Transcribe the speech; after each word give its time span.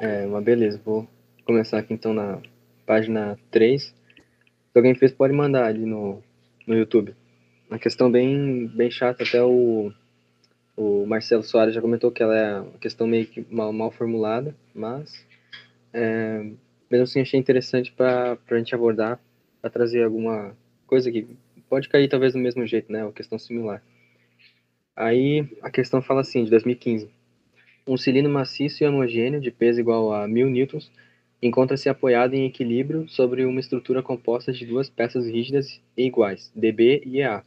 É, 0.00 0.26
uma 0.26 0.40
beleza. 0.40 0.80
Vou 0.84 1.08
começar 1.44 1.78
aqui 1.78 1.94
então 1.94 2.12
na 2.12 2.40
página 2.84 3.38
3. 3.50 3.82
Se 3.82 3.94
alguém 4.74 4.94
fez, 4.94 5.12
pode 5.12 5.32
mandar 5.32 5.66
ali 5.66 5.86
no, 5.86 6.22
no 6.66 6.74
YouTube. 6.74 7.14
Uma 7.68 7.78
questão 7.78 8.10
bem, 8.10 8.66
bem 8.68 8.90
chata, 8.90 9.24
até 9.24 9.42
o, 9.42 9.92
o 10.76 11.06
Marcelo 11.06 11.42
Soares 11.42 11.74
já 11.74 11.80
comentou 11.80 12.12
que 12.12 12.22
ela 12.22 12.36
é 12.36 12.60
uma 12.60 12.78
questão 12.78 13.06
meio 13.06 13.26
que 13.26 13.44
mal, 13.50 13.72
mal 13.72 13.90
formulada, 13.90 14.54
mas 14.74 15.26
é, 15.92 16.44
mesmo 16.90 17.04
assim 17.04 17.20
achei 17.20 17.40
interessante 17.40 17.90
para 17.90 18.38
a 18.48 18.58
gente 18.58 18.74
abordar, 18.74 19.18
para 19.60 19.70
trazer 19.70 20.04
alguma 20.04 20.56
coisa 20.86 21.10
que 21.10 21.26
pode 21.68 21.88
cair 21.88 22.08
talvez 22.08 22.34
do 22.34 22.38
mesmo 22.38 22.66
jeito, 22.66 22.92
né? 22.92 23.02
Uma 23.02 23.12
questão 23.12 23.38
similar. 23.38 23.82
Aí 24.94 25.48
a 25.62 25.70
questão 25.70 26.00
fala 26.00 26.20
assim, 26.20 26.44
de 26.44 26.50
2015. 26.50 27.10
Um 27.86 27.96
cilindro 27.96 28.32
maciço 28.32 28.82
e 28.82 28.86
homogêneo 28.86 29.40
de 29.40 29.50
peso 29.50 29.78
igual 29.78 30.12
a 30.12 30.26
1000 30.26 30.50
newtons 30.50 30.90
encontra-se 31.40 31.88
apoiado 31.88 32.34
em 32.34 32.44
equilíbrio 32.44 33.08
sobre 33.08 33.44
uma 33.44 33.60
estrutura 33.60 34.02
composta 34.02 34.52
de 34.52 34.66
duas 34.66 34.90
peças 34.90 35.26
rígidas 35.26 35.80
e 35.96 36.04
iguais, 36.06 36.50
dB 36.52 37.02
e 37.06 37.20
EA, 37.20 37.44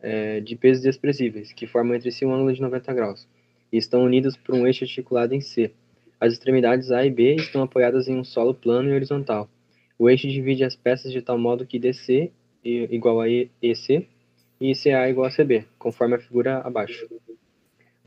é, 0.00 0.40
de 0.40 0.54
pesos 0.54 0.82
desprezíveis, 0.82 1.52
que 1.52 1.66
formam 1.66 1.96
entre 1.96 2.12
si 2.12 2.24
um 2.24 2.32
ângulo 2.32 2.52
de 2.52 2.60
90 2.60 2.94
graus, 2.94 3.26
e 3.72 3.76
estão 3.76 4.04
unidas 4.04 4.36
por 4.36 4.54
um 4.54 4.64
eixo 4.64 4.84
articulado 4.84 5.34
em 5.34 5.40
C. 5.40 5.72
As 6.20 6.32
extremidades 6.32 6.92
A 6.92 7.04
e 7.04 7.10
B 7.10 7.34
estão 7.34 7.62
apoiadas 7.62 8.06
em 8.06 8.16
um 8.16 8.24
solo 8.24 8.54
plano 8.54 8.88
e 8.90 8.92
horizontal. 8.92 9.48
O 9.98 10.08
eixo 10.08 10.28
divide 10.28 10.62
as 10.62 10.76
peças 10.76 11.10
de 11.10 11.20
tal 11.20 11.36
modo 11.36 11.66
que 11.66 11.80
DC 11.80 12.30
igual 12.62 13.20
a 13.20 13.28
EC 13.28 14.06
e 14.60 14.72
CA 14.74 15.08
igual 15.08 15.26
a 15.26 15.30
CB, 15.30 15.64
conforme 15.78 16.14
a 16.14 16.18
figura 16.20 16.58
abaixo. 16.58 17.08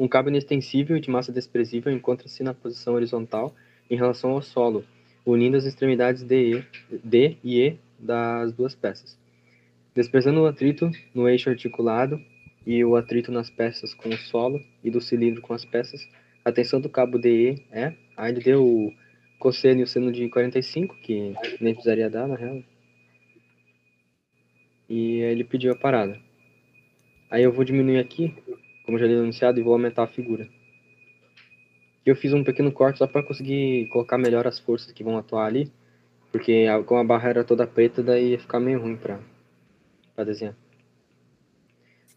Um 0.01 0.07
cabo 0.07 0.29
inextensível 0.29 0.99
de 0.99 1.11
massa 1.11 1.31
desprezível 1.31 1.93
encontra-se 1.93 2.41
na 2.41 2.55
posição 2.55 2.95
horizontal 2.95 3.53
em 3.87 3.95
relação 3.95 4.31
ao 4.31 4.41
solo, 4.41 4.83
unindo 5.23 5.55
as 5.55 5.63
extremidades 5.63 6.23
D, 6.23 6.63
D 7.03 7.37
e 7.43 7.61
E 7.61 7.77
das 7.99 8.51
duas 8.51 8.73
peças. 8.73 9.15
Desprezando 9.93 10.41
o 10.41 10.47
atrito 10.47 10.89
no 11.13 11.29
eixo 11.29 11.51
articulado 11.51 12.19
e 12.65 12.83
o 12.83 12.95
atrito 12.95 13.31
nas 13.31 13.51
peças 13.51 13.93
com 13.93 14.09
o 14.09 14.17
solo 14.17 14.59
e 14.83 14.89
do 14.89 14.99
cilindro 14.99 15.39
com 15.39 15.53
as 15.53 15.65
peças, 15.65 16.09
a 16.43 16.51
tensão 16.51 16.81
do 16.81 16.89
cabo 16.89 17.19
DE 17.19 17.63
é, 17.71 17.93
aí 18.17 18.31
ele 18.31 18.41
deu 18.41 18.65
o 18.65 18.91
cosseno 19.37 19.81
e 19.81 19.83
o 19.83 19.87
seno 19.87 20.11
de 20.11 20.27
45, 20.29 20.95
que 20.95 21.35
nem 21.59 21.75
precisaria 21.75 22.09
dar, 22.09 22.27
na 22.27 22.35
real. 22.35 22.63
E 24.89 25.19
ele 25.19 25.43
pediu 25.43 25.71
a 25.71 25.75
parada. 25.75 26.19
Aí 27.29 27.43
eu 27.43 27.53
vou 27.53 27.63
diminuir 27.63 27.99
aqui 27.99 28.33
como 28.91 28.99
já 28.99 29.05
anunciado, 29.05 29.57
e 29.57 29.63
vou 29.63 29.71
aumentar 29.71 30.03
a 30.03 30.07
figura. 30.07 30.49
Eu 32.05 32.13
fiz 32.13 32.33
um 32.33 32.43
pequeno 32.43 32.73
corte 32.73 32.99
só 32.99 33.07
para 33.07 33.23
conseguir 33.23 33.87
colocar 33.87 34.17
melhor 34.17 34.45
as 34.45 34.59
forças 34.59 34.91
que 34.91 35.01
vão 35.01 35.17
atuar 35.17 35.45
ali, 35.45 35.71
porque 36.29 36.65
com 36.85 36.97
a 36.97 37.03
barra 37.03 37.29
era 37.29 37.43
toda 37.43 37.65
preta, 37.65 38.03
daí 38.03 38.31
ia 38.31 38.39
ficar 38.39 38.59
meio 38.59 38.81
ruim 38.81 38.97
para 38.97 40.23
desenhar. 40.25 40.55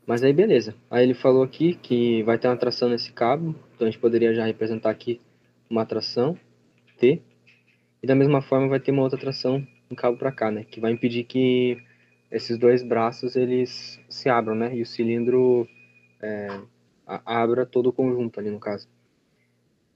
Mas 0.05 0.25
aí 0.25 0.33
beleza. 0.33 0.75
Aí 0.91 1.05
ele 1.05 1.14
falou 1.14 1.44
aqui 1.44 1.78
que 1.81 2.25
vai 2.25 2.39
ter 2.39 2.48
uma 2.48 2.56
tração 2.56 2.88
nesse 2.88 3.12
cabo, 3.12 3.55
então 3.75 3.86
a 3.86 3.91
gente 3.91 4.00
poderia 4.00 4.34
já 4.34 4.44
representar 4.44 4.91
aqui 4.91 5.20
uma 5.70 5.86
tração 5.86 6.36
T. 6.98 7.22
E 8.03 8.06
da 8.06 8.16
mesma 8.16 8.42
forma 8.42 8.66
vai 8.66 8.81
ter 8.81 8.91
uma 8.91 9.03
outra 9.03 9.19
tração 9.19 9.64
no 9.88 9.94
cabo 9.94 10.19
para 10.19 10.33
cá, 10.33 10.50
né, 10.50 10.64
que 10.64 10.81
vai 10.81 10.91
impedir 10.91 11.22
que 11.22 11.78
esses 12.33 12.59
dois 12.59 12.83
braços 12.83 13.36
eles 13.36 14.00
se 14.09 14.28
abram, 14.28 14.56
né, 14.56 14.75
e 14.75 14.83
o 14.83 14.86
cilindro 14.86 15.69
é, 16.25 16.61
abra 17.06 17.67
todo 17.67 17.89
o 17.89 17.92
conjunto 17.92 18.41
ali 18.41 18.50
no 18.50 18.58
caso. 18.58 18.89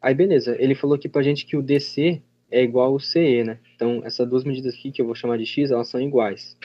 Aí 0.00 0.14
beleza, 0.14 0.56
ele 0.58 0.74
falou 0.74 0.96
aqui 0.96 1.08
pra 1.08 1.22
gente 1.22 1.46
que 1.46 1.56
o 1.56 1.62
DC 1.62 2.22
é 2.50 2.62
igual 2.62 2.92
ao 2.92 3.00
CE, 3.00 3.44
né? 3.44 3.58
Então 3.74 4.02
essas 4.04 4.28
duas 4.28 4.44
medidas 4.44 4.74
aqui 4.74 4.92
que 4.92 5.00
eu 5.00 5.06
vou 5.06 5.14
chamar 5.14 5.38
de 5.38 5.46
X, 5.46 5.70
elas 5.70 5.88
são 5.88 6.00
iguais. 6.00 6.56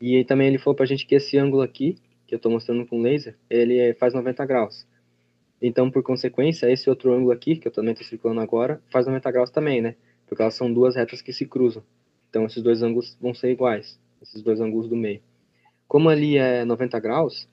E 0.00 0.24
também 0.24 0.48
ele 0.48 0.58
falou 0.58 0.74
pra 0.74 0.86
gente 0.86 1.06
que 1.06 1.14
esse 1.14 1.36
ângulo 1.36 1.62
aqui, 1.62 1.96
que 2.26 2.34
eu 2.34 2.36
estou 2.36 2.50
mostrando 2.50 2.86
com 2.86 3.02
laser, 3.02 3.36
ele 3.50 3.78
é, 3.78 3.94
faz 3.94 4.14
90 4.14 4.44
graus. 4.46 4.86
Então, 5.60 5.90
por 5.90 6.04
consequência, 6.04 6.70
esse 6.70 6.88
outro 6.88 7.12
ângulo 7.12 7.32
aqui, 7.32 7.56
que 7.56 7.66
eu 7.66 7.72
também 7.72 7.92
estou 7.92 8.06
circulando 8.06 8.40
agora, 8.40 8.80
faz 8.90 9.06
90 9.06 9.30
graus 9.32 9.50
também, 9.50 9.82
né? 9.82 9.96
Porque 10.26 10.40
elas 10.40 10.54
são 10.54 10.72
duas 10.72 10.94
retas 10.94 11.20
que 11.20 11.32
se 11.32 11.46
cruzam. 11.46 11.82
Então, 12.30 12.46
esses 12.46 12.62
dois 12.62 12.82
ângulos 12.82 13.16
vão 13.20 13.34
ser 13.34 13.50
iguais, 13.50 13.98
esses 14.22 14.40
dois 14.40 14.60
ângulos 14.60 14.88
do 14.88 14.94
meio. 14.94 15.20
Como 15.88 16.08
ali 16.08 16.36
é 16.36 16.64
90 16.64 17.00
graus, 17.00 17.48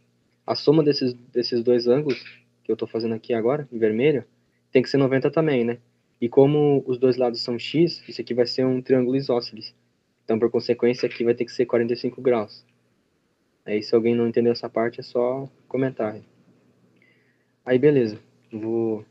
a 0.45 0.55
soma 0.55 0.83
desses, 0.83 1.13
desses 1.13 1.63
dois 1.63 1.87
ângulos, 1.87 2.21
que 2.63 2.71
eu 2.71 2.73
estou 2.73 2.87
fazendo 2.87 3.15
aqui 3.15 3.33
agora, 3.33 3.67
em 3.71 3.77
vermelho, 3.77 4.25
tem 4.71 4.81
que 4.81 4.89
ser 4.89 4.97
90 4.97 5.31
também, 5.31 5.63
né? 5.63 5.77
E 6.19 6.29
como 6.29 6.83
os 6.85 6.97
dois 6.97 7.17
lados 7.17 7.41
são 7.41 7.57
x, 7.59 8.03
isso 8.07 8.21
aqui 8.21 8.33
vai 8.33 8.45
ser 8.45 8.65
um 8.65 8.81
triângulo 8.81 9.15
isósceles. 9.15 9.75
Então, 10.23 10.39
por 10.39 10.49
consequência, 10.49 11.07
aqui 11.07 11.23
vai 11.23 11.33
ter 11.33 11.45
que 11.45 11.51
ser 11.51 11.65
45 11.65 12.21
graus. 12.21 12.65
Aí, 13.65 13.81
se 13.81 13.93
alguém 13.93 14.15
não 14.15 14.27
entendeu 14.27 14.51
essa 14.51 14.69
parte, 14.69 14.99
é 14.99 15.03
só 15.03 15.49
comentar. 15.67 16.19
Aí, 17.65 17.77
beleza. 17.77 18.19
Vou 18.51 19.05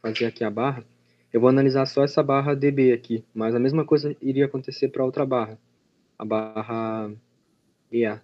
fazer 0.00 0.26
aqui 0.26 0.44
a 0.44 0.50
barra. 0.50 0.84
Eu 1.32 1.40
vou 1.40 1.48
analisar 1.50 1.84
só 1.86 2.04
essa 2.04 2.22
barra 2.22 2.54
DB 2.54 2.92
aqui, 2.92 3.24
mas 3.34 3.54
a 3.54 3.58
mesma 3.58 3.84
coisa 3.84 4.16
iria 4.22 4.46
acontecer 4.46 4.88
para 4.88 5.04
outra 5.04 5.26
barra, 5.26 5.58
a 6.18 6.24
barra 6.24 7.12
EA. 7.92 8.22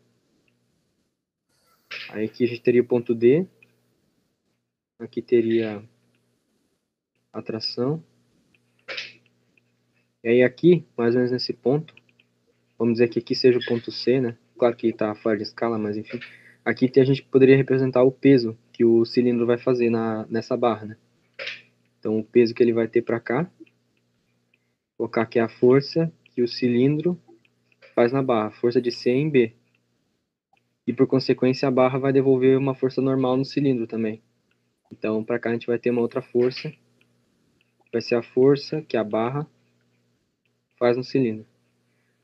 Aí 2.12 2.26
aqui 2.26 2.44
a 2.44 2.46
gente 2.46 2.60
teria 2.60 2.82
o 2.82 2.86
ponto 2.86 3.14
D. 3.14 3.46
Aqui 4.98 5.22
teria 5.22 5.82
atração. 7.32 8.04
E 10.22 10.28
aí 10.28 10.42
aqui, 10.42 10.84
mais 10.94 11.14
ou 11.14 11.20
menos 11.20 11.32
nesse 11.32 11.54
ponto, 11.54 11.94
vamos 12.78 12.94
dizer 12.94 13.08
que 13.08 13.18
aqui 13.18 13.34
seja 13.34 13.58
o 13.58 13.64
ponto 13.64 13.90
C, 13.90 14.20
né? 14.20 14.36
Claro 14.58 14.76
que 14.76 14.88
está 14.88 15.14
fora 15.14 15.38
de 15.38 15.42
escala, 15.42 15.78
mas 15.78 15.96
enfim. 15.96 16.20
Aqui 16.62 16.92
a 17.00 17.04
gente 17.04 17.22
poderia 17.22 17.56
representar 17.56 18.02
o 18.02 18.12
peso 18.12 18.58
que 18.74 18.84
o 18.84 19.06
cilindro 19.06 19.46
vai 19.46 19.56
fazer 19.56 19.88
na, 19.88 20.26
nessa 20.28 20.54
barra, 20.54 20.84
né? 20.84 20.96
Então 21.98 22.18
o 22.18 22.24
peso 22.24 22.54
que 22.54 22.62
ele 22.62 22.74
vai 22.74 22.86
ter 22.86 23.00
para 23.00 23.18
cá. 23.18 23.50
Colocar 24.98 25.22
aqui 25.22 25.38
a 25.38 25.48
força 25.48 26.12
que 26.26 26.42
o 26.42 26.46
cilindro 26.46 27.18
faz 27.94 28.12
na 28.12 28.22
barra, 28.22 28.50
força 28.50 28.82
de 28.82 28.92
C 28.92 29.10
em 29.10 29.30
B 29.30 29.54
e 30.86 30.92
por 30.92 31.06
consequência 31.06 31.68
a 31.68 31.70
barra 31.70 31.98
vai 31.98 32.12
devolver 32.12 32.58
uma 32.58 32.74
força 32.74 33.00
normal 33.00 33.36
no 33.36 33.44
cilindro 33.44 33.86
também. 33.86 34.22
Então 34.90 35.22
para 35.24 35.38
cá 35.38 35.50
a 35.50 35.52
gente 35.52 35.66
vai 35.66 35.78
ter 35.78 35.90
uma 35.90 36.00
outra 36.00 36.20
força, 36.20 36.72
vai 37.92 38.02
ser 38.02 38.16
a 38.16 38.22
força 38.22 38.82
que 38.82 38.96
a 38.96 39.04
barra 39.04 39.46
faz 40.78 40.96
no 40.96 41.04
cilindro. 41.04 41.46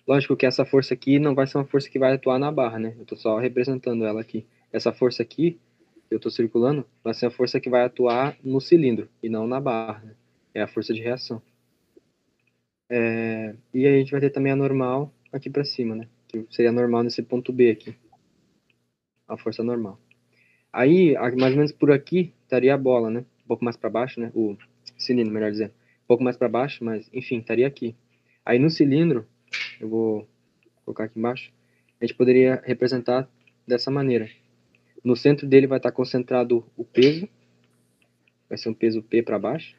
Lógico 0.07 0.37
que 0.37 0.47
essa 0.47 0.65
força 0.65 0.95
aqui 0.95 1.19
não 1.19 1.35
vai 1.35 1.47
ser 1.47 1.59
uma 1.59 1.67
força 1.67 1.89
que 1.89 1.99
vai 1.99 2.15
atuar 2.15 2.39
na 2.39 2.51
barra, 2.51 2.79
né? 2.79 2.95
Eu 2.97 3.03
estou 3.03 3.17
só 3.17 3.39
representando 3.39 4.05
ela 4.07 4.23
aqui. 4.23 4.47
Essa 4.73 4.91
força 4.91 5.23
aqui, 5.23 5.59
que 6.09 6.15
eu 6.15 6.17
estou 6.17 6.33
circulando, 6.33 6.87
vai 7.05 7.13
ser 7.13 7.27
a 7.27 7.31
força 7.31 7.61
que 7.61 7.69
vai 7.69 7.85
atuar 7.85 8.35
no 8.43 8.59
cilindro 8.59 9.07
e 9.23 9.29
não 9.29 9.47
na 9.47 9.61
barra. 9.61 10.01
Né? 10.03 10.15
É 10.55 10.63
a 10.63 10.67
força 10.67 10.95
de 10.95 11.03
reação. 11.03 11.43
É... 12.89 13.55
E 13.75 13.87
a 13.87 13.99
gente 13.99 14.11
vai 14.11 14.21
ter 14.21 14.31
também 14.31 14.51
a 14.51 14.57
normal 14.57 15.13
aqui 15.31 15.51
para 15.51 15.63
cima, 15.63 15.95
né? 15.95 16.09
Que 16.27 16.47
seria 16.51 16.73
normal 16.73 17.03
nesse 17.03 17.23
ponto 17.23 17.53
B 17.53 17.71
aqui 17.71 17.95
a 19.29 19.37
força 19.37 19.63
normal. 19.63 20.01
Aí, 20.73 21.15
mais 21.15 21.53
ou 21.53 21.57
menos 21.57 21.73
por 21.73 21.93
aqui, 21.93 22.33
estaria 22.43 22.75
a 22.75 22.79
bola, 22.79 23.11
né? 23.11 23.21
Um 23.45 23.49
pouco 23.49 23.65
mais 23.65 23.77
para 23.77 23.91
baixo, 23.91 24.21
né? 24.21 24.33
O 24.35 24.57
cilindro, 24.97 25.33
melhor 25.33 25.51
dizendo. 25.51 25.71
Um 25.71 26.07
pouco 26.09 26.25
mais 26.25 26.37
para 26.37 26.49
baixo, 26.49 26.83
mas, 26.83 27.09
enfim, 27.13 27.39
estaria 27.39 27.67
aqui. 27.67 27.95
Aí 28.45 28.59
no 28.59 28.71
cilindro, 28.71 29.27
eu 29.81 29.89
vou 29.89 30.29
colocar 30.85 31.05
aqui 31.05 31.19
embaixo, 31.19 31.53
a 32.01 32.05
gente 32.05 32.17
poderia 32.17 32.63
representar 32.65 33.29
dessa 33.67 33.91
maneira. 33.91 34.31
No 35.05 35.17
centro 35.17 35.47
dele 35.47 35.67
vai 35.67 35.79
estar 35.79 35.93
concentrado 35.93 36.65
o 36.77 36.85
peso, 36.85 37.29
vai 38.49 38.57
ser 38.57 38.71
um 38.71 38.75
peso 38.75 39.03
P 39.03 39.23
para 39.23 39.39
baixo. 39.39 39.77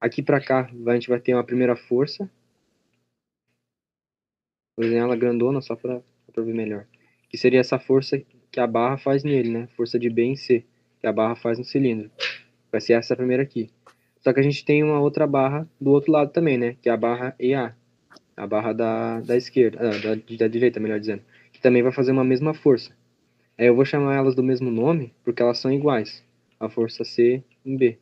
Aqui 0.00 0.22
para 0.22 0.40
cá, 0.40 0.70
a 0.86 0.94
gente 0.94 1.08
vai 1.08 1.20
ter 1.20 1.34
uma 1.34 1.44
primeira 1.44 1.76
força. 1.76 2.30
Vou 4.76 4.84
desenhar 4.84 5.06
ela 5.06 5.16
grandona 5.16 5.60
só 5.60 5.74
para 5.74 6.02
ver 6.36 6.54
melhor 6.54 6.86
que 7.28 7.36
seria 7.36 7.60
essa 7.60 7.78
força 7.78 8.20
que 8.50 8.60
a 8.60 8.66
barra 8.66 8.96
faz 8.96 9.22
nele, 9.22 9.50
né? 9.50 9.68
Força 9.76 9.98
de 9.98 10.08
B 10.08 10.22
em 10.22 10.36
C, 10.36 10.64
que 11.00 11.06
a 11.06 11.12
barra 11.12 11.36
faz 11.36 11.58
no 11.58 11.64
cilindro. 11.64 12.10
Vai 12.72 12.80
ser 12.80 12.94
essa 12.94 13.14
primeira 13.14 13.42
aqui. 13.42 13.70
Só 14.20 14.32
que 14.32 14.40
a 14.40 14.42
gente 14.42 14.64
tem 14.64 14.82
uma 14.82 15.00
outra 15.00 15.26
barra 15.26 15.68
do 15.80 15.90
outro 15.90 16.10
lado 16.12 16.32
também, 16.32 16.58
né? 16.58 16.76
Que 16.82 16.88
é 16.88 16.92
a 16.92 16.96
barra 16.96 17.34
EA, 17.38 17.74
a 18.36 18.46
barra 18.46 18.72
da, 18.72 19.20
da 19.20 19.36
esquerda, 19.36 19.78
ah, 19.80 19.98
da, 19.98 20.36
da 20.36 20.48
direita, 20.48 20.80
melhor 20.80 20.98
dizendo, 20.98 21.22
que 21.52 21.60
também 21.60 21.82
vai 21.82 21.92
fazer 21.92 22.12
uma 22.12 22.24
mesma 22.24 22.54
força. 22.54 22.92
Aí 23.56 23.66
eu 23.66 23.74
vou 23.74 23.84
chamar 23.84 24.14
elas 24.14 24.34
do 24.34 24.42
mesmo 24.42 24.70
nome, 24.70 25.12
porque 25.24 25.42
elas 25.42 25.58
são 25.58 25.72
iguais. 25.72 26.24
A 26.60 26.68
força 26.68 27.04
C 27.04 27.42
em 27.64 27.76
B. 27.76 27.98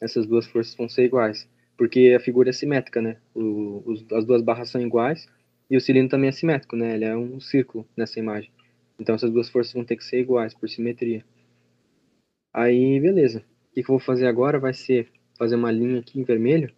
Essas 0.00 0.26
duas 0.26 0.46
forças 0.46 0.74
vão 0.74 0.88
ser 0.88 1.04
iguais. 1.04 1.48
Porque 1.76 2.14
a 2.16 2.20
figura 2.20 2.50
é 2.50 2.52
simétrica, 2.52 3.00
né? 3.00 3.18
O, 3.34 3.82
os, 3.86 4.04
as 4.12 4.24
duas 4.24 4.42
barras 4.42 4.70
são 4.70 4.80
iguais, 4.80 5.28
e 5.68 5.76
o 5.76 5.80
cilindro 5.80 6.10
também 6.10 6.28
é 6.28 6.32
simétrico, 6.32 6.76
né? 6.76 6.94
Ele 6.94 7.04
é 7.04 7.16
um 7.16 7.40
círculo 7.40 7.86
nessa 7.96 8.18
imagem. 8.18 8.50
Então 8.98 9.14
essas 9.14 9.30
duas 9.30 9.48
forças 9.48 9.74
vão 9.74 9.84
ter 9.84 9.96
que 9.96 10.04
ser 10.04 10.20
iguais 10.20 10.54
por 10.54 10.68
simetria. 10.68 11.24
Aí, 12.52 12.98
beleza. 13.00 13.40
que, 13.74 13.82
que 13.82 13.90
eu 13.90 13.94
vou 13.94 13.98
fazer 13.98 14.26
agora 14.26 14.58
vai 14.58 14.72
ser 14.72 15.08
fazer 15.36 15.56
uma 15.56 15.70
linha 15.70 16.00
aqui 16.00 16.18
em 16.18 16.24
vermelho 16.24 16.74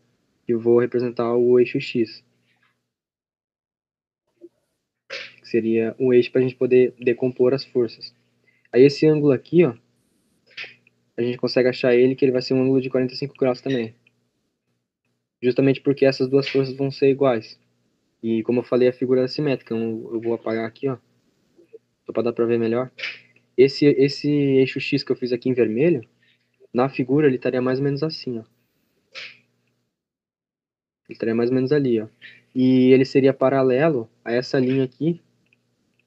e 0.48 0.54
vou 0.54 0.80
representar 0.80 1.32
o 1.34 1.58
eixo 1.60 1.80
X. 1.80 2.24
Que 5.40 5.48
seria 5.48 5.94
o 5.98 6.12
eixo 6.12 6.32
para 6.32 6.40
a 6.40 6.42
gente 6.42 6.56
poder 6.56 6.94
decompor 6.98 7.54
as 7.54 7.64
forças. 7.64 8.12
Aí 8.72 8.82
esse 8.82 9.06
ângulo 9.06 9.32
aqui, 9.32 9.64
ó, 9.64 9.74
a 11.16 11.22
gente 11.22 11.38
consegue 11.38 11.68
achar 11.68 11.94
ele 11.94 12.14
que 12.14 12.24
ele 12.24 12.32
vai 12.32 12.42
ser 12.42 12.54
um 12.54 12.62
ângulo 12.62 12.80
de 12.80 12.90
45 12.90 13.34
graus 13.36 13.60
também. 13.60 13.94
Justamente 15.40 15.80
porque 15.80 16.04
essas 16.04 16.28
duas 16.28 16.48
forças 16.48 16.76
vão 16.76 16.90
ser 16.90 17.10
iguais. 17.10 17.58
E 18.22 18.42
como 18.42 18.60
eu 18.60 18.64
falei, 18.64 18.88
a 18.88 18.92
figura 18.92 19.22
é 19.22 19.28
simétrica. 19.28 19.74
Então 19.74 20.10
eu 20.12 20.20
vou 20.20 20.34
apagar 20.34 20.66
aqui, 20.66 20.88
ó. 20.88 20.96
Só 22.04 22.12
para 22.12 22.24
dar 22.24 22.32
para 22.32 22.46
ver 22.46 22.58
melhor. 22.58 22.90
Esse, 23.56 23.86
esse 23.86 24.30
eixo 24.30 24.80
X 24.80 25.02
que 25.02 25.12
eu 25.12 25.16
fiz 25.16 25.32
aqui 25.32 25.48
em 25.48 25.54
vermelho, 25.54 26.06
na 26.72 26.88
figura 26.88 27.26
ele 27.26 27.36
estaria 27.36 27.60
mais 27.60 27.78
ou 27.78 27.84
menos 27.84 28.02
assim, 28.02 28.38
ó. 28.38 28.44
Ele 31.08 31.14
estaria 31.14 31.34
mais 31.34 31.50
ou 31.50 31.56
menos 31.56 31.72
ali, 31.72 32.00
ó. 32.00 32.08
E 32.54 32.92
ele 32.92 33.04
seria 33.04 33.32
paralelo 33.32 34.08
a 34.24 34.32
essa 34.32 34.58
linha 34.58 34.84
aqui, 34.84 35.20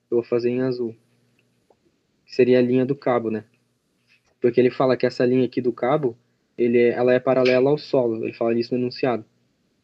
eu 0.10 0.18
vou 0.18 0.24
fazer 0.24 0.50
em 0.50 0.62
azul. 0.62 0.96
Que 2.26 2.36
seria 2.36 2.60
a 2.60 2.62
linha 2.62 2.86
do 2.86 2.96
cabo, 2.96 3.30
né? 3.30 3.46
Porque 4.40 4.60
ele 4.60 4.72
fala 4.72 4.98
que 4.98 5.06
essa 5.06 5.26
linha 5.26 5.46
aqui 5.46 5.62
do 5.62 5.72
cabo, 5.72 6.18
ele, 6.58 6.78
é, 6.78 6.90
ela 6.90 7.14
é 7.14 7.20
paralela 7.20 7.70
ao 7.70 7.78
solo. 7.78 8.24
Ele 8.24 8.34
fala 8.34 8.58
isso 8.58 8.74
no 8.74 8.82
enunciado. 8.82 9.24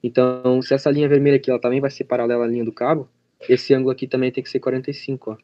Então, 0.07 0.61
se 0.61 0.73
essa 0.73 0.89
linha 0.89 1.09
vermelha 1.09 1.35
aqui 1.35 1.49
ela 1.49 1.59
também 1.59 1.81
vai 1.81 1.91
ser 1.91 2.05
paralela 2.05 2.45
à 2.45 2.47
linha 2.47 2.63
do 2.63 2.71
cabo, 2.71 3.09
esse 3.49 3.73
ângulo 3.73 3.91
aqui 3.91 4.07
também 4.07 4.31
tem 4.31 4.41
que 4.41 4.49
ser 4.49 4.61
45, 4.61 5.31
ó. 5.31 5.37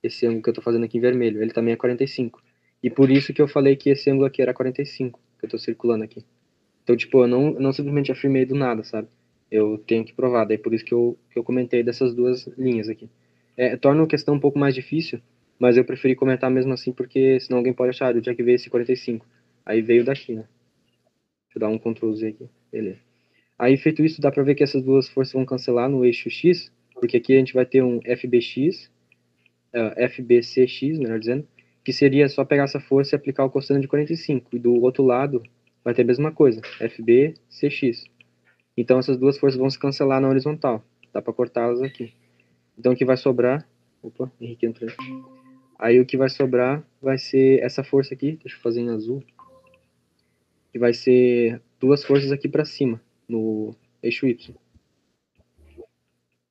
Esse 0.00 0.24
ângulo 0.24 0.40
que 0.40 0.48
eu 0.48 0.52
estou 0.52 0.62
fazendo 0.62 0.84
aqui 0.84 0.98
em 0.98 1.00
vermelho, 1.00 1.42
ele 1.42 1.50
também 1.50 1.74
é 1.74 1.76
45. 1.76 2.40
E 2.80 2.88
por 2.88 3.10
isso 3.10 3.34
que 3.34 3.42
eu 3.42 3.48
falei 3.48 3.74
que 3.74 3.90
esse 3.90 4.08
ângulo 4.08 4.24
aqui 4.24 4.40
era 4.40 4.54
45, 4.54 5.18
que 5.36 5.44
eu 5.44 5.48
estou 5.48 5.58
circulando 5.58 6.04
aqui. 6.04 6.24
Então, 6.84 6.96
tipo, 6.96 7.24
eu 7.24 7.26
não, 7.26 7.50
não 7.54 7.72
simplesmente 7.72 8.12
afirmei 8.12 8.46
do 8.46 8.54
nada, 8.54 8.84
sabe? 8.84 9.08
Eu 9.50 9.78
tenho 9.78 10.04
que 10.04 10.14
provar, 10.14 10.44
daí 10.44 10.56
por 10.56 10.72
isso 10.72 10.84
que 10.84 10.94
eu, 10.94 11.18
que 11.32 11.40
eu 11.40 11.42
comentei 11.42 11.82
dessas 11.82 12.14
duas 12.14 12.46
linhas 12.56 12.88
aqui. 12.88 13.10
É, 13.56 13.76
torna 13.76 14.04
a 14.04 14.06
questão 14.06 14.36
um 14.36 14.40
pouco 14.40 14.60
mais 14.60 14.76
difícil, 14.76 15.20
mas 15.58 15.76
eu 15.76 15.84
preferi 15.84 16.14
comentar 16.14 16.48
mesmo 16.52 16.72
assim, 16.72 16.92
porque 16.92 17.40
senão 17.40 17.58
alguém 17.58 17.72
pode 17.72 17.90
achar, 17.90 18.14
ah, 18.14 18.16
eu 18.16 18.22
tinha 18.22 18.36
que 18.36 18.44
ver 18.44 18.52
esse 18.52 18.70
45. 18.70 19.26
Aí 19.66 19.82
veio 19.82 20.04
daqui, 20.04 20.36
né? 20.36 20.46
Deixa 21.48 21.56
eu 21.56 21.60
dar 21.60 21.68
um 21.68 21.78
Ctrl 21.78 22.12
Z 22.12 22.28
aqui. 22.28 22.48
Beleza. 22.70 23.07
Aí, 23.58 23.76
feito 23.76 24.04
isso, 24.04 24.20
dá 24.20 24.30
pra 24.30 24.42
ver 24.42 24.54
que 24.54 24.62
essas 24.62 24.82
duas 24.82 25.08
forças 25.08 25.32
vão 25.32 25.44
cancelar 25.44 25.88
no 25.88 26.04
eixo 26.04 26.30
X, 26.30 26.70
porque 26.94 27.16
aqui 27.16 27.34
a 27.34 27.38
gente 27.38 27.54
vai 27.54 27.66
ter 27.66 27.82
um 27.82 28.00
FBX, 28.02 28.86
uh, 29.74 29.92
é, 29.96 30.08
FBCX, 30.08 30.98
melhor 30.98 31.18
dizendo, 31.18 31.46
que 31.84 31.92
seria 31.92 32.28
só 32.28 32.44
pegar 32.44 32.64
essa 32.64 32.78
força 32.78 33.14
e 33.14 33.16
aplicar 33.16 33.44
o 33.44 33.50
cosseno 33.50 33.80
de 33.80 33.88
45. 33.88 34.54
E 34.54 34.58
do 34.58 34.74
outro 34.82 35.04
lado 35.04 35.42
vai 35.84 35.94
ter 35.94 36.02
a 36.02 36.04
mesma 36.04 36.30
coisa, 36.30 36.60
FBCX. 36.78 38.04
Então 38.76 38.98
essas 38.98 39.16
duas 39.16 39.38
forças 39.38 39.58
vão 39.58 39.70
se 39.70 39.78
cancelar 39.78 40.20
na 40.20 40.28
horizontal. 40.28 40.84
Dá 41.12 41.22
para 41.22 41.32
cortá-las 41.32 41.80
aqui. 41.82 42.12
Então 42.78 42.92
o 42.92 42.96
que 42.96 43.04
vai 43.04 43.16
sobrar... 43.16 43.66
Opa, 44.02 44.30
Henrique 44.40 44.66
entrou. 44.66 44.90
Aí 45.78 45.98
o 45.98 46.06
que 46.06 46.16
vai 46.16 46.28
sobrar 46.28 46.84
vai 47.00 47.18
ser 47.18 47.60
essa 47.60 47.82
força 47.82 48.14
aqui, 48.14 48.38
deixa 48.42 48.56
eu 48.56 48.60
fazer 48.60 48.80
em 48.80 48.90
azul, 48.90 49.22
que 50.72 50.78
vai 50.78 50.92
ser 50.92 51.60
duas 51.80 52.04
forças 52.04 52.30
aqui 52.32 52.48
para 52.48 52.64
cima, 52.64 53.00
no 53.28 53.74
eixo 54.02 54.26
Y. 54.26 54.54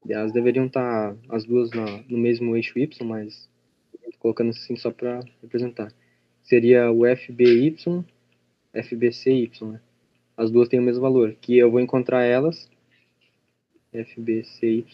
Elas 0.07 0.31
deveriam 0.31 0.68
estar 0.68 1.13
tá 1.13 1.35
as 1.35 1.44
duas 1.44 1.71
na, 1.71 2.03
no 2.03 2.18
mesmo 2.18 2.56
eixo 2.56 2.79
Y, 2.79 3.03
mas 3.03 3.50
colocando 4.19 4.50
assim 4.50 4.75
só 4.75 4.91
para 4.91 5.21
representar. 5.41 5.91
Seria 6.44 6.91
o 6.91 7.03
FBY, 7.06 7.75
FBCY, 8.74 9.51
né? 9.63 9.81
As 10.35 10.51
duas 10.51 10.69
têm 10.69 10.79
o 10.79 10.83
mesmo 10.83 11.01
valor, 11.01 11.35
que 11.41 11.57
eu 11.57 11.71
vou 11.71 11.79
encontrar 11.79 12.24
elas, 12.24 12.69
FBCY, 13.91 14.85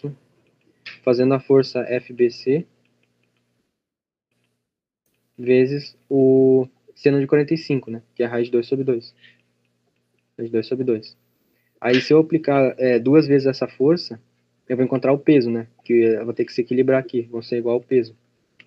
fazendo 1.03 1.33
a 1.33 1.39
força 1.39 1.83
FBC 1.83 2.65
vezes 5.37 5.97
o 6.09 6.67
seno 6.95 7.19
de 7.19 7.27
45, 7.27 7.91
né? 7.91 8.03
Que 8.15 8.23
é 8.23 8.25
a 8.25 8.29
raiz 8.29 8.45
de 8.45 8.51
2 8.51 8.65
sobre 8.65 8.85
2. 8.85 9.15
Raiz 10.37 10.49
de 10.49 10.53
2 10.53 10.65
sobre 10.65 10.85
2. 10.85 11.17
Aí 11.83 11.99
se 11.99 12.13
eu 12.13 12.19
aplicar 12.19 12.75
é, 12.79 12.97
duas 12.97 13.27
vezes 13.27 13.45
essa 13.45 13.67
força, 13.67 14.17
eu 14.69 14.77
vou 14.77 14.85
encontrar 14.85 15.11
o 15.11 15.19
peso, 15.19 15.51
né? 15.51 15.67
Que 15.83 15.91
eu 15.91 16.23
vou 16.23 16.33
ter 16.33 16.45
que 16.45 16.53
se 16.53 16.61
equilibrar 16.61 16.97
aqui, 16.97 17.23
vão 17.23 17.41
ser 17.41 17.57
igual 17.57 17.75
ao 17.75 17.81
peso. 17.81 18.15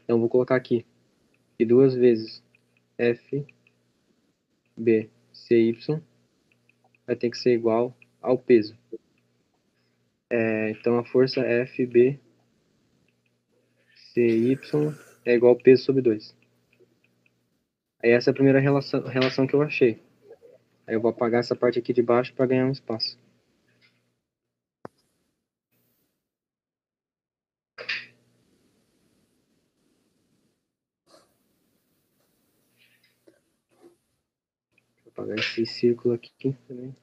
Então 0.04 0.20
vou 0.20 0.28
colocar 0.28 0.54
aqui. 0.54 0.84
E 1.58 1.64
duas 1.64 1.94
vezes 1.94 2.42
F, 2.98 3.42
B, 4.76 5.08
C, 5.32 5.56
Y 5.56 6.02
vai 7.06 7.16
ter 7.16 7.30
que 7.30 7.38
ser 7.38 7.54
igual 7.54 7.96
ao 8.20 8.36
peso. 8.36 8.76
É, 10.28 10.72
então 10.72 10.98
a 10.98 11.04
força 11.04 11.40
F, 11.40 11.86
B, 11.86 12.20
C, 14.12 14.26
Y 14.26 14.94
é 15.24 15.34
igual 15.34 15.54
ao 15.54 15.58
peso 15.58 15.84
sobre 15.84 16.02
2. 16.02 16.36
Aí 18.02 18.10
essa 18.10 18.28
é 18.28 18.32
a 18.32 18.34
primeira 18.34 18.60
relação, 18.60 19.02
relação 19.04 19.46
que 19.46 19.54
eu 19.54 19.62
achei. 19.62 20.04
Aí 20.86 20.94
eu 20.94 21.00
vou 21.00 21.10
apagar 21.10 21.40
essa 21.40 21.56
parte 21.56 21.78
aqui 21.78 21.92
de 21.92 22.02
baixo 22.02 22.32
para 22.34 22.46
ganhar 22.46 22.66
um 22.66 22.70
espaço. 22.70 23.18
Vou 35.02 35.12
apagar 35.12 35.38
esse 35.38 35.66
círculo 35.66 36.14
aqui 36.14 36.56
também. 36.68 36.94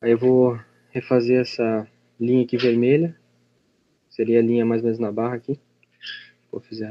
Aí 0.00 0.12
eu 0.12 0.18
vou 0.18 0.58
refazer 0.90 1.40
essa 1.40 1.88
linha 2.20 2.44
aqui 2.44 2.56
vermelha. 2.56 3.18
Seria 4.08 4.38
a 4.38 4.42
linha 4.42 4.64
mais 4.64 4.82
ou 4.82 4.86
menos 4.86 4.98
na 5.00 5.10
barra 5.10 5.36
aqui. 5.36 5.58
Vou 6.52 6.60
fazer 6.60 6.86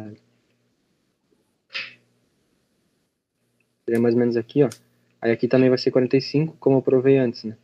Seria 3.91 4.01
mais 4.01 4.15
ou 4.15 4.21
menos 4.21 4.37
aqui, 4.37 4.63
ó. 4.63 4.69
Aí 5.21 5.33
aqui 5.33 5.49
também 5.49 5.67
vai 5.67 5.77
ser 5.77 5.91
45, 5.91 6.55
como 6.61 6.77
eu 6.77 6.81
provei 6.81 7.17
antes, 7.17 7.43
né? 7.43 7.57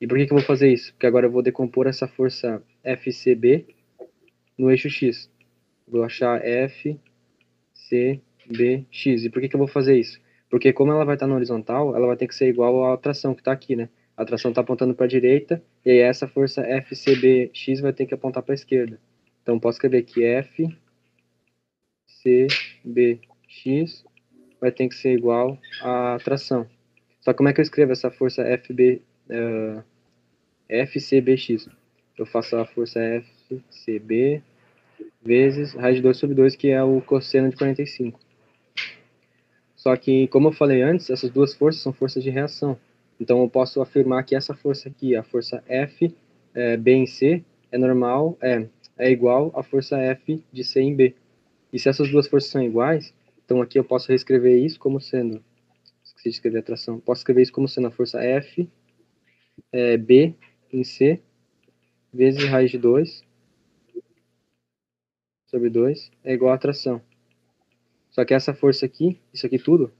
E 0.00 0.06
por 0.06 0.16
que, 0.16 0.24
que 0.24 0.32
eu 0.32 0.36
vou 0.36 0.46
fazer 0.46 0.72
isso? 0.72 0.92
Porque 0.92 1.04
agora 1.04 1.26
eu 1.26 1.32
vou 1.32 1.42
decompor 1.42 1.88
essa 1.88 2.06
força 2.06 2.62
FCB 2.84 3.66
no 4.56 4.70
eixo 4.70 4.88
X. 4.88 5.28
Vou 5.88 6.04
achar 6.04 6.40
FCBX. 6.44 7.00
E 9.24 9.28
por 9.28 9.42
que, 9.42 9.48
que 9.48 9.56
eu 9.56 9.58
vou 9.58 9.66
fazer 9.66 9.98
isso? 9.98 10.20
Porque 10.48 10.72
como 10.72 10.92
ela 10.92 11.04
vai 11.04 11.16
estar 11.16 11.26
na 11.26 11.34
horizontal, 11.34 11.96
ela 11.96 12.06
vai 12.06 12.16
ter 12.16 12.28
que 12.28 12.34
ser 12.36 12.46
igual 12.46 12.92
à 12.92 12.96
tração 12.96 13.34
que 13.34 13.40
está 13.40 13.50
aqui, 13.50 13.74
né? 13.74 13.88
A 14.16 14.24
tração 14.24 14.52
está 14.52 14.60
apontando 14.60 14.94
para 14.94 15.06
a 15.06 15.08
direita, 15.08 15.60
e 15.84 15.90
aí 15.90 15.98
essa 15.98 16.28
força 16.28 16.62
FCBX 16.62 17.80
vai 17.80 17.92
ter 17.92 18.06
que 18.06 18.14
apontar 18.14 18.44
para 18.44 18.52
a 18.52 18.54
esquerda. 18.54 19.00
Então 19.42 19.58
posso 19.58 19.78
escrever 19.78 19.98
aqui 19.98 20.22
FCBX 22.24 24.05
vai 24.60 24.70
ter 24.70 24.88
que 24.88 24.94
ser 24.94 25.12
igual 25.12 25.58
à 25.82 26.18
tração. 26.22 26.66
Só 27.20 27.32
como 27.34 27.48
é 27.48 27.52
que 27.52 27.60
eu 27.60 27.62
escrevo 27.64 27.92
essa 27.92 28.10
força 28.10 28.42
FB, 28.44 29.02
uh, 29.30 29.82
FCBX? 30.68 31.68
Eu 32.16 32.24
faço 32.24 32.56
a 32.56 32.64
força 32.64 33.00
FCB 33.00 34.42
vezes 35.22 35.74
raiz 35.74 35.96
de 35.96 36.02
2 36.02 36.16
sobre 36.16 36.34
2, 36.36 36.56
que 36.56 36.68
é 36.68 36.82
o 36.82 37.00
cosseno 37.00 37.50
de 37.50 37.56
45. 37.56 38.18
Só 39.74 39.94
que, 39.96 40.28
como 40.28 40.48
eu 40.48 40.52
falei 40.52 40.82
antes, 40.82 41.10
essas 41.10 41.30
duas 41.30 41.54
forças 41.54 41.82
são 41.82 41.92
forças 41.92 42.22
de 42.22 42.30
reação. 42.30 42.78
Então 43.20 43.40
eu 43.40 43.48
posso 43.48 43.80
afirmar 43.80 44.24
que 44.24 44.34
essa 44.34 44.54
força 44.54 44.88
aqui, 44.88 45.16
a 45.16 45.22
força 45.22 45.62
F, 45.68 46.14
é, 46.54 46.76
B 46.76 46.92
em 46.92 47.06
C, 47.06 47.42
é 47.70 47.78
normal, 47.78 48.36
é, 48.40 48.66
é 48.98 49.10
igual 49.10 49.52
à 49.54 49.62
força 49.62 49.98
F 49.98 50.42
de 50.52 50.64
C 50.64 50.80
em 50.80 50.94
B. 50.94 51.14
E 51.72 51.78
se 51.78 51.88
essas 51.88 52.10
duas 52.10 52.26
forças 52.26 52.50
são 52.50 52.62
iguais, 52.62 53.12
então 53.46 53.62
aqui 53.62 53.78
eu 53.78 53.84
posso 53.84 54.08
reescrever 54.08 54.58
isso 54.58 54.76
como 54.76 55.00
sendo, 55.00 55.42
esqueci 56.02 56.30
de 56.30 56.34
escrever 56.34 56.58
a 56.58 56.62
tração, 56.62 56.98
posso 56.98 57.20
escrever 57.20 57.42
isso 57.42 57.52
como 57.52 57.68
sendo 57.68 57.86
a 57.86 57.92
força 57.92 58.20
F, 58.20 58.68
é, 59.70 59.96
B 59.96 60.34
em 60.72 60.82
C, 60.82 61.22
vezes 62.12 62.42
raiz 62.48 62.72
de 62.72 62.78
2, 62.78 63.24
sobre 65.46 65.70
2, 65.70 66.10
é 66.24 66.32
igual 66.32 66.52
a 66.52 66.58
tração. 66.58 67.00
Só 68.10 68.24
que 68.24 68.34
essa 68.34 68.52
força 68.52 68.84
aqui, 68.84 69.20
isso 69.32 69.46
aqui 69.46 69.60
tudo, 69.60 69.92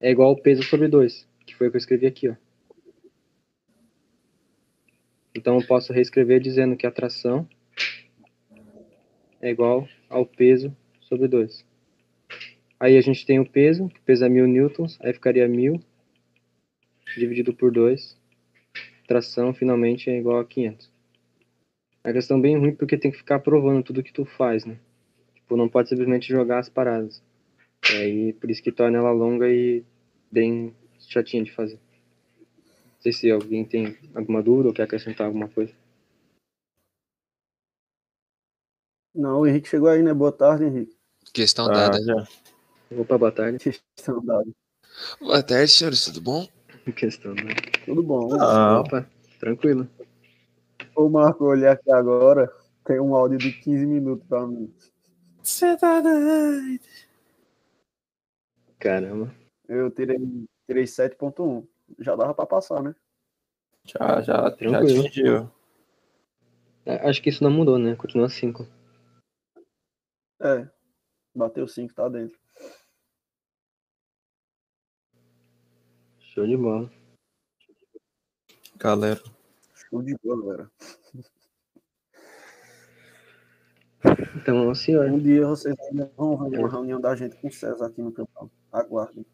é 0.00 0.10
igual 0.10 0.30
ao 0.30 0.42
peso 0.42 0.64
sobre 0.64 0.88
2, 0.88 1.28
que 1.46 1.54
foi 1.54 1.68
o 1.68 1.70
que 1.70 1.76
eu 1.76 1.78
escrevi 1.78 2.06
aqui, 2.06 2.28
ó. 2.30 2.34
Então 5.32 5.56
eu 5.60 5.64
posso 5.68 5.92
reescrever 5.92 6.40
dizendo 6.40 6.76
que 6.76 6.84
a 6.84 6.90
tração 6.90 7.48
é 9.40 9.50
igual 9.50 9.88
ao 10.08 10.26
peso 10.26 10.76
sobre 11.10 11.26
2. 11.26 11.66
Aí 12.78 12.96
a 12.96 13.00
gente 13.00 13.26
tem 13.26 13.40
o 13.40 13.50
peso, 13.50 13.88
que 13.88 14.00
pesa 14.00 14.28
1000 14.28 14.46
newtons, 14.46 14.96
aí 15.02 15.12
ficaria 15.12 15.46
1000 15.48 15.80
dividido 17.16 17.52
por 17.52 17.72
2. 17.72 18.16
Tração 19.08 19.52
finalmente 19.52 20.08
é 20.08 20.16
igual 20.16 20.38
a 20.38 20.44
500. 20.44 20.88
É 22.04 22.10
a 22.10 22.12
questão 22.12 22.40
bem 22.40 22.56
ruim 22.56 22.74
porque 22.74 22.96
tem 22.96 23.10
que 23.10 23.18
ficar 23.18 23.40
provando 23.40 23.82
tudo 23.82 24.04
que 24.04 24.12
tu 24.12 24.24
faz, 24.24 24.64
né? 24.64 24.78
Tipo, 25.34 25.56
não 25.56 25.68
pode 25.68 25.88
simplesmente 25.88 26.28
jogar 26.28 26.60
as 26.60 26.68
paradas. 26.68 27.20
Aí, 27.92 28.32
por 28.34 28.48
isso 28.48 28.62
que 28.62 28.70
torna 28.70 28.98
ela 28.98 29.10
longa 29.10 29.50
e 29.50 29.84
bem 30.30 30.72
chatinha 31.00 31.42
de 31.42 31.50
fazer. 31.50 31.80
Não 32.36 33.00
sei 33.00 33.12
se 33.12 33.30
alguém 33.30 33.64
tem 33.64 33.96
alguma 34.14 34.40
dúvida 34.42 34.68
ou 34.68 34.74
quer 34.74 34.84
acrescentar 34.84 35.26
alguma 35.26 35.48
coisa. 35.48 35.74
Não, 39.12 39.40
o 39.40 39.46
Henrique 39.46 39.68
chegou 39.68 39.88
aí, 39.88 40.02
né? 40.02 40.14
Boa 40.14 40.30
tarde, 40.30 40.64
Henrique. 40.64 40.99
Questão 41.32 41.66
Ah, 41.66 41.72
dada. 41.88 42.02
já. 42.02 42.26
Opa, 42.98 43.18
boa 43.18 43.32
tarde. 43.32 43.58
Questão 43.58 44.24
dada. 44.24 44.50
Boa 45.20 45.42
tarde, 45.42 45.70
senhores, 45.70 46.04
tudo 46.04 46.20
bom? 46.20 46.46
Questão, 46.96 47.34
né? 47.34 47.54
Tudo 47.84 48.02
bom. 48.02 48.28
Ah, 48.40 48.80
Opa, 48.80 49.08
tranquilo. 49.38 49.88
Ô, 50.96 51.08
Marco, 51.08 51.44
olhei 51.44 51.68
aqui 51.68 51.90
agora, 51.92 52.52
tem 52.84 52.98
um 53.00 53.14
áudio 53.14 53.38
de 53.38 53.52
15 53.52 53.86
minutos 53.86 54.26
pra 54.26 54.46
mim. 54.46 54.74
Você 55.42 55.76
tá 55.76 56.00
doido. 56.00 56.80
Caramba. 58.78 59.32
Eu 59.68 59.90
tirei, 59.90 60.18
tirei 60.66 60.84
7.1. 60.84 61.66
Já 62.00 62.16
dava 62.16 62.34
pra 62.34 62.46
passar, 62.46 62.82
né? 62.82 62.94
Já, 63.84 64.20
já, 64.20 64.22
já 64.22 64.50
Tranquilo. 64.50 65.00
atingiu. 65.06 65.50
É, 66.84 67.08
Acho 67.08 67.22
que 67.22 67.28
isso 67.28 67.44
não 67.44 67.50
mudou, 67.50 67.78
né? 67.78 67.94
Continua 67.94 68.28
5. 68.28 68.66
É. 70.42 70.68
Bateu 71.34 71.66
5, 71.66 71.94
tá 71.94 72.08
dentro. 72.08 72.38
Show 76.18 76.46
de 76.46 76.56
bola. 76.56 76.90
Galera. 78.76 79.20
Show 79.74 80.02
de 80.02 80.16
bola, 80.22 80.42
galera. 80.42 80.70
Então, 84.36 84.74
senhor. 84.74 85.06
Um 85.06 85.18
dia 85.18 85.46
vocês 85.46 85.78
ainda 85.80 86.10
vão 86.16 86.48
ver 86.48 86.58
uma 86.58 86.68
reunião 86.70 87.00
da 87.00 87.14
gente 87.14 87.36
com 87.36 87.48
o 87.48 87.52
César 87.52 87.86
aqui 87.86 88.00
no 88.00 88.12
canal. 88.12 88.50
Aguardem. 88.72 89.26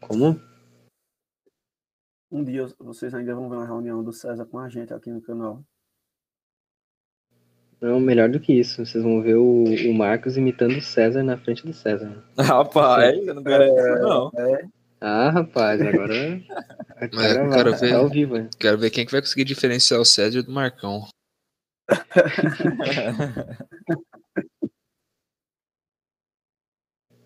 Como? 0.00 0.40
Um 2.30 2.44
dia 2.44 2.66
vocês 2.78 3.14
ainda 3.14 3.34
vão 3.34 3.48
ver 3.48 3.56
uma 3.56 3.66
reunião 3.66 4.04
do 4.04 4.12
César 4.12 4.44
com 4.44 4.58
a 4.58 4.68
gente 4.68 4.92
aqui 4.92 5.10
no 5.10 5.22
canal. 5.22 5.64
Não, 7.80 8.00
melhor 8.00 8.28
do 8.28 8.40
que 8.40 8.52
isso. 8.52 8.84
Vocês 8.84 9.02
vão 9.04 9.22
ver 9.22 9.36
o, 9.36 9.64
o 9.64 9.94
Marcos 9.94 10.36
imitando 10.36 10.76
o 10.76 10.82
César 10.82 11.22
na 11.22 11.36
frente 11.38 11.64
do 11.64 11.72
César. 11.72 12.24
Rapaz, 12.36 13.16
eu 13.26 13.34
não 13.34 13.42
garanto 13.42 13.78
isso, 13.78 13.98
não. 14.02 14.30
É, 14.36 14.64
Ah, 15.00 15.30
rapaz, 15.30 15.80
agora. 15.80 16.12
Mas 17.14 17.36
agora 17.36 17.50
quero 17.56 17.76
ver. 17.76 17.90
tá 17.90 17.96
ao 17.98 18.08
vivo, 18.08 18.36
né? 18.36 18.50
Quero 18.58 18.78
ver 18.78 18.90
quem 18.90 19.06
que 19.06 19.12
vai 19.12 19.20
conseguir 19.20 19.44
diferenciar 19.44 20.00
o 20.00 20.04
César 20.04 20.42
do 20.42 20.50
Marcão. 20.50 21.06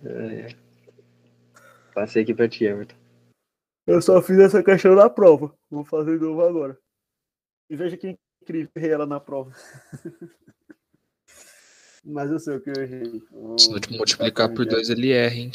É, 0.05 0.47
é. 0.49 0.49
Passei 1.95 2.23
aqui 2.23 2.35
pra 2.35 2.49
ti, 2.49 2.65
Everton. 2.65 2.97
Eu 3.87 4.01
só 4.01 4.21
fiz 4.23 4.39
essa 4.39 4.63
questão 4.63 4.95
na 4.95 5.11
prova. 5.11 5.55
Vou 5.71 5.85
fazer 5.85 6.19
de 6.19 6.25
novo 6.25 6.43
agora. 6.43 6.79
E 7.69 7.77
veja 7.77 7.97
que 7.97 8.17
incrível, 8.43 8.71
errei 8.77 8.91
ela 8.91 9.07
na 9.07 9.21
prova. 9.21 9.53
Mas 12.05 12.31
eu 12.31 12.39
sei 12.39 12.57
o 12.57 12.61
que 12.61 12.71
eu 12.71 12.83
errei. 12.83 13.23
Se 13.59 13.71
não 13.71 13.81
te 13.81 13.97
multiplicar 13.97 14.53
por 14.53 14.67
dois, 14.67 14.91
ele 14.91 15.13
erra, 15.13 15.35
hein? 15.35 15.53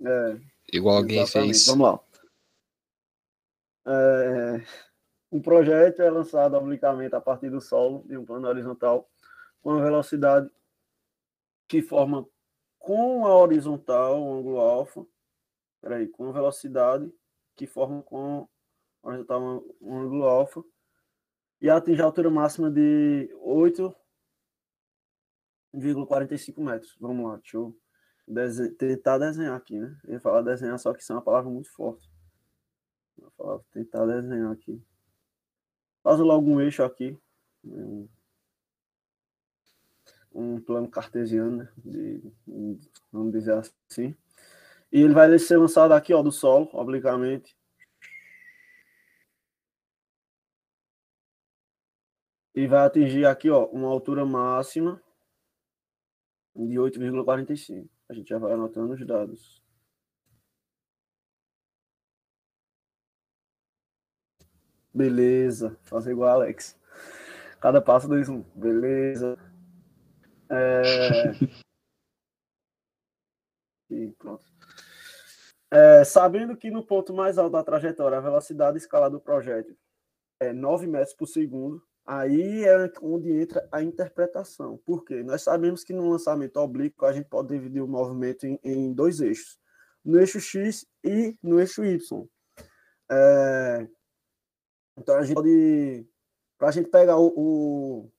É, 0.00 0.40
Igual 0.72 0.98
alguém 0.98 1.20
exatamente. 1.20 1.54
fez. 1.54 1.66
Vamos 1.66 1.86
lá. 1.86 2.00
É, 3.84 4.64
um 5.32 5.42
projeto 5.42 6.00
é 6.00 6.10
lançado 6.10 6.56
obliquamente 6.56 7.14
a 7.14 7.20
partir 7.20 7.50
do 7.50 7.60
solo 7.60 8.04
de 8.06 8.16
um 8.16 8.24
plano 8.24 8.46
horizontal 8.46 9.10
com 9.60 9.72
a 9.72 9.82
velocidade 9.82 10.48
que 11.66 11.82
forma 11.82 12.26
com 12.78 13.26
a 13.26 13.36
horizontal 13.36 14.22
o 14.22 14.38
ângulo 14.38 14.60
alfa. 14.60 15.04
Peraí, 15.80 16.06
com 16.06 16.28
a 16.28 16.32
velocidade 16.32 17.12
que 17.56 17.66
forma 17.66 18.02
com 18.02 18.48
a 19.02 19.08
horizontal 19.08 19.64
o 19.80 19.94
ângulo 19.94 20.24
alfa 20.24 20.64
e 21.62 21.70
atinge 21.70 22.02
a 22.02 22.04
altura 22.04 22.28
máxima 22.28 22.68
de 22.68 23.30
8,45 25.72 26.60
metros. 26.60 26.96
Vamos 27.00 27.24
lá, 27.24 27.36
deixa 27.36 27.56
eu 27.56 27.74
tentar 28.76 29.18
desenhar 29.18 29.56
aqui, 29.56 29.78
né? 29.78 29.96
Eu 30.02 30.14
ia 30.14 30.20
falar 30.20 30.42
desenhar, 30.42 30.76
só 30.80 30.92
que 30.92 31.00
isso 31.00 31.12
é 31.12 31.14
uma 31.14 31.22
palavra 31.22 31.48
muito 31.48 31.70
forte. 31.70 32.10
Ia 33.16 33.30
falar, 33.38 33.60
tentar 33.70 34.04
desenhar 34.06 34.50
aqui. 34.50 34.82
Faz 36.02 36.18
logo 36.18 36.50
um 36.50 36.60
eixo 36.60 36.82
aqui. 36.82 37.16
Um, 37.64 38.08
um 40.34 40.60
plano 40.60 40.90
cartesiano, 40.90 41.58
né? 41.58 41.68
De, 41.76 42.20
vamos 43.12 43.32
dizer 43.32 43.54
assim. 43.88 44.16
E 44.90 45.00
ele 45.00 45.14
vai 45.14 45.38
ser 45.38 45.58
lançado 45.58 45.92
aqui, 45.92 46.12
ó, 46.12 46.22
do 46.22 46.32
solo, 46.32 46.68
obliquamente. 46.72 47.56
E 52.54 52.66
vai 52.66 52.84
atingir 52.86 53.24
aqui, 53.26 53.50
ó, 53.50 53.66
uma 53.66 53.88
altura 53.88 54.24
máxima 54.26 55.02
de 56.54 56.74
8,45. 56.74 57.88
A 58.08 58.14
gente 58.14 58.28
já 58.28 58.38
vai 58.38 58.52
anotando 58.52 58.92
os 58.92 59.06
dados. 59.06 59.62
Beleza, 64.94 65.78
fazer 65.82 66.12
igual 66.12 66.28
Alex. 66.40 66.78
Cada 67.60 67.80
passo 67.80 68.06
dois 68.08 68.28
um. 68.28 68.42
Beleza. 68.54 69.38
É... 70.50 71.32
E 73.92 74.10
pronto. 74.12 74.42
É, 75.70 76.02
sabendo 76.02 76.56
que 76.56 76.70
no 76.70 76.82
ponto 76.82 77.12
mais 77.12 77.36
alto 77.36 77.52
da 77.52 77.62
trajetória 77.62 78.16
a 78.16 78.22
velocidade 78.22 78.78
escalar 78.78 79.10
do 79.10 79.20
projétil 79.20 79.76
é 80.40 80.50
9 80.50 80.86
metros 80.86 81.14
por 81.14 81.26
segundo, 81.26 81.82
aí 82.04 82.64
é 82.64 82.90
onde 83.02 83.30
entra 83.32 83.66
a 83.72 83.82
interpretação. 83.82 84.78
Por 84.84 85.04
quê? 85.04 85.22
Nós 85.22 85.42
sabemos 85.42 85.84
que 85.84 85.92
no 85.92 86.08
lançamento 86.10 86.56
oblíquo 86.58 87.06
a 87.06 87.12
gente 87.12 87.28
pode 87.28 87.48
dividir 87.48 87.82
o 87.82 87.88
movimento 87.88 88.44
em, 88.46 88.58
em 88.64 88.92
dois 88.92 89.20
eixos, 89.20 89.58
no 90.04 90.18
eixo 90.18 90.40
X 90.40 90.86
e 91.04 91.36
no 91.42 91.60
eixo 91.60 91.84
Y. 91.84 92.26
É, 93.10 93.88
então 94.98 95.16
a 95.16 95.22
gente 95.24 95.34
pode, 95.34 96.06
para 96.58 96.68
a 96.68 96.72
gente 96.72 96.88
pegar 96.90 97.16
o, 97.18 97.32
o- 97.36 98.12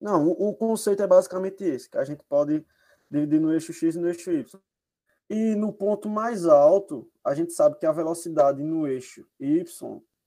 não, 0.00 0.28
o, 0.28 0.50
o 0.50 0.56
conceito 0.56 1.02
é 1.02 1.06
basicamente 1.06 1.64
esse, 1.64 1.90
que 1.90 1.98
a 1.98 2.04
gente 2.04 2.22
pode 2.24 2.64
dividir 3.10 3.40
no 3.40 3.52
eixo 3.52 3.72
X 3.72 3.94
e 3.96 3.98
no 3.98 4.08
eixo 4.08 4.30
Y. 4.30 4.60
E 5.30 5.54
no 5.54 5.72
ponto 5.72 6.08
mais 6.08 6.46
alto, 6.46 7.10
a 7.22 7.34
gente 7.34 7.52
sabe 7.52 7.78
que 7.78 7.84
a 7.86 7.92
velocidade 7.92 8.62
no 8.62 8.86
eixo 8.86 9.26
Y 9.38 9.64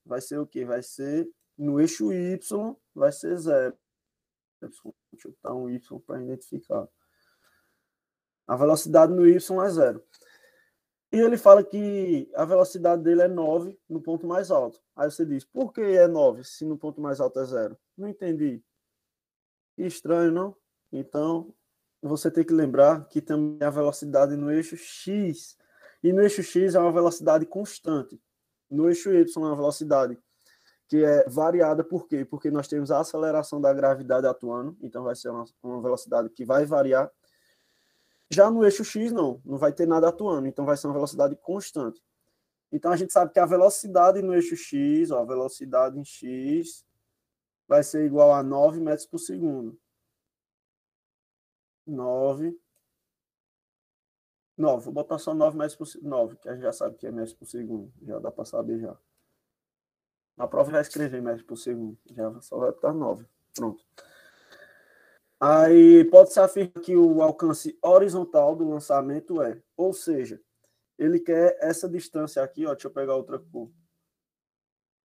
vai 0.05 0.21
ser 0.21 0.38
o 0.39 0.45
quê? 0.45 0.63
Vai 0.65 0.83
ser 0.83 1.27
no 1.61 1.79
eixo 1.79 2.11
Y, 2.11 2.75
vai 2.93 3.11
ser 3.11 3.37
zero. 3.37 3.77
Deixa 4.59 5.27
eu 5.27 5.31
botar 5.31 5.53
um 5.53 5.69
Y 5.69 5.99
para 6.01 6.23
identificar. 6.23 6.87
A 8.47 8.55
velocidade 8.55 9.13
no 9.13 9.27
Y 9.27 9.37
é 9.63 9.69
zero. 9.69 10.03
E 11.11 11.17
ele 11.17 11.37
fala 11.37 11.63
que 11.63 12.31
a 12.35 12.45
velocidade 12.45 13.03
dele 13.03 13.23
é 13.23 13.27
9 13.27 13.77
no 13.87 14.01
ponto 14.01 14.25
mais 14.25 14.49
alto. 14.49 14.81
Aí 14.95 15.11
você 15.11 15.25
diz, 15.25 15.43
por 15.43 15.71
que 15.73 15.81
é 15.81 16.07
9 16.07 16.43
se 16.43 16.65
no 16.65 16.77
ponto 16.77 17.01
mais 17.01 17.19
alto 17.19 17.39
é 17.39 17.45
zero? 17.45 17.77
Não 17.97 18.07
entendi. 18.07 18.63
Que 19.75 19.83
estranho, 19.83 20.31
não? 20.31 20.55
Então, 20.91 21.53
você 22.01 22.31
tem 22.31 22.43
que 22.43 22.53
lembrar 22.53 23.07
que 23.07 23.21
também 23.21 23.61
a 23.61 23.69
velocidade 23.69 24.35
no 24.35 24.51
eixo 24.51 24.77
X. 24.77 25.57
E 26.01 26.11
no 26.11 26.21
eixo 26.21 26.41
X 26.41 26.75
é 26.75 26.79
uma 26.79 26.91
velocidade 26.91 27.45
constante. 27.45 28.19
No 28.69 28.87
eixo 28.87 29.13
Y 29.13 29.43
é 29.43 29.47
uma 29.47 29.55
velocidade 29.55 30.17
que 30.91 31.05
é 31.05 31.24
variada, 31.29 31.86
por 31.86 32.05
quê? 32.05 32.25
Porque 32.25 32.51
nós 32.51 32.67
temos 32.67 32.91
a 32.91 33.00
aceleração 33.00 33.62
da 33.62 33.74
gravidade 33.74 34.27
atuando, 34.27 34.75
então 34.81 35.05
vai 35.05 35.15
ser 35.15 35.29
uma, 35.29 35.45
uma 35.63 35.81
velocidade 35.81 36.29
que 36.31 36.43
vai 36.43 36.65
variar. 36.65 37.10
Já 38.29 38.51
no 38.51 38.65
eixo 38.65 38.83
X, 38.83 39.10
não, 39.13 39.41
não 39.45 39.57
vai 39.57 39.71
ter 39.71 39.88
nada 39.88 40.10
atuando, 40.10 40.50
então 40.50 40.65
vai 40.65 40.75
ser 40.75 40.88
uma 40.88 40.93
velocidade 40.93 41.33
constante. 41.38 42.03
Então 42.74 42.91
a 42.91 42.98
gente 42.98 43.13
sabe 43.13 43.31
que 43.31 43.39
a 43.39 43.45
velocidade 43.45 44.21
no 44.21 44.33
eixo 44.33 44.57
X, 44.57 45.13
a 45.13 45.24
velocidade 45.24 45.98
em 45.98 46.03
X, 46.03 46.86
vai 47.65 47.83
ser 47.83 48.05
igual 48.05 48.33
a 48.33 48.43
9 48.43 48.81
metros 48.81 49.05
por 49.05 49.19
segundo. 49.19 49.79
9. 51.88 52.53
9, 54.57 54.83
vou 54.83 54.93
botar 54.93 55.17
só 55.19 55.33
9 55.33 55.57
metros 55.57 55.77
por 55.77 55.86
segundo. 55.86 56.10
9, 56.10 56.36
que 56.36 56.50
a 56.50 56.53
gente 56.53 56.63
já 56.63 56.74
sabe 56.74 56.98
que 56.98 57.07
é 57.07 57.12
metros 57.12 57.33
por 57.33 57.45
segundo. 57.45 57.93
Já 58.01 58.19
dá 58.19 58.29
para 58.29 58.43
saber 58.43 58.77
já. 58.81 58.98
Na 60.35 60.47
prova 60.47 60.71
já 60.71 60.81
escrever 60.81 61.21
metros 61.21 61.43
por 61.43 61.57
segundo. 61.57 61.97
Já 62.11 62.41
só 62.41 62.57
vai 62.57 62.71
botar 62.71 62.93
9. 62.93 63.25
Pronto. 63.55 63.83
Aí 65.39 66.05
pode-se 66.05 66.39
afirmar 66.39 66.83
que 66.83 66.95
o 66.95 67.21
alcance 67.21 67.77
horizontal 67.81 68.55
do 68.55 68.69
lançamento 68.69 69.41
é, 69.41 69.59
ou 69.75 69.91
seja, 69.91 70.39
ele 70.97 71.19
quer 71.19 71.57
essa 71.59 71.89
distância 71.89 72.43
aqui, 72.43 72.65
ó, 72.65 72.73
deixa 72.73 72.88
eu 72.88 72.91
pegar 72.91 73.15
outra 73.15 73.39
cor. 73.39 73.71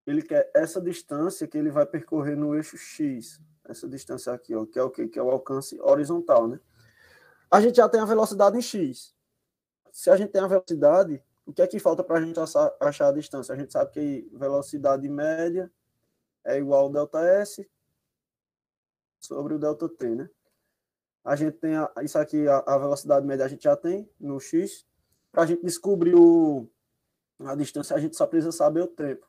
Ele 0.06 0.23
quer 0.23 0.50
essa 0.54 0.78
distância 0.80 1.49
que 1.49 1.56
ele 1.56 1.71
vai 1.71 1.87
percorrer 1.87 2.37
no 2.37 2.54
eixo 2.54 2.76
X. 2.76 3.40
essa 3.64 3.88
distância 3.88 4.33
aqui, 4.33 4.54
ó, 4.54 4.66
que 4.66 4.78
é 4.78 4.83
o 4.83 4.90
quê? 4.90 5.09
Que 5.09 5.18
é 5.18 5.23
o 5.23 5.30
alcance 5.30 5.80
horizontal, 5.80 6.47
né? 6.47 6.61
A 7.50 7.61
gente 7.61 7.76
já 7.76 7.88
tem 7.88 8.00
a 8.00 8.04
velocidade 8.04 8.59
em 8.59 8.62
x. 8.62 9.14
Se 9.90 10.11
a 10.11 10.16
gente 10.16 10.30
tem 10.30 10.42
a 10.42 10.47
velocidade, 10.47 11.23
o 11.47 11.53
que 11.53 11.62
é 11.62 11.67
que 11.67 11.79
falta 11.79 12.03
para 12.03 12.19
a 12.19 12.21
gente 12.21 12.38
achar, 12.38 13.09
a 13.09 13.12
distância? 13.12 13.55
A 13.55 13.57
gente 13.57 13.73
sabe 13.73 13.93
que 13.93 14.29
velocidade 14.33 15.09
média 15.09 15.71
é 16.45 16.59
igual 16.59 16.83
ao 16.83 16.93
delta 16.93 17.21
S 17.21 17.67
sobre 19.21 19.55
o 19.55 19.59
delta 19.59 19.88
T, 19.88 20.15
né? 20.15 20.29
A 21.25 21.35
gente 21.37 21.57
tem 21.59 21.76
a, 21.76 21.91
isso 22.03 22.19
aqui, 22.19 22.47
a, 22.49 22.59
a, 22.59 22.79
velocidade 22.79 23.26
média 23.26 23.45
a 23.45 23.49
gente 23.49 23.62
já 23.62 23.76
tem 23.76 24.09
no 24.19 24.38
x. 24.41 24.85
Para 25.31 25.45
a 25.45 25.47
gente 25.47 25.65
descobrir 25.65 26.15
o, 26.15 26.69
a 27.41 27.55
distância, 27.55 27.97
a 27.97 28.00
gente 28.00 28.17
só 28.17 28.26
precisa 28.26 28.53
saber 28.53 28.83
o 28.83 28.87
tempo. 28.88 29.26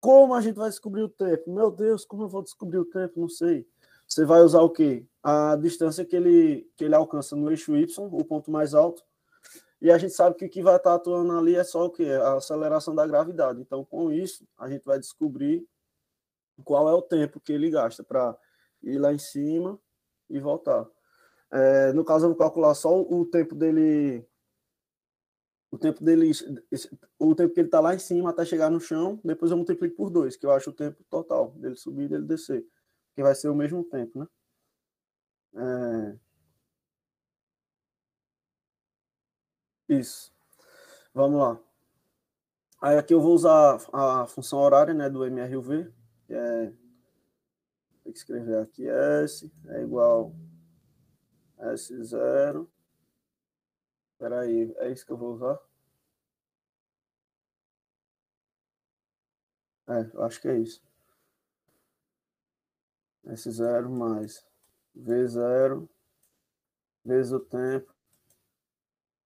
Como 0.00 0.34
a 0.34 0.40
gente 0.40 0.56
vai 0.56 0.68
descobrir 0.68 1.02
o 1.02 1.08
tempo? 1.08 1.52
Meu 1.52 1.70
Deus, 1.70 2.04
como 2.04 2.24
eu 2.24 2.28
vou 2.28 2.42
descobrir 2.42 2.78
o 2.78 2.84
tempo? 2.84 3.20
Não 3.20 3.28
sei. 3.28 3.68
Você 4.06 4.24
vai 4.24 4.40
usar 4.40 4.62
o 4.62 4.70
quê? 4.70 5.06
A 5.22 5.56
distância 5.56 6.04
que 6.04 6.14
ele, 6.14 6.68
que 6.76 6.84
ele 6.84 6.94
alcança 6.94 7.36
no 7.36 7.50
eixo 7.50 7.76
Y, 7.76 8.08
o 8.12 8.24
ponto 8.24 8.50
mais 8.50 8.74
alto. 8.74 9.04
E 9.82 9.90
a 9.90 9.98
gente 9.98 10.14
sabe 10.14 10.36
que 10.36 10.44
o 10.44 10.48
que 10.48 10.62
vai 10.62 10.76
estar 10.76 10.94
atuando 10.94 11.36
ali 11.36 11.56
é 11.56 11.64
só 11.64 11.86
o 11.86 11.90
quê? 11.90 12.04
A 12.04 12.34
aceleração 12.34 12.94
da 12.94 13.04
gravidade. 13.04 13.60
Então, 13.60 13.84
com 13.84 14.12
isso, 14.12 14.46
a 14.56 14.70
gente 14.70 14.84
vai 14.84 14.96
descobrir 14.96 15.66
qual 16.64 16.88
é 16.88 16.92
o 16.92 17.02
tempo 17.02 17.40
que 17.40 17.52
ele 17.52 17.68
gasta 17.68 18.04
para 18.04 18.38
ir 18.80 18.96
lá 18.96 19.12
em 19.12 19.18
cima 19.18 19.76
e 20.30 20.38
voltar. 20.38 20.88
É, 21.50 21.92
no 21.94 22.04
caso, 22.04 22.26
eu 22.26 22.28
vou 22.28 22.38
calcular 22.38 22.72
só 22.74 22.96
o 22.96 23.26
tempo 23.26 23.56
dele. 23.56 24.24
O 25.68 25.76
tempo 25.76 26.04
dele. 26.04 26.30
O 27.18 27.34
tempo 27.34 27.52
que 27.52 27.58
ele 27.58 27.66
está 27.66 27.80
lá 27.80 27.92
em 27.92 27.98
cima 27.98 28.30
até 28.30 28.44
chegar 28.44 28.70
no 28.70 28.78
chão. 28.78 29.20
Depois 29.24 29.50
eu 29.50 29.56
multiplico 29.56 29.96
por 29.96 30.10
dois, 30.10 30.36
que 30.36 30.46
eu 30.46 30.52
acho 30.52 30.70
o 30.70 30.72
tempo 30.72 31.02
total 31.10 31.50
dele 31.56 31.74
subir 31.74 32.04
e 32.04 32.08
dele 32.08 32.24
descer. 32.24 32.64
Que 33.16 33.22
vai 33.22 33.34
ser 33.34 33.48
o 33.48 33.54
mesmo 33.56 33.82
tempo, 33.82 34.20
né? 34.20 34.28
É... 35.56 36.21
Isso. 39.92 40.32
Vamos 41.12 41.38
lá. 41.38 41.60
Aí 42.80 42.96
aqui 42.96 43.12
eu 43.12 43.20
vou 43.20 43.34
usar 43.34 43.78
a 43.92 44.26
função 44.26 44.58
horária 44.58 44.94
né, 44.94 45.10
do 45.10 45.24
MRUV, 45.24 45.92
que 46.26 46.32
é 46.34 46.72
tem 48.02 48.12
que 48.12 48.18
escrever 48.18 48.58
aqui 48.58 48.88
S 48.88 49.52
é 49.68 49.82
igual 49.82 50.34
S0. 51.58 52.66
Espera 54.12 54.40
aí, 54.40 54.74
é 54.78 54.90
isso 54.90 55.04
que 55.04 55.12
eu 55.12 55.16
vou 55.18 55.34
usar? 55.34 55.60
É, 59.88 60.10
eu 60.14 60.22
acho 60.22 60.40
que 60.40 60.48
é 60.48 60.58
isso. 60.58 60.82
S0 63.26 63.88
mais 63.90 64.44
V0 64.96 65.86
vezes 67.04 67.32
o 67.32 67.40
tempo 67.40 67.94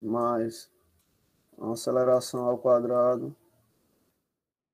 mais 0.00 0.70
aceleração 1.58 2.44
ao 2.44 2.58
quadrado. 2.58 3.34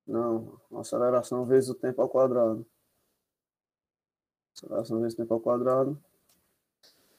Não, 0.07 0.61
aceleração 0.79 1.45
vezes 1.47 1.71
o 1.71 1.75
tempo 1.75 2.03
ao 2.03 2.09
quadrado. 2.09 2.67
Aceleração 4.55 5.01
vezes 5.01 5.17
tempo 5.17 5.33
ao 5.33 5.41
quadrado. 5.41 6.03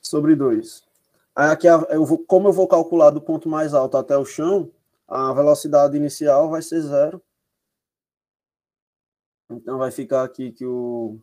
Sobre 0.02 0.36
2. 0.36 0.84
Aí 1.36 1.50
aqui, 1.50 1.68
eu 1.68 2.06
vou, 2.06 2.24
como 2.26 2.50
eu 2.50 2.54
vou 2.54 2.68
calcular 2.68 3.10
do 3.10 3.22
ponto 3.22 3.50
mais 3.50 3.74
alto 3.74 3.98
até 3.98 4.16
o 4.18 4.26
chão, 4.26 4.72
a 5.08 5.34
velocidade 5.34 5.98
inicial 5.98 6.50
vai 6.50 6.62
ser 6.62 6.82
zero. 6.82 7.22
Então 9.50 9.78
vai 9.78 9.92
ficar 9.92 10.24
aqui 10.24 10.52
que 10.52 10.66
o. 10.66 11.20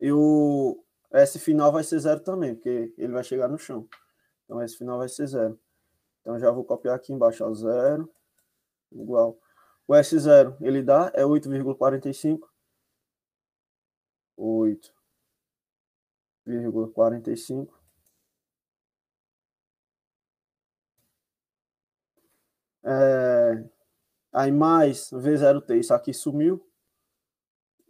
E 0.00 0.12
o 0.12 0.82
S 1.12 1.38
final 1.38 1.72
vai 1.72 1.82
ser 1.82 1.98
zero 1.98 2.20
também, 2.20 2.54
porque 2.54 2.92
ele 2.98 3.12
vai 3.12 3.24
chegar 3.24 3.48
no 3.48 3.58
chão. 3.58 3.88
Então 4.44 4.60
S 4.60 4.76
final 4.76 4.98
vai 4.98 5.08
ser 5.08 5.26
zero. 5.26 5.58
Então 6.26 6.40
já 6.40 6.50
vou 6.50 6.64
copiar 6.64 6.96
aqui 6.96 7.12
embaixo, 7.12 7.44
ó, 7.44 7.54
zero, 7.54 8.12
igual. 8.90 9.38
O 9.86 9.94
S0, 9.94 10.56
ele 10.60 10.82
dá, 10.82 11.12
é 11.14 11.24
8,45. 11.24 12.48
8 14.36 14.92
cinco 17.36 17.80
É, 22.84 23.64
aí 24.32 24.52
mais 24.52 25.10
V0T, 25.12 25.78
isso 25.78 25.94
aqui 25.94 26.12
sumiu. 26.12 26.66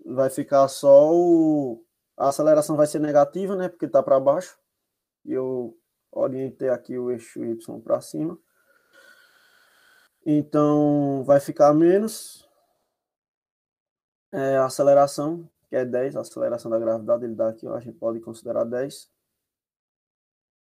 Vai 0.04 0.28
ficar 0.28 0.68
só 0.68 1.10
o. 1.10 1.82
A 2.18 2.28
aceleração 2.28 2.76
vai 2.76 2.86
ser 2.86 2.98
negativa, 3.00 3.56
né? 3.56 3.68
Porque 3.70 3.88
tá 3.88 4.02
para 4.02 4.20
baixo. 4.20 4.58
E 5.24 5.32
eu 5.32 5.76
orientei 6.16 6.68
aqui 6.68 6.98
o 6.98 7.10
eixo 7.10 7.44
Y 7.44 7.80
para 7.82 8.00
cima. 8.00 8.38
Então 10.24 11.22
vai 11.24 11.38
ficar 11.40 11.72
menos. 11.74 12.44
É, 14.32 14.56
a 14.56 14.66
aceleração 14.66 15.48
que 15.68 15.76
é 15.76 15.84
10, 15.84 16.16
a 16.16 16.20
aceleração 16.20 16.70
da 16.70 16.78
gravidade, 16.78 17.24
ele 17.24 17.34
dá 17.34 17.48
aqui, 17.48 17.66
ó, 17.66 17.74
a 17.74 17.80
gente 17.80 17.98
pode 17.98 18.20
considerar 18.20 18.64
10. 18.64 19.10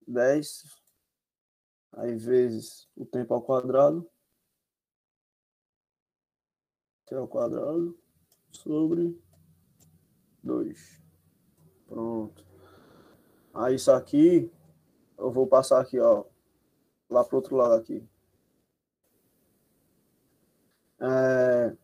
10, 0.06 0.64
aí 1.92 2.16
vezes 2.16 2.88
o 2.96 3.04
tempo 3.04 3.34
ao 3.34 3.42
quadrado, 3.42 4.08
t 7.06 7.14
ao 7.14 7.28
quadrado, 7.28 7.98
sobre 8.50 9.20
2. 10.42 11.02
Pronto. 11.86 12.46
Aí 13.54 13.74
isso 13.74 13.92
aqui, 13.92 14.50
eu 15.18 15.30
vou 15.30 15.46
passar 15.46 15.80
aqui, 15.80 15.98
ó, 16.00 16.24
lá 17.10 17.24
pro 17.24 17.36
outro 17.36 17.56
lado 17.56 17.74
aqui. 17.74 18.02
É, 21.00 21.76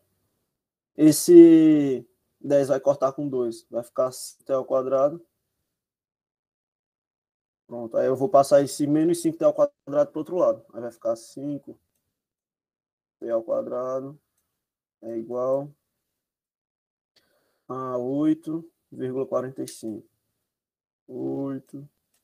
esse 0.97 2.05
10 2.41 2.67
vai 2.69 2.79
cortar 2.79 3.11
com 3.13 3.27
2, 3.27 3.65
vai 3.69 3.83
ficar 3.83 4.09
t 4.45 4.53
ao 4.53 4.65
quadrado. 4.65 5.23
Pronto, 7.67 7.97
aí 7.97 8.07
eu 8.07 8.15
vou 8.15 8.29
passar 8.29 8.61
esse 8.61 8.85
menos 8.87 9.21
5t 9.21 9.43
ao 9.43 9.53
quadrado 9.53 10.11
para 10.11 10.17
o 10.17 10.19
outro 10.19 10.37
lado. 10.37 10.65
Aí 10.73 10.81
vai 10.81 10.91
ficar 10.91 11.15
5 11.15 11.77
t 13.19 13.29
ao 13.29 13.43
quadrado 13.43 14.19
é 15.01 15.17
igual 15.17 15.69
a 17.67 17.97
8,45. 17.97 20.03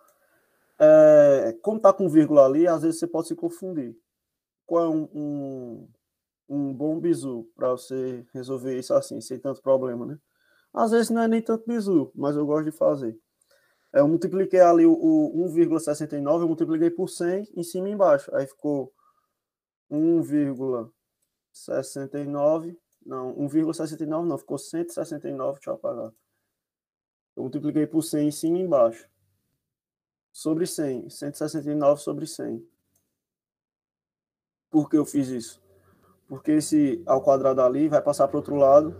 É, 0.79 1.53
como 1.61 1.79
tá 1.79 1.93
com 1.93 2.09
vírgula 2.09 2.45
ali, 2.45 2.67
às 2.67 2.81
vezes 2.81 2.99
você 2.99 3.07
pode 3.07 3.27
se 3.27 3.35
confundir. 3.35 3.95
Qual 4.67 4.85
é 4.85 4.89
um, 4.89 5.09
um, 5.15 5.89
um 6.49 6.73
bom 6.73 6.99
bizu 6.99 7.49
para 7.55 7.71
você 7.71 8.27
resolver 8.33 8.77
isso 8.77 8.93
assim, 8.93 9.21
sem 9.21 9.39
tanto 9.39 9.61
problema, 9.61 10.05
né? 10.05 10.19
Às 10.73 10.91
vezes 10.91 11.09
não 11.09 11.21
é 11.23 11.27
nem 11.27 11.41
tanto 11.41 11.65
bizu, 11.65 12.11
mas 12.13 12.35
eu 12.35 12.45
gosto 12.45 12.65
de 12.65 12.77
fazer. 12.77 13.17
É, 13.93 14.01
eu 14.01 14.07
multipliquei 14.07 14.59
ali 14.59 14.85
o, 14.85 14.91
o 14.91 15.49
1,69, 15.49 16.41
eu 16.41 16.47
multipliquei 16.47 16.91
por 16.91 17.07
100 17.07 17.47
em 17.55 17.63
cima 17.63 17.89
e 17.89 17.93
embaixo. 17.93 18.29
Aí 18.35 18.45
ficou 18.45 18.93
1,69, 19.89 22.77
não, 23.05 23.33
1,69 23.37 24.25
não, 24.25 24.37
ficou 24.37 24.57
169, 24.57 25.53
deixa 25.53 25.69
eu 25.69 25.75
apagar. 25.75 26.11
Eu 27.35 27.43
multipliquei 27.43 27.87
por 27.87 28.03
100 28.03 28.27
em 28.27 28.31
cima 28.31 28.57
e 28.57 28.61
embaixo. 28.61 29.07
Sobre 30.33 30.67
100, 30.67 31.09
169 31.09 32.01
sobre 32.01 32.27
100. 32.27 32.76
Por 34.69 34.89
que 34.89 34.97
eu 34.97 35.05
fiz 35.05 35.29
isso? 35.29 35.61
Porque 36.27 36.51
esse 36.51 37.01
ao 37.05 37.21
quadrado 37.21 37.61
ali 37.61 37.87
vai 37.87 38.01
passar 38.01 38.27
para 38.27 38.35
o 38.35 38.39
outro 38.39 38.55
lado. 38.55 38.95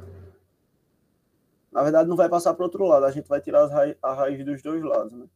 Na 1.72 1.84
verdade, 1.84 2.10
não 2.10 2.16
vai 2.16 2.30
passar 2.30 2.54
para 2.54 2.64
o 2.64 2.66
outro 2.66 2.86
lado. 2.86 3.06
A 3.06 3.12
gente 3.12 3.28
vai 3.28 3.42
tirar 3.42 3.68
ra 3.68 3.84
a 4.02 4.14
raiz 4.14 4.44
dos 4.46 4.62
dois 4.62 4.82
lados, 4.82 5.14
né? 5.14 5.28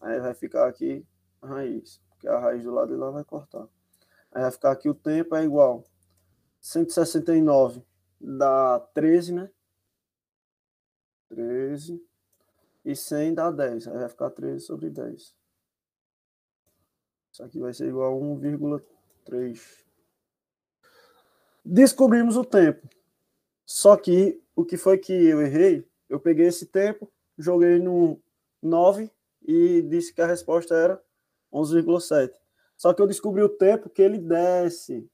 Aí 0.00 0.20
vai 0.20 0.34
ficar 0.34 0.66
aqui 0.68 1.06
a 1.40 1.46
raiz. 1.46 2.00
Porque 2.10 2.28
a 2.28 2.38
raiz 2.38 2.64
do 2.64 2.72
lado 2.72 2.88
de 2.88 2.96
lá 2.96 3.10
vai 3.10 3.24
cortar. 3.24 3.68
Aí 4.32 4.42
vai 4.42 4.50
ficar 4.50 4.72
aqui 4.72 4.88
o 4.88 4.94
tempo 4.94 5.36
é 5.36 5.44
igual. 5.44 5.84
169 6.60 7.82
dá 8.20 8.80
13, 8.92 9.32
né? 9.32 9.50
13. 11.28 12.04
E 12.84 12.96
100 12.96 13.34
dá 13.34 13.50
10. 13.50 13.86
Aí 13.88 13.98
vai 13.98 14.08
ficar 14.08 14.30
13 14.30 14.60
sobre 14.60 14.90
10. 14.90 15.34
Isso 17.32 17.42
aqui 17.44 17.60
vai 17.60 17.72
ser 17.72 17.86
igual 17.88 18.12
a 18.12 18.20
1,3. 18.20 18.97
Descobrimos 21.64 22.36
o 22.36 22.44
tempo. 22.44 22.88
Só 23.66 23.96
que 23.96 24.42
o 24.56 24.64
que 24.64 24.76
foi 24.76 24.98
que 24.98 25.12
eu 25.12 25.42
errei? 25.42 25.86
Eu 26.08 26.18
peguei 26.18 26.46
esse 26.46 26.66
tempo, 26.66 27.10
joguei 27.36 27.78
no 27.78 28.18
9 28.62 29.10
e 29.42 29.82
disse 29.82 30.12
que 30.12 30.22
a 30.22 30.26
resposta 30.26 30.74
era 30.74 31.02
11,7. 31.52 32.32
Só 32.76 32.94
que 32.94 33.02
eu 33.02 33.06
descobri 33.06 33.42
o 33.42 33.48
tempo 33.48 33.90
que 33.90 34.00
ele 34.00 34.18
desce. 34.18 35.10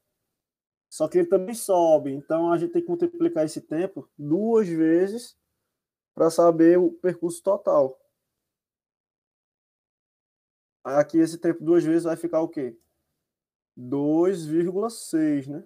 Só 0.89 1.07
que 1.07 1.17
ele 1.17 1.27
também 1.27 1.53
sobe. 1.53 2.13
Então 2.13 2.51
a 2.51 2.57
gente 2.57 2.71
tem 2.71 2.81
que 2.81 2.87
multiplicar 2.87 3.43
esse 3.43 3.59
tempo 3.59 4.09
duas 4.17 4.67
vezes 4.67 5.37
para 6.13 6.29
saber 6.29 6.79
o 6.79 6.91
percurso 6.91 7.43
total. 7.43 7.99
Aqui 10.83 11.17
esse 11.17 11.37
tempo 11.37 11.63
duas 11.63 11.83
vezes 11.83 12.03
vai 12.03 12.15
ficar 12.15 12.39
o 12.39 12.47
quê? 12.47 12.77
2,6, 13.77 15.47
né? 15.47 15.63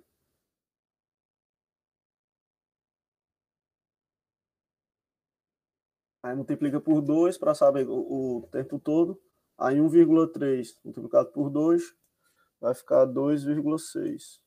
Aí 6.22 6.36
multiplica 6.36 6.82
por 6.82 7.02
2 7.02 7.38
para 7.38 7.56
saber 7.56 7.88
o, 7.88 8.38
o, 8.38 8.48
tempo 8.52 8.80
todo. 8.80 9.22
Aí 9.58 9.78
1,3 9.78 10.78
multiplicado 10.84 11.32
por 11.32 11.50
2 11.50 11.96
vai 12.60 12.74
ficar 12.76 13.06
2,6. 13.06 14.40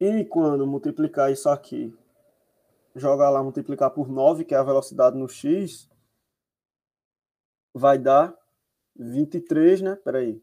E 0.00 0.24
quando 0.24 0.66
multiplicar 0.66 1.30
isso 1.30 1.48
aqui, 1.48 1.94
jogar 2.94 3.30
lá, 3.30 3.42
multiplicar 3.42 3.90
por 3.90 4.08
9, 4.08 4.44
que 4.44 4.54
é 4.54 4.58
a 4.58 4.62
velocidade 4.62 5.16
no 5.16 5.28
x, 5.28 5.90
vai 7.74 7.98
dar 7.98 8.34
23, 8.96 9.82
né? 9.82 9.96
Peraí. 9.96 10.42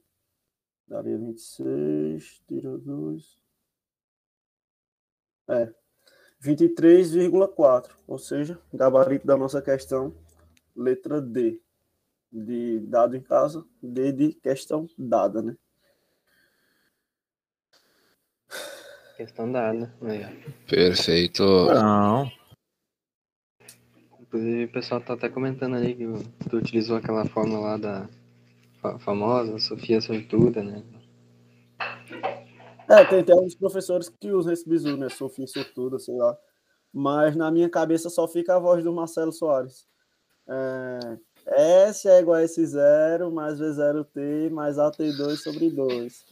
Daria 0.88 1.18
26, 1.18 2.42
tira 2.48 2.78
2. 2.78 3.38
É, 5.50 5.74
23,4, 6.42 7.90
ou 8.08 8.18
seja, 8.18 8.60
gabarito 8.74 9.28
da 9.28 9.36
nossa 9.36 9.62
questão, 9.62 10.16
letra 10.76 11.22
D, 11.22 11.62
de 12.32 12.80
dado 12.82 13.16
em 13.16 13.22
casa, 13.22 13.66
D 13.82 14.12
de 14.12 14.34
questão 14.34 14.88
dada, 14.98 15.42
né? 15.42 15.58
Questão 19.18 19.52
dada. 19.52 19.94
Aí, 20.02 20.24
Perfeito. 20.70 21.44
Não. 21.44 22.32
Inclusive, 24.22 24.66
o 24.66 24.72
pessoal 24.72 25.02
tá 25.02 25.14
até 25.14 25.28
comentando 25.28 25.76
ali 25.76 25.96
que 25.96 26.06
tu 26.50 26.58
utilizou 26.58 26.98
aquela 26.98 27.26
fórmula 27.26 27.60
lá 27.60 27.78
da 27.78 28.10
famosa 29.00 29.58
Sofia 29.60 30.00
Sortuda, 30.02 30.64
né? 30.64 30.84
É, 32.90 33.04
tem 33.06 33.20
até 33.20 33.36
uns 33.36 33.56
professores 33.56 34.10
que 34.10 34.32
usam 34.32 34.54
esse 34.54 34.68
bizu, 34.68 34.96
né? 34.96 35.10
Sofia 35.10 35.46
Sortuda, 35.48 36.00
sei 36.00 36.16
lá. 36.16 36.38
Mas 36.94 37.36
na 37.36 37.52
minha 37.52 37.70
cabeça 37.70 38.10
só 38.10 38.28
fica 38.28 38.56
a 38.56 38.60
voz 38.60 38.84
do 38.84 38.94
Marcelo 38.94 39.32
Soares. 39.32 39.86
É, 40.48 41.18
S 41.82 42.08
é 42.08 42.20
igual 42.20 42.38
a 42.38 42.44
S0 42.44 43.32
mais 43.32 43.60
V0T 43.60 44.50
mais 44.50 44.78
AT2 44.78 45.36
sobre 45.36 45.70
2. 45.70 46.26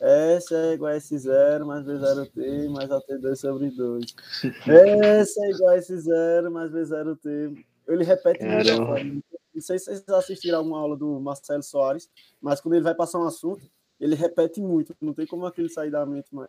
S 0.00 0.54
é 0.54 0.74
igual 0.74 0.92
a 0.92 0.96
S0 0.96 1.64
mais 1.64 1.84
V0T 1.84 2.68
mais 2.68 2.90
AT2 2.90 3.34
sobre 3.36 3.70
2. 3.70 4.14
S 4.66 5.40
é 5.40 5.50
igual 5.50 5.74
a 5.74 5.78
S0 5.78 6.50
mais 6.50 6.72
V0T. 6.72 7.64
Ele 7.88 8.04
repete 8.04 8.44
muito. 8.44 9.24
Não 9.54 9.60
sei 9.60 9.78
se 9.78 9.84
vocês 9.84 10.08
assistiram 10.08 10.58
alguma 10.58 10.78
aula 10.78 10.96
do 10.96 11.20
Marcelo 11.20 11.62
Soares, 11.62 12.10
mas 12.40 12.60
quando 12.60 12.74
ele 12.74 12.84
vai 12.84 12.94
passar 12.94 13.18
um 13.18 13.26
assunto, 13.26 13.62
ele 14.00 14.14
repete 14.14 14.60
muito, 14.60 14.96
não 15.00 15.12
tem 15.12 15.26
como 15.26 15.46
aquele 15.46 15.68
sair 15.68 15.90
da 15.90 16.06
mente 16.06 16.34
mais. 16.34 16.48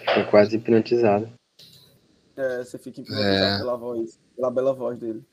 Ficou 0.00 0.26
quase 0.30 0.56
hipnotizado. 0.56 1.30
É, 2.36 2.64
você 2.64 2.78
fica 2.78 3.00
hipnotizado 3.00 3.44
é. 3.44 3.58
pela 3.58 3.76
voz, 3.76 4.20
pela 4.36 4.50
bela 4.50 4.72
voz 4.72 4.98
dele. 4.98 5.24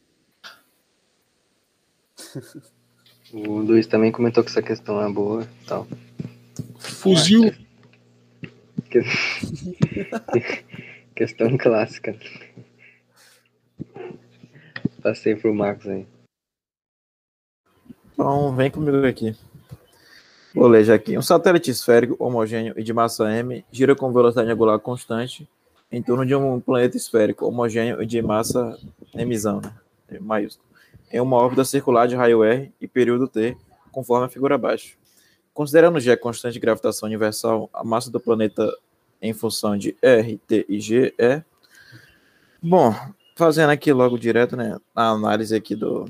O 3.33 3.59
Luiz 3.59 3.87
também 3.87 4.11
comentou 4.11 4.43
que 4.43 4.49
essa 4.49 4.61
questão 4.61 5.01
é 5.01 5.09
boa 5.09 5.43
e 5.43 5.65
tal. 5.65 5.87
Fuzil! 6.77 7.53
questão 11.15 11.57
clássica. 11.57 12.13
Passei 15.01 15.35
pro 15.35 15.53
Marcos 15.53 15.87
aí. 15.87 16.07
Então, 18.13 18.55
vem 18.55 18.69
comigo 18.69 19.05
aqui. 19.05 19.35
Vou 20.53 20.67
ler 20.67 20.91
aqui. 20.91 21.17
Um 21.17 21.21
satélite 21.21 21.71
esférico, 21.71 22.15
homogêneo 22.19 22.73
e 22.77 22.83
de 22.83 22.93
massa 22.93 23.31
m 23.31 23.65
gira 23.71 23.95
com 23.95 24.11
velocidade 24.11 24.51
angular 24.51 24.77
constante 24.79 25.47
em 25.91 26.01
torno 26.01 26.25
de 26.25 26.35
um 26.35 26.59
planeta 26.59 26.95
esférico, 26.95 27.45
homogêneo 27.45 28.01
e 28.01 28.05
de 28.05 28.21
massa 28.21 28.77
mzão, 29.13 29.61
né? 29.61 29.73
maiúsculo, 30.19 30.65
em 31.11 31.19
uma 31.19 31.37
órbita 31.37 31.65
circular 31.65 32.07
de 32.07 32.15
raio 32.15 32.43
R 32.43 32.71
e 32.79 32.87
período 32.87 33.27
T, 33.27 33.57
conforme 33.91 34.25
a 34.25 34.29
figura 34.29 34.55
abaixo. 34.55 34.97
Considerando 35.53 35.99
G 35.99 36.11
a 36.11 36.17
constante 36.17 36.53
de 36.53 36.59
gravitação 36.59 37.07
universal, 37.07 37.69
a 37.73 37.83
massa 37.83 38.09
do 38.09 38.19
planeta 38.19 38.73
em 39.21 39.33
função 39.33 39.77
de 39.77 39.95
R, 40.01 40.37
T 40.47 40.65
e 40.67 40.79
G 40.79 41.13
é... 41.17 41.43
Bom, 42.61 42.93
fazendo 43.41 43.71
aqui 43.71 43.91
logo 43.91 44.19
direto, 44.19 44.55
né, 44.55 44.77
a 44.95 45.09
análise 45.09 45.55
aqui 45.55 45.75
do, 45.75 46.05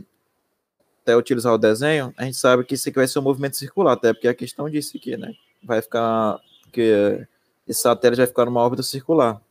até 1.01 1.15
utilizar 1.15 1.53
o 1.53 1.57
desenho, 1.57 2.13
a 2.17 2.25
gente 2.25 2.35
sabe 2.35 2.65
que 2.65 2.75
isso 2.75 2.89
aqui 2.89 2.97
vai 2.97 3.07
ser 3.07 3.19
um 3.19 3.21
movimento 3.21 3.55
circular, 3.55 3.93
até 3.93 4.11
porque 4.11 4.27
a 4.27 4.33
questão 4.33 4.69
disso 4.69 4.97
aqui, 4.97 5.15
né? 5.15 5.33
Vai 5.63 5.81
ficar. 5.81 6.41
que 6.73 7.25
esse 7.65 7.81
satélite 7.81 8.17
vai 8.17 8.27
ficar 8.27 8.43
numa 8.43 8.59
órbita 8.59 8.83
circular. 8.83 9.41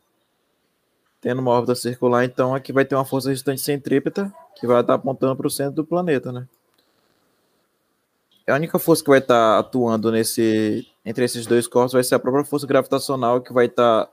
Tendo 1.19 1.41
uma 1.41 1.49
órbita 1.49 1.73
circular, 1.73 2.23
então 2.23 2.53
aqui 2.53 2.71
vai 2.71 2.85
ter 2.85 2.93
uma 2.93 3.03
força 3.03 3.29
resultante 3.29 3.61
centrípeta 3.61 4.31
que 4.55 4.67
vai 4.67 4.81
estar 4.81 4.93
apontando 4.93 5.35
para 5.35 5.47
o 5.47 5.49
centro 5.49 5.77
do 5.77 5.85
planeta, 5.85 6.31
né? 6.31 6.47
A 8.47 8.53
única 8.53 8.77
força 8.77 9.03
que 9.03 9.09
vai 9.09 9.19
estar 9.19 9.57
atuando 9.57 10.11
nesse 10.11 10.87
entre 11.03 11.25
esses 11.25 11.47
dois 11.47 11.67
corpos 11.67 11.93
vai 11.93 12.03
ser 12.03 12.13
a 12.13 12.19
própria 12.19 12.45
força 12.45 12.67
gravitacional 12.67 13.41
que 13.41 13.51
vai 13.51 13.65
estar 13.65 14.07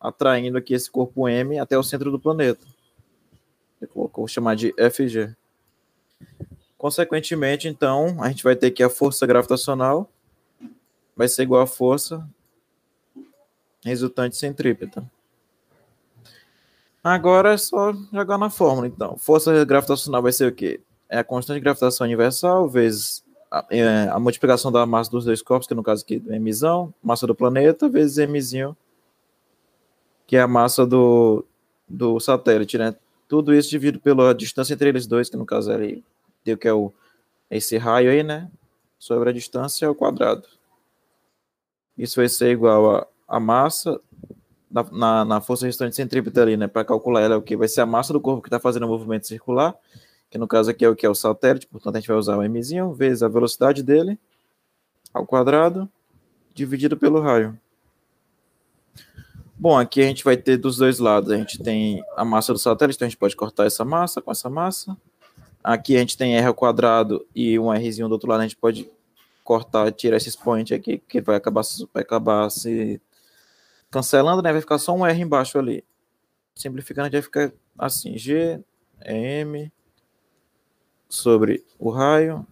atraindo 0.00 0.56
aqui 0.56 0.72
esse 0.72 0.88
corpo 0.88 1.28
M 1.28 1.58
até 1.58 1.76
o 1.76 1.82
centro 1.82 2.12
do 2.12 2.20
planeta. 2.20 2.64
Eu 3.80 4.10
vou 4.12 4.28
chamar 4.28 4.56
de 4.56 4.72
FG. 4.72 5.34
Consequentemente, 6.76 7.68
então, 7.68 8.22
a 8.22 8.28
gente 8.28 8.44
vai 8.44 8.54
ter 8.54 8.70
que 8.70 8.82
a 8.82 8.90
força 8.90 9.26
gravitacional 9.26 10.10
vai 11.16 11.28
ser 11.28 11.42
igual 11.42 11.62
à 11.62 11.66
força 11.66 12.28
resultante 13.84 14.36
centrípeta. 14.36 15.08
Agora 17.02 17.54
é 17.54 17.56
só 17.56 17.92
jogar 18.12 18.38
na 18.38 18.50
fórmula, 18.50 18.86
então. 18.86 19.16
Força 19.16 19.64
gravitacional 19.64 20.22
vai 20.22 20.32
ser 20.32 20.52
o 20.52 20.54
quê? 20.54 20.80
É 21.08 21.18
a 21.18 21.24
constante 21.24 21.56
de 21.56 21.62
gravitação 21.62 22.04
universal 22.06 22.68
vezes 22.68 23.24
a, 23.50 23.64
é, 23.70 24.08
a 24.10 24.18
multiplicação 24.18 24.70
da 24.70 24.84
massa 24.84 25.10
dos 25.10 25.24
dois 25.24 25.40
corpos, 25.40 25.66
que 25.66 25.74
no 25.74 25.82
caso 25.82 26.02
aqui 26.02 26.22
é 26.28 26.38
mzão, 26.38 26.92
massa 27.02 27.26
do 27.26 27.34
planeta, 27.34 27.88
vezes 27.88 28.28
mzinho, 28.28 28.76
que 30.26 30.36
é 30.36 30.40
a 30.40 30.48
massa 30.48 30.86
do, 30.86 31.44
do 31.88 32.20
satélite, 32.20 32.76
né? 32.76 32.94
Tudo 33.28 33.54
isso 33.54 33.68
dividido 33.68 34.00
pela 34.00 34.34
distância 34.34 34.74
entre 34.74 34.88
eles 34.88 35.06
dois, 35.06 35.28
que 35.28 35.36
no 35.36 35.46
caso 35.46 35.70
é 35.70 35.74
ali 35.74 36.04
deu 36.44 36.56
que 36.56 36.66
é 36.66 36.72
o 36.72 36.92
esse 37.50 37.76
raio 37.76 38.10
aí, 38.10 38.22
né? 38.22 38.50
Sobre 38.98 39.30
a 39.30 39.32
distância 39.32 39.86
ao 39.86 39.94
quadrado. 39.94 40.44
Isso 41.96 42.16
vai 42.16 42.28
ser 42.28 42.50
igual 42.50 42.96
a, 42.96 43.06
a 43.26 43.40
massa 43.40 44.00
na, 44.70 44.82
na, 44.92 45.24
na 45.24 45.40
força 45.40 45.66
restante 45.66 45.96
centrípeta 45.96 46.42
ali, 46.42 46.56
né? 46.56 46.66
Para 46.66 46.84
calcular 46.84 47.22
ela, 47.22 47.34
é 47.34 47.36
o 47.38 47.42
que 47.42 47.56
vai 47.56 47.68
ser 47.68 47.80
a 47.80 47.86
massa 47.86 48.12
do 48.12 48.20
corpo 48.20 48.42
que 48.42 48.48
está 48.48 48.60
fazendo 48.60 48.84
o 48.84 48.88
movimento 48.88 49.26
circular, 49.26 49.74
que 50.30 50.36
no 50.36 50.46
caso 50.46 50.70
aqui 50.70 50.84
é 50.84 50.88
o 50.88 50.96
que 50.96 51.06
é 51.06 51.08
o 51.08 51.14
satélite, 51.14 51.66
portanto 51.66 51.96
a 51.96 52.00
gente 52.00 52.08
vai 52.08 52.16
usar 52.16 52.36
o 52.36 52.42
mzinho 52.48 52.92
vezes 52.92 53.22
a 53.22 53.28
velocidade 53.28 53.82
dele 53.82 54.18
ao 55.12 55.26
quadrado 55.26 55.88
dividido 56.54 56.96
pelo 56.96 57.20
raio. 57.20 57.58
Bom, 59.60 59.76
aqui 59.76 60.00
a 60.00 60.04
gente 60.04 60.22
vai 60.22 60.36
ter 60.36 60.56
dos 60.56 60.76
dois 60.76 61.00
lados. 61.00 61.32
A 61.32 61.36
gente 61.36 61.60
tem 61.60 62.00
a 62.16 62.24
massa 62.24 62.52
do 62.52 62.58
satélite, 62.60 62.96
então 62.96 63.06
a 63.06 63.08
gente 63.08 63.18
pode 63.18 63.34
cortar 63.34 63.66
essa 63.66 63.84
massa 63.84 64.22
com 64.22 64.30
essa 64.30 64.48
massa. 64.48 64.96
Aqui 65.64 65.96
a 65.96 65.98
gente 65.98 66.16
tem 66.16 66.36
R 66.36 66.46
ao 66.46 66.54
quadrado 66.54 67.26
e 67.34 67.58
um 67.58 67.68
Rzinho 67.72 68.06
do 68.06 68.12
outro 68.12 68.28
lado. 68.28 68.38
A 68.38 68.44
gente 68.44 68.56
pode 68.56 68.88
cortar, 69.42 69.90
tirar 69.90 70.16
esse 70.16 70.28
expoente 70.28 70.72
aqui, 70.72 70.98
que 70.98 71.20
vai 71.20 71.34
acabar, 71.34 71.62
vai 71.92 72.04
acabar 72.04 72.48
se 72.50 73.00
cancelando, 73.90 74.42
né? 74.42 74.52
Vai 74.52 74.60
ficar 74.60 74.78
só 74.78 74.94
um 74.94 75.04
R 75.04 75.20
embaixo 75.20 75.58
ali. 75.58 75.84
Simplificando, 76.54 77.06
a 77.06 77.10
gente 77.10 77.14
vai 77.14 77.22
ficar 77.22 77.52
assim: 77.76 78.16
G 78.16 78.62
M 79.04 79.72
sobre 81.08 81.64
o 81.80 81.90
raio, 81.90 82.46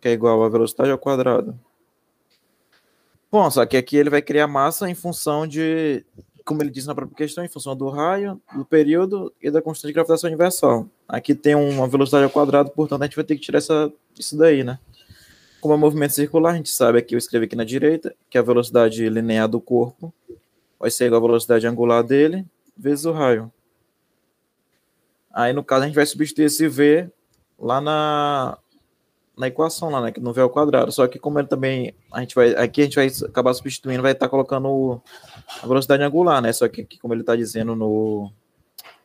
que 0.00 0.08
é 0.08 0.12
igual 0.12 0.42
a 0.42 0.48
velocidade 0.48 0.90
ao 0.90 0.98
quadrado. 0.98 1.56
Bom, 3.38 3.50
só 3.50 3.66
que 3.66 3.76
aqui 3.76 3.98
ele 3.98 4.08
vai 4.08 4.22
criar 4.22 4.46
massa 4.46 4.88
em 4.88 4.94
função 4.94 5.46
de, 5.46 6.02
como 6.42 6.62
ele 6.62 6.70
disse 6.70 6.86
na 6.86 6.94
própria 6.94 7.18
questão, 7.18 7.44
em 7.44 7.48
função 7.48 7.76
do 7.76 7.90
raio, 7.90 8.40
do 8.54 8.64
período 8.64 9.30
e 9.42 9.50
da 9.50 9.60
constante 9.60 9.88
de 9.88 9.92
gravitação 9.92 10.28
universal. 10.28 10.88
Aqui 11.06 11.34
tem 11.34 11.54
uma 11.54 11.86
velocidade 11.86 12.24
ao 12.24 12.30
quadrado, 12.30 12.70
portanto 12.70 13.02
a 13.02 13.04
gente 13.04 13.14
vai 13.14 13.26
ter 13.26 13.34
que 13.34 13.42
tirar 13.42 13.58
essa, 13.58 13.92
isso 14.18 14.38
daí, 14.38 14.64
né? 14.64 14.78
Como 15.60 15.74
é 15.74 15.76
movimento 15.76 16.14
circular, 16.14 16.54
a 16.54 16.56
gente 16.56 16.70
sabe 16.70 16.98
aqui, 16.98 17.14
eu 17.14 17.18
escrevi 17.18 17.44
aqui 17.44 17.54
na 17.54 17.64
direita, 17.64 18.16
que 18.30 18.38
a 18.38 18.42
velocidade 18.42 19.06
linear 19.06 19.48
do 19.48 19.60
corpo 19.60 20.10
vai 20.80 20.90
ser 20.90 21.04
igual 21.04 21.22
à 21.22 21.26
velocidade 21.26 21.66
angular 21.66 22.02
dele, 22.02 22.42
vezes 22.74 23.04
o 23.04 23.12
raio. 23.12 23.52
Aí, 25.30 25.52
no 25.52 25.62
caso, 25.62 25.82
a 25.82 25.86
gente 25.88 25.94
vai 25.94 26.06
substituir 26.06 26.46
esse 26.46 26.66
V 26.68 27.10
lá 27.58 27.82
na, 27.82 28.56
na 29.36 29.48
equação 29.48 29.90
lá, 29.90 30.00
né, 30.00 30.10
que 30.10 30.20
no 30.20 30.32
V 30.32 30.40
ao 30.40 30.50
quadrado. 30.50 30.90
Só 30.90 31.06
que 31.06 31.18
como 31.18 31.38
ele 31.38 31.46
também 31.46 31.94
a 32.12 32.20
gente 32.20 32.34
vai 32.34 32.54
aqui 32.54 32.80
a 32.80 32.84
gente 32.84 32.96
vai 32.96 33.06
acabar 33.28 33.52
substituindo, 33.52 34.02
vai 34.02 34.12
estar 34.12 34.28
colocando 34.28 35.02
a 35.62 35.66
velocidade 35.66 36.02
angular, 36.02 36.40
né? 36.40 36.52
Só 36.52 36.66
que 36.68 36.80
aqui, 36.80 36.98
como 36.98 37.12
ele 37.12 37.20
está 37.20 37.36
dizendo 37.36 37.76
no, 37.76 38.32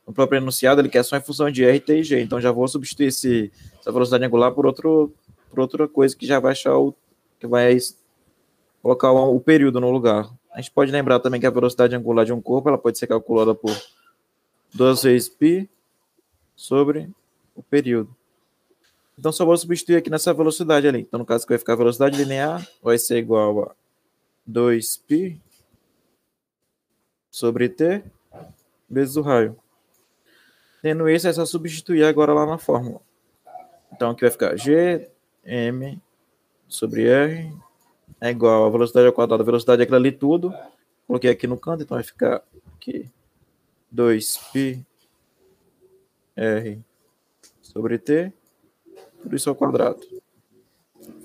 no 0.08 0.14
próprio 0.14 0.38
enunciado, 0.38 0.80
ele 0.80 0.90
quer 0.90 1.04
só 1.04 1.18
em 1.18 1.22
função 1.22 1.52
de 1.52 1.66
R, 1.66 1.80
T 1.80 2.00
e 2.00 2.04
G. 2.04 2.22
Então 2.22 2.40
já 2.40 2.52
vou 2.52 2.68
substituir 2.68 3.08
esse, 3.08 3.52
essa 3.80 3.92
velocidade 3.92 4.24
angular 4.24 4.52
por 4.54 4.66
outro 4.66 5.14
por 5.50 5.60
outra 5.60 5.86
coisa 5.86 6.16
que 6.16 6.26
já 6.26 6.40
vai 6.40 6.54
achar 6.54 6.78
o 6.78 6.96
que 7.38 7.46
vai 7.46 7.78
colocar 8.82 9.12
o, 9.12 9.36
o 9.36 9.40
período 9.42 9.82
no 9.82 9.92
lugar. 9.92 10.30
A 10.54 10.62
gente 10.62 10.72
pode 10.72 10.92
lembrar 10.92 11.20
também 11.20 11.42
que 11.42 11.48
a 11.48 11.52
velocidade 11.52 11.96
angular 11.96 12.26
de 12.26 12.32
um 12.32 12.42
corpo 12.42 12.70
ela 12.70 12.78
pode 12.78 12.98
ser 12.98 13.08
calculada 13.08 13.54
por 13.54 13.76
2 14.74 15.04
vezes 15.04 15.28
π 15.28 15.70
sobre 16.56 17.10
o 17.54 17.62
período. 17.62 18.16
Então 19.22 19.32
só 19.32 19.46
vou 19.46 19.56
substituir 19.56 19.98
aqui 19.98 20.10
nessa 20.10 20.34
velocidade 20.34 20.88
ali. 20.88 21.02
Então 21.02 21.20
no 21.20 21.26
caso 21.28 21.46
que 21.46 21.52
vai 21.52 21.60
ficar 21.60 21.76
velocidade 21.76 22.18
linear 22.18 22.68
vai 22.82 22.98
ser 22.98 23.20
igual 23.20 23.66
a 23.66 23.76
2π 24.50 25.40
sobre 27.30 27.70
t 27.70 28.04
vezes 28.90 29.18
o 29.18 29.22
raio. 29.22 29.56
Tendo 30.82 31.08
isso, 31.08 31.28
é 31.28 31.34
só 31.34 31.46
substituir 31.46 32.04
agora 32.04 32.34
lá 32.34 32.48
na 32.48 32.58
fórmula. 32.58 33.00
Então 33.94 34.10
aqui 34.10 34.22
vai 34.22 34.32
ficar 34.32 34.58
g 34.58 35.08
m 35.46 36.02
sobre 36.68 37.08
r 37.08 37.54
é 38.20 38.32
igual 38.32 38.66
a 38.66 38.70
velocidade 38.72 39.06
ao 39.06 39.14
quadrado. 39.14 39.46
Velocidade 39.46 39.82
é 39.82 39.84
aquilo 39.84 39.98
ali 39.98 40.12
tudo. 40.12 40.52
Coloquei 41.06 41.30
aqui 41.30 41.46
no 41.46 41.60
canto, 41.60 41.84
então 41.84 41.96
vai 41.96 42.04
ficar 42.04 42.42
aqui 42.76 43.08
2π 43.94 44.84
r 46.36 46.82
sobre 47.62 48.00
t 48.00 48.34
tudo 49.22 49.36
isso 49.36 49.50
ao 49.50 49.56
quadrado. 49.56 50.00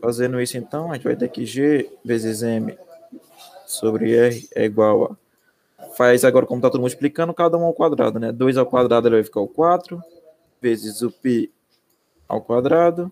Fazendo 0.01 0.41
isso, 0.41 0.57
então, 0.57 0.91
a 0.91 0.95
gente 0.95 1.05
vai 1.05 1.17
ter 1.17 1.29
que 1.29 1.45
g 1.45 1.91
vezes 2.05 2.43
m 2.43 2.77
sobre 3.67 4.15
r 4.15 4.49
é 4.55 4.65
igual 4.65 5.05
a... 5.05 5.27
Faz 5.97 6.25
agora, 6.25 6.47
como 6.47 6.59
está 6.59 6.71
todo 6.71 6.81
mundo 6.81 6.91
explicando, 6.91 7.33
cada 7.33 7.57
um 7.57 7.65
ao 7.65 7.73
quadrado, 7.73 8.19
né? 8.19 8.31
2 8.33 8.57
ao 8.57 8.67
quadrado 8.67 9.09
ele 9.09 9.17
vai 9.17 9.25
ficar 9.25 9.41
o 9.41 9.49
4, 9.49 10.03
vezes 10.61 11.03
o 11.03 11.11
π 11.11 11.51
ao 12.29 12.41
quadrado, 12.41 13.11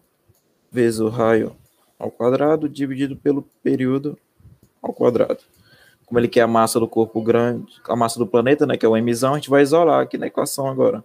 vezes 0.71 1.01
o 1.01 1.09
raio 1.09 1.57
ao 1.99 2.11
quadrado, 2.11 2.69
dividido 2.69 3.17
pelo 3.17 3.43
período 3.63 4.19
ao 4.83 4.93
quadrado. 4.93 5.39
Como 6.05 6.19
ele 6.19 6.29
quer 6.29 6.43
a 6.43 6.47
massa 6.47 6.79
do 6.79 6.87
corpo 6.87 7.23
grande, 7.23 7.81
a 7.89 7.97
massa 7.97 8.19
do 8.19 8.27
planeta, 8.27 8.67
né, 8.67 8.77
que 8.77 8.85
é 8.85 8.89
o 8.89 8.97
emissão, 8.97 9.33
a 9.33 9.37
gente 9.37 9.49
vai 9.49 9.63
isolar 9.63 10.03
aqui 10.03 10.19
na 10.19 10.27
equação 10.27 10.69
agora. 10.69 11.03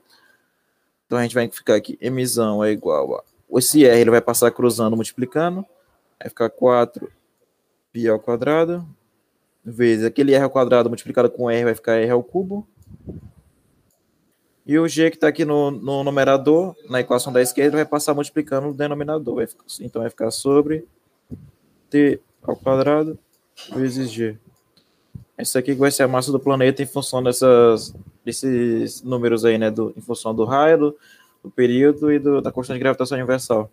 Então 1.05 1.17
a 1.17 1.21
gente 1.21 1.35
vai 1.35 1.47
ficar 1.49 1.75
aqui, 1.75 1.97
emissão 2.01 2.63
é 2.63 2.71
igual 2.71 3.15
a 3.15 3.23
esse 3.57 3.85
R 3.85 3.99
ele 3.99 4.11
vai 4.11 4.21
passar 4.21 4.51
cruzando, 4.51 4.95
multiplicando. 4.95 5.65
Vai 6.19 6.29
ficar 6.29 6.49
4 6.49 7.11
π 7.91 8.07
ao 8.07 8.19
quadrado. 8.19 8.85
Vezes 9.63 10.05
aquele 10.05 10.33
R 10.33 10.43
ao 10.43 10.49
quadrado 10.49 10.89
multiplicado 10.89 11.29
com 11.29 11.49
R 11.49 11.63
vai 11.63 11.75
ficar 11.75 11.95
R 11.95 12.11
ao 12.11 12.23
cubo. 12.23 12.67
E 14.65 14.77
o 14.77 14.87
G 14.87 15.09
que 15.09 15.17
está 15.17 15.27
aqui 15.27 15.45
no, 15.45 15.71
no, 15.71 16.03
numerador, 16.03 16.75
na 16.89 16.99
equação 16.99 17.33
da 17.33 17.41
esquerda, 17.41 17.77
vai 17.77 17.85
passar 17.85 18.13
multiplicando 18.13 18.67
no 18.67 18.73
denominador. 18.73 19.35
Vai 19.35 19.47
ficar, 19.47 19.65
então 19.79 20.01
vai 20.01 20.11
ficar 20.11 20.29
sobre 20.29 20.87
T 21.89 22.21
ao 22.43 22.55
quadrado 22.55 23.17
vezes 23.75 24.11
G. 24.11 24.37
Essa 25.37 25.59
aqui 25.59 25.73
vai 25.73 25.91
ser 25.91 26.03
a 26.03 26.07
massa 26.07 26.31
do 26.31 26.39
planeta 26.39 26.83
em 26.83 26.85
função 26.85 27.23
dessas, 27.23 27.95
desses 28.23 29.01
números 29.01 29.45
aí, 29.45 29.57
né? 29.57 29.71
Do, 29.71 29.93
em 29.95 30.01
função 30.01 30.35
do 30.35 30.45
raio, 30.45 30.77
do, 30.77 30.97
do 31.43 31.49
período 31.49 32.11
e 32.11 32.19
do, 32.19 32.41
da 32.41 32.51
constante 32.51 32.77
de 32.77 32.83
gravitação 32.83 33.17
universal. 33.17 33.71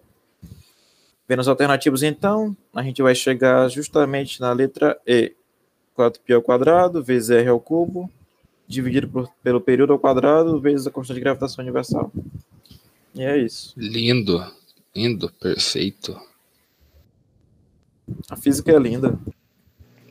Vendo 1.28 1.40
as 1.40 1.48
alternativas, 1.48 2.02
então, 2.02 2.56
a 2.74 2.82
gente 2.82 3.02
vai 3.02 3.14
chegar 3.14 3.68
justamente 3.68 4.40
na 4.40 4.52
letra 4.52 4.98
E. 5.06 5.34
4π 5.96 6.34
ao 6.34 6.42
quadrado 6.42 7.02
vezes 7.02 7.30
R 7.30 7.48
ao 7.48 7.58
cubo, 7.58 8.10
dividido 8.68 9.08
por, 9.08 9.28
pelo 9.42 9.60
período 9.60 9.92
ao 9.94 9.98
quadrado 9.98 10.60
vezes 10.60 10.86
a 10.86 10.90
constante 10.90 11.16
de 11.16 11.22
gravitação 11.22 11.62
universal. 11.62 12.12
E 13.14 13.22
é 13.22 13.38
isso. 13.38 13.72
Lindo, 13.76 14.44
lindo, 14.94 15.32
perfeito. 15.40 16.20
A 18.30 18.36
física 18.36 18.72
é 18.72 18.78
linda. 18.78 19.18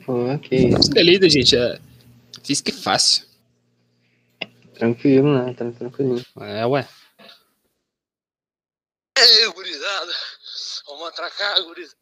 Ok. 0.07 0.75
Física 0.75 0.99
é 0.99 1.03
linda, 1.03 1.29
gente. 1.29 1.55
É... 1.55 1.79
Física 2.43 2.71
é 2.71 2.73
fácil. 2.73 3.25
Tranquilo, 4.73 5.33
né? 5.33 5.53
Tranquilo. 5.53 6.21
É, 6.41 6.65
ué. 6.65 6.87
Ei, 9.17 9.47
gurizada. 9.53 10.11
Vamos 10.87 11.07
atracar, 11.07 11.63
gurizada. 11.63 11.95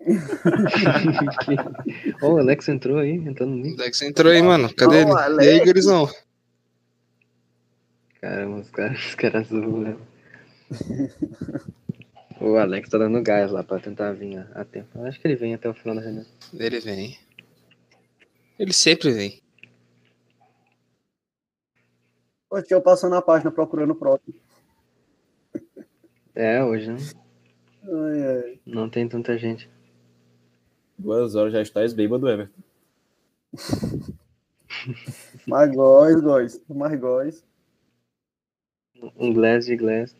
Ó, 2.22 2.34
o 2.34 2.38
Alex 2.38 2.68
entrou 2.68 2.98
aí, 2.98 3.10
entrando 3.12 3.54
no 3.54 3.74
O 3.74 3.76
Dex 3.76 4.00
entrou 4.00 4.32
aí, 4.32 4.40
mano. 4.42 4.74
Cadê 4.74 5.04
Ó, 5.04 5.08
ele? 5.08 5.10
E 5.10 5.12
aí, 5.48 5.54
Alex. 5.56 5.64
gurizão? 5.66 6.08
Caramba, 8.20 8.60
os 8.60 8.70
caras, 8.70 8.98
os 9.06 9.14
caras 9.14 9.48
zoam, 9.48 9.80
né? 9.80 9.96
O 12.40 12.56
Alex 12.56 12.88
tá 12.88 12.98
dando 12.98 13.22
gás 13.22 13.50
lá 13.50 13.62
pra 13.62 13.78
tentar 13.78 14.12
vir 14.12 14.38
a, 14.38 14.60
a 14.60 14.64
tempo. 14.64 14.98
Eu 14.98 15.06
Acho 15.06 15.20
que 15.20 15.26
ele 15.28 15.36
vem 15.36 15.54
até 15.54 15.68
o 15.68 15.74
final 15.74 15.94
da 15.96 16.00
reunião. 16.00 16.26
Ele 16.54 16.80
vem. 16.80 17.18
Ele 18.58 18.72
sempre 18.72 19.10
vem. 19.10 19.42
Hoje 22.50 22.66
eu 22.70 22.80
passando 22.80 23.14
a 23.14 23.22
página 23.22 23.50
procurando 23.50 23.92
o 23.92 23.96
próximo. 23.96 24.34
É, 26.40 26.64
hoje 26.64 26.90
não, 26.90 26.96
Ai, 28.06 28.22
ai. 28.22 28.60
não 28.64 28.88
tem 28.88 29.06
tanta 29.06 29.36
gente. 29.36 29.68
Duas 30.96 31.34
horas 31.34 31.52
já 31.52 31.60
estás 31.60 31.92
bêbado, 31.92 32.26
Everton. 32.30 32.62
Mais 35.46 35.70
góis, 35.70 36.18
góis. 36.22 36.62
Mais 36.66 36.98
góis. 36.98 37.44
Um 39.18 39.34
glass 39.34 39.66
de 39.66 39.76
glass. 39.76 40.16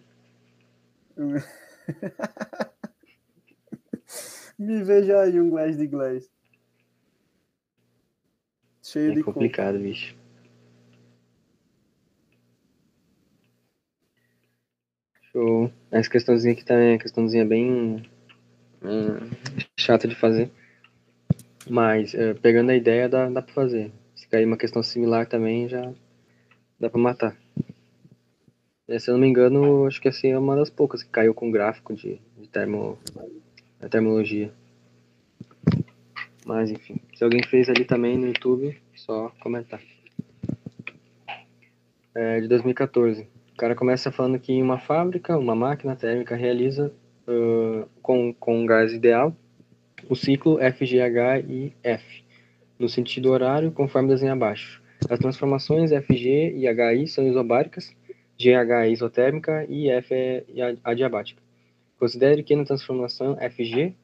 Me 4.59 4.85
veja 4.85 5.23
aí 5.23 5.41
um 5.41 5.49
glass 5.49 5.79
de 5.79 5.87
glass. 5.87 6.29
Cheio 8.83 9.13
É 9.13 9.15
de 9.15 9.23
complicado, 9.23 9.79
bicho. 9.79 10.15
Show. 15.33 15.71
Essa 15.93 16.11
questãozinha 16.11 16.53
aqui 16.53 16.65
também 16.65 16.95
é 16.95 16.99
questãozinha 16.99 17.45
bem 17.45 18.03
hum, 18.83 19.31
chata 19.79 20.09
de 20.09 20.15
fazer. 20.17 20.51
Mas, 21.69 22.15
eh, 22.15 22.35
pegando 22.35 22.71
a 22.71 22.77
ideia, 22.77 23.09
dá, 23.09 23.29
dá 23.29 23.41
pra 23.41 23.55
fazer. 23.55 23.93
Se 24.15 24.27
cair 24.27 24.45
uma 24.45 24.57
questão 24.57 24.83
similar 24.83 25.27
também, 25.27 25.69
já 25.69 25.93
dá 26.81 26.91
pra 26.91 27.01
matar. 27.01 27.37
Eh, 28.89 28.99
Se 28.99 29.09
eu 29.09 29.15
não 29.15 29.21
me 29.21 29.29
engano, 29.29 29.87
acho 29.87 30.01
que 30.01 30.09
assim 30.09 30.33
é 30.33 30.39
uma 30.39 30.57
das 30.57 30.69
poucas 30.69 31.03
que 31.03 31.11
caiu 31.11 31.33
com 31.33 31.51
gráfico 31.51 31.95
de, 31.95 32.21
de 32.37 32.49
termo, 32.49 32.99
termologia. 33.89 34.53
Mas 36.45 36.73
enfim, 36.73 37.01
se 37.15 37.23
alguém 37.23 37.45
fez 37.45 37.69
ali 37.69 37.85
também 37.85 38.19
no 38.19 38.27
YouTube, 38.27 38.77
só 38.97 39.31
comentar. 39.39 39.81
É 42.13 42.41
de 42.41 42.49
2014. 42.49 43.29
Cara 43.61 43.75
começa 43.75 44.11
falando 44.11 44.39
que 44.39 44.55
em 44.55 44.63
uma 44.63 44.79
fábrica, 44.79 45.37
uma 45.37 45.55
máquina 45.55 45.95
térmica 45.95 46.35
realiza 46.35 46.91
uh, 47.29 47.87
com, 48.01 48.33
com 48.33 48.65
gás 48.65 48.91
ideal 48.91 49.37
o 50.09 50.17
ciclo 50.17 50.57
FGH 50.57 51.45
e 51.47 51.71
F, 51.83 52.25
no 52.79 52.89
sentido 52.89 53.31
horário, 53.31 53.71
conforme 53.71 54.09
desenho 54.09 54.33
abaixo. 54.33 54.83
As 55.11 55.19
transformações 55.19 55.91
FG 55.91 56.55
e 56.57 56.67
HI 56.67 57.07
são 57.07 57.29
isobáricas, 57.29 57.95
GH 58.39 58.71
é 58.85 58.91
isotérmica 58.93 59.67
e 59.69 59.91
F 59.91 60.15
é 60.15 60.43
adiabática. 60.83 61.43
Considere 61.99 62.43
que 62.43 62.57
na 62.57 62.65
transformação 62.65 63.37
FG, 63.37 63.95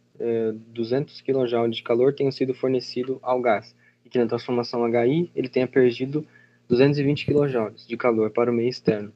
200 0.68 1.22
kJ 1.22 1.70
de 1.70 1.82
calor 1.82 2.12
tenha 2.12 2.30
sido 2.30 2.52
fornecido 2.52 3.18
ao 3.22 3.40
gás, 3.40 3.74
e 4.04 4.10
que 4.10 4.18
na 4.18 4.26
transformação 4.26 4.86
HI 4.86 5.30
ele 5.34 5.48
tenha 5.48 5.66
perdido 5.66 6.26
220 6.68 7.24
kJ 7.24 7.86
de 7.88 7.96
calor 7.96 8.30
para 8.30 8.50
o 8.50 8.54
meio 8.54 8.68
externo. 8.68 9.14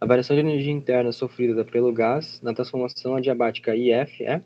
A 0.00 0.06
variação 0.06 0.34
de 0.34 0.40
energia 0.40 0.72
interna 0.72 1.12
sofrida 1.12 1.64
pelo 1.64 1.92
gás 1.92 2.40
na 2.42 2.54
transformação 2.54 3.16
adiabática 3.16 3.76
IF 3.76 4.24
é 4.24 4.42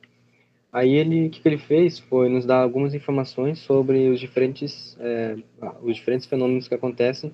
Aí 0.75 0.93
ele, 0.95 1.29
o 1.29 1.31
que, 1.31 1.41
ele 1.49 1.57
fez 1.57 2.01
foi 2.01 2.29
nos 2.29 2.45
dar 2.45 2.61
algumas 2.61 2.95
informações 2.95 3.61
sobre 3.61 4.09
os 4.09 4.19
diferentes, 4.19 4.97
é, 4.99 5.37
os 5.81 5.95
diferentes 5.95 6.27
fenômenos 6.27 6.67
que 6.67 6.75
acontecem 6.75 7.33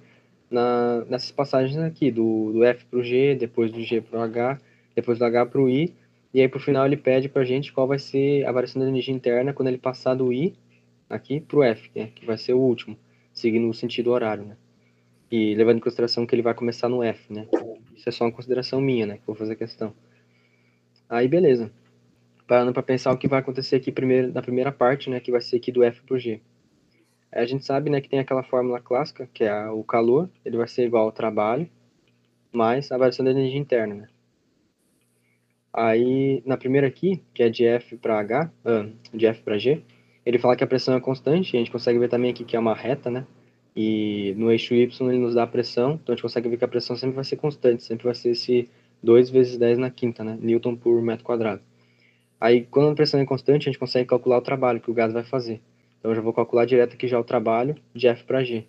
na, 0.51 1.07
nessas 1.07 1.31
passagens 1.31 1.79
aqui, 1.79 2.11
do, 2.11 2.53
do 2.53 2.63
F 2.63 2.85
para 2.85 2.99
o 2.99 3.03
G, 3.03 3.35
depois 3.35 3.73
do 3.73 3.81
G 3.81 4.03
para 4.03 4.19
o 4.19 4.23
H, 4.23 4.61
depois 4.95 5.19
do 5.19 5.25
H 5.25 5.47
para 5.47 5.59
o 5.59 5.71
I, 5.71 5.95
e 6.35 6.43
aí 6.43 6.49
por 6.49 6.61
final 6.61 6.85
ele 6.85 6.99
pede 6.99 7.31
para 7.31 7.41
a 7.41 7.45
gente 7.47 7.73
qual 7.73 7.87
vai 7.87 7.99
ser 7.99 8.45
a 8.45 8.53
variação 8.53 8.83
da 8.83 8.89
energia 8.89 9.15
interna 9.15 9.55
quando 9.55 9.69
ele 9.69 9.79
passar 9.79 10.13
do 10.13 10.31
I 10.31 10.53
aqui 11.09 11.41
para 11.41 11.59
o 11.59 11.63
F, 11.63 11.91
né, 11.97 12.11
que 12.15 12.27
vai 12.27 12.37
ser 12.37 12.53
o 12.53 12.61
último, 12.61 12.95
seguindo 13.33 13.71
o 13.71 13.73
sentido 13.73 14.11
horário, 14.11 14.45
né? 14.45 14.57
E 15.31 15.55
levando 15.55 15.79
em 15.79 15.81
consideração 15.81 16.27
que 16.27 16.35
ele 16.35 16.43
vai 16.43 16.53
começar 16.53 16.91
no 16.91 17.03
F, 17.03 17.33
né? 17.33 17.47
Isso 18.01 18.09
é 18.09 18.13
só 18.13 18.25
uma 18.25 18.33
consideração 18.33 18.81
minha, 18.81 19.07
né? 19.07 19.19
Que 19.19 19.27
vou 19.27 19.37
fazer 19.37 19.53
a 19.53 19.57
questão. 19.57 19.95
Aí 21.09 21.29
beleza 21.29 21.71
parando 22.51 22.73
para 22.73 22.83
pensar 22.83 23.13
o 23.13 23.17
que 23.17 23.29
vai 23.29 23.39
acontecer 23.39 23.77
aqui 23.77 23.93
primeiro, 23.93 24.33
na 24.33 24.43
primeira 24.43 24.73
parte, 24.73 25.09
né, 25.09 25.21
que 25.21 25.31
vai 25.31 25.41
ser 25.41 25.59
aqui 25.59 25.71
do 25.71 25.85
F 25.85 26.03
para 26.03 26.17
o 26.17 26.19
G. 26.19 26.41
A 27.31 27.47
gente 27.47 27.65
sabe, 27.65 27.89
né, 27.91 28.01
que 28.01 28.09
tem 28.09 28.19
aquela 28.19 28.43
fórmula 28.43 28.81
clássica, 28.81 29.29
que 29.33 29.45
é 29.45 29.69
o 29.69 29.85
calor, 29.85 30.29
ele 30.45 30.57
vai 30.57 30.67
ser 30.67 30.85
igual 30.85 31.05
ao 31.05 31.13
trabalho, 31.13 31.71
mais 32.53 32.91
a 32.91 32.99
variação 32.99 33.25
da 33.25 33.31
energia 33.31 33.61
interna, 33.61 33.95
né. 33.95 34.09
Aí, 35.73 36.43
na 36.45 36.57
primeira 36.57 36.89
aqui, 36.89 37.23
que 37.33 37.45
é 37.45 37.49
de 37.49 37.65
F 37.65 37.97
para 37.97 38.19
H, 38.19 38.51
uh, 38.65 39.17
de 39.17 39.27
F 39.27 39.43
para 39.43 39.57
G, 39.57 39.85
ele 40.27 40.37
fala 40.37 40.57
que 40.57 40.65
a 40.65 40.67
pressão 40.67 40.97
é 40.97 41.01
constante, 41.01 41.57
a 41.57 41.61
gente 41.61 41.71
consegue 41.71 42.01
ver 42.01 42.09
também 42.09 42.33
aqui 42.33 42.45
que 42.45 42.57
é 42.57 42.59
uma 42.59 42.75
reta, 42.75 43.13
né, 43.13 43.25
e 43.75 44.35
no 44.37 44.51
eixo 44.51 44.75
Y 44.75 45.09
ele 45.09 45.19
nos 45.19 45.35
dá 45.35 45.45
a 45.45 45.47
pressão, 45.47 45.99
então 46.03 46.13
a 46.13 46.17
gente 46.17 46.23
consegue 46.23 46.49
ver 46.49 46.57
que 46.57 46.65
a 46.65 46.69
pressão 46.69 46.97
sempre 46.97 47.17
vai 47.17 47.25
ser 47.25 47.37
constante, 47.37 47.83
sempre 47.83 48.05
vai 48.05 48.15
ser 48.15 48.31
esse 48.31 48.69
2 49.03 49.31
vezes 49.31 49.57
10 49.57 49.79
na 49.79 49.91
quinta, 49.91 50.23
né, 50.23 50.37
Newton 50.41 50.77
por 50.77 51.01
metro 51.01 51.25
quadrado. 51.25 51.63
Aí, 52.41 52.67
quando 52.71 52.93
a 52.93 52.95
pressão 52.95 53.21
é 53.21 53.27
constante, 53.27 53.69
a 53.69 53.73
gente 53.73 53.79
consegue 53.79 54.09
calcular 54.09 54.39
o 54.39 54.43
trabalho 54.43 54.81
que 54.81 54.91
o 54.91 54.95
gás 54.95 55.13
vai 55.13 55.23
fazer. 55.23 55.61
Então, 55.99 56.11
eu 56.11 56.15
já 56.15 56.23
vou 56.23 56.33
calcular 56.33 56.65
direto 56.65 56.95
aqui 56.95 57.07
já 57.07 57.21
o 57.21 57.25
trabalho 57.25 57.77
de 57.95 58.09
F 58.09 58.25
para 58.25 58.43
G. 58.43 58.65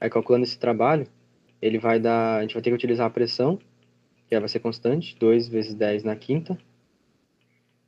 Aí, 0.00 0.10
calculando 0.10 0.44
esse 0.44 0.58
trabalho, 0.58 1.06
ele 1.60 1.78
vai 1.78 2.00
dar... 2.00 2.38
A 2.38 2.42
gente 2.42 2.54
vai 2.54 2.60
ter 2.60 2.70
que 2.70 2.74
utilizar 2.74 3.06
a 3.06 3.10
pressão, 3.10 3.60
que 4.28 4.36
vai 4.36 4.48
ser 4.48 4.58
constante, 4.58 5.16
2 5.20 5.46
vezes 5.46 5.72
10 5.72 6.02
na 6.02 6.16
quinta, 6.16 6.58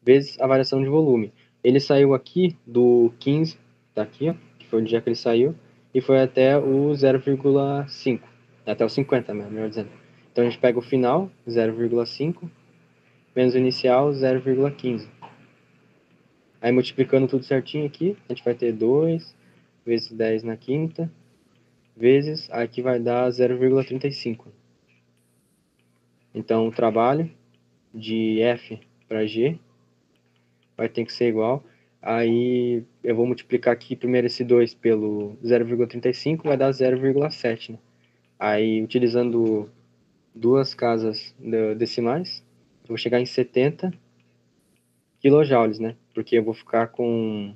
vezes 0.01 0.39
a 0.41 0.47
variação 0.47 0.81
de 0.81 0.89
volume. 0.89 1.33
Ele 1.65 1.81
saiu 1.81 2.15
aqui 2.15 2.57
do 2.65 3.13
15, 3.19 3.59
tá 3.93 4.03
aqui, 4.03 4.29
ó, 4.29 4.35
que 4.57 4.67
foi 4.67 4.83
o 4.83 4.85
dia 4.85 5.01
que 5.01 5.09
ele 5.09 5.17
saiu, 5.17 5.55
e 5.95 6.01
foi 6.01 6.21
até 6.21 6.59
o 6.59 6.91
0,5, 6.91 8.21
até 8.67 8.85
o 8.85 8.89
50, 8.89 9.33
melhor 9.33 9.69
dizendo. 9.69 9.91
Então, 10.33 10.45
a 10.45 10.51
gente 10.51 10.59
pega 10.59 10.79
o 10.79 10.83
final, 10.83 11.31
0,5, 11.49 12.51
menos 13.35 13.55
o 13.55 13.59
inicial 13.59 14.11
0,15. 14.11 15.09
Aí 16.61 16.73
multiplicando 16.73 17.29
tudo 17.29 17.45
certinho 17.45 17.87
aqui, 17.87 18.17
a 18.29 18.33
gente 18.33 18.43
vai 18.43 18.55
ter 18.55 18.73
2 18.73 19.37
vezes 19.85 20.11
10 20.11 20.43
na 20.45 20.57
quinta, 20.57 21.13
vezes, 21.97 22.49
aqui 22.51 22.83
vai 22.83 22.99
dar 22.99 23.29
0,35. 23.31 24.47
Então 26.35 26.67
o 26.67 26.73
trabalho 26.73 27.31
de 27.93 28.41
F 28.41 28.81
para 29.07 29.27
G 29.27 29.59
vai 30.77 30.89
ter 30.89 31.05
que 31.05 31.13
ser 31.13 31.29
igual. 31.29 31.63
Aí 32.07 32.85
eu 33.03 33.17
vou 33.17 33.27
multiplicar 33.27 33.73
aqui 33.73 33.97
primeiro 33.97 34.27
esse 34.27 34.45
2 34.45 34.75
pelo 34.75 35.39
0,35, 35.43 36.43
vai 36.45 36.55
dar 36.55 36.71
0,7. 36.71 37.73
Né? 37.73 37.79
Aí 38.39 38.83
utilizando 38.83 39.71
duas 40.35 40.75
casas 40.75 41.35
decimais, 41.79 42.45
eu 42.83 42.89
vou 42.89 42.99
chegar 42.99 43.21
em 43.21 43.25
70 43.25 43.91
kilojoules, 45.19 45.79
né? 45.79 45.97
Porque 46.13 46.37
eu 46.37 46.45
vou 46.45 46.53
ficar 46.53 46.89
com... 46.89 47.55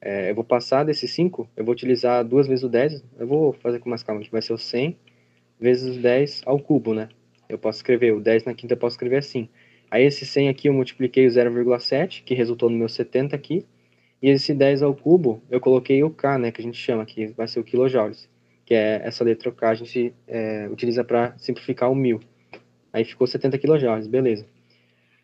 É, 0.00 0.30
eu 0.30 0.34
vou 0.34 0.44
passar 0.44 0.84
desses 0.84 1.10
5, 1.10 1.46
eu 1.54 1.62
vou 1.62 1.74
utilizar 1.74 2.24
duas 2.24 2.46
vezes 2.46 2.64
o 2.64 2.68
10, 2.70 3.04
eu 3.18 3.26
vou 3.26 3.52
fazer 3.52 3.78
com 3.78 3.90
mais 3.90 4.02
calma, 4.02 4.22
que 4.22 4.32
vai 4.32 4.40
ser 4.40 4.54
o 4.54 4.58
100 4.58 4.96
vezes 5.60 5.98
o 5.98 6.00
10 6.00 6.40
ao 6.46 6.58
cubo, 6.58 6.94
né? 6.94 7.10
Eu 7.46 7.58
posso 7.58 7.80
escrever, 7.80 8.14
o 8.14 8.20
10 8.22 8.44
na 8.44 8.54
quinta 8.54 8.72
eu 8.72 8.78
posso 8.78 8.94
escrever 8.94 9.18
assim. 9.18 9.50
Aí 9.90 10.04
esse 10.04 10.24
100 10.24 10.48
aqui 10.48 10.68
eu 10.68 10.72
multipliquei 10.72 11.26
o 11.26 11.30
0,7, 11.30 12.22
que 12.22 12.34
resultou 12.34 12.70
no 12.70 12.76
meu 12.76 12.88
70 12.88 13.34
aqui, 13.34 13.66
e 14.22 14.28
esse 14.28 14.54
10 14.54 14.82
ao 14.82 14.94
cubo 14.94 15.42
eu 15.50 15.60
coloquei 15.60 16.02
o 16.04 16.10
K, 16.10 16.38
né, 16.38 16.52
que 16.52 16.60
a 16.60 16.64
gente 16.64 16.78
chama, 16.78 17.04
que 17.04 17.28
vai 17.28 17.48
ser 17.48 17.58
o 17.58 17.64
kilojoules, 17.64 18.28
que 18.64 18.74
é 18.74 19.00
essa 19.04 19.24
letra 19.24 19.50
K 19.50 19.70
a 19.70 19.74
gente 19.74 20.14
é, 20.28 20.68
utiliza 20.70 21.02
para 21.02 21.34
simplificar 21.38 21.90
o 21.90 21.94
1000. 21.94 22.20
Aí 22.92 23.04
ficou 23.04 23.26
70 23.26 23.58
kJ, 23.58 24.08
beleza. 24.08 24.46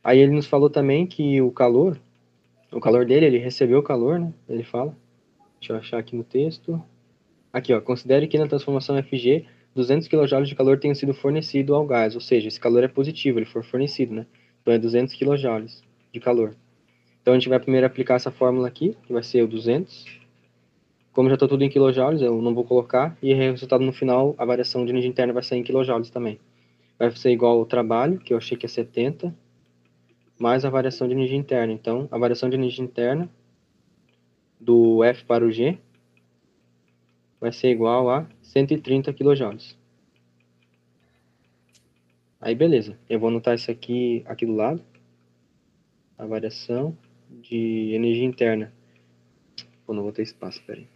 Aí 0.02 0.18
ele 0.20 0.32
nos 0.32 0.46
falou 0.46 0.70
também 0.70 1.06
que 1.06 1.40
o 1.40 1.50
calor, 1.50 1.98
o 2.72 2.80
calor 2.80 3.04
dele, 3.04 3.26
ele 3.26 3.38
recebeu 3.38 3.80
o 3.80 3.82
calor, 3.82 4.20
né? 4.20 4.32
Ele 4.48 4.62
fala. 4.62 4.96
Deixa 5.58 5.72
eu 5.72 5.76
achar 5.76 5.98
aqui 5.98 6.14
no 6.14 6.22
texto. 6.22 6.80
Aqui, 7.52 7.72
ó. 7.72 7.80
Considere 7.80 8.28
que 8.28 8.38
na 8.38 8.46
transformação 8.46 9.02
FG, 9.02 9.46
200 9.74 10.06
kJ 10.06 10.42
de 10.44 10.54
calor 10.54 10.78
tenha 10.78 10.94
sido 10.94 11.12
fornecido 11.12 11.74
ao 11.74 11.84
gás. 11.84 12.14
Ou 12.14 12.20
seja, 12.20 12.46
esse 12.46 12.60
calor 12.60 12.84
é 12.84 12.88
positivo, 12.88 13.38
ele 13.38 13.46
for 13.46 13.64
fornecido, 13.64 14.14
né? 14.14 14.26
É 14.66 14.78
200 14.78 15.14
kJ 15.14 15.82
de 16.12 16.20
calor. 16.20 16.54
Então 17.22 17.34
a 17.34 17.38
gente 17.38 17.48
vai 17.48 17.58
primeiro 17.58 17.86
aplicar 17.86 18.14
essa 18.14 18.30
fórmula 18.30 18.68
aqui, 18.68 18.96
que 19.06 19.12
vai 19.12 19.22
ser 19.22 19.42
o 19.42 19.48
200. 19.48 20.04
Como 21.12 21.28
já 21.28 21.34
está 21.34 21.48
tudo 21.48 21.62
em 21.64 21.68
kilojoules, 21.68 22.20
eu 22.20 22.40
não 22.42 22.54
vou 22.54 22.64
colocar. 22.64 23.16
E 23.22 23.32
o 23.32 23.36
resultado 23.36 23.84
no 23.84 23.92
final, 23.92 24.34
a 24.36 24.44
variação 24.44 24.84
de 24.84 24.90
energia 24.92 25.10
interna 25.10 25.32
vai 25.32 25.42
ser 25.42 25.56
em 25.56 25.62
kilojoules 25.62 26.10
também 26.10 26.38
vai 26.98 27.10
ser 27.10 27.30
igual 27.30 27.58
ao 27.58 27.66
trabalho, 27.66 28.18
que 28.18 28.32
eu 28.32 28.38
achei 28.38 28.56
que 28.56 28.66
é 28.66 28.68
70, 28.68 29.34
mais 30.38 30.64
a 30.64 30.70
variação 30.70 31.06
de 31.06 31.14
energia 31.14 31.36
interna. 31.36 31.72
Então, 31.72 32.08
a 32.10 32.18
variação 32.18 32.48
de 32.48 32.56
energia 32.56 32.84
interna 32.84 33.28
do 34.58 35.04
F 35.04 35.24
para 35.24 35.44
o 35.44 35.50
G 35.50 35.78
vai 37.40 37.52
ser 37.52 37.70
igual 37.70 38.08
a 38.10 38.26
130 38.42 39.12
kJ. 39.12 39.76
Aí, 42.46 42.54
beleza. 42.54 42.96
Eu 43.10 43.18
vou 43.18 43.28
anotar 43.28 43.56
isso 43.56 43.72
aqui, 43.72 44.22
aqui 44.24 44.46
do 44.46 44.54
lado. 44.54 44.80
A 46.16 46.24
variação 46.24 46.96
de 47.28 47.90
energia 47.92 48.24
interna. 48.24 48.72
Pô, 49.84 49.92
não 49.92 50.04
vou 50.04 50.12
ter 50.12 50.22
espaço, 50.22 50.62
peraí. 50.64 50.86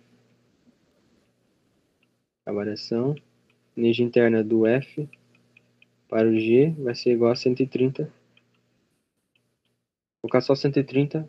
A 2.46 2.52
variação 2.52 3.16
energia 3.76 4.06
interna 4.06 4.44
do 4.44 4.64
F 4.64 5.08
para 6.08 6.28
o 6.28 6.38
G 6.38 6.70
vai 6.78 6.94
ser 6.94 7.14
igual 7.14 7.32
a 7.32 7.34
130. 7.34 8.04
Vou 8.04 8.12
colocar 10.20 10.42
só 10.42 10.54
130. 10.54 11.26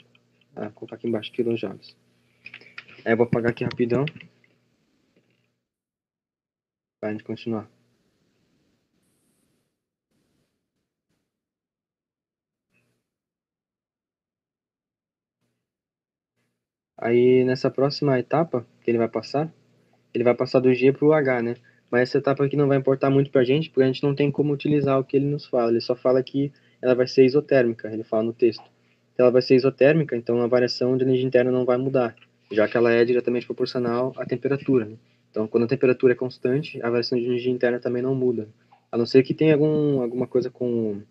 Ah, 0.56 0.66
vou 0.66 0.72
colocar 0.74 0.98
aqui 0.98 1.08
embaixo 1.08 1.32
quilojoules. 1.32 1.98
Aí 3.04 3.14
eu 3.14 3.18
vou 3.18 3.26
apagar 3.26 3.50
aqui 3.50 3.64
rapidão. 3.64 4.06
Para 7.00 7.10
a 7.10 7.12
gente 7.12 7.24
continuar. 7.24 7.81
Aí 17.02 17.44
nessa 17.44 17.72
próxima 17.72 18.20
etapa 18.20 18.66
que 18.84 18.92
ele 18.92 19.00
vai 19.00 19.10
passar, 19.10 19.52
ele 20.14 20.24
vai 20.24 20.36
passar 20.36 20.60
do 20.60 20.72
G 20.72 20.94
para 20.94 21.06
o 21.06 21.14
H, 21.14 21.42
né? 21.42 21.56
Mas 21.90 22.04
essa 22.04 22.20
etapa 22.20 22.46
aqui 22.46 22.56
não 22.56 22.68
vai 22.68 22.78
importar 22.78 23.10
muito 23.10 23.32
para 23.32 23.42
a 23.42 23.44
gente, 23.44 23.70
porque 23.70 23.84
a 23.84 23.88
gente 23.88 24.04
não 24.04 24.14
tem 24.14 24.32
como 24.32 24.54
utilizar 24.54 25.00
o 25.00 25.04
que 25.04 25.18
ele 25.18 25.26
nos 25.26 25.48
fala. 25.48 25.72
Ele 25.72 25.82
só 25.82 25.96
fala 25.96 26.22
que 26.22 26.52
ela 26.82 26.94
vai 26.94 27.08
ser 27.08 27.26
isotérmica, 27.26 27.92
ele 27.92 28.04
fala 28.04 28.24
no 28.24 28.34
texto. 28.34 28.64
Então, 29.14 29.26
ela 29.26 29.32
vai 29.32 29.42
ser 29.42 29.56
isotérmica, 29.56 30.16
então 30.16 30.42
a 30.42 30.48
variação 30.48 30.96
de 30.96 31.04
energia 31.04 31.26
interna 31.26 31.52
não 31.52 31.66
vai 31.66 31.78
mudar, 31.78 32.16
já 32.52 32.68
que 32.68 32.78
ela 32.78 32.92
é 32.92 33.04
diretamente 33.04 33.46
proporcional 33.46 34.14
à 34.16 34.26
temperatura. 34.26 34.86
Né? 34.86 34.96
Então, 35.30 35.48
quando 35.48 35.64
a 35.64 35.68
temperatura 35.68 36.14
é 36.14 36.16
constante, 36.16 36.82
a 36.82 36.90
variação 36.90 37.18
de 37.18 37.26
energia 37.26 37.52
interna 37.52 37.80
também 37.80 38.02
não 38.02 38.16
muda. 38.16 38.48
A 38.92 38.98
não 38.98 39.06
ser 39.06 39.24
que 39.24 39.34
tenha 39.34 39.54
algum, 39.54 40.02
alguma 40.02 40.28
coisa 40.28 40.50
com 40.50 41.02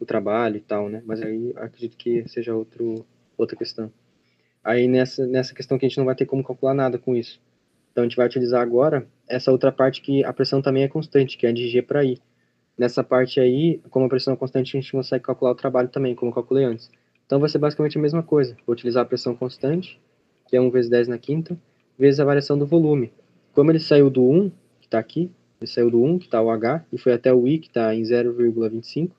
o 0.00 0.06
trabalho 0.06 0.56
e 0.56 0.60
tal, 0.60 0.88
né? 0.88 1.02
Mas 1.04 1.20
aí 1.20 1.52
acredito 1.56 1.96
que 1.96 2.28
seja 2.28 2.54
outro, 2.54 3.04
outra 3.36 3.56
questão. 3.56 3.90
Aí 4.64 4.88
nessa, 4.88 5.26
nessa 5.26 5.54
questão 5.54 5.78
que 5.78 5.84
a 5.84 5.88
gente 5.88 5.98
não 5.98 6.06
vai 6.06 6.14
ter 6.14 6.24
como 6.24 6.42
calcular 6.42 6.74
nada 6.74 6.98
com 6.98 7.14
isso. 7.14 7.38
Então 7.92 8.02
a 8.02 8.08
gente 8.08 8.16
vai 8.16 8.26
utilizar 8.26 8.62
agora 8.62 9.06
essa 9.28 9.52
outra 9.52 9.70
parte 9.70 10.00
que 10.00 10.24
a 10.24 10.32
pressão 10.32 10.62
também 10.62 10.82
é 10.82 10.88
constante, 10.88 11.36
que 11.36 11.46
é 11.46 11.52
de 11.52 11.68
G 11.68 11.82
para 11.82 12.02
I. 12.02 12.18
Nessa 12.76 13.04
parte 13.04 13.38
aí, 13.38 13.80
como 13.90 14.06
a 14.06 14.08
pressão 14.08 14.34
é 14.34 14.36
constante, 14.36 14.76
a 14.76 14.80
gente 14.80 14.90
consegue 14.90 15.22
calcular 15.22 15.52
o 15.52 15.54
trabalho 15.54 15.88
também, 15.88 16.14
como 16.14 16.30
eu 16.30 16.34
calculei 16.34 16.64
antes. 16.64 16.90
Então 17.26 17.38
vai 17.38 17.48
ser 17.48 17.58
basicamente 17.58 17.96
a 17.98 18.00
mesma 18.00 18.22
coisa. 18.22 18.56
Vou 18.66 18.72
utilizar 18.72 19.02
a 19.02 19.06
pressão 19.06 19.36
constante, 19.36 20.00
que 20.48 20.56
é 20.56 20.60
1 20.60 20.70
vezes 20.70 20.90
10 20.90 21.08
na 21.08 21.18
quinta, 21.18 21.56
vezes 21.98 22.18
a 22.18 22.24
variação 22.24 22.58
do 22.58 22.66
volume. 22.66 23.12
Como 23.52 23.70
ele 23.70 23.78
saiu 23.78 24.10
do 24.10 24.28
1, 24.28 24.50
que 24.80 24.86
está 24.86 24.98
aqui, 24.98 25.30
ele 25.60 25.70
saiu 25.70 25.90
do 25.90 26.02
1, 26.02 26.18
que 26.18 26.24
está 26.24 26.42
o 26.42 26.50
H, 26.50 26.84
e 26.92 26.98
foi 26.98 27.12
até 27.12 27.32
o 27.32 27.46
I, 27.46 27.58
que 27.58 27.68
está 27.68 27.94
em 27.94 28.02
0,25, 28.02 29.10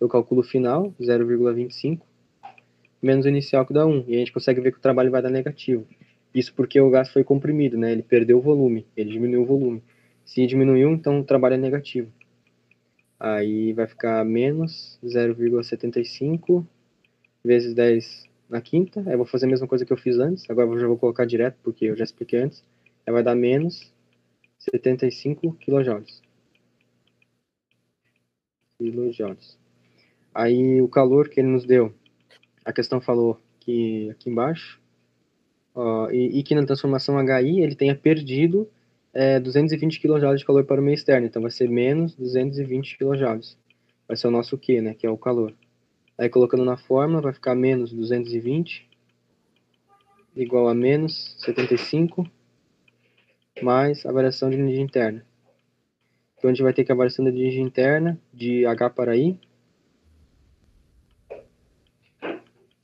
eu 0.00 0.08
calculo 0.08 0.40
o 0.40 0.44
final, 0.44 0.94
0,25, 1.00 2.00
menos 3.06 3.24
o 3.24 3.28
inicial, 3.28 3.64
que 3.64 3.72
dá 3.72 3.86
1. 3.86 4.04
E 4.08 4.16
a 4.16 4.18
gente 4.18 4.32
consegue 4.32 4.60
ver 4.60 4.72
que 4.72 4.78
o 4.78 4.82
trabalho 4.82 5.10
vai 5.10 5.22
dar 5.22 5.30
negativo. 5.30 5.86
Isso 6.34 6.52
porque 6.52 6.80
o 6.80 6.90
gás 6.90 7.08
foi 7.10 7.24
comprimido, 7.24 7.78
né? 7.78 7.92
Ele 7.92 8.02
perdeu 8.02 8.38
o 8.38 8.42
volume, 8.42 8.86
ele 8.96 9.10
diminuiu 9.10 9.42
o 9.42 9.46
volume. 9.46 9.82
Se 10.24 10.46
diminuiu, 10.46 10.90
então 10.90 11.20
o 11.20 11.24
trabalho 11.24 11.54
é 11.54 11.58
negativo. 11.58 12.12
Aí 13.18 13.72
vai 13.72 13.86
ficar 13.86 14.24
menos 14.24 14.98
0,75 15.02 16.66
vezes 17.42 17.72
10 17.72 18.24
na 18.50 18.60
quinta. 18.60 19.00
Aí 19.06 19.12
eu 19.12 19.18
vou 19.18 19.26
fazer 19.26 19.46
a 19.46 19.48
mesma 19.48 19.66
coisa 19.66 19.86
que 19.86 19.92
eu 19.92 19.96
fiz 19.96 20.18
antes. 20.18 20.48
Agora 20.50 20.68
eu 20.68 20.78
já 20.78 20.86
vou 20.86 20.98
colocar 20.98 21.24
direto, 21.24 21.56
porque 21.62 21.86
eu 21.86 21.96
já 21.96 22.04
expliquei 22.04 22.40
antes. 22.40 22.62
Aí 23.06 23.12
vai 23.12 23.22
dar 23.22 23.34
menos 23.34 23.92
75 24.58 25.52
kJ. 25.54 26.04
Kilojoules. 28.78 29.58
Aí 30.34 30.82
o 30.82 30.88
calor 30.88 31.30
que 31.30 31.40
ele 31.40 31.48
nos 31.48 31.64
deu, 31.64 31.94
a 32.66 32.72
questão 32.72 33.00
falou 33.00 33.40
que 33.60 34.10
aqui 34.10 34.28
embaixo, 34.28 34.80
ó, 35.72 36.10
e, 36.10 36.40
e, 36.40 36.42
que 36.42 36.52
na 36.52 36.66
transformação 36.66 37.16
HI 37.20 37.60
ele 37.60 37.76
tenha 37.76 37.94
perdido 37.94 38.68
é, 39.14 39.38
220 39.38 40.00
kJ 40.00 40.36
de 40.36 40.44
calor 40.44 40.64
para 40.64 40.80
o 40.80 40.84
meio 40.84 40.96
externo, 40.96 41.26
então 41.28 41.40
vai 41.40 41.50
ser 41.52 41.70
menos 41.70 42.16
220 42.16 42.98
kJ. 42.98 43.56
Vai 44.08 44.16
ser 44.16 44.26
o 44.26 44.30
nosso 44.32 44.58
Q, 44.58 44.80
né, 44.80 44.94
que 44.94 45.06
é 45.06 45.10
o 45.10 45.16
calor. 45.16 45.54
Aí 46.18 46.28
colocando 46.28 46.64
na 46.64 46.76
fórmula 46.76 47.22
vai 47.22 47.32
ficar 47.32 47.54
menos 47.54 47.92
220 47.92 48.88
igual 50.34 50.68
a 50.68 50.74
menos 50.74 51.36
75 51.38 52.28
mais 53.62 54.04
a 54.04 54.12
variação 54.12 54.50
de 54.50 54.56
energia 54.56 54.82
interna. 54.82 55.24
Então 56.36 56.50
a 56.50 56.52
gente 56.52 56.62
vai 56.62 56.72
ter 56.72 56.84
que 56.84 56.92
a 56.92 56.94
variação 56.94 57.24
de 57.24 57.30
energia 57.30 57.62
interna 57.62 58.20
de 58.34 58.66
H 58.66 58.90
para 58.90 59.16
I 59.16 59.38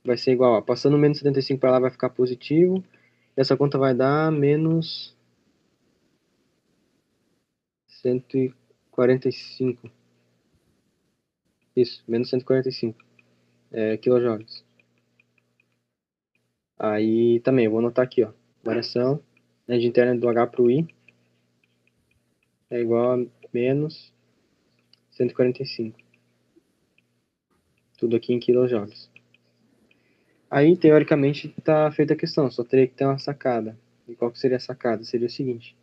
vai 0.03 0.17
ser 0.17 0.31
igual, 0.33 0.53
ó, 0.53 0.61
passando 0.61 0.97
menos 0.97 1.17
75 1.19 1.59
para 1.59 1.71
lá 1.71 1.79
vai 1.79 1.91
ficar 1.91 2.09
positivo, 2.09 2.83
essa 3.35 3.57
conta 3.57 3.77
vai 3.77 3.93
dar 3.93 4.31
menos 4.31 5.15
145. 7.87 9.89
Isso, 11.75 12.03
menos 12.07 12.29
145 12.29 13.03
é, 13.71 13.97
kilojoules. 13.97 14.63
Aí 16.77 17.39
também, 17.41 17.65
eu 17.65 17.71
vou 17.71 17.79
anotar 17.79 18.05
aqui, 18.05 18.23
ó, 18.23 18.31
variação, 18.63 19.21
energia 19.67 19.89
interna 19.89 20.19
do 20.19 20.29
H 20.29 20.47
para 20.47 20.61
o 20.61 20.69
I 20.69 20.87
é 22.73 22.81
igual 22.81 23.13
a 23.13 23.25
menos 23.53 24.11
145. 25.11 25.99
Tudo 27.99 28.15
aqui 28.15 28.33
em 28.33 28.39
kilojoules. 28.39 29.12
Aí, 30.53 30.77
teoricamente, 30.77 31.51
está 31.57 31.89
feita 31.89 32.13
a 32.13 32.15
questão, 32.15 32.51
só 32.51 32.63
teria 32.63 32.85
que 32.85 32.93
ter 32.93 33.05
uma 33.05 33.17
sacada. 33.17 33.75
E 34.07 34.13
qual 34.13 34.29
que 34.29 34.37
seria 34.37 34.57
a 34.57 34.59
sacada? 34.59 35.03
Seria 35.03 35.25
o 35.25 35.29
seguinte. 35.29 35.75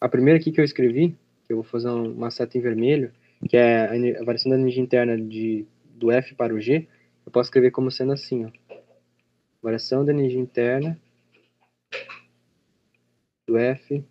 A 0.00 0.08
primeira 0.08 0.36
aqui 0.36 0.50
que 0.50 0.60
eu 0.60 0.64
escrevi, 0.64 1.16
que 1.46 1.52
eu 1.52 1.58
vou 1.58 1.64
fazer 1.64 1.90
uma 1.90 2.28
seta 2.28 2.58
em 2.58 2.60
vermelho, 2.60 3.12
que 3.48 3.56
é 3.56 4.16
a 4.18 4.24
variação 4.24 4.50
da 4.50 4.58
energia 4.58 4.82
interna 4.82 5.16
de, 5.16 5.64
do 5.94 6.10
F 6.10 6.34
para 6.34 6.52
o 6.52 6.60
G, 6.60 6.88
eu 7.24 7.30
posso 7.30 7.46
escrever 7.46 7.70
como 7.70 7.88
sendo 7.88 8.10
assim, 8.12 8.44
ó. 8.46 8.50
Variação 9.62 10.04
da 10.04 10.10
energia 10.10 10.40
interna 10.40 11.00
do 13.46 13.56
F 13.56 14.04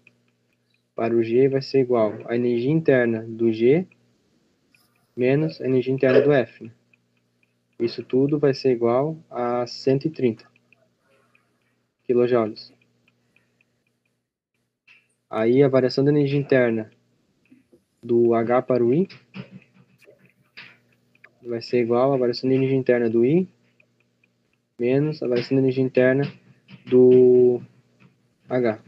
para 0.95 1.13
o 1.13 1.21
G 1.21 1.49
vai 1.49 1.61
ser 1.61 1.81
igual 1.81 2.13
a 2.29 2.37
energia 2.37 2.71
interna 2.71 3.21
do 3.27 3.51
G 3.51 3.85
menos 5.13 5.59
a 5.59 5.65
energia 5.65 5.93
interna 5.93 6.21
do 6.21 6.31
F. 6.31 6.71
Isso 7.83 8.01
tudo 8.01 8.39
vai 8.39 8.53
ser 8.53 8.71
igual 8.71 9.17
a 9.29 9.67
130 9.67 10.49
kJ. 12.07 12.73
Aí 15.29 15.61
a 15.61 15.67
variação 15.67 16.01
da 16.05 16.09
energia 16.09 16.39
interna 16.39 16.89
do 18.01 18.33
H 18.33 18.61
para 18.61 18.85
o 18.85 18.93
I 18.93 19.05
vai 21.41 21.61
ser 21.61 21.81
igual 21.81 22.13
à 22.13 22.17
variação 22.17 22.49
da 22.49 22.55
energia 22.55 22.77
interna 22.77 23.09
do 23.09 23.25
I 23.25 23.49
menos 24.79 25.21
a 25.21 25.27
variação 25.27 25.57
da 25.57 25.63
energia 25.63 25.83
interna 25.83 26.23
do 26.85 27.61
H. 28.47 28.81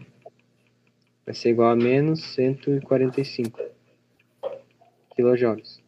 Vai 1.26 1.36
ser 1.36 1.50
igual 1.50 1.72
a 1.72 1.76
menos 1.76 2.24
145 2.34 3.60
kJ. 5.18 5.85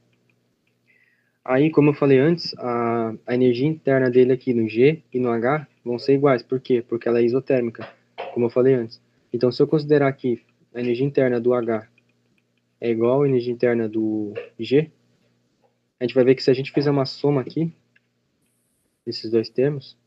Aí, 1.47 1.71
como 1.71 1.91
eu 1.91 1.93
falei 1.93 2.19
antes, 2.19 2.53
a, 2.57 3.13
a 3.25 3.33
energia 3.33 3.65
interna 3.65 4.09
dele 4.09 4.33
aqui 4.33 4.53
no 4.53 4.67
G 4.67 5.01
e 5.13 5.17
no 5.17 5.29
H 5.29 5.65
vão 5.83 5.97
ser 5.97 6.15
iguais. 6.15 6.43
Por 6.43 6.59
quê? 6.59 6.83
Porque 6.85 7.07
ela 7.07 7.19
é 7.19 7.23
isotérmica, 7.23 7.87
como 8.33 8.47
eu 8.47 8.49
falei 8.49 8.73
antes. 8.73 9.01
Então, 9.31 9.49
se 9.49 9.61
eu 9.61 9.65
considerar 9.65 10.09
aqui 10.09 10.43
a 10.75 10.81
energia 10.81 11.05
interna 11.05 11.39
do 11.39 11.53
H 11.53 11.87
é 12.81 12.89
igual 12.89 13.23
à 13.23 13.27
energia 13.29 13.53
interna 13.53 13.87
do 13.87 14.33
G, 14.59 14.91
a 15.97 16.03
gente 16.03 16.13
vai 16.13 16.25
ver 16.25 16.35
que 16.35 16.43
se 16.43 16.51
a 16.51 16.53
gente 16.53 16.73
fizer 16.73 16.91
uma 16.91 17.05
soma 17.05 17.39
aqui, 17.39 17.73
desses 19.05 19.31
dois 19.31 19.49
termos, 19.49 19.97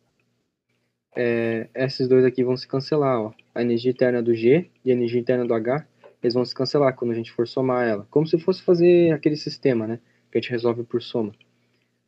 é, 1.16 1.70
esses 1.74 2.06
dois 2.06 2.22
aqui 2.22 2.44
vão 2.44 2.54
se 2.54 2.68
cancelar. 2.68 3.18
Ó. 3.18 3.32
A 3.54 3.62
energia 3.62 3.90
interna 3.90 4.22
do 4.22 4.34
G 4.34 4.68
e 4.84 4.90
a 4.90 4.94
energia 4.94 5.18
interna 5.18 5.46
do 5.46 5.54
H, 5.54 5.86
eles 6.22 6.34
vão 6.34 6.44
se 6.44 6.54
cancelar 6.54 6.94
quando 6.94 7.12
a 7.12 7.14
gente 7.14 7.32
for 7.32 7.48
somar 7.48 7.88
ela. 7.88 8.06
Como 8.10 8.26
se 8.26 8.38
fosse 8.38 8.60
fazer 8.62 9.14
aquele 9.14 9.36
sistema, 9.36 9.86
né? 9.86 10.00
Que 10.30 10.38
a 10.38 10.40
gente 10.40 10.50
resolve 10.50 10.84
por 10.84 11.02
soma. 11.02 11.34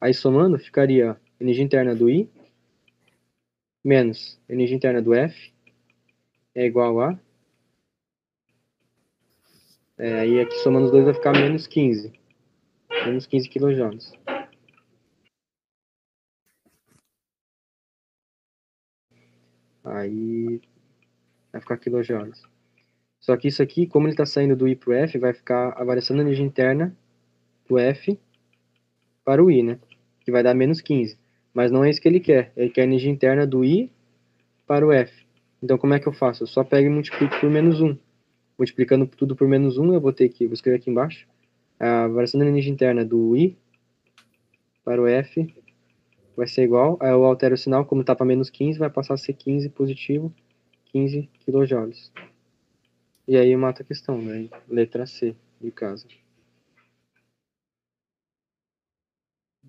Aí 0.00 0.14
somando 0.14 0.58
ficaria 0.58 1.20
energia 1.40 1.64
interna 1.64 1.94
do 1.94 2.08
I 2.08 2.28
menos 3.84 4.40
energia 4.48 4.76
interna 4.76 5.02
do 5.02 5.12
F 5.12 5.52
é 6.54 6.64
igual 6.64 7.00
a 7.00 7.18
é, 9.98 10.20
aí 10.20 10.40
aqui 10.40 10.54
somando 10.58 10.86
os 10.86 10.92
dois 10.92 11.04
vai 11.04 11.14
ficar 11.14 11.32
menos 11.32 11.66
15 11.66 12.12
menos 13.06 13.26
15 13.26 13.48
kJ 13.48 13.98
aí 19.84 20.60
vai 21.50 21.60
ficar 21.60 21.76
kJ 21.78 22.52
só 23.22 23.36
que 23.36 23.46
isso 23.46 23.62
aqui, 23.62 23.86
como 23.86 24.06
ele 24.06 24.14
está 24.14 24.26
saindo 24.26 24.56
do 24.56 24.66
I 24.66 24.74
para 24.74 24.90
o 24.90 24.92
F, 24.94 25.16
vai 25.16 25.32
ficar 25.32 25.80
a 25.80 25.84
variação 25.84 26.16
da 26.16 26.24
energia 26.24 26.44
interna 26.44 26.96
do 27.68 27.78
F 27.78 28.18
para 29.24 29.42
o 29.42 29.50
I, 29.50 29.62
né? 29.62 29.78
Que 30.24 30.30
vai 30.30 30.42
dar 30.42 30.54
menos 30.54 30.80
15. 30.80 31.18
Mas 31.54 31.70
não 31.70 31.84
é 31.84 31.90
isso 31.90 32.00
que 32.00 32.08
ele 32.08 32.20
quer. 32.20 32.52
Ele 32.56 32.70
quer 32.70 32.82
a 32.82 32.84
energia 32.84 33.10
interna 33.10 33.46
do 33.46 33.64
I 33.64 33.90
para 34.66 34.86
o 34.86 34.92
F. 34.92 35.26
Então, 35.62 35.78
como 35.78 35.94
é 35.94 36.00
que 36.00 36.06
eu 36.06 36.12
faço? 36.12 36.42
Eu 36.42 36.46
só 36.46 36.64
pego 36.64 36.86
e 36.86 36.90
multiplico 36.90 37.38
por 37.38 37.50
menos 37.50 37.80
1. 37.80 37.96
Multiplicando 38.58 39.06
tudo 39.06 39.36
por 39.36 39.46
menos 39.46 39.78
1, 39.78 39.94
eu 39.94 40.00
vou 40.00 40.12
ter 40.12 40.28
que, 40.28 40.46
vou 40.46 40.54
escrever 40.54 40.78
aqui 40.78 40.90
embaixo, 40.90 41.26
a 41.78 42.06
variação 42.06 42.38
da 42.38 42.46
energia 42.46 42.72
interna 42.72 43.04
do 43.04 43.36
I 43.36 43.56
para 44.84 45.00
o 45.02 45.06
F 45.06 45.52
vai 46.36 46.46
ser 46.46 46.62
igual, 46.62 46.96
aí 47.00 47.10
eu 47.10 47.24
altero 47.24 47.54
o 47.54 47.58
sinal, 47.58 47.84
como 47.84 48.00
está 48.00 48.14
para 48.14 48.26
menos 48.26 48.50
15, 48.50 48.78
vai 48.78 48.90
passar 48.90 49.14
a 49.14 49.18
ser 49.18 49.32
15 49.34 49.68
positivo, 49.70 50.32
15 50.86 51.28
kJ. 51.40 52.12
E 53.26 53.36
aí 53.36 53.50
eu 53.50 53.58
mato 53.58 53.82
a 53.82 53.84
questão, 53.84 54.20
né? 54.20 54.48
Letra 54.68 55.06
C, 55.06 55.34
de 55.60 55.70
caso. 55.70 56.06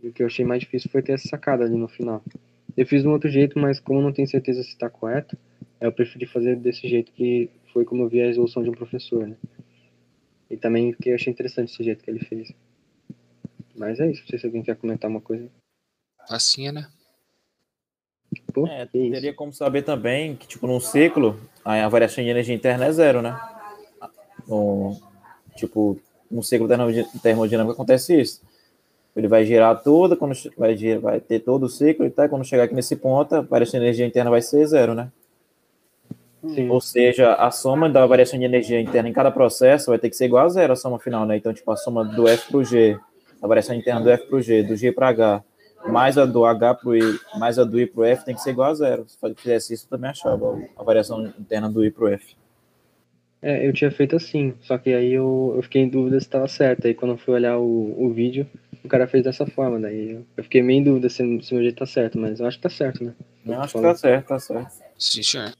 O 0.09 0.13
que 0.13 0.21
eu 0.21 0.27
achei 0.27 0.43
mais 0.43 0.61
difícil 0.61 0.89
foi 0.91 1.01
ter 1.01 1.13
essa 1.13 1.27
sacada 1.27 1.63
ali 1.63 1.75
no 1.75 1.87
final. 1.87 2.21
Eu 2.75 2.85
fiz 2.85 3.03
de 3.03 3.07
um 3.07 3.11
outro 3.11 3.29
jeito, 3.29 3.57
mas 3.57 3.79
como 3.79 4.01
não 4.01 4.11
tenho 4.11 4.27
certeza 4.27 4.63
se 4.63 4.69
está 4.69 4.89
correto, 4.89 5.37
eu 5.79 5.91
preferi 5.91 6.25
fazer 6.25 6.55
desse 6.57 6.87
jeito 6.87 7.11
que 7.11 7.49
foi 7.71 7.85
como 7.85 8.03
eu 8.03 8.09
vi 8.09 8.21
a 8.21 8.25
resolução 8.25 8.63
de 8.63 8.69
um 8.69 8.73
professor, 8.73 9.27
né? 9.27 9.35
E 10.49 10.57
também 10.57 10.91
porque 10.91 11.09
eu 11.09 11.15
achei 11.15 11.31
interessante 11.31 11.71
esse 11.71 11.83
jeito 11.83 12.03
que 12.03 12.09
ele 12.09 12.19
fez. 12.19 12.51
Mas 13.75 13.99
é 13.99 14.11
isso, 14.11 14.21
não 14.21 14.27
sei 14.27 14.39
se 14.39 14.45
alguém 14.45 14.61
quer 14.61 14.75
comentar 14.75 15.09
uma 15.09 15.21
coisa. 15.21 15.49
Facinha, 16.27 16.71
né? 16.71 16.87
Pô, 18.53 18.67
é, 18.67 18.85
teria 18.85 19.19
isso? 19.19 19.33
como 19.35 19.53
saber 19.53 19.83
também 19.83 20.35
que, 20.35 20.47
tipo, 20.47 20.67
num 20.67 20.79
ciclo, 20.79 21.39
a 21.63 21.87
variação 21.87 22.23
de 22.23 22.29
energia 22.29 22.53
interna 22.55 22.85
é 22.85 22.91
zero, 22.91 23.21
né? 23.21 23.39
No, 24.47 24.99
tipo, 25.55 25.99
no 26.29 26.43
ciclo 26.43 26.67
termodinâmico 27.21 27.73
acontece 27.73 28.19
isso 28.19 28.52
Ele 29.15 29.27
vai 29.27 29.45
girar 29.45 29.81
toda, 29.83 30.15
quando 30.15 30.33
vai, 30.57 30.75
girar, 30.75 30.99
vai 30.99 31.19
ter 31.19 31.39
todo 31.39 31.63
o 31.63 31.69
ciclo 31.69 32.05
e 32.05 32.09
tal. 32.09 32.27
Quando 32.29 32.45
chegar 32.45 32.63
aqui 32.63 32.73
nesse 32.73 32.95
ponto, 32.95 33.35
a 33.35 33.41
variação 33.41 33.79
de 33.79 33.85
energia 33.85 34.05
interna 34.05 34.31
vai 34.31 34.41
ser 34.41 34.65
zero, 34.65 34.95
né? 34.95 35.11
Sim. 36.47 36.69
Ou 36.69 36.81
seja, 36.81 37.33
a 37.35 37.51
soma 37.51 37.89
da 37.89 38.05
variação 38.05 38.37
de 38.37 38.43
energia 38.43 38.79
interna 38.81 39.07
em 39.07 39.13
cada 39.13 39.31
processo 39.31 39.91
vai 39.91 39.99
ter 39.99 40.09
que 40.09 40.15
ser 40.15 40.25
igual 40.25 40.45
a 40.45 40.49
zero 40.49 40.73
a 40.73 40.75
soma 40.75 40.99
final, 40.99 41.25
né? 41.25 41.37
Então, 41.37 41.53
tipo, 41.53 41.71
a 41.71 41.77
soma 41.77 42.03
do 42.03 42.27
F 42.27 42.51
para 42.51 42.57
o 42.57 42.63
G, 42.65 42.99
a 43.41 43.47
variação 43.47 43.75
interna 43.75 44.01
do 44.01 44.09
F 44.09 44.25
para 44.27 44.35
o 44.37 44.41
G, 44.41 44.63
do 44.63 44.75
G 44.75 44.91
para 44.91 45.07
H, 45.09 45.43
mais 45.87 46.17
a 46.17 46.25
do 46.25 46.45
H 46.45 46.73
para 46.75 46.89
o 46.89 46.95
I, 46.95 47.19
mais 47.37 47.57
a 47.59 47.63
do 47.63 47.79
I 47.79 47.85
para 47.85 48.01
o 48.01 48.03
F 48.03 48.25
tem 48.25 48.35
que 48.35 48.41
ser 48.41 48.49
igual 48.49 48.71
a 48.71 48.73
zero. 48.73 49.05
Se 49.07 49.17
eu 49.21 49.35
fizesse 49.35 49.73
isso, 49.73 49.85
eu 49.85 49.89
também 49.89 50.09
achava 50.09 50.61
a 50.75 50.83
variação 50.83 51.25
interna 51.39 51.69
do 51.69 51.85
I 51.85 51.91
para 51.91 52.03
o 52.03 52.07
F. 52.09 52.35
É, 53.41 53.67
eu 53.67 53.73
tinha 53.73 53.91
feito 53.91 54.15
assim, 54.15 54.53
só 54.61 54.77
que 54.77 54.93
aí 54.93 55.13
eu, 55.13 55.53
eu 55.57 55.61
fiquei 55.63 55.81
em 55.81 55.89
dúvida 55.89 56.19
se 56.19 56.25
estava 56.25 56.47
certo. 56.47 56.87
Aí 56.87 56.93
quando 56.93 57.11
eu 57.11 57.17
fui 57.17 57.33
olhar 57.33 57.57
o, 57.57 57.95
o 57.97 58.09
vídeo, 58.13 58.47
o 58.83 58.87
cara 58.87 59.07
fez 59.07 59.23
dessa 59.23 59.45
forma, 59.45 59.79
daí 59.79 60.11
eu, 60.11 60.25
eu 60.35 60.43
fiquei 60.43 60.61
meio 60.61 60.79
em 60.79 60.83
dúvida 60.83 61.09
se, 61.09 61.17
se 61.41 61.51
o 61.51 61.55
meu 61.55 61.63
jeito 61.63 61.77
tá 61.77 61.85
certo, 61.85 62.17
mas 62.17 62.39
eu 62.39 62.45
acho 62.45 62.57
que 62.57 62.63
tá 62.63 62.69
certo, 62.69 63.03
né? 63.03 63.15
Eu 63.45 63.61
acho 63.61 63.73
que 63.73 63.81
tá 63.81 63.95
certo, 63.95 64.27
tá 64.27 64.39
certo. 64.39 64.83
Sim, 64.97 65.23
senhor. 65.23 65.53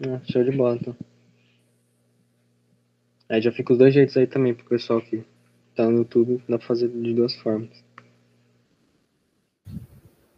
Ah, 0.00 0.20
show 0.30 0.44
de 0.44 0.52
bola, 0.52 0.78
então. 0.80 0.96
Aí 3.28 3.42
já 3.42 3.52
fica 3.52 3.72
os 3.72 3.78
dois 3.78 3.92
jeitos 3.92 4.16
aí 4.16 4.26
também 4.26 4.54
pro 4.54 4.64
pessoal 4.66 5.00
que 5.00 5.22
tá 5.74 5.84
no 5.84 5.98
YouTube, 5.98 6.42
dá 6.48 6.58
pra 6.58 6.66
fazer 6.66 6.88
de 6.88 7.12
duas 7.12 7.34
formas. 7.34 7.84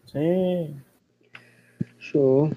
Sim. 0.07 0.77
Show. 1.99 2.49
Boa 2.49 2.57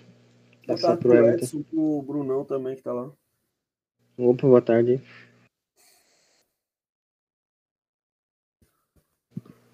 Passar 0.65 0.97
tarde 0.97 1.01
pro. 1.01 1.29
Edson, 1.29 1.61
pro 1.63 2.01
Brunão 2.01 2.45
também 2.45 2.75
que 2.75 2.81
tá 2.81 2.93
lá. 2.93 3.11
Opa, 4.17 4.47
boa 4.47 4.61
tarde. 4.61 5.01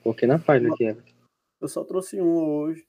Coloquei 0.10 0.28
na 0.28 0.40
página 0.40 0.74
aqui, 0.74 0.86
Everton. 0.86 1.14
Eu 1.62 1.68
só 1.68 1.84
trouxe 1.84 2.20
um 2.20 2.36
hoje. 2.36 2.84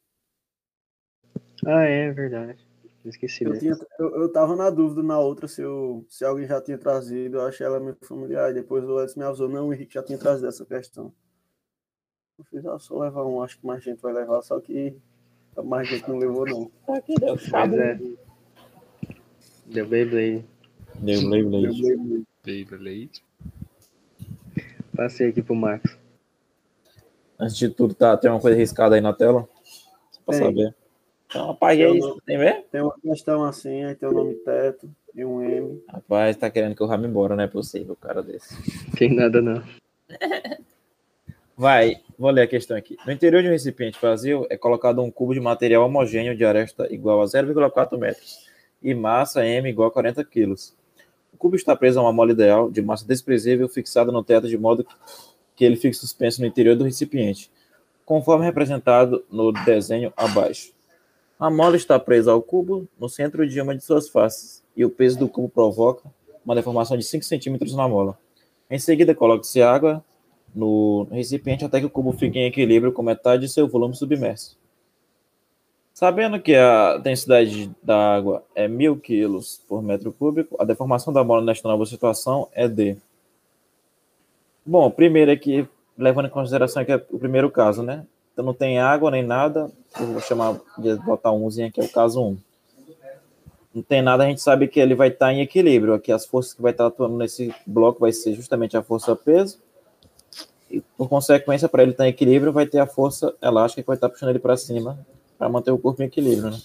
Ah, 1.66 1.82
é 1.82 2.10
verdade. 2.10 2.66
Esqueci 3.04 3.44
Eu, 3.44 3.58
tinha, 3.58 3.76
eu, 3.98 4.22
eu 4.22 4.32
tava 4.32 4.56
na 4.56 4.70
dúvida 4.70 5.02
na 5.02 5.18
outra 5.18 5.46
se, 5.46 5.60
eu, 5.60 6.06
se 6.08 6.24
alguém 6.24 6.46
já 6.46 6.62
tinha 6.62 6.78
trazido. 6.78 7.36
Eu 7.36 7.42
achei 7.42 7.66
ela 7.66 7.78
meio 7.78 7.94
familiar. 8.00 8.50
E 8.50 8.54
depois 8.54 8.84
o 8.84 9.02
Edson 9.02 9.20
me 9.20 9.26
avisou, 9.26 9.50
não, 9.50 9.68
o 9.68 9.74
Henrique 9.74 9.92
já 9.92 10.02
tinha 10.02 10.16
trazido 10.16 10.48
essa 10.48 10.64
questão. 10.64 11.12
Eu 12.38 12.44
fiz, 12.46 12.64
ah, 12.64 12.78
só 12.78 12.98
levar 12.98 13.26
um, 13.26 13.42
acho 13.42 13.58
que 13.58 13.66
mais 13.66 13.84
gente 13.84 14.00
vai 14.00 14.14
levar, 14.14 14.40
só 14.40 14.58
que 14.58 14.96
mais 15.62 15.88
gente 15.88 16.08
não 16.08 16.16
levou, 16.16 16.46
não. 16.46 16.70
Mas 16.88 17.72
é. 17.74 18.00
Deu 19.66 19.86
Beyblade. 19.86 20.46
Deu 20.94 21.20
Blade 21.20 21.44
Eu 21.44 21.50
Blade. 21.50 21.82
levei. 21.82 22.24
Beyblade. 22.42 23.22
Passei 24.96 25.28
aqui 25.28 25.42
pro 25.42 25.54
Max. 25.54 25.99
Antes 27.40 27.56
de 27.56 27.70
tudo, 27.70 27.94
tá, 27.94 28.14
tem 28.18 28.30
uma 28.30 28.38
coisa 28.38 28.56
riscada 28.56 28.94
aí 28.94 29.00
na 29.00 29.14
tela? 29.14 29.48
Só 30.12 30.20
pra 30.26 30.36
Tem. 30.36 30.46
saber. 30.46 30.74
Então, 31.26 31.50
apaguei 31.50 31.86
Eu 31.86 31.94
isso. 31.96 32.22
Tem 32.26 32.36
ver? 32.36 32.66
Tem 32.70 32.82
uma 32.82 32.94
questão 33.00 33.44
assim, 33.44 33.84
aí 33.84 33.94
tem 33.94 34.08
o 34.08 34.12
nome 34.12 34.34
teto 34.34 34.90
e 35.14 35.24
um 35.24 35.42
M. 35.42 35.82
Rapaz, 35.88 36.36
tá 36.36 36.50
querendo 36.50 36.74
que 36.74 36.82
eu 36.82 36.86
vá 36.86 36.98
me 36.98 37.06
embora, 37.06 37.34
não 37.34 37.42
é 37.42 37.46
possível, 37.46 37.96
cara 37.96 38.22
desse. 38.22 38.54
Tem 38.96 39.14
nada 39.14 39.40
não. 39.40 39.62
Vai, 41.56 42.00
vou 42.18 42.30
ler 42.30 42.42
a 42.42 42.46
questão 42.46 42.76
aqui. 42.76 42.96
No 43.06 43.12
interior 43.12 43.42
de 43.42 43.48
um 43.48 43.52
recipiente 43.52 43.98
vazio 44.00 44.46
é 44.50 44.56
colocado 44.56 45.02
um 45.02 45.10
cubo 45.10 45.34
de 45.34 45.40
material 45.40 45.84
homogêneo 45.84 46.36
de 46.36 46.44
aresta 46.44 46.92
igual 46.92 47.22
a 47.22 47.24
0,4 47.24 47.98
metros 47.98 48.46
e 48.82 48.94
massa 48.94 49.46
M 49.46 49.68
igual 49.68 49.88
a 49.88 49.92
40 49.92 50.24
quilos. 50.24 50.74
O 51.32 51.36
cubo 51.36 51.56
está 51.56 51.76
preso 51.76 52.00
a 52.00 52.02
uma 52.02 52.12
mola 52.12 52.32
ideal 52.32 52.70
de 52.70 52.82
massa 52.82 53.06
desprezível 53.06 53.68
fixada 53.68 54.10
no 54.10 54.24
teto 54.24 54.48
de 54.48 54.58
modo 54.58 54.86
que 55.60 55.64
ele 55.66 55.76
fique 55.76 55.94
suspenso 55.94 56.40
no 56.40 56.46
interior 56.46 56.74
do 56.74 56.84
recipiente, 56.84 57.50
conforme 58.06 58.46
representado 58.46 59.22
no 59.30 59.52
desenho 59.52 60.10
abaixo. 60.16 60.72
A 61.38 61.50
mola 61.50 61.76
está 61.76 61.98
presa 61.98 62.32
ao 62.32 62.40
cubo 62.40 62.88
no 62.98 63.10
centro 63.10 63.46
de 63.46 63.60
uma 63.60 63.76
de 63.76 63.84
suas 63.84 64.08
faces 64.08 64.64
e 64.74 64.86
o 64.86 64.88
peso 64.88 65.18
do 65.18 65.28
cubo 65.28 65.50
provoca 65.50 66.10
uma 66.42 66.54
deformação 66.54 66.96
de 66.96 67.04
5 67.04 67.22
centímetros 67.26 67.74
na 67.74 67.86
mola. 67.86 68.18
Em 68.70 68.78
seguida, 68.78 69.14
coloque-se 69.14 69.60
água 69.60 70.02
no 70.54 71.06
recipiente 71.12 71.62
até 71.62 71.78
que 71.78 71.84
o 71.84 71.90
cubo 71.90 72.12
fique 72.12 72.38
em 72.38 72.46
equilíbrio 72.46 72.90
com 72.90 73.02
metade 73.02 73.42
de 73.42 73.52
seu 73.52 73.68
volume 73.68 73.94
submerso. 73.94 74.58
Sabendo 75.92 76.40
que 76.40 76.54
a 76.54 76.96
densidade 76.96 77.70
da 77.82 78.16
água 78.16 78.42
é 78.54 78.66
1000 78.66 78.96
kg 78.96 79.40
por 79.68 79.82
metro 79.82 80.10
cúbico, 80.10 80.56
a 80.58 80.64
deformação 80.64 81.12
da 81.12 81.22
mola 81.22 81.42
nesta 81.44 81.68
nova 81.68 81.84
situação 81.84 82.48
é 82.54 82.66
D. 82.66 82.96
Bom, 84.70 84.88
primeiro 84.88 85.32
aqui, 85.32 85.68
levando 85.98 86.26
em 86.26 86.30
consideração 86.30 86.84
que 86.84 86.92
é 86.92 87.04
o 87.10 87.18
primeiro 87.18 87.50
caso, 87.50 87.82
né? 87.82 88.06
Então 88.32 88.44
não 88.44 88.54
tem 88.54 88.78
água 88.78 89.10
nem 89.10 89.20
nada, 89.20 89.68
eu 89.98 90.06
vou 90.06 90.20
chamar 90.20 90.60
de 90.78 90.94
botar 90.94 91.32
umzinho 91.32 91.66
aqui, 91.66 91.80
é 91.80 91.84
o 91.84 91.88
caso 91.88 92.22
1. 92.22 92.38
Não 93.74 93.82
tem 93.82 94.00
nada, 94.00 94.22
a 94.22 94.28
gente 94.28 94.40
sabe 94.40 94.68
que 94.68 94.78
ele 94.78 94.94
vai 94.94 95.08
estar 95.08 95.32
em 95.32 95.40
equilíbrio. 95.40 95.92
Aqui 95.92 96.12
as 96.12 96.24
forças 96.24 96.54
que 96.54 96.62
vai 96.62 96.70
estar 96.70 96.86
atuando 96.86 97.16
nesse 97.16 97.52
bloco 97.66 97.98
vai 97.98 98.12
ser 98.12 98.32
justamente 98.34 98.76
a 98.76 98.82
força 98.82 99.16
peso 99.16 99.58
e 100.70 100.80
por 100.96 101.08
consequência, 101.08 101.68
para 101.68 101.82
ele 101.82 101.90
estar 101.90 102.06
em 102.06 102.10
equilíbrio, 102.10 102.52
vai 102.52 102.64
ter 102.64 102.78
a 102.78 102.86
força 102.86 103.34
elástica 103.42 103.82
que 103.82 103.88
vai 103.88 103.96
estar 103.96 104.08
puxando 104.08 104.28
ele 104.28 104.38
para 104.38 104.56
cima 104.56 105.04
para 105.36 105.48
manter 105.48 105.72
o 105.72 105.78
corpo 105.78 106.00
em 106.00 106.06
equilíbrio, 106.06 106.48
né? 106.48 106.58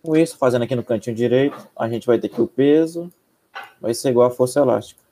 Com 0.00 0.16
isso, 0.16 0.38
fazendo 0.38 0.62
aqui 0.62 0.76
no 0.76 0.84
cantinho 0.84 1.16
direito, 1.16 1.56
a 1.76 1.88
gente 1.88 2.06
vai 2.06 2.20
ter 2.20 2.28
que 2.28 2.40
o 2.40 2.46
peso 2.46 3.12
vai 3.80 3.92
ser 3.92 4.10
igual 4.10 4.28
à 4.28 4.30
força 4.30 4.60
elástica. 4.60 5.05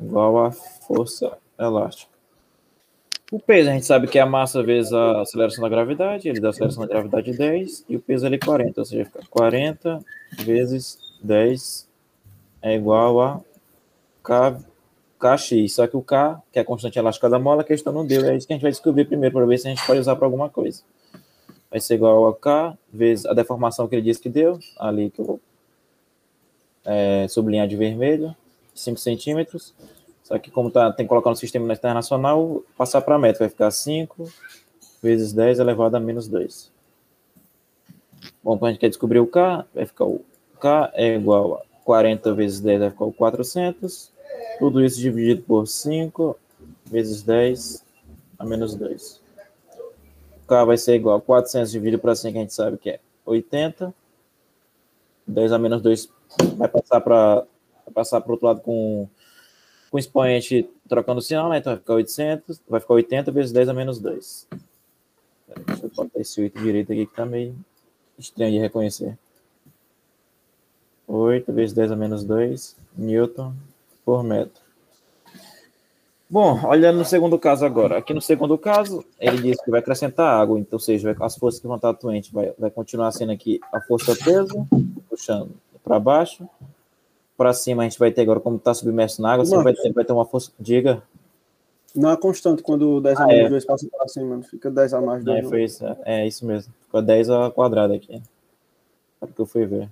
Igual 0.00 0.46
à 0.46 0.50
força 0.50 1.38
elástica. 1.58 2.12
O 3.30 3.38
peso, 3.38 3.70
a 3.70 3.72
gente 3.72 3.86
sabe 3.86 4.08
que 4.08 4.18
é 4.18 4.22
a 4.22 4.26
massa 4.26 4.62
vezes 4.62 4.92
a 4.92 5.22
aceleração 5.22 5.62
da 5.62 5.68
gravidade, 5.68 6.28
ele 6.28 6.38
dá 6.38 6.48
a 6.48 6.50
aceleração 6.50 6.82
da 6.82 6.88
gravidade 6.88 7.32
10, 7.32 7.86
e 7.88 7.96
o 7.96 8.00
peso 8.00 8.26
ali 8.26 8.38
40, 8.38 8.80
ou 8.80 8.84
seja, 8.84 9.06
fica 9.06 9.20
40 9.30 10.04
vezes 10.44 10.98
10 11.22 11.88
é 12.60 12.76
igual 12.76 13.20
a 13.20 13.40
K, 14.22 14.58
Kx. 15.18 15.72
Só 15.72 15.86
que 15.86 15.96
o 15.96 16.02
K, 16.02 16.40
que 16.52 16.58
é 16.58 16.62
a 16.62 16.64
constante 16.64 16.98
elástica 16.98 17.28
da 17.28 17.38
mola, 17.38 17.62
a 17.62 17.64
questão 17.64 17.92
não 17.92 18.06
deu. 18.06 18.24
É 18.24 18.36
isso 18.36 18.46
que 18.46 18.52
a 18.52 18.56
gente 18.56 18.62
vai 18.62 18.70
descobrir 18.70 19.04
primeiro, 19.04 19.34
para 19.34 19.46
ver 19.46 19.58
se 19.58 19.66
a 19.66 19.70
gente 19.70 19.84
pode 19.86 19.98
usar 19.98 20.14
para 20.16 20.26
alguma 20.26 20.48
coisa. 20.48 20.82
Vai 21.70 21.80
ser 21.80 21.94
igual 21.94 22.28
a 22.28 22.36
K 22.36 22.76
vezes 22.92 23.26
a 23.26 23.32
deformação 23.32 23.88
que 23.88 23.94
ele 23.94 24.02
disse 24.02 24.20
que 24.20 24.28
deu, 24.28 24.58
ali 24.78 25.10
que 25.10 25.20
eu 25.20 25.40
é, 26.84 27.26
sublinhar 27.28 27.66
de 27.66 27.76
vermelho, 27.76 28.34
5 28.74 28.98
centímetros. 28.98 29.74
Só 30.22 30.38
que 30.38 30.50
como 30.50 30.70
tá, 30.70 30.92
tem 30.92 31.04
que 31.04 31.08
colocar 31.08 31.30
no 31.30 31.36
sistema 31.36 31.72
internacional, 31.72 32.62
passar 32.76 33.02
para 33.02 33.18
metro, 33.18 33.40
vai 33.40 33.48
ficar 33.48 33.70
5 33.70 34.32
vezes 35.02 35.32
10 35.32 35.58
elevado 35.58 35.96
a 35.96 36.00
menos 36.00 36.28
2. 36.28 36.70
Bom, 38.42 38.56
quando 38.56 38.68
a 38.68 38.72
gente 38.72 38.80
quer 38.80 38.88
descobrir 38.88 39.18
o 39.18 39.26
K, 39.26 39.66
vai 39.74 39.84
ficar 39.84 40.04
o 40.04 40.24
K 40.60 40.92
é 40.94 41.16
igual 41.16 41.56
a 41.56 41.62
40 41.84 42.34
vezes 42.34 42.60
10 42.60 42.80
vai 42.80 42.90
ficar 42.90 43.04
o 43.04 43.12
400. 43.12 44.12
Tudo 44.58 44.84
isso 44.84 45.00
dividido 45.00 45.42
por 45.42 45.66
5 45.66 46.38
vezes 46.86 47.22
10 47.22 47.84
a 48.38 48.44
menos 48.44 48.74
2. 48.74 49.20
O 50.44 50.46
K 50.46 50.64
vai 50.64 50.76
ser 50.76 50.94
igual 50.94 51.16
a 51.16 51.20
400 51.20 51.70
dividido 51.70 51.98
por 51.98 52.14
5, 52.14 52.32
que 52.32 52.38
a 52.38 52.40
gente 52.42 52.54
sabe 52.54 52.78
que 52.78 52.90
é 52.90 53.00
80. 53.26 53.92
10 55.26 55.52
a 55.52 55.58
menos 55.58 55.82
2 55.82 56.08
vai 56.56 56.68
passar 56.68 57.00
para 57.00 57.44
passar 57.92 58.20
para 58.20 58.32
outro 58.32 58.46
lado 58.46 58.60
com, 58.60 59.08
com 59.90 59.96
o 59.96 60.00
expoente 60.00 60.68
trocando 60.88 61.18
o 61.18 61.22
sinal, 61.22 61.48
né? 61.48 61.58
Então 61.58 61.72
vai 61.72 61.80
ficar 61.80 61.94
800, 61.94 62.60
vai 62.68 62.80
ficar 62.80 62.94
80 62.94 63.30
vezes 63.32 63.52
10 63.52 63.68
a 63.68 63.74
menos 63.74 63.98
2. 63.98 64.48
Pera, 65.46 65.60
deixa 65.66 65.86
eu 65.86 65.90
botar 65.90 66.20
esse 66.20 66.40
8 66.40 66.58
direito 66.60 66.92
aqui 66.92 67.06
que 67.06 67.14
tá 67.14 67.26
meio 67.26 67.56
estranho 68.18 68.52
de 68.52 68.58
reconhecer. 68.58 69.18
8 71.06 71.52
vezes 71.52 71.74
10 71.74 71.92
a 71.92 71.96
menos 71.96 72.24
2 72.24 72.76
newton 72.96 73.54
por 74.04 74.22
metro. 74.22 74.62
Bom, 76.28 76.66
olhando 76.66 76.98
no 76.98 77.04
segundo 77.04 77.38
caso 77.38 77.66
agora. 77.66 77.98
Aqui 77.98 78.14
no 78.14 78.22
segundo 78.22 78.56
caso, 78.56 79.04
ele 79.20 79.42
diz 79.42 79.62
que 79.62 79.70
vai 79.70 79.80
acrescentar 79.80 80.40
água, 80.40 80.58
então, 80.58 80.78
ou 80.78 80.80
seja, 80.80 81.14
as 81.20 81.36
forças 81.36 81.60
que 81.60 81.66
vão 81.66 81.76
estar 81.76 81.90
atuantes 81.90 82.30
vai, 82.30 82.54
vai 82.58 82.70
continuar 82.70 83.12
sendo 83.12 83.32
aqui 83.32 83.60
a 83.70 83.82
força 83.82 84.16
peso, 84.16 84.66
puxando 85.10 85.50
para 85.82 85.98
baixo. 85.98 86.48
Para 87.36 87.52
cima 87.52 87.82
a 87.82 87.84
gente 87.88 87.98
vai 87.98 88.10
ter 88.10 88.22
agora, 88.22 88.40
como 88.40 88.56
está 88.56 88.72
submerso 88.74 89.20
na 89.20 89.32
água, 89.32 89.44
você 89.44 89.60
vai 89.62 89.74
ter, 89.74 89.92
vai 89.92 90.04
ter 90.04 90.12
uma 90.12 90.24
força. 90.26 90.52
Diga. 90.58 91.02
Não 91.94 92.10
é 92.10 92.16
constante 92.16 92.62
quando 92.62 93.00
10 93.00 93.18
a 93.18 93.24
Ah, 93.24 93.26
menos 93.26 93.46
é. 93.46 93.50
2 93.50 93.64
passa 93.66 93.86
para 93.90 94.08
cima, 94.08 94.42
fica 94.42 94.70
10 94.70 94.94
a 94.94 95.00
mais 95.00 95.24
2. 95.24 95.38
É, 95.38 95.48
foi 95.48 95.64
isso, 95.64 95.84
é, 95.86 95.96
é 96.04 96.26
isso 96.26 96.46
mesmo. 96.46 96.72
Ficou 96.82 97.02
10 97.02 97.28
ao 97.28 97.50
quadrado 97.52 97.92
aqui. 97.92 98.22
É 99.20 99.24
o 99.24 99.28
que 99.28 99.40
eu 99.40 99.46
fui 99.46 99.66
ver. 99.66 99.88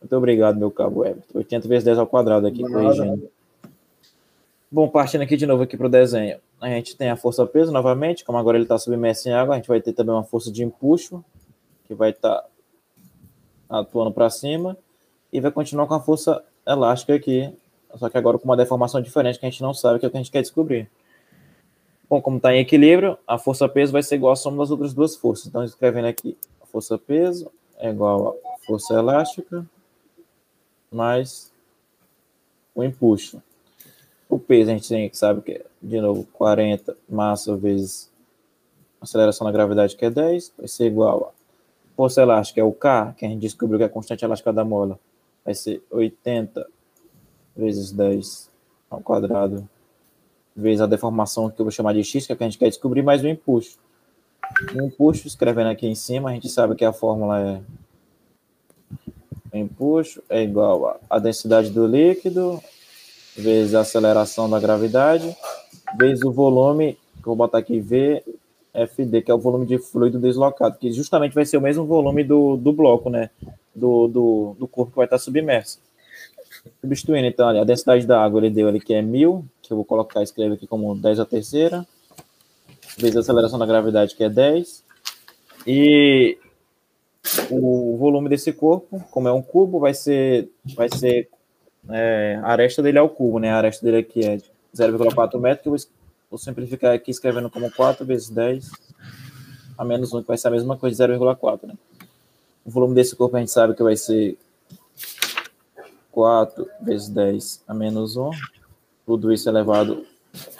Muito 0.00 0.16
obrigado, 0.16 0.58
meu 0.58 0.70
cabo 0.70 1.04
Everton. 1.04 1.38
80 1.38 1.66
vezes 1.66 1.84
10 1.84 1.98
ao 1.98 2.06
quadrado 2.06 2.46
aqui, 2.46 2.62
corrigindo. 2.62 3.30
Bom, 4.70 4.88
partindo 4.88 5.22
aqui 5.22 5.36
de 5.36 5.46
novo 5.46 5.62
aqui 5.62 5.76
para 5.76 5.86
o 5.86 5.90
desenho. 5.90 6.38
A 6.60 6.68
gente 6.68 6.96
tem 6.96 7.08
a 7.08 7.16
força 7.16 7.46
peso 7.46 7.72
novamente, 7.72 8.24
como 8.24 8.36
agora 8.36 8.56
ele 8.56 8.64
está 8.64 8.76
submerso 8.76 9.28
em 9.28 9.32
água, 9.32 9.54
a 9.54 9.56
gente 9.56 9.68
vai 9.68 9.80
ter 9.80 9.92
também 9.92 10.14
uma 10.14 10.24
força 10.24 10.50
de 10.50 10.62
empuxo, 10.62 11.24
que 11.86 11.94
vai 11.94 12.10
estar 12.10 12.44
atuando 13.68 14.12
para 14.12 14.28
cima, 14.28 14.76
e 15.34 15.40
vai 15.40 15.50
continuar 15.50 15.88
com 15.88 15.94
a 15.94 16.00
força 16.00 16.44
elástica 16.64 17.12
aqui, 17.12 17.52
só 17.96 18.08
que 18.08 18.16
agora 18.16 18.38
com 18.38 18.44
uma 18.44 18.56
deformação 18.56 19.02
diferente 19.02 19.38
que 19.38 19.44
a 19.44 19.50
gente 19.50 19.62
não 19.62 19.74
sabe, 19.74 19.98
que 19.98 20.06
é 20.06 20.08
o 20.08 20.10
que 20.10 20.16
a 20.16 20.20
gente 20.20 20.30
quer 20.30 20.42
descobrir. 20.42 20.88
Bom, 22.08 22.22
como 22.22 22.36
está 22.36 22.54
em 22.54 22.60
equilíbrio, 22.60 23.18
a 23.26 23.36
força-peso 23.36 23.92
vai 23.92 24.02
ser 24.04 24.14
igual 24.14 24.32
à 24.32 24.36
soma 24.36 24.58
das 24.58 24.70
outras 24.70 24.94
duas 24.94 25.16
forças. 25.16 25.48
Então, 25.48 25.64
escrevendo 25.64 26.06
aqui, 26.06 26.38
força-peso 26.74 27.50
é 27.78 27.90
igual 27.90 28.36
a 28.44 28.64
força 28.64 28.94
elástica 28.94 29.66
mais 30.88 31.52
o 32.72 32.84
empuxo. 32.84 33.42
O 34.28 34.38
peso 34.38 34.70
a 34.70 34.74
gente 34.74 34.88
tem, 34.88 35.12
sabe 35.12 35.40
que 35.40 35.52
é, 35.52 35.64
de 35.82 36.00
novo, 36.00 36.26
40 36.32 36.96
massa 37.08 37.56
vezes 37.56 38.08
aceleração 39.00 39.44
da 39.44 39.52
gravidade, 39.52 39.96
que 39.96 40.04
é 40.04 40.10
10, 40.10 40.52
vai 40.56 40.68
ser 40.68 40.86
igual 40.86 41.32
a 41.34 41.96
força 41.96 42.22
elástica, 42.22 42.60
é 42.60 42.64
o 42.64 42.72
K, 42.72 43.14
que 43.18 43.26
a 43.26 43.28
gente 43.28 43.40
descobriu 43.40 43.78
que 43.78 43.82
é 43.82 43.86
a 43.86 43.90
constante 43.90 44.24
elástica 44.24 44.52
da 44.52 44.64
mola, 44.64 44.98
vai 45.44 45.54
ser 45.54 45.82
80 45.90 46.66
vezes 47.56 47.92
10 47.92 48.50
ao 48.90 49.00
quadrado, 49.00 49.68
vezes 50.54 50.80
a 50.80 50.86
deformação 50.86 51.50
que 51.50 51.60
eu 51.60 51.64
vou 51.64 51.72
chamar 51.72 51.94
de 51.94 52.04
x, 52.04 52.26
que 52.26 52.32
é 52.32 52.36
que 52.36 52.44
a 52.44 52.46
gente 52.48 52.58
quer 52.58 52.68
descobrir, 52.68 53.02
mais 53.02 53.22
o 53.22 53.28
empuxo. 53.28 53.78
O 54.74 54.82
empuxo, 54.82 55.26
escrevendo 55.26 55.70
aqui 55.70 55.86
em 55.86 55.94
cima, 55.94 56.30
a 56.30 56.32
gente 56.32 56.48
sabe 56.48 56.74
que 56.74 56.84
a 56.84 56.92
fórmula 56.92 57.40
é 57.40 57.60
o 59.52 59.56
empuxo 59.56 60.20
é 60.28 60.42
igual 60.42 60.86
a, 60.86 60.96
a 61.08 61.18
densidade 61.20 61.70
do 61.70 61.86
líquido 61.86 62.60
vezes 63.36 63.72
a 63.74 63.80
aceleração 63.80 64.50
da 64.50 64.58
gravidade 64.58 65.36
vezes 65.96 66.24
o 66.24 66.32
volume, 66.32 66.98
que 67.16 67.24
vou 67.24 67.36
botar 67.36 67.58
aqui 67.58 67.78
V 67.78 68.22
FD, 68.74 69.22
que 69.22 69.30
é 69.30 69.34
o 69.34 69.38
volume 69.38 69.64
de 69.64 69.78
fluido 69.78 70.18
deslocado, 70.18 70.76
que 70.78 70.90
justamente 70.92 71.34
vai 71.34 71.46
ser 71.46 71.56
o 71.56 71.60
mesmo 71.60 71.84
volume 71.84 72.24
do, 72.24 72.56
do 72.56 72.72
bloco, 72.72 73.08
né? 73.08 73.30
Do, 73.74 74.08
do, 74.08 74.56
do 74.58 74.68
corpo 74.68 74.92
que 74.92 74.96
vai 74.96 75.06
estar 75.06 75.18
submerso. 75.18 75.80
Substituindo, 76.80 77.26
então, 77.26 77.48
ali, 77.48 77.58
a 77.58 77.64
densidade 77.64 78.06
da 78.06 78.22
água, 78.22 78.40
ele 78.40 78.50
deu 78.50 78.68
ali 78.68 78.80
que 78.80 78.94
é 78.94 79.02
1000, 79.02 79.44
que 79.60 79.72
eu 79.72 79.76
vou 79.76 79.84
colocar, 79.84 80.22
escrever 80.22 80.54
aqui 80.54 80.66
como 80.66 80.94
10 80.94 81.20
a 81.20 81.24
terceira, 81.24 81.86
vezes 82.96 83.16
a 83.16 83.20
aceleração 83.20 83.58
da 83.58 83.66
gravidade, 83.66 84.14
que 84.14 84.22
é 84.22 84.28
10, 84.28 84.84
e 85.66 86.38
o 87.50 87.96
volume 87.96 88.28
desse 88.28 88.52
corpo, 88.52 89.02
como 89.10 89.28
é 89.28 89.32
um 89.32 89.42
cubo, 89.42 89.80
vai 89.80 89.92
ser, 89.92 90.48
vai 90.76 90.88
ser 90.88 91.28
é, 91.90 92.38
a 92.42 92.52
aresta 92.52 92.82
dele 92.82 92.98
é 92.98 93.02
o 93.02 93.08
cubo, 93.08 93.38
né? 93.38 93.50
A 93.50 93.56
aresta 93.56 93.84
dele 93.84 93.98
aqui 93.98 94.24
é 94.24 94.36
0,4 94.74 95.40
metros, 95.40 95.62
que 95.62 95.68
eu 95.68 95.72
vou 95.72 95.94
Vou 96.34 96.38
simplificar 96.40 96.92
aqui 96.92 97.12
escrevendo 97.12 97.48
como 97.48 97.70
4 97.70 98.04
vezes 98.04 98.28
10 98.28 98.68
a 99.78 99.84
menos 99.84 100.12
1, 100.12 100.22
que 100.22 100.26
vai 100.26 100.36
ser 100.36 100.48
a 100.48 100.50
mesma 100.50 100.76
coisa, 100.76 101.06
0,4, 101.06 101.68
né? 101.68 101.74
O 102.64 102.70
volume 102.70 102.94
desse 102.94 103.14
corpo 103.14 103.36
a 103.36 103.40
gente 103.40 103.50
sabe 103.50 103.74
que 103.74 103.82
vai 103.82 103.96
ser 103.96 104.38
4 106.10 106.68
vezes 106.80 107.08
10 107.08 107.64
a 107.68 107.74
menos 107.74 108.16
1. 108.16 108.30
Tudo 109.04 109.32
isso 109.32 109.48
elevado 109.48 110.06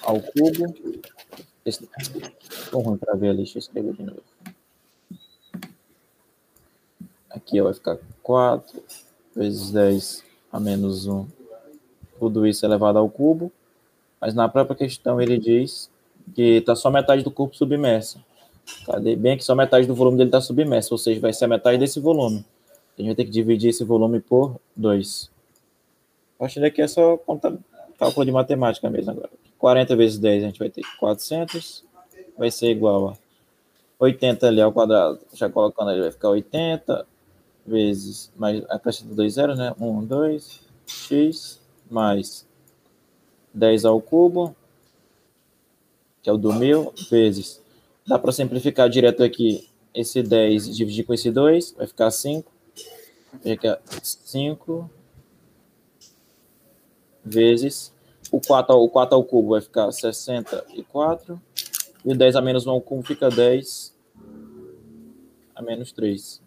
ao 0.02 0.20
cubo. 0.20 0.74
Ficou 2.50 2.82
ruim 2.82 2.98
para 2.98 3.14
ver 3.14 3.30
ali, 3.30 3.38
deixa 3.38 3.58
eu 3.58 3.60
escrever 3.60 3.94
de 3.94 4.02
novo. 4.02 4.22
Aqui 7.30 7.60
vai 7.60 7.72
ficar 7.72 7.98
4 8.22 8.82
vezes 9.34 9.70
10 9.70 10.24
a 10.52 10.60
menos 10.60 11.06
1. 11.06 11.26
Tudo 12.18 12.46
isso 12.46 12.64
elevado 12.64 12.98
ao 12.98 13.08
cubo 13.08 13.50
mas 14.24 14.32
na 14.32 14.48
própria 14.48 14.74
questão 14.74 15.20
ele 15.20 15.36
diz 15.36 15.90
que 16.34 16.56
está 16.56 16.74
só 16.74 16.90
metade 16.90 17.22
do 17.22 17.30
corpo 17.30 17.54
submerso. 17.54 18.24
Cadê? 18.86 19.16
Bem 19.16 19.36
que 19.36 19.44
só 19.44 19.54
metade 19.54 19.86
do 19.86 19.94
volume 19.94 20.16
dele 20.16 20.28
está 20.28 20.40
submerso, 20.40 20.94
ou 20.94 20.98
seja, 20.98 21.20
vai 21.20 21.32
ser 21.32 21.46
a 21.46 21.48
metade 21.48 21.78
desse 21.78 22.00
volume. 22.00 22.44
A 22.96 23.00
gente 23.02 23.08
vai 23.08 23.14
ter 23.16 23.24
que 23.24 23.30
dividir 23.30 23.70
esse 23.70 23.84
volume 23.84 24.20
por 24.20 24.60
2. 24.76 25.30
A 26.36 26.38
partir 26.38 26.60
daqui 26.60 26.82
é 26.82 26.86
só 26.86 27.16
conta, 27.16 27.58
cálculo 27.98 28.24
de 28.26 28.32
matemática 28.32 28.88
mesmo 28.90 29.10
agora. 29.10 29.30
40 29.58 29.96
vezes 29.96 30.18
10 30.18 30.42
a 30.42 30.46
gente 30.46 30.58
vai 30.58 30.68
ter 30.68 30.82
400, 30.98 31.84
vai 32.36 32.50
ser 32.50 32.70
igual 32.70 33.08
a 33.08 33.16
80 33.98 34.46
ali 34.46 34.60
ao 34.60 34.72
quadrado. 34.72 35.20
Já 35.32 35.48
colocando 35.48 35.90
ali 35.90 36.00
vai 36.00 36.12
ficar 36.12 36.30
80 36.30 37.06
vezes, 37.66 38.30
mais 38.36 38.62
acrescenta 38.68 39.14
2 39.14 39.32
zeros, 39.32 39.58
né? 39.58 39.74
1, 39.80 40.04
2, 40.04 40.60
x, 40.86 41.60
mais 41.90 42.46
10 43.52 43.84
ao 43.84 44.00
cubo, 44.00 44.54
que 46.22 46.28
é 46.28 46.32
o 46.32 46.36
do 46.36 46.52
mil, 46.52 46.92
vezes. 47.10 47.63
Dá 48.06 48.18
para 48.18 48.32
simplificar 48.32 48.88
direto 48.88 49.22
aqui 49.22 49.68
esse 49.94 50.22
10 50.22 50.76
dividir 50.76 51.04
com 51.04 51.14
esse 51.14 51.30
2, 51.30 51.72
vai 51.72 51.86
ficar 51.86 52.10
5. 52.10 52.52
Aqui 53.44 53.66
é 53.66 53.78
5 54.02 54.90
vezes 57.24 57.94
o 58.30 58.40
4, 58.40 58.74
o 58.76 58.88
4 58.88 59.14
ao 59.14 59.24
cubo 59.24 59.50
vai 59.50 59.60
ficar 59.60 59.90
64. 59.92 61.40
E 62.04 62.12
o 62.12 62.16
10 62.16 62.36
a 62.36 62.40
menos 62.40 62.66
1 62.66 62.70
ao 62.70 62.80
cubo 62.80 63.02
fica 63.02 63.30
10 63.30 63.94
a 65.54 65.62
menos 65.62 65.92
3. 65.92 66.42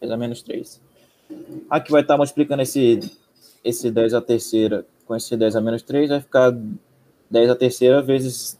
10 0.00 0.12
a 0.12 0.16
menos 0.16 0.42
3. 0.42 0.80
Aqui 1.68 1.90
vai 1.90 2.02
estar 2.02 2.16
multiplicando 2.16 2.62
esse, 2.62 3.00
esse 3.64 3.90
10 3.90 4.14
a 4.14 4.20
terceira 4.20 4.86
com 5.04 5.16
esse 5.16 5.36
10 5.36 5.56
a 5.56 5.60
menos 5.60 5.82
3 5.82 6.10
vai 6.10 6.20
ficar 6.20 6.56
10 7.28 7.50
a 7.50 7.56
terceira 7.56 8.00
vezes 8.00 8.58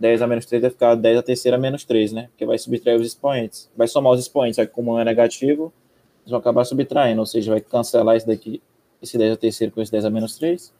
10 0.00 0.22
a 0.22 0.26
menos 0.26 0.46
3 0.46 0.62
vai 0.62 0.70
ficar 0.70 0.94
10 0.94 1.18
a 1.18 1.22
terceira 1.22 1.58
menos 1.58 1.84
3, 1.84 2.12
né? 2.12 2.28
Porque 2.30 2.46
vai 2.46 2.58
subtrair 2.58 2.98
os 2.98 3.06
expoentes. 3.06 3.70
Vai 3.76 3.86
somar 3.86 4.14
os 4.14 4.20
expoentes, 4.20 4.58
aí 4.58 4.66
como 4.66 4.94
um 4.94 4.98
é 4.98 5.04
negativo, 5.04 5.72
eles 6.22 6.30
vão 6.30 6.40
acabar 6.40 6.64
subtraindo, 6.64 7.20
ou 7.20 7.26
seja, 7.26 7.52
vai 7.52 7.60
cancelar 7.60 8.16
esse 8.16 8.26
daqui, 8.26 8.62
esse 9.02 9.18
10 9.18 9.34
a 9.34 9.36
terceira 9.36 9.70
com 9.70 9.82
esse 9.82 9.92
10 9.92 10.06
a 10.06 10.10
menos 10.10 10.36
3. 10.38 10.72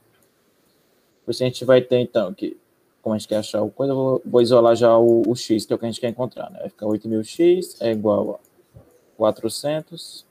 Por 1.24 1.32
isso 1.32 1.42
a 1.42 1.46
gente 1.46 1.64
vai 1.66 1.82
ter, 1.82 1.98
então, 1.98 2.32
que, 2.32 2.56
como 3.02 3.14
a 3.14 3.18
gente 3.18 3.28
quer 3.28 3.36
achar 3.36 3.60
o 3.60 3.70
coisa, 3.70 3.92
eu 3.92 3.96
vou, 3.96 4.22
vou 4.24 4.40
isolar 4.40 4.74
já 4.74 4.96
o, 4.96 5.22
o, 5.28 5.36
x, 5.36 5.66
que 5.66 5.72
é 5.72 5.76
o 5.76 5.78
que 5.78 5.84
a 5.84 5.88
gente 5.88 6.00
quer 6.00 6.08
encontrar, 6.08 6.50
né? 6.50 6.60
Vai 6.60 6.70
ficar 6.70 6.86
8.000x 6.86 7.76
é 7.80 7.92
igual 7.92 8.40
a 8.76 8.80
400. 9.18 10.24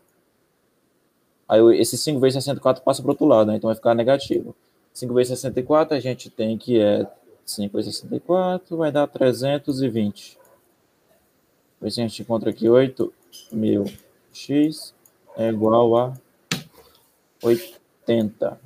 Aí 1.48 1.62
esse 1.80 1.96
5 1.96 2.20
vezes 2.20 2.44
64 2.44 2.84
passa 2.84 3.04
para 3.04 3.10
o 3.10 3.12
outro 3.12 3.28
lado, 3.28 3.52
né? 3.52 3.58
Então 3.58 3.68
vai 3.68 3.76
ficar 3.76 3.94
negativo. 3.94 4.56
5 4.94 5.14
vezes 5.14 5.40
64 5.40 5.96
a 5.96 6.00
gente 6.00 6.30
tem 6.32 6.58
que 6.58 6.80
é 6.80 7.08
5 7.50 7.76
vezes 7.76 7.98
64 7.98 8.78
vai 8.78 8.92
dar 8.92 9.08
320. 9.08 10.38
Depois 11.74 11.98
a 11.98 12.02
gente 12.02 12.22
encontra 12.22 12.50
aqui 12.50 12.66
8.000x 12.66 14.94
é 15.38 15.50
igual 15.50 15.98
a 15.98 16.14
80. 17.42 18.60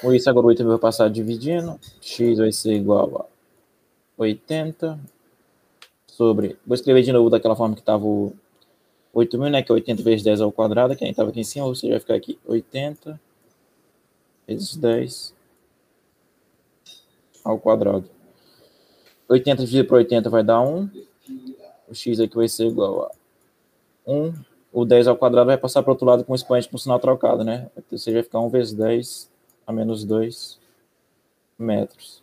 Com 0.00 0.14
isso, 0.14 0.30
agora 0.30 0.46
o 0.46 0.48
8 0.48 0.64
vai 0.64 0.78
passar 0.78 1.10
dividindo. 1.10 1.78
x 2.00 2.38
vai 2.38 2.52
ser 2.52 2.74
igual 2.74 3.28
a 4.18 4.22
80 4.22 4.98
sobre... 6.06 6.56
Vou 6.64 6.74
escrever 6.74 7.02
de 7.02 7.12
novo 7.12 7.28
daquela 7.28 7.56
forma 7.56 7.74
que 7.74 7.80
estava 7.80 8.04
o 8.04 8.32
8.000, 9.14 9.50
né? 9.50 9.62
Que 9.62 9.72
é 9.72 9.74
80 9.74 10.02
vezes 10.02 10.22
10 10.22 10.40
ao 10.40 10.52
quadrado, 10.52 10.96
que 10.96 11.02
a 11.02 11.06
gente 11.06 11.14
estava 11.14 11.30
aqui 11.30 11.40
em 11.40 11.44
cima. 11.44 11.66
Ou 11.66 11.74
seja, 11.74 11.94
vai 11.94 12.00
ficar 12.00 12.14
aqui 12.14 12.38
80 12.46 13.20
vezes 14.46 14.76
10 14.76 15.39
ao 17.44 17.58
quadrado. 17.58 18.04
80 19.28 19.62
dividido 19.62 19.88
por 19.88 19.96
80 19.96 20.28
vai 20.28 20.42
dar 20.42 20.60
1. 20.60 20.88
O 21.88 21.94
x 21.94 22.20
aqui 22.20 22.34
vai 22.34 22.48
ser 22.48 22.66
igual 22.66 23.04
a 23.04 24.10
1. 24.10 24.32
O 24.72 24.84
10 24.84 25.08
ao 25.08 25.16
quadrado 25.16 25.46
vai 25.46 25.58
passar 25.58 25.82
para 25.82 25.90
o 25.90 25.94
outro 25.94 26.06
lado 26.06 26.24
com 26.24 26.32
o 26.32 26.36
expoente 26.36 26.68
com 26.68 26.78
sinal 26.78 26.98
trocado, 26.98 27.44
né? 27.44 27.68
Ou 27.90 27.98
seja, 27.98 28.16
vai 28.16 28.22
ficar 28.22 28.40
1 28.40 28.48
vezes 28.48 28.72
10 28.72 29.30
a 29.66 29.72
menos 29.72 30.04
2 30.04 30.58
metros. 31.58 32.22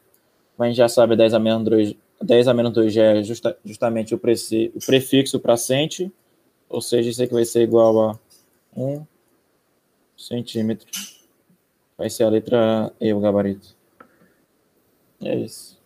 Mas 0.58 0.66
a 0.66 0.70
gente 0.70 0.78
já 0.78 0.90
sabe 0.90 1.16
10 1.16 1.34
a 1.34 1.40
menos 1.40 1.64
2, 1.64 1.96
10 2.22 2.48
a 2.48 2.54
menos 2.54 2.74
2 2.74 2.94
já 2.94 3.04
é 3.04 3.24
justa, 3.24 3.58
justamente 3.64 4.16
o, 4.16 4.18
preci, 4.18 4.72
o 4.76 4.80
prefixo 4.86 5.40
para 5.40 5.56
centi, 5.56 6.12
ou 6.68 6.82
seja, 6.82 7.10
isso 7.10 7.24
aqui 7.24 7.34
vai 7.34 7.46
ser 7.46 7.62
igual 7.62 8.10
a 8.10 8.20
1 8.76 9.06
centímetro. 10.18 10.88
Vai 11.98 12.10
ser 12.10 12.24
a 12.24 12.30
letra 12.30 12.92
E, 13.00 13.14
o 13.14 13.20
gabarito. 13.20 13.77
É 15.22 15.36
isso. 15.36 15.78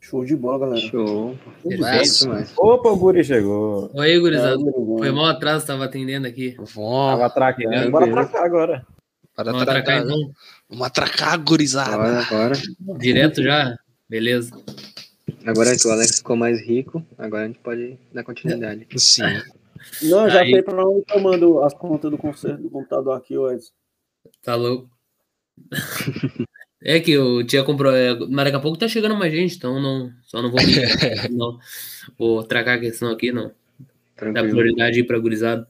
Show 0.00 0.24
de 0.24 0.36
bola, 0.36 0.58
galera. 0.66 0.86
Show. 0.88 1.36
Perfeito. 1.62 2.52
Opa, 2.58 2.88
o 2.90 2.96
Guri 2.96 3.24
chegou. 3.24 3.90
Oi, 3.94 4.20
gurizada. 4.20 4.60
É, 4.60 4.98
Foi 4.98 5.10
mal 5.10 5.24
atraso, 5.26 5.66
tava 5.66 5.84
atendendo 5.86 6.26
aqui. 6.26 6.54
Vamos, 6.56 6.74
Tava 6.74 7.26
atracando. 7.26 7.90
Bora 7.90 8.06
atracar 8.06 8.42
agora. 8.44 8.86
para 9.34 9.44
Vamos 9.50 9.62
atracar 9.62 9.98
atracar. 9.98 10.16
então. 10.18 10.34
Vamos 10.68 10.86
atracar, 10.86 11.42
gurizada. 11.42 11.94
Agora, 11.94 12.20
agora. 12.20 12.54
Direto 12.98 13.42
já? 13.42 13.74
Beleza. 14.08 14.50
Agora 15.46 15.74
que 15.76 15.86
o 15.88 15.90
Alex 15.90 16.18
ficou 16.18 16.36
mais 16.36 16.60
rico, 16.60 17.02
agora 17.16 17.44
a 17.44 17.46
gente 17.46 17.58
pode 17.60 17.98
dar 18.12 18.24
continuidade. 18.24 18.86
Sim. 18.98 19.22
Não, 20.02 20.28
já 20.28 20.40
Aí- 20.42 20.52
sei 20.52 20.62
para 20.62 20.86
onde 20.86 21.04
eu 21.14 21.20
mando 21.20 21.64
as 21.64 21.72
contas 21.72 22.10
do 22.10 22.18
conserto 22.18 22.62
do 22.62 22.70
computador 22.70 23.16
aqui, 23.16 23.34
Edson. 23.34 23.72
Tá 24.42 24.54
louco. 24.54 24.90
É 26.84 27.00
que 27.00 27.12
eu 27.12 27.44
tinha 27.46 27.64
comprado. 27.64 27.96
é, 27.96 28.14
Mas 28.28 28.44
daqui 28.44 28.56
a 28.56 28.60
pouco 28.60 28.78
tá 28.78 28.86
chegando 28.86 29.16
mais 29.16 29.32
gente, 29.32 29.56
então 29.56 29.80
não, 29.80 30.12
só 30.22 30.42
não 30.42 30.50
vou 30.50 30.60
me. 30.60 30.74
não. 31.34 31.58
Vou 32.18 32.42
tracar 32.44 32.76
a 32.76 32.80
questão 32.80 33.10
aqui, 33.10 33.32
não. 33.32 33.48
Dá 33.48 33.54
Tranquilo. 34.16 34.50
prioridade 34.50 34.98
aí 34.98 35.04
pra 35.04 35.18
gurizada. 35.18 35.66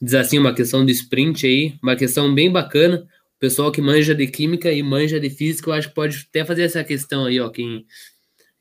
Diz 0.00 0.14
assim, 0.14 0.38
uma 0.38 0.54
questão 0.54 0.84
de 0.84 0.92
sprint 0.92 1.46
aí, 1.46 1.74
uma 1.82 1.96
questão 1.96 2.34
bem 2.34 2.50
bacana. 2.52 3.06
O 3.36 3.40
pessoal 3.40 3.72
que 3.72 3.80
manja 3.80 4.14
de 4.14 4.26
química 4.26 4.70
e 4.70 4.82
manja 4.82 5.18
de 5.18 5.30
física, 5.30 5.70
eu 5.70 5.74
acho 5.74 5.88
que 5.88 5.94
pode 5.94 6.26
até 6.28 6.44
fazer 6.44 6.62
essa 6.62 6.84
questão 6.84 7.24
aí, 7.24 7.40
ó. 7.40 7.48
Quem, 7.48 7.86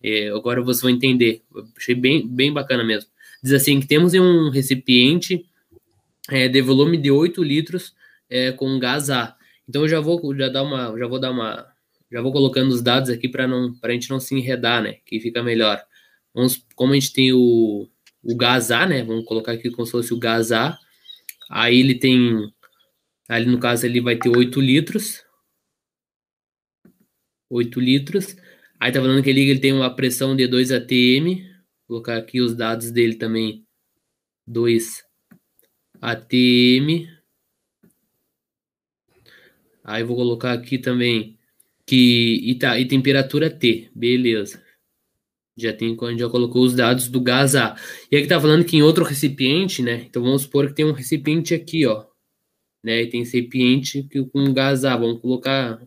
é, 0.02 0.30
agora 0.30 0.62
vocês 0.62 0.82
vão 0.82 0.89
entender. 0.91 1.43
Eu 1.54 1.66
achei 1.78 1.95
bem, 1.95 2.26
bem 2.28 2.52
bacana 2.54 2.84
mesmo. 2.84 3.10
Diz 3.43 3.54
assim 3.54 3.80
que 3.80 3.88
temos 3.88 4.14
um 4.14 4.50
recipiente 4.50 5.45
é, 6.30 6.47
de 6.47 6.62
volume 6.62 6.97
de 6.97 7.12
8 7.12 7.43
litros 7.43 7.93
é, 8.30 8.52
com 8.54 8.80
gás 8.80 9.10
A. 9.10 9.36
Então 9.68 9.84
eu 9.84 9.88
já 9.88 10.00
vou 10.00 10.34
já 10.36 10.50
dar 10.50 10.64
uma, 10.64 10.97
já 10.97 11.08
vou 11.08 11.20
dar 11.20 11.32
uma, 11.32 11.68
já 12.12 12.22
vou 12.22 12.32
colocando 12.32 12.70
os 12.70 12.82
dados 12.82 13.10
aqui 13.10 13.30
para 13.30 13.47
não, 13.47 13.74
para 13.76 13.91
a 13.91 13.93
gente 13.93 14.10
não 14.10 14.20
se 14.20 14.36
enredar, 14.36 14.82
né? 14.82 14.93
Que 15.05 15.20
fica 15.20 15.43
melhor. 15.43 15.84
Vamos, 16.34 16.66
como 16.76 16.93
a 16.93 16.95
gente 16.95 17.14
tem 17.14 17.32
o, 17.34 17.88
o 18.24 18.36
gás 18.36 18.72
A, 18.72 18.86
né? 18.86 19.03
Vamos 19.03 19.26
colocar 19.26 19.53
aqui 19.53 19.70
como 19.70 19.86
se 19.86 19.91
fosse 19.91 20.14
o 20.14 20.20
gás 20.20 20.51
A. 20.51 20.78
Aí 21.49 21.80
ele 21.80 21.95
tem, 21.95 22.51
ali 23.28 23.45
no 23.45 23.60
caso 23.60 23.86
ele 23.86 24.01
vai 24.01 24.16
ter 24.16 24.30
8 24.30 24.60
litros. 24.60 25.24
8 27.49 27.80
litros. 27.80 28.36
Aí 28.80 28.91
tá 28.91 28.99
falando 28.99 29.24
que 29.24 29.30
ele, 29.30 29.41
ele 29.41 29.60
tem 29.60 29.74
uma 29.74 29.95
pressão 29.95 30.36
de 30.36 30.47
2 30.47 30.72
atm. 30.72 31.43
Vou 31.88 32.01
colocar 32.01 32.18
aqui 32.18 32.41
os 32.41 32.55
dados 32.55 32.91
dele 32.91 33.16
também. 33.16 33.66
2 34.47 35.03
atm. 36.01 37.07
Aí 39.84 40.03
vou 40.03 40.16
colocar 40.16 40.53
aqui 40.53 40.78
também 40.78 41.39
que 41.90 42.40
e, 42.44 42.54
tá, 42.54 42.80
e 42.80 42.86
temperatura 42.86 43.50
T, 43.50 43.90
beleza. 43.96 44.62
Já 45.58 45.74
tem 45.74 45.96
quando 45.96 46.20
já 46.20 46.30
colocou 46.30 46.64
os 46.64 46.76
dados 46.76 47.08
do 47.08 47.20
gás 47.20 47.56
A. 47.56 47.76
E 48.12 48.16
aqui 48.16 48.28
tá 48.28 48.40
falando 48.40 48.64
que 48.64 48.78
em 48.78 48.84
outro 48.84 49.04
recipiente, 49.04 49.82
né? 49.82 50.06
Então 50.08 50.22
vamos 50.22 50.44
supor 50.44 50.68
que 50.68 50.76
tem 50.76 50.86
um 50.86 50.92
recipiente 50.92 51.52
aqui, 51.52 51.88
ó, 51.88 52.06
né? 52.84 53.02
E 53.02 53.08
tem 53.08 53.22
recipiente 53.22 54.04
que 54.04 54.24
com 54.24 54.54
gás 54.54 54.86
A, 54.86 54.96
vamos 54.96 55.20
colocar 55.20 55.82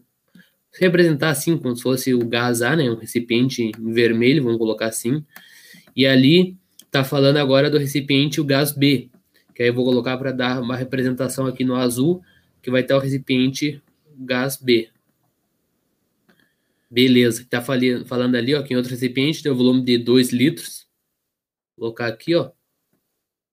representar 0.76 1.30
assim 1.30 1.56
como 1.56 1.76
se 1.76 1.84
fosse 1.84 2.12
o 2.12 2.26
gás 2.26 2.62
A, 2.62 2.74
né? 2.74 2.90
Um 2.90 2.96
recipiente 2.96 3.70
vermelho, 3.78 4.42
vamos 4.42 4.58
colocar 4.58 4.86
assim. 4.86 5.24
E 5.94 6.04
ali 6.04 6.56
tá 6.90 7.04
falando 7.04 7.36
agora 7.36 7.70
do 7.70 7.78
recipiente 7.78 8.40
o 8.40 8.44
gás 8.44 8.72
B, 8.72 9.08
que 9.54 9.62
aí 9.62 9.68
eu 9.68 9.74
vou 9.74 9.84
colocar 9.84 10.18
para 10.18 10.32
dar 10.32 10.60
uma 10.60 10.74
representação 10.74 11.46
aqui 11.46 11.62
no 11.62 11.76
azul, 11.76 12.20
que 12.60 12.72
vai 12.72 12.82
ter 12.82 12.92
o 12.92 12.98
recipiente 12.98 13.80
gás 14.18 14.56
B. 14.56 14.91
Beleza, 16.92 17.46
tá 17.48 17.62
falando 17.62 18.34
ali, 18.34 18.54
ó, 18.54 18.62
que 18.62 18.74
em 18.74 18.76
outro 18.76 18.90
recipiente 18.90 19.42
tem 19.42 19.50
o 19.50 19.56
volume 19.56 19.82
de 19.82 19.96
2 19.96 20.30
litros. 20.30 20.86
Vou 21.74 21.86
colocar 21.86 22.06
aqui, 22.06 22.34
ó, 22.34 22.52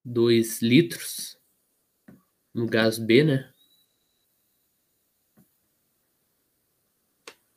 2 0.04 0.62
litros 0.62 1.38
no 2.54 2.66
gás 2.66 3.00
B, 3.00 3.24
né? 3.24 3.50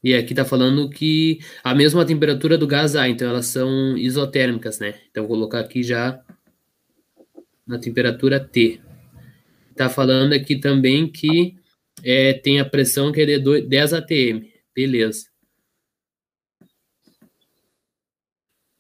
E 0.04 0.14
aqui 0.14 0.32
tá 0.36 0.44
falando 0.44 0.88
que 0.88 1.40
a 1.64 1.74
mesma 1.74 2.06
temperatura 2.06 2.56
do 2.56 2.66
gás 2.68 2.94
A, 2.94 3.08
então 3.08 3.28
elas 3.28 3.46
são 3.46 3.98
isotérmicas, 3.98 4.78
né? 4.78 5.00
Então 5.10 5.26
vou 5.26 5.36
colocar 5.36 5.58
aqui 5.58 5.82
já 5.82 6.24
na 7.66 7.76
temperatura 7.80 8.38
T. 8.38 8.80
Tá 9.74 9.88
falando 9.88 10.32
aqui 10.32 10.60
também 10.60 11.10
que 11.10 11.56
é, 12.04 12.34
tem 12.34 12.60
a 12.60 12.64
pressão 12.64 13.10
que 13.10 13.20
é 13.20 13.26
de 13.26 13.62
10 13.62 13.94
atm. 13.94 14.46
Beleza. 14.72 15.31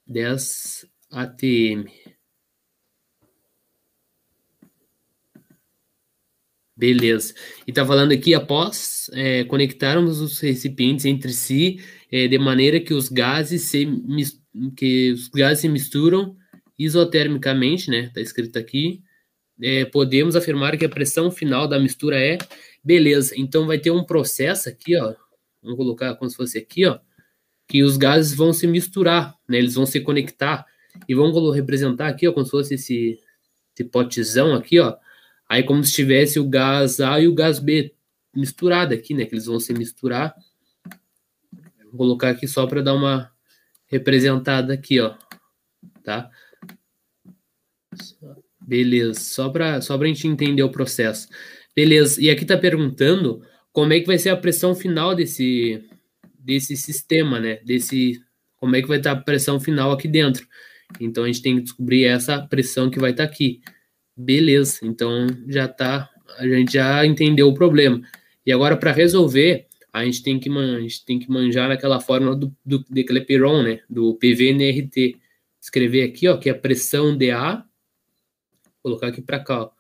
10 0.06 0.86
atm. 1.10 1.86
Beleza. 6.76 7.34
E 7.66 7.70
está 7.70 7.86
falando 7.86 8.12
aqui, 8.12 8.34
após 8.34 9.08
é, 9.12 9.44
conectarmos 9.44 10.20
os 10.20 10.40
recipientes 10.40 11.04
entre 11.04 11.32
si, 11.32 11.78
é, 12.10 12.26
de 12.26 12.38
maneira 12.38 12.80
que 12.80 12.94
os 12.94 13.08
gases 13.08 13.62
se, 13.62 13.86
que 14.76 15.12
os 15.12 15.28
gases 15.28 15.60
se 15.60 15.68
misturam 15.68 16.36
isotermicamente, 16.78 17.90
né? 17.90 18.06
Está 18.06 18.20
escrito 18.20 18.58
aqui. 18.58 19.02
É, 19.60 19.84
podemos 19.84 20.34
afirmar 20.34 20.76
que 20.76 20.84
a 20.84 20.88
pressão 20.88 21.30
final 21.30 21.68
da 21.68 21.78
mistura 21.78 22.18
é 22.18 22.38
beleza. 22.82 23.34
Então 23.36 23.66
vai 23.66 23.78
ter 23.78 23.90
um 23.90 24.04
processo 24.04 24.68
aqui, 24.68 24.96
ó. 24.96 25.14
Vamos 25.62 25.76
colocar 25.76 26.16
como 26.16 26.28
se 26.30 26.36
fosse 26.36 26.58
aqui, 26.58 26.86
ó 26.86 26.98
que 27.72 27.82
os 27.82 27.96
gases 27.96 28.34
vão 28.34 28.52
se 28.52 28.66
misturar, 28.66 29.34
né? 29.48 29.56
Eles 29.56 29.76
vão 29.76 29.86
se 29.86 29.98
conectar 29.98 30.66
e 31.08 31.14
vão 31.14 31.50
representar 31.50 32.08
aqui, 32.08 32.28
ó, 32.28 32.32
como 32.34 32.44
se 32.44 32.50
fosse 32.50 32.74
esse, 32.74 33.18
esse 33.74 33.88
potezão 33.88 34.54
aqui, 34.54 34.78
ó. 34.78 34.94
Aí 35.48 35.62
como 35.62 35.82
se 35.82 35.90
tivesse 35.94 36.38
o 36.38 36.46
gás 36.46 37.00
A 37.00 37.18
e 37.18 37.26
o 37.26 37.34
gás 37.34 37.58
B 37.58 37.94
misturado 38.36 38.92
aqui, 38.92 39.14
né? 39.14 39.24
Que 39.24 39.36
eles 39.36 39.46
vão 39.46 39.58
se 39.58 39.72
misturar. 39.72 40.34
Vou 41.86 41.96
colocar 41.96 42.28
aqui 42.28 42.46
só 42.46 42.66
para 42.66 42.82
dar 42.82 42.92
uma 42.92 43.32
representada 43.86 44.74
aqui, 44.74 45.00
ó. 45.00 45.14
Tá? 46.04 46.30
Beleza, 48.60 49.18
só 49.18 49.48
para 49.48 49.80
só 49.80 49.98
a 49.98 50.06
gente 50.06 50.28
entender 50.28 50.62
o 50.62 50.70
processo. 50.70 51.26
Beleza, 51.74 52.20
e 52.20 52.28
aqui 52.28 52.44
tá 52.44 52.58
perguntando 52.58 53.42
como 53.72 53.94
é 53.94 54.00
que 54.00 54.06
vai 54.06 54.18
ser 54.18 54.28
a 54.28 54.36
pressão 54.36 54.74
final 54.74 55.14
desse, 55.14 55.82
desse 56.42 56.76
sistema, 56.76 57.38
né? 57.40 57.60
Desse 57.64 58.20
como 58.62 58.76
é 58.76 58.82
que 58.82 58.88
vai 58.88 58.98
estar 58.98 59.12
a 59.12 59.16
pressão 59.16 59.58
final 59.58 59.90
aqui 59.90 60.06
dentro. 60.06 60.46
Então 61.00 61.24
a 61.24 61.26
gente 61.26 61.42
tem 61.42 61.56
que 61.56 61.62
descobrir 61.62 62.04
essa 62.04 62.40
pressão 62.46 62.90
que 62.90 62.98
vai 62.98 63.10
estar 63.10 63.24
aqui. 63.24 63.60
Beleza, 64.16 64.80
então 64.82 65.26
já 65.48 65.66
tá, 65.66 66.08
a 66.38 66.46
gente 66.46 66.74
já 66.74 67.04
entendeu 67.04 67.48
o 67.48 67.54
problema. 67.54 68.00
E 68.44 68.52
agora 68.52 68.76
para 68.76 68.92
resolver, 68.92 69.66
a 69.92 70.04
gente 70.04 70.22
tem 70.22 70.38
que 70.38 70.48
man, 70.48 70.76
a 70.76 70.80
gente 70.80 71.04
tem 71.04 71.18
que 71.18 71.30
manjar 71.30 71.68
naquela 71.68 71.98
fórmula 72.00 72.36
do, 72.36 72.54
do 72.64 72.84
de 72.88 73.04
Clapeyron, 73.04 73.62
né, 73.62 73.80
do 73.88 74.14
PVNRT. 74.14 75.18
Escrever 75.60 76.02
aqui, 76.04 76.28
ó, 76.28 76.36
que 76.36 76.48
é 76.48 76.52
a 76.52 76.58
pressão 76.58 77.16
dA, 77.16 77.64
vou 78.64 78.82
colocar 78.82 79.08
aqui 79.08 79.22
para 79.22 79.38
cá, 79.38 79.62
ó. 79.62 79.70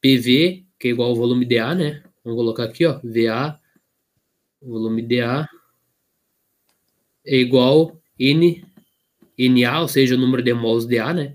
PV, 0.00 0.64
que 0.78 0.88
é 0.88 0.90
igual 0.90 1.10
ao 1.10 1.16
volume 1.16 1.44
dA, 1.44 1.74
né? 1.74 2.02
Vamos 2.22 2.38
colocar 2.38 2.64
aqui, 2.64 2.84
ó, 2.86 3.00
VA, 3.02 3.58
volume 4.60 5.02
dA 5.02 5.48
é 7.24 7.36
igual 7.36 8.00
N, 8.18 8.64
NA, 9.38 9.80
ou 9.80 9.88
seja, 9.88 10.14
o 10.14 10.18
número 10.18 10.42
de 10.42 10.52
mols 10.52 10.86
de 10.86 10.98
A, 10.98 11.12
né? 11.12 11.34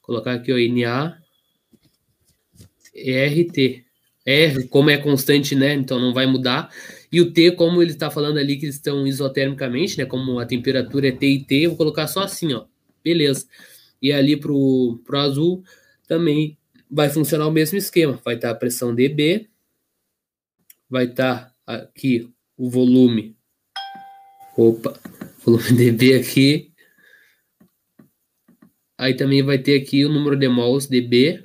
Colocar 0.00 0.34
aqui, 0.34 0.52
ó, 0.52 0.56
NA, 0.56 1.18
RT. 2.94 3.84
R, 4.26 4.68
como 4.68 4.88
é 4.88 4.96
constante, 4.96 5.54
né? 5.54 5.74
Então 5.74 6.00
não 6.00 6.14
vai 6.14 6.26
mudar. 6.26 6.70
E 7.12 7.20
o 7.20 7.30
T, 7.30 7.52
como 7.52 7.82
ele 7.82 7.92
está 7.92 8.10
falando 8.10 8.38
ali 8.38 8.56
que 8.56 8.64
eles 8.64 8.76
estão 8.76 9.06
isotermicamente, 9.06 9.98
né? 9.98 10.06
Como 10.06 10.38
a 10.38 10.46
temperatura 10.46 11.08
é 11.08 11.12
T 11.12 11.26
e 11.26 11.44
T, 11.44 11.56
eu 11.56 11.70
vou 11.70 11.76
colocar 11.76 12.06
só 12.06 12.22
assim, 12.22 12.52
ó. 12.54 12.64
Beleza. 13.04 13.46
E 14.00 14.12
ali 14.12 14.36
pro, 14.36 15.00
pro 15.04 15.18
azul 15.18 15.62
também 16.08 16.56
vai 16.90 17.10
funcionar 17.10 17.46
o 17.46 17.52
mesmo 17.52 17.76
esquema. 17.76 18.18
Vai 18.24 18.36
estar 18.36 18.48
tá 18.48 18.54
a 18.54 18.58
pressão 18.58 18.94
dB, 18.94 19.48
vai 20.88 21.04
estar 21.04 21.54
tá 21.66 21.74
aqui 21.74 22.30
o 22.56 22.70
volume. 22.70 23.36
Opa, 24.56 24.98
volume 25.44 25.72
dB 25.90 26.14
aqui. 26.14 26.72
Aí 28.96 29.14
também 29.14 29.42
vai 29.42 29.58
ter 29.58 29.80
aqui 29.80 30.04
o 30.04 30.08
número 30.08 30.36
de 30.36 30.48
mols 30.48 30.86
dB. 30.86 31.42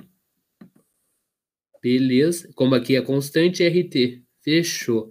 Beleza. 1.82 2.48
Como 2.54 2.74
aqui 2.74 2.94
é 2.94 3.02
constante, 3.02 3.66
RT. 3.66 4.22
Fechou. 4.42 5.10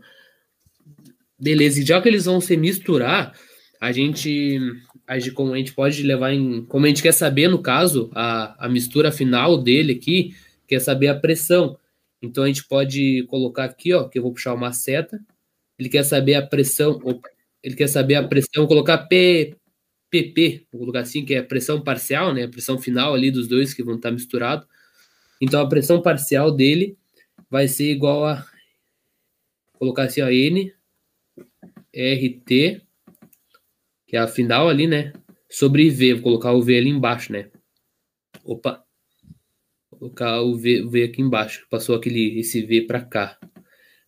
Beleza. 1.38 1.82
E 1.82 1.86
já 1.86 2.02
que 2.02 2.08
eles 2.08 2.26
vão 2.26 2.39
se 2.39 2.56
misturar, 2.56 3.38
a 3.82 3.91
gente, 3.91 4.60
a 5.06 5.20
gente, 5.20 5.32
como 5.32 5.54
a 5.54 5.58
gente 5.58 5.74
pode 5.74 6.02
levar 6.04 6.32
em. 6.32 6.66
Como 6.66 6.86
a 6.86 6.89
gente 6.89 7.02
quer 7.02 7.14
saber, 7.14 7.50
no 7.50 7.62
caso, 7.62 8.10
a, 8.16 8.66
a 8.66 8.70
mistura 8.70 9.12
final 9.12 9.62
dele 9.62 9.93
aqui, 9.93 10.34
quer 10.66 10.80
saber 10.80 11.08
a 11.08 11.20
pressão. 11.20 11.78
Então 12.22 12.45
a 12.45 12.47
gente 12.47 12.66
pode 12.66 13.26
colocar 13.28 13.66
aqui, 13.66 13.93
ó, 13.93 14.08
que 14.08 14.20
eu 14.20 14.24
vou 14.24 14.34
puxar 14.34 14.54
uma 14.54 14.72
seta. 14.72 15.20
Ele 15.78 15.89
quer 15.89 16.04
saber 16.04 16.36
a 16.36 16.45
pressão. 16.45 17.00
Opa, 17.04 17.30
ele 17.64 17.76
quer 17.76 17.88
saber 17.88 18.16
a 18.16 18.28
pressão, 18.28 18.68
colocar 18.68 18.97
P, 18.99 19.55
PP, 20.10 20.66
vou 20.72 20.82
colocar 20.82 21.01
assim, 21.01 21.24
que 21.24 21.36
é 21.36 21.39
a 21.39 21.43
pressão 21.43 21.82
parcial, 21.82 22.34
né? 22.34 22.43
A 22.43 22.49
pressão 22.49 22.80
final 22.80 23.14
ali 23.14 23.30
dos 23.30 23.47
dois 23.47 23.74
que 23.74 23.84
vão 23.84 23.95
estar 23.95 24.12
misturados. 24.12 24.68
Então 25.41 25.62
a 25.62 25.70
pressão 25.70 26.01
parcial 26.01 26.51
dele 26.51 26.97
vai 27.49 27.68
ser 27.68 27.91
igual 27.91 28.26
a 28.26 28.45
colocar 29.74 30.03
assim, 30.03 30.22
ó, 30.22 30.30
N 30.30 30.74
RT, 31.95 32.82
que 34.07 34.16
é 34.16 34.18
a 34.18 34.28
final 34.28 34.70
ali, 34.70 34.88
né? 34.88 35.14
Sobre 35.49 35.89
V, 35.89 36.16
vou 36.16 36.24
colocar 36.24 36.53
o 36.53 36.62
V 36.62 36.78
ali 36.78 36.89
embaixo, 36.89 37.32
né? 37.32 37.49
Opa. 38.43 38.84
Vou 39.91 39.99
colocar 39.99 40.41
o 40.41 40.55
V, 40.55 40.88
v 40.88 41.03
aqui 41.03 41.22
embaixo, 41.22 41.66
passou 41.70 41.95
aquele 41.95 42.39
esse 42.39 42.62
V 42.62 42.82
para 42.82 43.01
cá. 43.01 43.38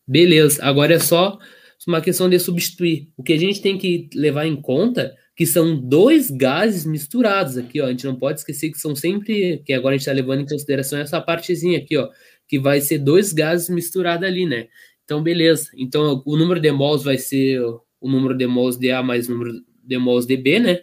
Beleza, 0.07 0.63
agora 0.63 0.95
é 0.95 0.99
só 0.99 1.39
uma 1.87 2.01
questão 2.01 2.29
de 2.29 2.37
substituir. 2.39 3.09
O 3.17 3.23
que 3.23 3.33
a 3.33 3.39
gente 3.39 3.61
tem 3.61 3.77
que 3.77 4.09
levar 4.13 4.45
em 4.45 4.55
conta 4.55 5.15
que 5.35 5.45
são 5.45 5.75
dois 5.75 6.29
gases 6.29 6.85
misturados 6.85 7.57
aqui, 7.57 7.81
ó. 7.81 7.85
A 7.85 7.89
gente 7.89 8.05
não 8.05 8.15
pode 8.15 8.39
esquecer 8.39 8.69
que 8.69 8.77
são 8.77 8.95
sempre, 8.95 9.57
que 9.65 9.73
agora 9.73 9.95
a 9.95 9.97
gente 9.97 10.01
está 10.01 10.11
levando 10.11 10.41
em 10.41 10.45
consideração 10.45 10.99
essa 10.99 11.19
partezinha 11.19 11.79
aqui, 11.79 11.97
ó, 11.97 12.09
que 12.47 12.59
vai 12.59 12.79
ser 12.81 12.99
dois 12.99 13.33
gases 13.33 13.67
misturados 13.67 14.27
ali, 14.27 14.45
né? 14.45 14.67
Então, 15.03 15.23
beleza. 15.23 15.71
Então, 15.75 16.21
o 16.25 16.37
número 16.37 16.59
de 16.59 16.71
mols 16.71 17.03
vai 17.03 17.17
ser 17.17 17.59
o 17.59 18.09
número 18.09 18.37
de 18.37 18.45
mols 18.45 18.77
de 18.77 18.91
A 18.91 19.01
mais 19.01 19.27
o 19.27 19.31
número 19.31 19.53
de 19.83 19.97
mols 19.97 20.25
de 20.27 20.37
B, 20.37 20.59
né? 20.59 20.81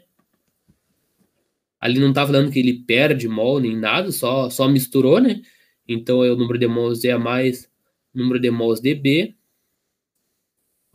Ali 1.80 2.00
não 2.00 2.12
tá 2.12 2.26
falando 2.26 2.50
que 2.50 2.58
ele 2.58 2.82
perde 2.84 3.28
mol 3.28 3.60
nem 3.60 3.76
nada, 3.76 4.10
só, 4.10 4.50
só 4.50 4.68
misturou, 4.68 5.20
né? 5.20 5.40
Então, 5.86 6.24
é 6.24 6.32
o 6.32 6.36
número 6.36 6.58
de 6.58 6.66
mols 6.66 7.00
de 7.00 7.10
A 7.10 7.18
mais 7.18 7.70
o 8.12 8.18
número 8.18 8.40
de 8.40 8.50
mols 8.50 8.80
de 8.80 8.94
B. 8.94 9.37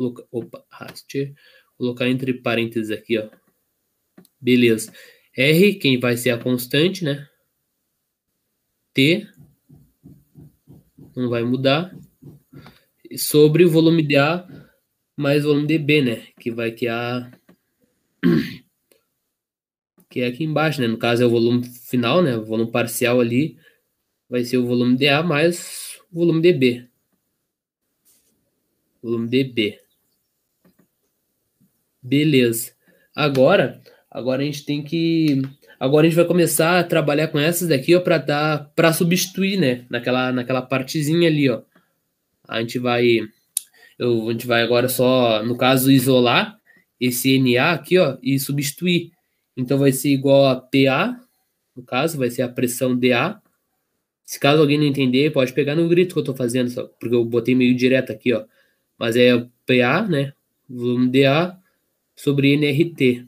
Coloca, 0.04 0.28
opa, 0.30 0.66
raste. 0.70 1.34
Colocar 1.78 2.10
entre 2.10 2.34
parênteses 2.34 2.92
aqui, 2.92 3.18
ó. 3.18 3.30
Beleza. 4.40 4.92
R, 5.36 5.76
quem 5.76 5.98
vai 5.98 6.18
ser 6.18 6.32
a 6.32 6.38
constante, 6.38 7.06
né? 7.06 7.28
T 8.94 9.26
não 11.16 11.30
vai 11.30 11.44
mudar. 11.44 11.96
Sobre 13.18 13.64
o 13.64 13.70
volume 13.70 14.06
de 14.06 14.18
A 14.18 14.46
mais 15.16 15.46
o 15.46 15.50
volume 15.50 15.68
de 15.68 15.78
B, 15.78 16.02
né? 16.02 16.28
Que 16.38 16.52
vai 16.52 16.72
que 16.72 16.88
a 16.88 17.32
que 20.10 20.20
é 20.20 20.28
aqui 20.28 20.44
embaixo, 20.44 20.82
né? 20.82 20.88
No 20.88 20.98
caso 20.98 21.24
é 21.24 21.26
o 21.26 21.30
volume 21.30 21.64
final, 21.64 22.22
né? 22.22 22.36
O 22.36 22.44
volume 22.44 22.72
parcial 22.72 23.22
ali 23.22 23.58
vai 24.30 24.44
ser 24.44 24.58
o 24.58 24.66
volume 24.66 24.98
de 24.98 25.08
A 25.08 25.24
mais 25.24 25.98
o 26.12 26.20
volume 26.20 26.42
de 26.42 26.52
B. 26.54 26.90
Volume 29.02 29.30
de 29.30 29.44
B. 29.46 29.83
Beleza. 32.04 32.74
Agora, 33.16 33.82
agora 34.12 34.42
a 34.42 34.46
gente 34.46 34.66
tem 34.66 34.84
que 34.84 35.42
Agora 35.84 36.08
a 36.08 36.10
gente 36.10 36.16
vai 36.16 36.26
começar 36.26 36.80
a 36.80 36.84
trabalhar 36.86 37.28
com 37.28 37.38
essas 37.38 37.68
daqui, 37.68 37.94
ó, 37.94 38.00
para 38.00 38.18
dar 38.18 38.72
para 38.74 38.94
substituir, 38.94 39.58
né, 39.60 39.86
naquela 39.90 40.32
naquela 40.32 40.62
partezinha 40.62 41.28
ali, 41.28 41.50
ó. 41.50 41.62
A 42.48 42.62
gente 42.62 42.80
vai 42.80 43.20
eu, 44.00 44.30
a 44.30 44.32
gente 44.32 44.48
vai 44.48 44.64
agora 44.64 44.88
só, 44.90 45.44
no 45.44 45.58
caso, 45.58 45.92
isolar 45.92 46.58
esse 47.00 47.38
NA 47.38 47.74
aqui, 47.74 47.98
ó, 48.00 48.18
e 48.24 48.40
substituir. 48.40 49.12
Então 49.58 49.78
vai 49.78 49.92
ser 49.92 50.10
igual 50.10 50.46
a 50.48 50.56
PA, 50.56 51.20
no 51.76 51.84
caso, 51.84 52.18
vai 52.18 52.30
ser 52.30 52.44
a 52.44 52.50
pressão 52.50 52.98
DA. 52.98 53.42
Se 54.26 54.40
caso 54.40 54.62
alguém 54.62 54.78
não 54.78 54.86
entender, 54.86 55.32
pode 55.34 55.54
pegar 55.54 55.76
no 55.76 55.90
grito 55.90 56.14
que 56.14 56.20
eu 56.20 56.24
tô 56.24 56.34
fazendo, 56.36 56.70
só, 56.70 56.86
porque 57.00 57.16
eu 57.16 57.26
botei 57.26 57.56
meio 57.56 57.76
direto 57.76 58.12
aqui, 58.12 58.34
ó. 58.34 58.46
Mas 58.98 59.16
é 59.18 59.38
PA, 59.68 60.04
né, 60.08 60.34
volume 60.70 61.10
DA 61.12 61.58
sobre 62.16 62.54
NRT. 62.54 63.28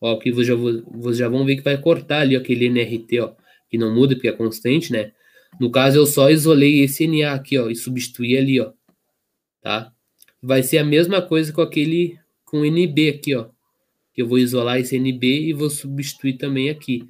Ó, 0.00 0.18
que 0.18 0.30
vocês 0.30 0.46
já, 0.46 0.54
vocês 0.54 1.16
já 1.18 1.28
vão 1.28 1.44
ver 1.44 1.56
que 1.56 1.62
vai 1.62 1.78
cortar 1.80 2.20
ali 2.20 2.36
aquele 2.36 2.66
NRT, 2.66 3.20
ó, 3.20 3.34
que 3.68 3.78
não 3.78 3.94
muda 3.94 4.14
porque 4.14 4.28
é 4.28 4.32
constante, 4.32 4.92
né? 4.92 5.12
No 5.58 5.70
caso, 5.70 5.98
eu 5.98 6.06
só 6.06 6.28
isolei 6.28 6.80
esse 6.80 7.06
NA 7.06 7.32
aqui, 7.32 7.58
ó, 7.58 7.70
e 7.70 7.74
substituí 7.74 8.36
ali, 8.36 8.60
ó, 8.60 8.72
tá? 9.62 9.92
Vai 10.42 10.62
ser 10.62 10.78
a 10.78 10.84
mesma 10.84 11.22
coisa 11.22 11.52
com 11.52 11.62
aquele, 11.62 12.18
com 12.44 12.64
NB 12.64 13.08
aqui, 13.08 13.34
ó. 13.34 13.48
Eu 14.16 14.26
vou 14.26 14.38
isolar 14.38 14.78
esse 14.78 14.96
NB 14.96 15.48
e 15.48 15.52
vou 15.52 15.68
substituir 15.68 16.34
também 16.34 16.70
aqui. 16.70 17.06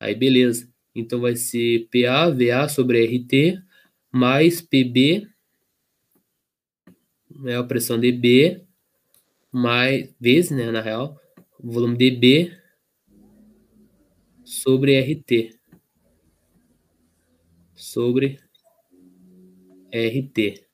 Aí, 0.00 0.14
beleza. 0.14 0.68
Então, 0.94 1.20
vai 1.20 1.36
ser 1.36 1.88
PA, 1.92 2.30
VA 2.30 2.68
sobre 2.68 3.04
RT, 3.04 3.60
mais 4.12 4.60
PB, 4.60 5.28
é 7.46 7.56
a 7.56 7.64
pressão 7.64 7.98
dB, 7.98 8.63
mais, 9.54 10.12
vezes, 10.20 10.50
né, 10.50 10.68
na 10.72 10.80
real, 10.80 11.16
volume 11.60 11.96
dB 11.96 12.52
sobre 14.44 15.00
RT. 15.00 15.56
Sobre 17.72 18.40
RT. 19.92 20.66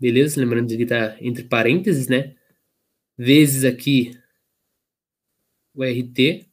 Beleza? 0.00 0.40
Lembrando 0.40 0.74
que 0.74 0.82
está 0.82 1.16
entre 1.20 1.44
parênteses, 1.44 2.08
né? 2.08 2.34
Vezes 3.16 3.64
aqui 3.64 4.18
o 5.74 5.84
RT. 5.84 6.48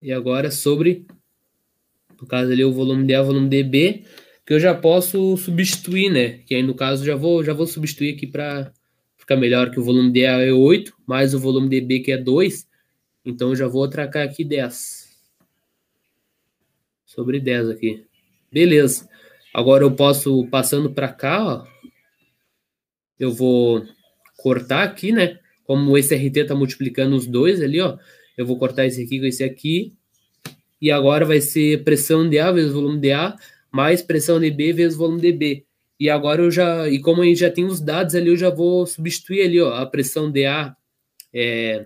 E 0.00 0.12
agora 0.12 0.50
sobre, 0.50 1.06
no 2.18 2.26
caso 2.26 2.50
ali, 2.50 2.64
o 2.64 2.72
volume 2.72 3.06
D, 3.06 3.18
o 3.18 3.24
volume 3.24 3.48
dB, 3.48 4.04
que 4.46 4.52
eu 4.52 4.60
já 4.60 4.74
posso 4.74 5.36
substituir, 5.36 6.10
né? 6.10 6.38
Que 6.46 6.54
aí 6.54 6.62
no 6.62 6.74
caso 6.74 7.04
já 7.04 7.16
vou, 7.16 7.42
já 7.42 7.52
vou 7.52 7.66
substituir 7.66 8.14
aqui 8.14 8.26
para 8.26 8.72
fica 9.16 9.36
melhor 9.36 9.70
que 9.70 9.80
o 9.80 9.82
volume 9.82 10.12
D 10.12 10.20
é 10.20 10.52
8, 10.52 10.94
mais 11.06 11.34
o 11.34 11.40
volume 11.40 11.68
DB 11.68 12.00
que 12.00 12.12
é 12.12 12.18
2. 12.18 12.68
Então 13.24 13.50
eu 13.50 13.56
já 13.56 13.66
vou 13.66 13.84
atracar 13.84 14.22
aqui 14.22 14.44
10. 14.44 15.08
Sobre 17.06 17.40
10 17.40 17.70
aqui. 17.70 18.04
Beleza. 18.52 19.08
Agora 19.54 19.82
eu 19.84 19.92
posso, 19.92 20.46
passando 20.48 20.92
para 20.92 21.08
cá, 21.08 21.42
ó, 21.42 21.66
eu 23.18 23.32
vou 23.32 23.82
cortar 24.36 24.82
aqui, 24.82 25.10
né? 25.10 25.38
Como 25.64 25.96
esse 25.96 26.14
RT 26.14 26.36
está 26.40 26.54
multiplicando 26.54 27.16
os 27.16 27.26
dois 27.26 27.62
ali, 27.62 27.80
ó, 27.80 27.96
eu 28.36 28.44
vou 28.44 28.58
cortar 28.58 28.84
esse 28.84 29.02
aqui 29.02 29.20
com 29.20 29.26
esse 29.26 29.42
aqui. 29.42 29.94
E 30.82 30.90
agora 30.90 31.24
vai 31.24 31.40
ser 31.40 31.82
pressão 31.82 32.28
de 32.28 32.38
A 32.38 32.52
vezes 32.52 32.72
volume 32.72 33.00
de 33.00 33.12
A, 33.12 33.36
mais 33.74 34.00
pressão 34.00 34.38
de 34.38 34.52
B 34.52 34.72
vezes 34.72 34.96
volume 34.96 35.20
de 35.20 35.32
B. 35.32 35.66
E 35.98 36.08
agora 36.08 36.40
eu 36.40 36.48
já, 36.48 36.88
e 36.88 37.00
como 37.00 37.22
a 37.22 37.24
gente 37.24 37.40
já 37.40 37.50
tem 37.50 37.64
os 37.64 37.80
dados 37.80 38.14
ali, 38.14 38.28
eu 38.28 38.36
já 38.36 38.48
vou 38.48 38.86
substituir 38.86 39.42
ali, 39.42 39.60
ó, 39.60 39.74
a 39.74 39.84
pressão 39.84 40.30
DA 40.30 40.76
é, 41.32 41.84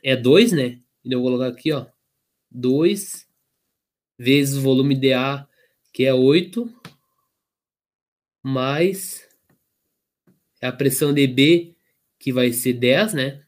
é 0.00 0.14
2, 0.14 0.52
né? 0.52 0.78
Então 1.04 1.18
eu 1.18 1.22
vou 1.22 1.32
colocar 1.32 1.48
aqui, 1.48 1.72
ó, 1.72 1.86
2 2.48 3.26
vezes 4.16 4.56
o 4.56 4.60
volume 4.60 4.94
DA, 4.94 5.44
que 5.92 6.04
é 6.04 6.14
8, 6.14 6.72
mais 8.40 9.26
a 10.62 10.70
pressão 10.70 11.12
DB, 11.12 11.74
que 12.16 12.32
vai 12.32 12.52
ser 12.52 12.74
10, 12.74 13.14
né? 13.14 13.42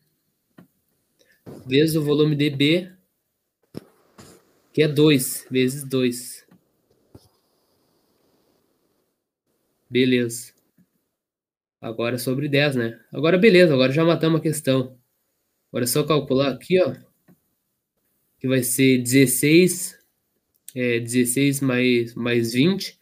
Vezes 1.64 1.94
o 1.94 2.02
volume 2.02 2.34
DB, 2.34 2.90
que 4.72 4.82
é 4.82 4.88
2, 4.88 5.46
vezes 5.48 5.84
2. 5.84 6.43
Beleza. 9.94 10.52
Agora 11.80 12.16
é 12.16 12.18
sobre 12.18 12.48
10, 12.48 12.74
né? 12.74 13.00
Agora 13.12 13.38
beleza, 13.38 13.72
agora 13.72 13.92
já 13.92 14.04
matamos 14.04 14.40
a 14.40 14.42
questão. 14.42 14.98
Agora 15.70 15.84
é 15.84 15.86
só 15.86 16.02
calcular 16.02 16.50
aqui, 16.50 16.82
ó. 16.82 16.96
Que 18.40 18.48
vai 18.48 18.64
ser 18.64 18.98
16, 18.98 19.96
é, 20.74 20.98
16 20.98 21.60
mais, 21.60 22.12
mais 22.16 22.54
20, 22.54 22.98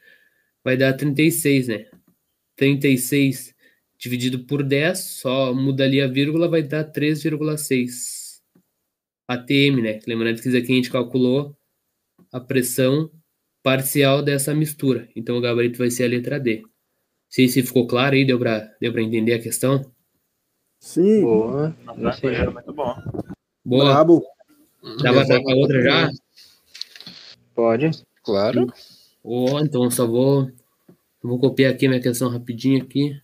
vai 0.62 0.76
dar 0.76 0.92
36, 0.92 1.68
né? 1.68 1.86
36 2.56 3.54
dividido 3.96 4.44
por 4.44 4.62
10, 4.62 4.98
só 4.98 5.54
muda 5.54 5.84
ali 5.84 5.98
a 5.98 6.06
vírgula, 6.06 6.46
vai 6.46 6.62
dar 6.62 6.84
3,6 6.84 8.42
ATM, 9.26 9.80
né? 9.80 9.98
Lembrando 10.06 10.42
que 10.42 10.46
isso 10.46 10.58
aqui 10.58 10.72
a 10.72 10.76
gente 10.76 10.90
calculou 10.90 11.56
a 12.30 12.38
pressão 12.38 13.10
parcial 13.62 14.22
dessa 14.22 14.54
mistura. 14.54 15.08
Então 15.16 15.38
o 15.38 15.40
gabarito 15.40 15.78
vai 15.78 15.90
ser 15.90 16.04
a 16.04 16.08
letra 16.08 16.38
D 16.38 16.70
sei 17.32 17.48
se 17.48 17.62
ficou 17.62 17.86
claro 17.86 18.14
aí, 18.14 18.26
deu 18.26 18.38
para 18.38 18.76
deu 18.78 18.96
entender 18.98 19.32
a 19.32 19.42
questão? 19.42 19.82
Sim. 20.78 21.22
Boa. 21.22 21.74
Era 22.22 22.50
muito 22.50 22.72
bom. 22.74 22.94
Boa. 23.64 23.84
Brabo. 23.86 24.22
Já 25.00 25.12
vai 25.12 25.26
para 25.26 25.56
outra 25.56 25.82
já? 25.82 26.10
Pode. 27.54 27.90
Claro. 28.22 28.66
Oh, 29.24 29.58
então 29.60 29.90
só 29.90 30.06
vou 30.06 30.50
vou 31.22 31.38
copiar 31.38 31.72
aqui 31.72 31.88
minha 31.88 32.02
questão 32.02 32.28
rapidinho 32.28 32.82
aqui. 32.82 33.18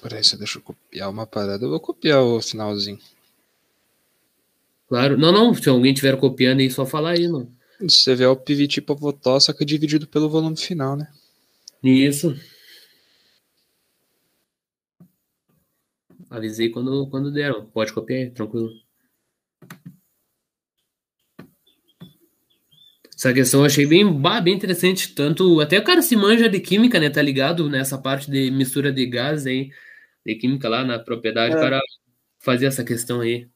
Peraí, 0.00 0.22
se 0.22 0.38
deixa 0.38 0.58
eu 0.58 0.62
copiar 0.62 1.10
uma 1.10 1.26
parada, 1.26 1.64
eu 1.64 1.70
vou 1.70 1.80
copiar 1.80 2.22
o 2.22 2.40
finalzinho. 2.40 2.98
Claro. 4.88 5.18
Não, 5.18 5.32
não, 5.32 5.52
se 5.52 5.68
alguém 5.68 5.92
estiver 5.92 6.16
copiando 6.16 6.60
aí, 6.60 6.70
só 6.70 6.86
falar 6.86 7.12
aí, 7.12 7.26
não. 7.26 7.50
Você 7.80 8.14
vê 8.14 8.26
o 8.26 8.36
PVT 8.36 8.82
Pavotó, 8.82 9.40
só 9.40 9.52
que 9.52 9.64
dividido 9.64 10.06
pelo 10.06 10.28
volume 10.28 10.56
final, 10.56 10.96
né? 10.96 11.08
Isso. 11.82 12.36
Avisei 16.30 16.70
quando, 16.70 17.08
quando 17.08 17.32
deram. 17.32 17.66
Pode 17.66 17.92
copiar 17.92 18.20
aí, 18.20 18.30
tranquilo. 18.30 18.70
Essa 23.14 23.32
questão 23.32 23.60
eu 23.60 23.66
achei 23.66 23.84
bem, 23.86 24.04
bem 24.42 24.54
interessante. 24.54 25.14
Tanto 25.14 25.60
até 25.60 25.78
o 25.78 25.84
cara 25.84 26.02
se 26.02 26.14
manja 26.14 26.48
de 26.48 26.60
química, 26.60 27.00
né? 27.00 27.10
Tá 27.10 27.20
ligado 27.20 27.68
nessa 27.68 27.98
parte 27.98 28.30
de 28.30 28.50
mistura 28.50 28.92
de 28.92 29.04
gás 29.06 29.44
aí, 29.44 29.70
de 30.24 30.36
química 30.36 30.68
lá 30.68 30.84
na 30.84 30.98
propriedade, 31.00 31.56
É. 31.56 31.58
para 31.58 31.80
fazer 32.38 32.66
essa 32.66 32.84
questão 32.84 33.20
aí. 33.20 33.48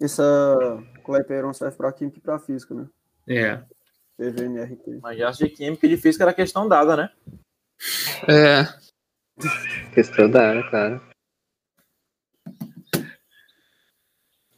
Essa 0.00 0.82
Clepeiron 1.04 1.52
serve 1.52 1.76
para 1.76 1.92
química 1.92 2.18
e 2.18 2.20
para 2.20 2.38
física, 2.40 2.74
né? 2.74 2.88
É. 3.28 3.62
PVNRT. 4.16 4.98
Mas 5.00 5.18
já 5.18 5.30
de 5.30 5.48
química 5.48 5.86
e 5.86 5.90
de 5.90 5.96
física 5.96 6.24
era 6.24 6.34
questão 6.34 6.68
dada, 6.68 6.96
né? 6.96 7.10
É, 8.28 8.64
Questão 9.94 10.30
da 10.30 10.48
área, 10.50 10.70
claro. 10.70 11.00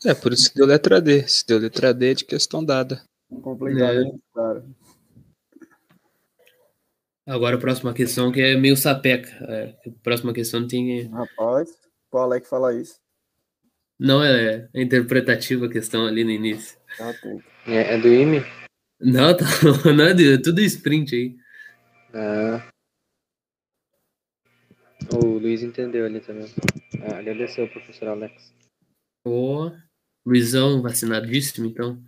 é 0.05 0.15
por 0.15 0.33
isso 0.33 0.51
que 0.51 0.57
deu 0.57 0.67
letra 0.67 1.01
D. 1.01 1.27
Se 1.29 1.47
deu 1.47 1.59
letra 1.59 1.93
D 1.93 2.11
é 2.11 2.15
de 2.15 2.25
questão 2.25 2.65
dada. 2.65 3.03
Complicado, 3.43 4.01
É. 4.01 4.13
cara. 4.35 4.65
Agora 7.27 7.57
a 7.57 7.61
próxima 7.61 7.93
questão 7.95 8.33
que 8.33 8.41
é 8.41 8.57
meio 8.57 8.77
sapeca. 8.77 9.31
É, 9.49 9.77
a 9.89 9.91
próxima 10.03 10.33
questão 10.33 10.67
tem. 10.67 11.07
Rapaz, 11.09 11.71
qual 12.11 12.33
é 12.35 12.41
que 12.41 12.49
fala 12.49 12.75
isso? 12.75 12.99
Não 13.99 14.25
é, 14.25 14.69
é 14.75 14.83
interpretativa 14.83 15.67
a 15.67 15.71
questão 15.71 16.07
ali 16.07 16.25
no 16.25 16.31
início. 16.31 16.79
Já 16.99 17.13
tem. 17.21 17.45
É, 17.67 17.95
é 17.95 17.99
do 17.99 18.09
IME? 18.09 18.41
Não, 19.01 19.37
tá, 19.37 19.45
não 19.95 20.05
é 20.05 20.15
de- 20.15 20.39
tudo 20.43 20.61
sprint 20.63 21.15
aí. 21.15 21.37
Ah. 22.15 22.67
O 25.13 25.39
Luiz 25.39 25.63
entendeu 25.63 26.07
ali 26.07 26.21
também. 26.21 26.47
Ah, 27.03 27.19
agradeceu, 27.19 27.69
professor 27.69 28.09
Alex. 28.09 28.55
Ô, 29.27 29.71
Luizão 30.25 30.83
vacinadíssimo, 30.83 31.67
então. 31.67 32.01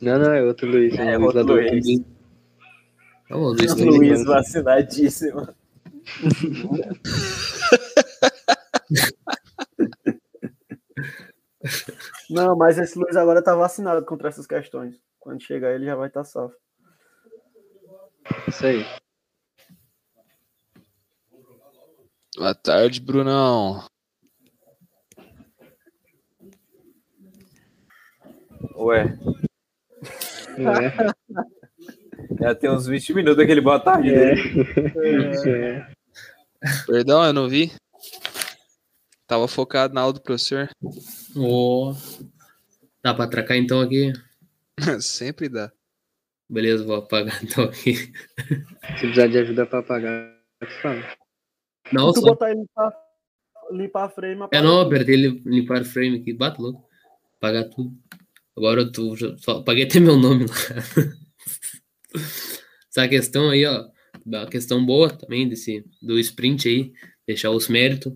Não, 0.00 0.18
não, 0.18 0.32
é 0.32 0.42
outro 0.42 0.68
Luiz. 0.68 0.94
É, 0.94 1.12
É, 1.12 1.18
o 1.18 1.22
outro 1.22 1.42
Luiz. 1.42 1.84
Luiz. 1.84 2.00
Tá 3.28 3.34
bom, 3.34 3.48
Luiz, 3.48 3.74
Luiz. 3.74 3.96
Luiz 3.96 4.24
vacinadíssimo. 4.24 5.48
Não, 12.30 12.56
mas 12.56 12.78
esse 12.78 12.98
Luiz 12.98 13.16
agora 13.16 13.42
tá 13.42 13.54
vacinado 13.54 14.04
contra 14.04 14.28
essas 14.28 14.46
questões. 14.46 15.00
Quando 15.18 15.42
chegar 15.42 15.74
ele 15.74 15.86
já 15.86 15.96
vai 15.96 16.08
estar 16.08 16.24
salvo. 16.24 16.54
Isso 18.46 18.66
aí. 18.66 18.84
Boa 22.36 22.54
tarde, 22.54 23.00
Brunão. 23.00 23.84
Ué, 28.76 29.18
é? 30.58 30.92
já 32.40 32.54
tem 32.54 32.70
uns 32.70 32.86
20 32.86 33.14
minutos 33.14 33.42
aquele 33.42 33.60
boa 33.60 33.80
tarde 33.80 34.10
É. 34.10 34.34
dele. 34.34 34.64
É. 35.48 35.86
Perdão, 36.86 37.24
eu 37.24 37.32
não 37.32 37.48
vi. 37.48 37.72
Tava 39.26 39.48
focado 39.48 39.94
na 39.94 40.02
aula 40.02 40.12
do 40.12 40.20
professor. 40.22 40.68
Ô, 41.34 41.94
dá 43.02 43.14
pra 43.14 43.24
atracar 43.24 43.56
então 43.56 43.80
aqui? 43.80 44.12
Sempre 45.00 45.48
dá. 45.48 45.72
Beleza, 46.48 46.84
vou 46.84 46.96
apagar 46.96 47.42
então 47.42 47.64
aqui. 47.64 47.94
Se 47.96 49.00
precisar 49.00 49.26
de 49.26 49.38
ajuda 49.38 49.66
pra 49.66 49.82
pagar, 49.82 50.32
eu 50.60 50.68
te 50.68 50.74
falo. 50.82 51.02
Não, 51.92 52.08
Se 52.12 52.14
tu 52.14 52.20
só. 52.20 52.26
botar 52.30 52.50
ele 52.50 52.60
limpar, 52.60 52.92
limpar 53.72 54.04
a 54.04 54.08
frame, 54.08 54.40
É 54.40 54.44
apaga 54.44 54.62
não, 54.62 54.78
tudo. 54.84 54.86
apertei 54.94 55.14
ele 55.14 55.42
limpar 55.44 55.84
frame 55.84 56.18
aqui. 56.18 56.32
Bate 56.32 56.60
louco. 56.60 56.84
Apagar 57.38 57.64
tudo. 57.70 57.92
Agora 58.56 58.80
eu 58.82 58.92
tô, 58.92 59.14
só 59.38 59.58
apaguei 59.58 59.84
até 59.84 60.00
meu 60.00 60.16
nome 60.16 60.46
lá. 60.46 60.54
Essa 62.90 63.08
questão 63.08 63.50
aí, 63.50 63.64
ó. 63.66 63.86
Uma 64.24 64.46
questão 64.46 64.84
boa 64.84 65.10
também 65.10 65.48
desse, 65.48 65.84
do 66.02 66.18
sprint 66.18 66.68
aí. 66.68 66.92
Deixar 67.26 67.50
os 67.50 67.68
méritos. 67.68 68.12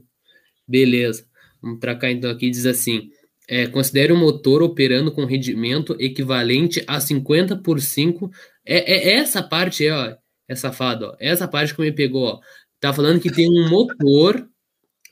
Beleza. 0.67 1.27
Vamos 1.61 1.79
pra 1.79 1.95
cá 1.95 2.11
então 2.11 2.31
aqui. 2.31 2.51
Diz 2.51 2.67
assim. 2.67 3.11
É, 3.47 3.67
considere 3.67 4.13
o 4.13 4.17
motor 4.17 4.63
operando 4.63 5.11
com 5.11 5.25
rendimento 5.25 5.97
equivalente 5.99 6.85
a 6.87 7.01
50 7.01 7.57
por 7.57 7.81
5. 7.81 8.31
É, 8.65 8.93
é 8.93 9.15
essa 9.17 9.43
parte 9.43 9.85
aí, 9.85 9.91
ó. 9.91 10.17
É 10.49 10.55
safado, 10.55 11.07
ó. 11.07 11.17
Essa 11.21 11.47
parte 11.49 11.75
que 11.75 11.81
me 11.83 11.93
pegou, 11.93 12.25
ó. 12.25 12.41
Tá 12.81 12.93
falando 12.93 13.21
que 13.21 13.31
tem 13.31 13.49
um 13.49 13.69
motor. 13.69 14.49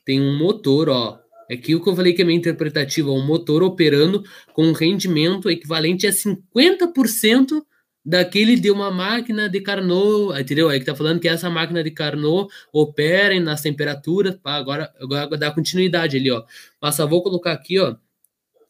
Tem 0.05 0.21
um 0.21 0.37
motor, 0.37 0.89
ó. 0.89 1.19
É 1.51 1.55
aquilo 1.55 1.83
que 1.83 1.89
eu 1.89 1.97
falei 1.97 2.13
que 2.13 2.23
é 2.23 2.25
meio 2.25 2.39
interpretativo. 2.39 3.11
ó, 3.11 3.15
Um 3.15 3.27
motor 3.27 3.63
operando 3.63 4.23
com 4.53 4.65
um 4.65 4.73
rendimento 4.73 5.51
equivalente 5.51 6.07
a 6.07 6.13
50% 6.13 7.63
daquele 8.09 8.57
de 8.57 8.71
uma 8.71 8.91
máquina 8.91 9.51
de 9.51 9.61
Carnot, 9.61 10.41
entendeu? 10.41 10.71
Aí 10.71 10.81
que 10.81 10.87
tá 10.87 10.95
falando 10.97 11.21
que 11.21 11.29
essa 11.29 11.51
máquina 11.51 11.85
de 11.85 11.91
Carnot 11.91 12.49
opera 12.73 13.39
nas 13.39 13.61
temperaturas, 13.61 14.35
pá, 14.37 14.55
agora, 14.55 14.91
agora 14.99 15.37
dá 15.37 15.51
continuidade 15.51 16.17
ali, 16.17 16.31
ó. 16.31 16.43
Mas 16.81 16.95
só 16.95 17.07
vou 17.07 17.23
colocar 17.23 17.53
aqui, 17.53 17.79
ó, 17.79 17.97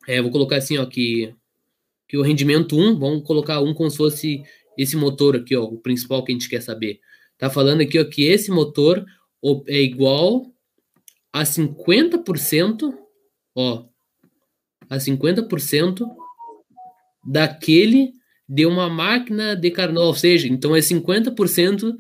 é, 0.09 0.21
vou 0.21 0.33
colocar 0.33 0.57
assim, 0.57 0.77
ó, 0.79 0.87
que, 0.87 1.33
que 2.09 2.17
o 2.17 2.23
rendimento 2.23 2.77
1, 2.77 2.99
vamos 2.99 3.23
colocar 3.23 3.61
um 3.61 3.73
como 3.73 3.89
se 3.91 3.97
fosse 3.97 4.43
esse 4.77 4.97
motor 4.97 5.37
aqui, 5.37 5.55
ó, 5.55 5.63
o 5.63 5.79
principal 5.79 6.25
que 6.25 6.33
a 6.33 6.35
gente 6.35 6.49
quer 6.49 6.61
saber. 6.61 6.99
Tá 7.39 7.49
falando 7.49 7.81
aqui, 7.81 7.99
ó, 7.99 8.05
que 8.05 8.25
esse 8.25 8.51
motor 8.51 9.05
o- 9.41 9.63
é 9.69 9.81
igual 9.81 10.47
a 11.33 11.45
50%, 11.45 12.93
ó, 13.55 13.85
a 14.91 14.99
50% 14.99 16.07
daquele 17.25 18.13
de 18.49 18.65
uma 18.67 18.89
máquina 18.89 19.55
de 19.55 19.71
Carnot, 19.71 20.07
ou 20.07 20.15
seja, 20.15 20.49
então 20.49 20.75
é 20.75 20.81
50% 20.81 21.95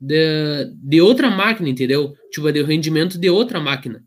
de, 0.00 0.64
de 0.82 1.00
outra 1.00 1.30
máquina, 1.30 1.68
entendeu? 1.68 2.14
Tipo, 2.30 2.48
é 2.48 2.52
do 2.52 2.64
rendimento 2.64 3.18
de 3.18 3.28
outra 3.28 3.60
máquina. 3.60 4.02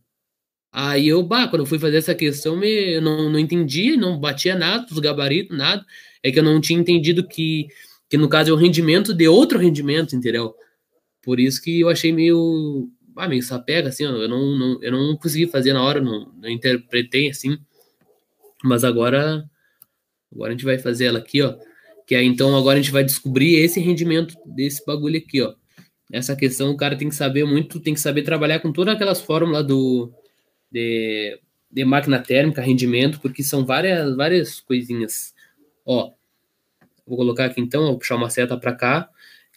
Aí 0.71 1.07
eu, 1.07 1.21
bah, 1.21 1.47
quando 1.47 1.61
eu 1.61 1.65
fui 1.67 1.77
fazer 1.77 1.97
essa 1.97 2.15
questão, 2.15 2.57
me, 2.57 2.67
eu 2.95 3.01
não, 3.01 3.29
não 3.29 3.37
entendi, 3.39 3.95
não 3.95 4.19
batia 4.19 4.55
nada, 4.55 4.87
os 4.91 4.97
gabaritos, 4.97 5.55
nada. 5.55 5.85
É 6.23 6.31
que 6.31 6.39
eu 6.39 6.43
não 6.43 6.59
tinha 6.59 6.79
entendido 6.79 7.27
que, 7.27 7.67
que 8.09 8.17
no 8.17 8.27
caso 8.27 8.49
é 8.49 8.53
o 8.53 8.57
rendimento 8.57 9.13
de 9.13 9.27
outro 9.27 9.59
rendimento, 9.59 10.15
entendeu? 10.15 10.55
Por 11.23 11.39
isso 11.39 11.61
que 11.61 11.79
eu 11.79 11.89
achei 11.89 12.11
meio, 12.11 12.89
ah, 13.15 13.27
meio 13.27 13.41
sapega, 13.41 13.89
assim, 13.89 14.03
eu 14.03 14.27
não, 14.27 14.57
não, 14.57 14.83
eu 14.83 14.91
não 14.91 15.17
consegui 15.17 15.47
fazer 15.47 15.73
na 15.73 15.81
hora, 15.81 16.01
não, 16.01 16.31
não 16.35 16.49
interpretei 16.49 17.29
assim. 17.29 17.57
Mas 18.63 18.83
agora, 18.83 19.49
agora 20.31 20.49
a 20.49 20.51
gente 20.51 20.65
vai 20.65 20.77
fazer 20.77 21.05
ela 21.05 21.19
aqui, 21.19 21.41
ó. 21.41 21.55
Que 22.05 22.15
aí 22.15 22.25
então 22.25 22.55
agora 22.55 22.77
a 22.77 22.81
gente 22.81 22.91
vai 22.91 23.03
descobrir 23.03 23.55
esse 23.55 23.79
rendimento 23.79 24.35
desse 24.45 24.85
bagulho 24.85 25.17
aqui, 25.17 25.41
ó. 25.41 25.55
Essa 26.11 26.35
questão 26.35 26.71
o 26.71 26.77
cara 26.77 26.97
tem 26.97 27.09
que 27.09 27.15
saber 27.15 27.45
muito, 27.45 27.79
tem 27.79 27.93
que 27.93 27.99
saber 27.99 28.23
trabalhar 28.23 28.59
com 28.59 28.71
todas 28.71 28.93
aquelas 28.93 29.21
fórmulas 29.21 29.65
do 29.65 30.13
de, 30.71 31.39
de 31.71 31.85
máquina 31.85 32.19
térmica, 32.19 32.61
rendimento, 32.61 33.19
porque 33.21 33.41
são 33.43 33.65
várias 33.65 34.15
várias 34.15 34.59
coisinhas. 34.59 35.33
Ó, 35.85 36.11
vou 37.07 37.17
colocar 37.17 37.45
aqui 37.45 37.61
então, 37.61 37.83
vou 37.83 37.97
puxar 37.97 38.15
uma 38.15 38.29
seta 38.29 38.57
para 38.57 38.75
cá, 38.75 39.09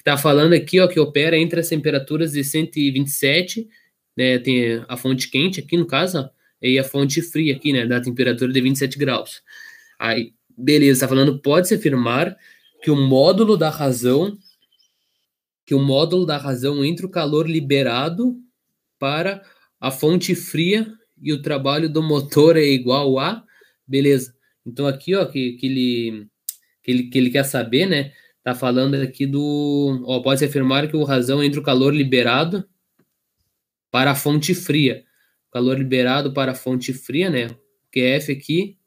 tá 0.07 0.17
falando 0.17 0.53
aqui, 0.53 0.79
ó, 0.79 0.87
que 0.87 1.01
opera 1.01 1.37
entre 1.37 1.59
as 1.59 1.69
temperaturas 1.69 2.31
de 2.31 2.45
127, 2.45 3.69
né, 4.17 4.39
tem 4.39 4.81
a 4.87 4.97
fonte 4.97 5.29
quente 5.29 5.59
aqui 5.59 5.77
no 5.77 5.85
caso, 5.85 6.21
ó, 6.21 6.29
e 6.63 6.79
a 6.79 6.85
fonte 6.85 7.21
fria 7.21 7.57
aqui, 7.57 7.73
né, 7.73 7.85
da 7.85 8.01
temperatura 8.01 8.53
de 8.53 8.61
27 8.61 8.97
graus. 8.97 9.43
Aí, 9.99 10.33
beleza, 10.57 11.01
tá 11.01 11.09
falando, 11.09 11.41
pode-se 11.41 11.75
afirmar 11.75 12.37
que 12.81 12.89
o 12.89 12.95
módulo 12.95 13.57
da 13.57 13.69
razão 13.69 14.39
que 15.65 15.75
o 15.75 15.81
módulo 15.81 16.25
da 16.25 16.37
razão 16.37 16.85
entre 16.85 17.05
o 17.05 17.11
calor 17.11 17.51
liberado 17.51 18.37
para 19.01 19.43
a 19.81 19.91
fonte 19.91 20.37
fria 20.37 20.87
e 21.21 21.33
o 21.33 21.43
trabalho 21.43 21.91
do 21.91 22.01
motor 22.01 22.57
é 22.57 22.63
igual 22.65 23.19
a 23.19 23.43
beleza. 23.85 24.33
Então 24.65 24.87
aqui, 24.87 25.17
ó, 25.17 25.25
que, 25.25 25.55
que 25.55 25.67
ele 25.67 26.29
que 26.81 26.91
ele 26.93 27.03
que 27.09 27.19
ele 27.19 27.31
quer 27.31 27.43
saber, 27.43 27.87
né? 27.87 28.13
Tá 28.47 28.55
falando 28.55 28.95
aqui 28.95 29.27
do, 29.27 30.05
ó, 30.07 30.21
pode-se 30.21 30.45
afirmar 30.45 30.87
que 30.87 30.97
o 30.97 31.03
razão 31.03 31.43
entre 31.43 31.59
o 31.59 31.63
calor 31.65 31.93
liberado 31.93 32.65
para 33.91 34.13
a 34.13 34.15
fonte 34.15 34.55
fria, 34.55 35.05
calor 35.51 35.77
liberado 35.77 36.33
para 36.33 36.53
a 36.53 36.55
fonte 36.55 36.93
fria, 36.93 37.29
né? 37.29 37.49
Que 37.91 38.03
é 38.03 38.15
F 38.19 38.31
aqui 38.31 38.79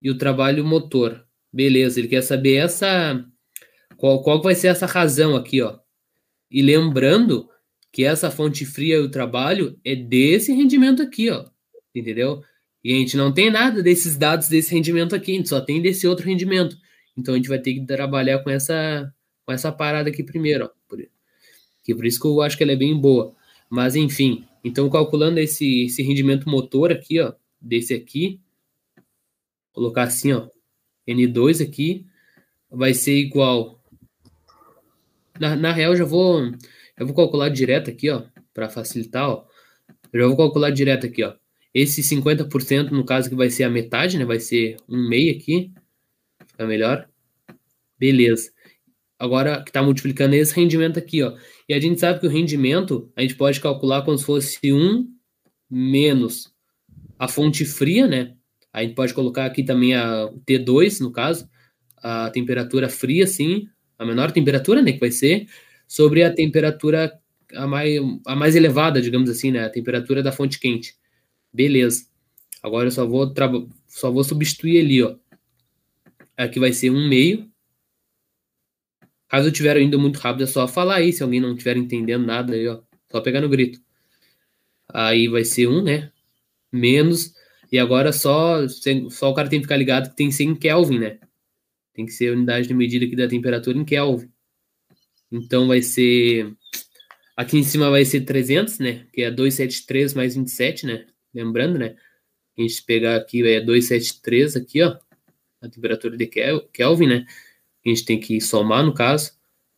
e 0.00 0.10
o 0.10 0.16
trabalho 0.16 0.64
motor. 0.64 1.26
Beleza, 1.52 2.00
ele 2.00 2.08
quer 2.08 2.22
saber 2.22 2.54
essa 2.54 3.22
qual, 3.98 4.22
qual 4.22 4.40
vai 4.40 4.54
ser 4.54 4.68
essa 4.68 4.86
razão 4.86 5.36
aqui, 5.36 5.60
ó. 5.60 5.78
E 6.50 6.62
lembrando 6.62 7.46
que 7.92 8.02
essa 8.02 8.30
fonte 8.30 8.64
fria 8.64 8.96
e 8.96 9.00
o 9.00 9.10
trabalho 9.10 9.78
é 9.84 9.94
desse 9.94 10.54
rendimento 10.54 11.02
aqui, 11.02 11.28
ó. 11.28 11.44
Entendeu? 11.94 12.42
E 12.82 12.94
a 12.94 12.96
gente 12.96 13.14
não 13.14 13.30
tem 13.30 13.50
nada 13.50 13.82
desses 13.82 14.16
dados 14.16 14.48
desse 14.48 14.72
rendimento 14.72 15.14
aqui, 15.14 15.32
a 15.32 15.34
gente 15.34 15.50
só 15.50 15.60
tem 15.60 15.82
desse 15.82 16.06
outro 16.06 16.24
rendimento. 16.24 16.82
Então 17.16 17.34
a 17.34 17.36
gente 17.36 17.48
vai 17.48 17.58
ter 17.58 17.74
que 17.74 17.86
trabalhar 17.86 18.40
com 18.40 18.50
essa 18.50 19.12
com 19.44 19.52
essa 19.52 19.70
parada 19.70 20.08
aqui 20.08 20.22
primeiro, 20.22 20.64
ó. 20.66 20.70
Por, 20.88 20.98
que 21.82 21.94
por 21.94 22.06
isso 22.06 22.20
que 22.20 22.26
eu 22.26 22.40
acho 22.40 22.56
que 22.56 22.62
ela 22.62 22.72
é 22.72 22.76
bem 22.76 22.98
boa. 22.98 23.34
Mas 23.70 23.94
enfim, 23.94 24.46
então 24.62 24.88
calculando 24.88 25.38
esse, 25.38 25.84
esse 25.84 26.02
rendimento 26.02 26.48
motor 26.48 26.90
aqui, 26.90 27.20
ó, 27.20 27.34
desse 27.60 27.92
aqui, 27.92 28.40
colocar 29.72 30.04
assim, 30.04 30.32
ó, 30.32 30.48
N2 31.06 31.62
aqui, 31.62 32.06
vai 32.70 32.94
ser 32.94 33.16
igual. 33.16 33.80
Na, 35.38 35.56
na 35.56 35.72
real, 35.72 35.96
já 35.96 36.04
vou, 36.04 36.40
eu 36.96 37.06
vou 37.06 37.14
calcular 37.14 37.48
direto 37.48 37.90
aqui, 37.90 38.08
ó, 38.10 38.22
para 38.54 38.70
facilitar, 38.70 39.28
ó. 39.28 39.46
Eu 40.12 40.20
já 40.20 40.26
vou 40.28 40.36
calcular 40.36 40.70
direto 40.70 41.06
aqui, 41.06 41.22
ó. 41.22 41.34
Esse 41.74 42.02
50%, 42.02 42.90
no 42.90 43.04
caso, 43.04 43.28
que 43.28 43.34
vai 43.34 43.50
ser 43.50 43.64
a 43.64 43.70
metade, 43.70 44.16
né? 44.16 44.24
Vai 44.24 44.38
ser 44.38 44.76
um 44.88 45.08
meio 45.08 45.36
aqui. 45.36 45.72
Fica 46.54 46.66
melhor. 46.66 47.08
Beleza. 47.98 48.52
Agora 49.18 49.62
que 49.62 49.72
tá 49.72 49.82
multiplicando 49.82 50.34
esse 50.34 50.54
rendimento 50.54 50.98
aqui, 50.98 51.22
ó. 51.22 51.36
E 51.68 51.74
a 51.74 51.80
gente 51.80 51.98
sabe 51.98 52.20
que 52.20 52.26
o 52.26 52.30
rendimento 52.30 53.10
a 53.16 53.22
gente 53.22 53.34
pode 53.34 53.60
calcular 53.60 54.02
como 54.02 54.16
se 54.16 54.24
fosse 54.24 54.72
1 54.72 55.08
menos 55.68 56.54
a 57.18 57.26
fonte 57.26 57.64
fria, 57.64 58.06
né? 58.06 58.34
A 58.72 58.82
gente 58.82 58.94
pode 58.94 59.14
colocar 59.14 59.46
aqui 59.46 59.64
também 59.64 59.94
a 59.94 60.26
o 60.26 60.40
T2, 60.40 61.00
no 61.00 61.10
caso, 61.10 61.48
a 61.96 62.30
temperatura 62.30 62.88
fria, 62.88 63.26
sim, 63.26 63.68
a 63.98 64.04
menor 64.04 64.30
temperatura, 64.30 64.82
né, 64.82 64.92
que 64.92 65.00
vai 65.00 65.10
ser, 65.10 65.46
sobre 65.86 66.22
a 66.22 66.32
temperatura 66.32 67.12
a 67.54 67.66
mais, 67.66 68.00
a 68.26 68.36
mais 68.36 68.56
elevada, 68.56 69.00
digamos 69.00 69.30
assim, 69.30 69.50
né, 69.52 69.64
a 69.64 69.70
temperatura 69.70 70.22
da 70.22 70.32
fonte 70.32 70.58
quente. 70.58 70.94
Beleza. 71.52 72.06
Agora 72.62 72.88
eu 72.88 72.90
só 72.90 73.06
vou, 73.06 73.32
só 73.86 74.10
vou 74.10 74.24
substituir 74.24 74.80
ali, 74.80 75.02
ó. 75.02 75.16
Aqui 76.36 76.58
vai 76.58 76.72
ser 76.72 76.90
um 76.90 77.08
meio. 77.08 77.50
Caso 79.28 79.48
eu 79.48 79.52
estiver 79.52 79.76
indo 79.80 79.98
muito 79.98 80.18
rápido, 80.18 80.44
é 80.44 80.46
só 80.46 80.66
falar 80.68 80.96
aí. 80.96 81.12
Se 81.12 81.22
alguém 81.22 81.40
não 81.40 81.52
estiver 81.52 81.76
entendendo 81.76 82.26
nada 82.26 82.54
aí, 82.54 82.68
ó. 82.68 82.82
Só 83.10 83.20
pegar 83.20 83.40
no 83.40 83.48
grito. 83.48 83.80
Aí 84.88 85.28
vai 85.28 85.44
ser 85.44 85.66
um, 85.68 85.82
né? 85.82 86.12
Menos. 86.72 87.34
E 87.70 87.78
agora 87.78 88.12
só, 88.12 88.66
só 89.10 89.30
o 89.30 89.34
cara 89.34 89.48
tem 89.48 89.58
que 89.60 89.64
ficar 89.64 89.76
ligado 89.76 90.10
que 90.10 90.16
tem 90.16 90.28
que 90.28 90.34
ser 90.34 90.44
em 90.44 90.54
Kelvin, 90.54 90.98
né? 90.98 91.18
Tem 91.92 92.06
que 92.06 92.12
ser 92.12 92.28
a 92.30 92.32
unidade 92.32 92.68
de 92.68 92.74
medida 92.74 93.04
aqui 93.04 93.16
da 93.16 93.28
temperatura 93.28 93.78
em 93.78 93.84
Kelvin. 93.84 94.30
Então 95.30 95.66
vai 95.66 95.82
ser. 95.82 96.54
Aqui 97.36 97.58
em 97.58 97.64
cima 97.64 97.90
vai 97.90 98.04
ser 98.04 98.20
300, 98.20 98.78
né? 98.78 99.06
Que 99.12 99.22
é 99.22 99.30
273 99.30 100.14
mais 100.14 100.36
27, 100.36 100.86
né? 100.86 101.06
Lembrando, 101.32 101.78
né? 101.78 101.96
A 102.56 102.62
gente 102.62 102.82
pegar 102.84 103.16
aqui 103.16 103.42
é 103.46 103.60
273 103.60 104.56
aqui, 104.56 104.82
ó. 104.82 104.96
A 105.64 105.68
temperatura 105.68 106.16
de 106.16 106.26
Kel- 106.26 106.68
Kelvin, 106.72 107.06
né? 107.06 107.26
A 107.84 107.88
gente 107.88 108.04
tem 108.04 108.18
que 108.20 108.40
somar 108.40 108.84
no 108.84 108.94
caso. 108.94 109.32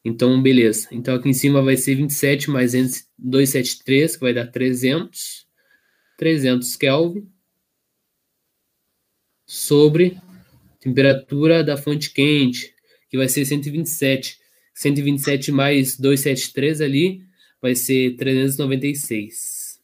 Então, 0.05 0.41
beleza. 0.41 0.89
Então 0.93 1.15
aqui 1.15 1.29
em 1.29 1.33
cima 1.35 1.63
vai 1.63 1.77
ser 1.77 1.97
27 1.97 2.51
mais 2.51 2.73
273, 3.19 4.15
que 4.17 4.21
vai 4.23 4.33
dar 4.35 4.47
300. 4.47 5.47
300 6.17 6.77
Kelvin. 6.77 7.29
Sobre 9.47 10.17
temperatura 10.81 11.63
da 11.65 11.77
fonte 11.77 12.11
quente, 12.13 12.75
que 13.09 13.17
vai 13.17 13.29
ser 13.29 13.45
127. 13.45 14.39
127 14.75 15.51
mais 15.53 15.97
273 15.99 16.81
ali 16.81 17.25
vai 17.61 17.75
ser 17.75 18.17
396. 18.17 19.81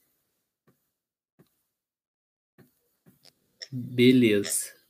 Beleza. 3.72 4.82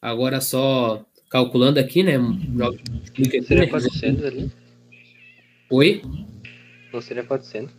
Agora 0.00 0.40
só 0.40 1.04
calculando 1.30 1.80
aqui, 1.80 2.02
né? 2.02 2.12
Seria 3.46 3.64
né? 3.64 3.66
400 3.66 4.24
ali? 4.24 4.52
Oi? 5.70 6.02
Não 6.92 7.00
seria 7.00 7.24
400? 7.24 7.74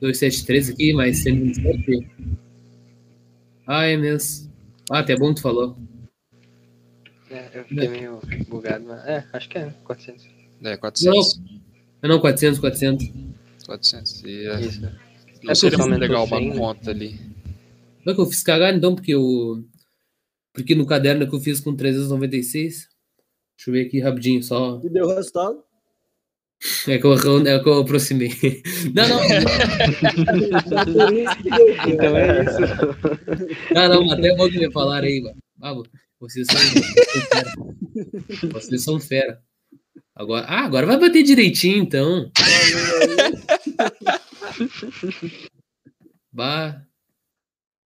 273 0.00 0.70
aqui, 0.70 0.92
mais 0.92 1.22
127. 1.22 2.08
Ah, 3.66 3.84
é 3.84 3.96
mesmo. 3.96 4.52
Ah, 4.90 5.00
até 5.00 5.16
bom 5.16 5.28
que 5.30 5.36
tu 5.36 5.42
falou. 5.42 5.76
É, 7.30 7.50
eu 7.54 7.64
fiquei 7.64 7.88
meio 7.88 8.20
bugado, 8.48 8.84
mas 8.86 9.04
é, 9.04 9.24
acho 9.32 9.48
que 9.48 9.58
é 9.58 9.70
400. 9.84 10.26
É, 10.62 10.76
400. 10.76 11.40
Ah, 12.02 12.08
não, 12.08 12.20
400, 12.20 12.60
400. 12.60 13.10
400. 13.66 14.22
E, 14.24 14.46
é, 14.46 14.60
Isso. 14.60 14.80
não 15.42 15.50
É 15.50 15.54
seria 15.54 15.78
porque 15.78 15.94
legal 15.96 16.20
aumentou 16.20 16.36
uma 16.36 16.38
100, 16.38 16.48
né? 16.50 16.56
conta 16.56 16.90
ali. 16.90 17.20
Não 18.04 18.12
é 18.12 18.14
que 18.14 18.20
eu 18.20 18.26
fiz 18.26 18.42
cagada, 18.42 18.76
então, 18.76 18.94
porque 18.94 19.12
eu. 19.12 19.64
Porque 20.56 20.74
no 20.74 20.86
caderno 20.86 21.28
que 21.28 21.36
eu 21.36 21.40
fiz 21.40 21.60
com 21.60 21.76
396. 21.76 22.88
Deixa 23.58 23.68
eu 23.68 23.72
ver 23.74 23.86
aqui 23.86 24.00
rapidinho, 24.00 24.42
só. 24.42 24.80
E 24.82 24.88
deu 24.88 25.06
resultado? 25.06 25.62
É 26.88 26.96
que 26.96 27.04
eu, 27.04 27.12
é 27.12 27.62
que 27.62 27.68
eu 27.68 27.80
aproximei. 27.80 28.30
Não, 28.94 29.06
não. 29.06 29.20
Então 31.86 32.16
é 32.16 32.42
isso. 32.42 32.60
Não, 33.74 33.88
não, 33.88 34.10
até 34.12 34.34
que 34.34 34.58
me 34.58 34.72
falaram 34.72 35.06
aí, 35.06 35.20
mano. 35.20 35.36
Ah, 35.60 35.74
vocês 36.18 36.46
são, 36.50 36.58
vocês 36.58 37.10
são 37.10 37.20
fera. 37.28 37.52
Vocês 38.52 38.82
são 38.82 38.98
fera. 39.00 39.42
Agora, 40.14 40.46
ah, 40.46 40.64
agora 40.64 40.86
vai 40.86 40.98
bater 40.98 41.22
direitinho, 41.22 41.76
então. 41.76 42.32
Bah. 46.32 46.82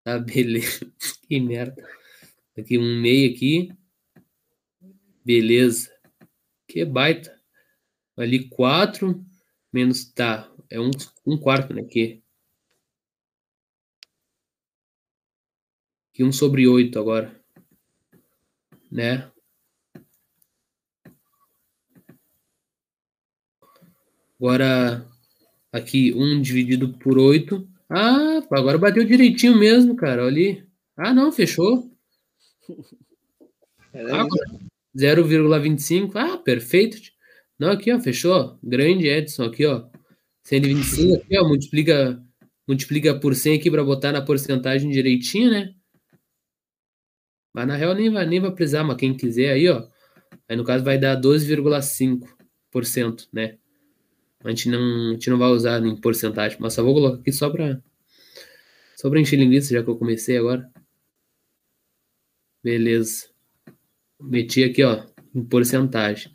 Tá, 0.05 0.19
beleza. 0.19 0.87
Que 1.27 1.41
merda. 1.41 1.85
Aqui 2.61 2.77
um 2.79 3.01
meio 3.01 3.35
aqui. 3.35 3.73
Beleza. 5.25 5.91
Que 6.69 6.85
baita. 6.85 7.35
Ali 8.17 8.49
quatro 8.49 9.25
menos 9.73 10.05
tá. 10.05 10.53
É 10.69 10.79
um, 10.79 10.91
um 11.27 11.39
quarto, 11.39 11.73
né? 11.73 11.81
Aqui. 11.81 12.23
Aqui 16.13 16.23
um 16.23 16.31
sobre 16.31 16.69
oito 16.69 16.99
agora. 16.99 17.35
Né? 18.91 19.31
Agora, 24.39 25.07
aqui, 25.73 26.13
1 26.15 26.41
dividido 26.41 26.93
por 26.99 27.19
8. 27.19 27.69
Ah, 27.89 28.43
agora 28.51 28.79
bateu 28.79 29.05
direitinho 29.05 29.57
mesmo, 29.57 29.97
cara. 29.97 30.25
Olha 30.25 30.29
ali. 30.29 30.69
Ah, 30.97 31.13
não, 31.15 31.31
fechou. 31.33 31.90
É 33.93 34.03
Ah. 34.13 34.27
0,25. 34.97 36.19
Ah, 36.19 36.37
perfeito. 36.39 36.97
Não, 37.59 37.71
aqui, 37.71 37.93
ó, 37.93 38.01
fechou. 38.01 38.59
Grande 38.63 39.07
Edson 39.09 39.45
aqui, 39.45 39.67
ó. 39.67 39.87
125 40.45 41.15
aqui, 41.17 41.39
ó, 41.39 41.47
multiplica, 41.47 42.23
multiplica 42.67 43.19
por 43.21 43.35
100 43.35 43.59
aqui 43.59 43.71
para 43.71 43.85
botar 43.85 44.13
na 44.13 44.23
porcentagem 44.23 44.91
direitinho, 44.91 45.51
né? 45.51 45.75
Mas 47.53 47.67
na 47.67 47.77
real 47.77 47.95
nem 47.95 48.11
vai, 48.11 48.27
nem 48.27 48.41
vai 48.41 48.53
precisar, 48.53 48.85
mas 48.85 48.97
quem 48.97 49.17
quiser 49.17 49.51
aí, 49.53 49.69
ó. 49.69 49.87
Aí 50.49 50.57
no 50.57 50.65
caso 50.65 50.85
vai 50.85 50.99
dar 50.99 51.17
12,5%, 51.17 53.29
né? 53.33 53.59
A 54.45 54.49
gente, 54.51 54.69
não, 54.69 55.11
a 55.11 55.13
gente 55.13 55.31
não 55.31 55.39
vai 55.39 55.49
usar 55.51 55.85
em 55.85 55.97
porcentagem, 56.01 56.59
mas 56.61 56.75
só 56.75 56.83
vou 56.83 56.95
colocar 56.95 57.21
aqui 57.21 57.33
só 57.33 57.51
para 57.51 57.83
só 58.97 59.09
pra 59.11 59.21
encher 59.21 59.39
linguiça, 59.39 59.73
já 59.73 59.83
que 59.83 59.89
eu 59.91 59.97
comecei 59.97 60.37
agora. 60.37 60.71
Beleza. 62.63 63.29
Meti 64.21 64.63
aqui, 64.63 64.85
ó, 64.85 65.05
em 65.35 65.43
porcentagem. 65.43 66.33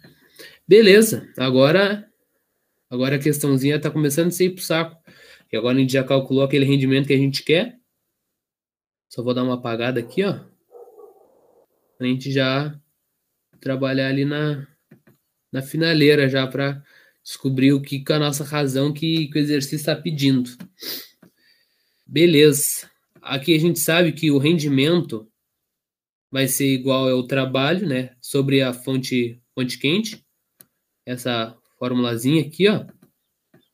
Beleza. 0.68 1.32
Agora, 1.38 2.10
agora 2.90 3.16
a 3.16 3.20
questãozinha 3.20 3.80
tá 3.80 3.92
começando 3.92 4.28
a 4.28 4.32
sair 4.32 4.50
pro 4.50 4.64
saco. 4.64 4.98
E 5.52 5.58
agora 5.58 5.78
a 5.78 5.80
gente 5.80 5.94
já 5.94 6.04
calculou 6.04 6.44
aquele 6.44 6.66
rendimento 6.66 7.08
que 7.08 7.14
a 7.14 7.18
gente 7.18 7.44
quer. 7.44 7.80
Só 9.08 9.24
vou 9.24 9.34
dar 9.34 9.44
uma 9.44 9.56
apagada 9.56 10.00
aqui, 10.00 10.24
ó. 10.24 10.40
Pra 11.98 12.08
gente 12.08 12.32
já 12.32 12.78
trabalhar 13.62 14.10
ali 14.10 14.26
na, 14.26 14.68
na 15.52 15.62
finaleira 15.62 16.28
já 16.28 16.46
para 16.46 16.84
descobrir 17.24 17.74
o 17.74 17.82
que 17.82 18.04
com 18.04 18.14
a 18.14 18.20
nossa 18.20 18.44
razão 18.44 18.92
que, 18.92 19.28
que 19.28 19.38
o 19.38 19.42
exercício 19.42 19.78
está 19.78 19.96
pedindo. 19.96 20.50
Beleza. 22.06 22.90
Aqui 23.22 23.56
a 23.56 23.60
gente 23.60 23.80
sabe 23.80 24.12
que 24.12 24.30
o 24.30 24.38
rendimento 24.38 25.28
vai 26.36 26.50
ser 26.50 26.68
igual 26.68 27.08
ao 27.08 27.26
trabalho, 27.26 27.88
né, 27.88 28.14
sobre 28.20 28.62
a 28.62 28.74
fonte 28.74 29.42
fonte 29.54 29.80
quente. 29.80 30.22
Essa 31.06 31.58
formulazinha 31.80 32.42
aqui, 32.42 32.68
ó, 32.68 32.86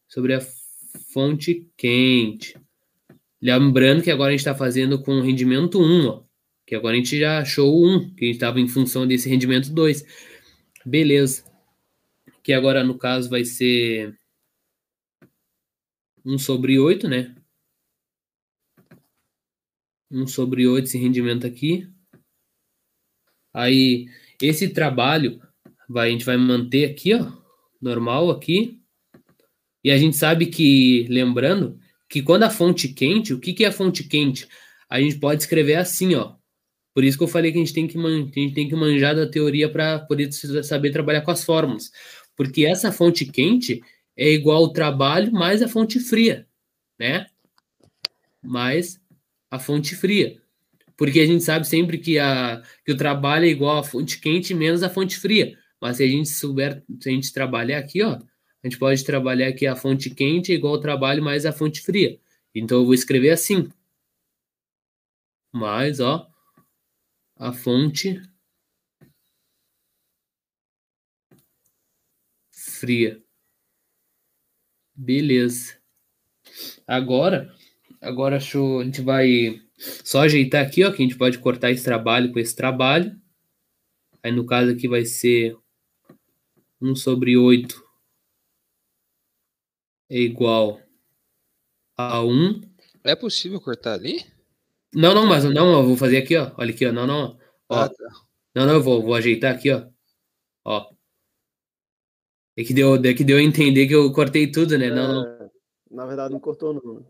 sobre 0.07 0.35
a 0.35 0.41
fonte 1.11 1.67
quente. 1.75 2.55
Lembrando 3.41 4.03
que 4.03 4.11
agora 4.11 4.29
a 4.29 4.31
gente 4.33 4.41
está 4.41 4.53
fazendo 4.53 5.01
com 5.01 5.21
rendimento 5.21 5.81
1, 5.81 6.07
ó, 6.07 6.23
que 6.67 6.75
agora 6.75 6.93
a 6.93 6.97
gente 6.97 7.19
já 7.19 7.39
achou 7.39 7.73
o 7.73 7.95
1, 7.95 8.13
que 8.13 8.25
a 8.25 8.27
gente 8.27 8.35
estava 8.35 8.59
em 8.59 8.67
função 8.67 9.07
desse 9.07 9.27
rendimento 9.27 9.73
2. 9.73 10.05
Beleza. 10.85 11.43
Que 12.43 12.53
agora, 12.53 12.83
no 12.83 12.95
caso, 12.95 13.27
vai 13.27 13.43
ser 13.43 14.15
1 16.23 16.37
sobre 16.37 16.79
8, 16.79 17.09
né? 17.09 17.35
1 20.11 20.27
sobre 20.27 20.67
8 20.67 20.85
esse 20.85 20.99
rendimento 20.99 21.47
aqui. 21.47 21.91
Aí, 23.53 24.07
esse 24.41 24.69
trabalho 24.69 25.41
vai, 25.87 26.09
a 26.09 26.11
gente 26.11 26.25
vai 26.25 26.37
manter 26.37 26.89
aqui, 26.89 27.13
ó, 27.13 27.31
normal 27.81 28.29
aqui. 28.29 28.79
E 29.83 29.91
a 29.91 29.97
gente 29.97 30.15
sabe 30.15 30.45
que, 30.45 31.05
lembrando, 31.09 31.79
que 32.07 32.21
quando 32.21 32.43
a 32.43 32.49
fonte 32.49 32.89
quente, 32.89 33.33
o 33.33 33.39
que, 33.39 33.53
que 33.53 33.65
é 33.65 33.67
a 33.67 33.71
fonte 33.71 34.03
quente? 34.03 34.47
A 34.89 34.99
gente 34.99 35.17
pode 35.17 35.41
escrever 35.41 35.75
assim, 35.75 36.15
ó. 36.15 36.35
Por 36.93 37.03
isso 37.03 37.17
que 37.17 37.23
eu 37.23 37.27
falei 37.27 37.51
que 37.51 37.57
a 37.57 37.61
gente 37.61 37.73
tem 37.73 37.87
que, 37.87 37.97
man, 37.97 38.29
a 38.35 38.39
gente 38.39 38.53
tem 38.53 38.67
que 38.67 38.75
manjar 38.75 39.15
da 39.15 39.25
teoria 39.25 39.69
para 39.71 39.99
poder 39.99 40.31
saber 40.31 40.91
trabalhar 40.91 41.21
com 41.21 41.31
as 41.31 41.43
fórmulas. 41.43 41.89
Porque 42.35 42.65
essa 42.65 42.91
fonte 42.91 43.25
quente 43.25 43.81
é 44.17 44.29
igual 44.29 44.57
ao 44.57 44.73
trabalho 44.73 45.31
mais 45.31 45.61
a 45.61 45.67
fonte 45.67 45.99
fria, 45.99 46.47
né? 46.99 47.27
Mais 48.43 48.99
a 49.49 49.57
fonte 49.57 49.95
fria. 49.95 50.40
Porque 50.97 51.19
a 51.19 51.25
gente 51.25 51.43
sabe 51.43 51.67
sempre 51.67 51.97
que, 51.97 52.19
a, 52.19 52.61
que 52.85 52.91
o 52.91 52.97
trabalho 52.97 53.45
é 53.45 53.49
igual 53.49 53.79
à 53.79 53.83
fonte 53.83 54.19
quente 54.19 54.53
menos 54.53 54.83
a 54.83 54.89
fonte 54.89 55.17
fria. 55.17 55.57
Mas 55.79 55.97
se 55.97 56.03
a 56.03 56.07
gente 56.07 56.29
souber, 56.29 56.83
se 56.99 57.09
a 57.09 57.11
gente 57.11 57.33
trabalhar 57.33 57.79
aqui, 57.79 58.03
ó, 58.03 58.13
a 58.13 58.67
gente 58.67 58.77
pode 58.77 59.03
trabalhar 59.03 59.51
que 59.53 59.65
a 59.65 59.75
fonte 59.75 60.09
quente 60.11 60.51
é 60.51 60.55
igual 60.55 60.75
ao 60.75 60.81
trabalho 60.81 61.23
mais 61.23 61.45
a 61.45 61.51
fonte 61.51 61.81
fria. 61.81 62.19
Então 62.53 62.79
eu 62.79 62.85
vou 62.85 62.93
escrever 62.93 63.31
assim. 63.31 63.69
mais, 65.53 65.99
ó, 65.99 66.27
a 67.37 67.51
fonte 67.53 68.21
fria. 72.51 73.21
Beleza. 74.95 75.77
Agora, 76.87 77.53
agora 78.01 78.39
show, 78.39 78.79
a 78.81 78.83
gente 78.85 79.01
vai 79.01 79.61
só 80.03 80.21
ajeitar 80.21 80.65
aqui, 80.65 80.83
ó, 80.83 80.91
que 80.91 81.01
a 81.01 81.05
gente 81.05 81.17
pode 81.17 81.39
cortar 81.39 81.71
esse 81.71 81.83
trabalho 81.83 82.31
com 82.31 82.39
esse 82.39 82.55
trabalho. 82.55 83.15
Aí 84.23 84.31
no 84.31 84.45
caso 84.45 84.71
aqui 84.71 84.87
vai 84.87 85.05
ser 85.05 85.57
1 86.81 86.95
sobre 86.95 87.37
8 87.37 87.91
é 90.11 90.19
igual 90.19 90.81
a 91.97 92.21
1. 92.21 92.61
É 93.05 93.15
possível 93.15 93.61
cortar 93.61 93.93
ali? 93.93 94.25
Não, 94.93 95.15
não, 95.15 95.25
mas 95.25 95.45
não, 95.45 95.71
eu 95.71 95.85
vou 95.85 95.95
fazer 95.95 96.17
aqui, 96.17 96.35
ó. 96.35 96.51
Olha 96.57 96.71
aqui, 96.71 96.85
ó. 96.85 96.91
Não, 96.91 97.07
não. 97.07 97.39
Ó. 97.69 97.75
Ah, 97.75 97.87
tá. 97.87 98.03
Não, 98.53 98.65
não, 98.65 98.73
eu 98.73 98.83
vou, 98.83 99.01
vou 99.01 99.15
ajeitar 99.15 99.55
aqui, 99.55 99.71
ó. 99.71 99.87
Ó. 100.65 100.91
É 102.57 102.63
que 102.65 102.73
deu, 102.73 102.95
é 102.95 103.13
que 103.13 103.23
deu 103.23 103.37
a 103.37 103.41
entender 103.41 103.87
que 103.87 103.95
eu 103.95 104.11
cortei 104.11 104.51
tudo, 104.51 104.77
né? 104.77 104.89
Não, 104.89 105.13
não. 105.13 105.25
É, 105.25 105.49
Na 105.89 106.05
verdade, 106.05 106.33
não 106.33 106.41
cortou, 106.41 106.73
não. 106.73 107.05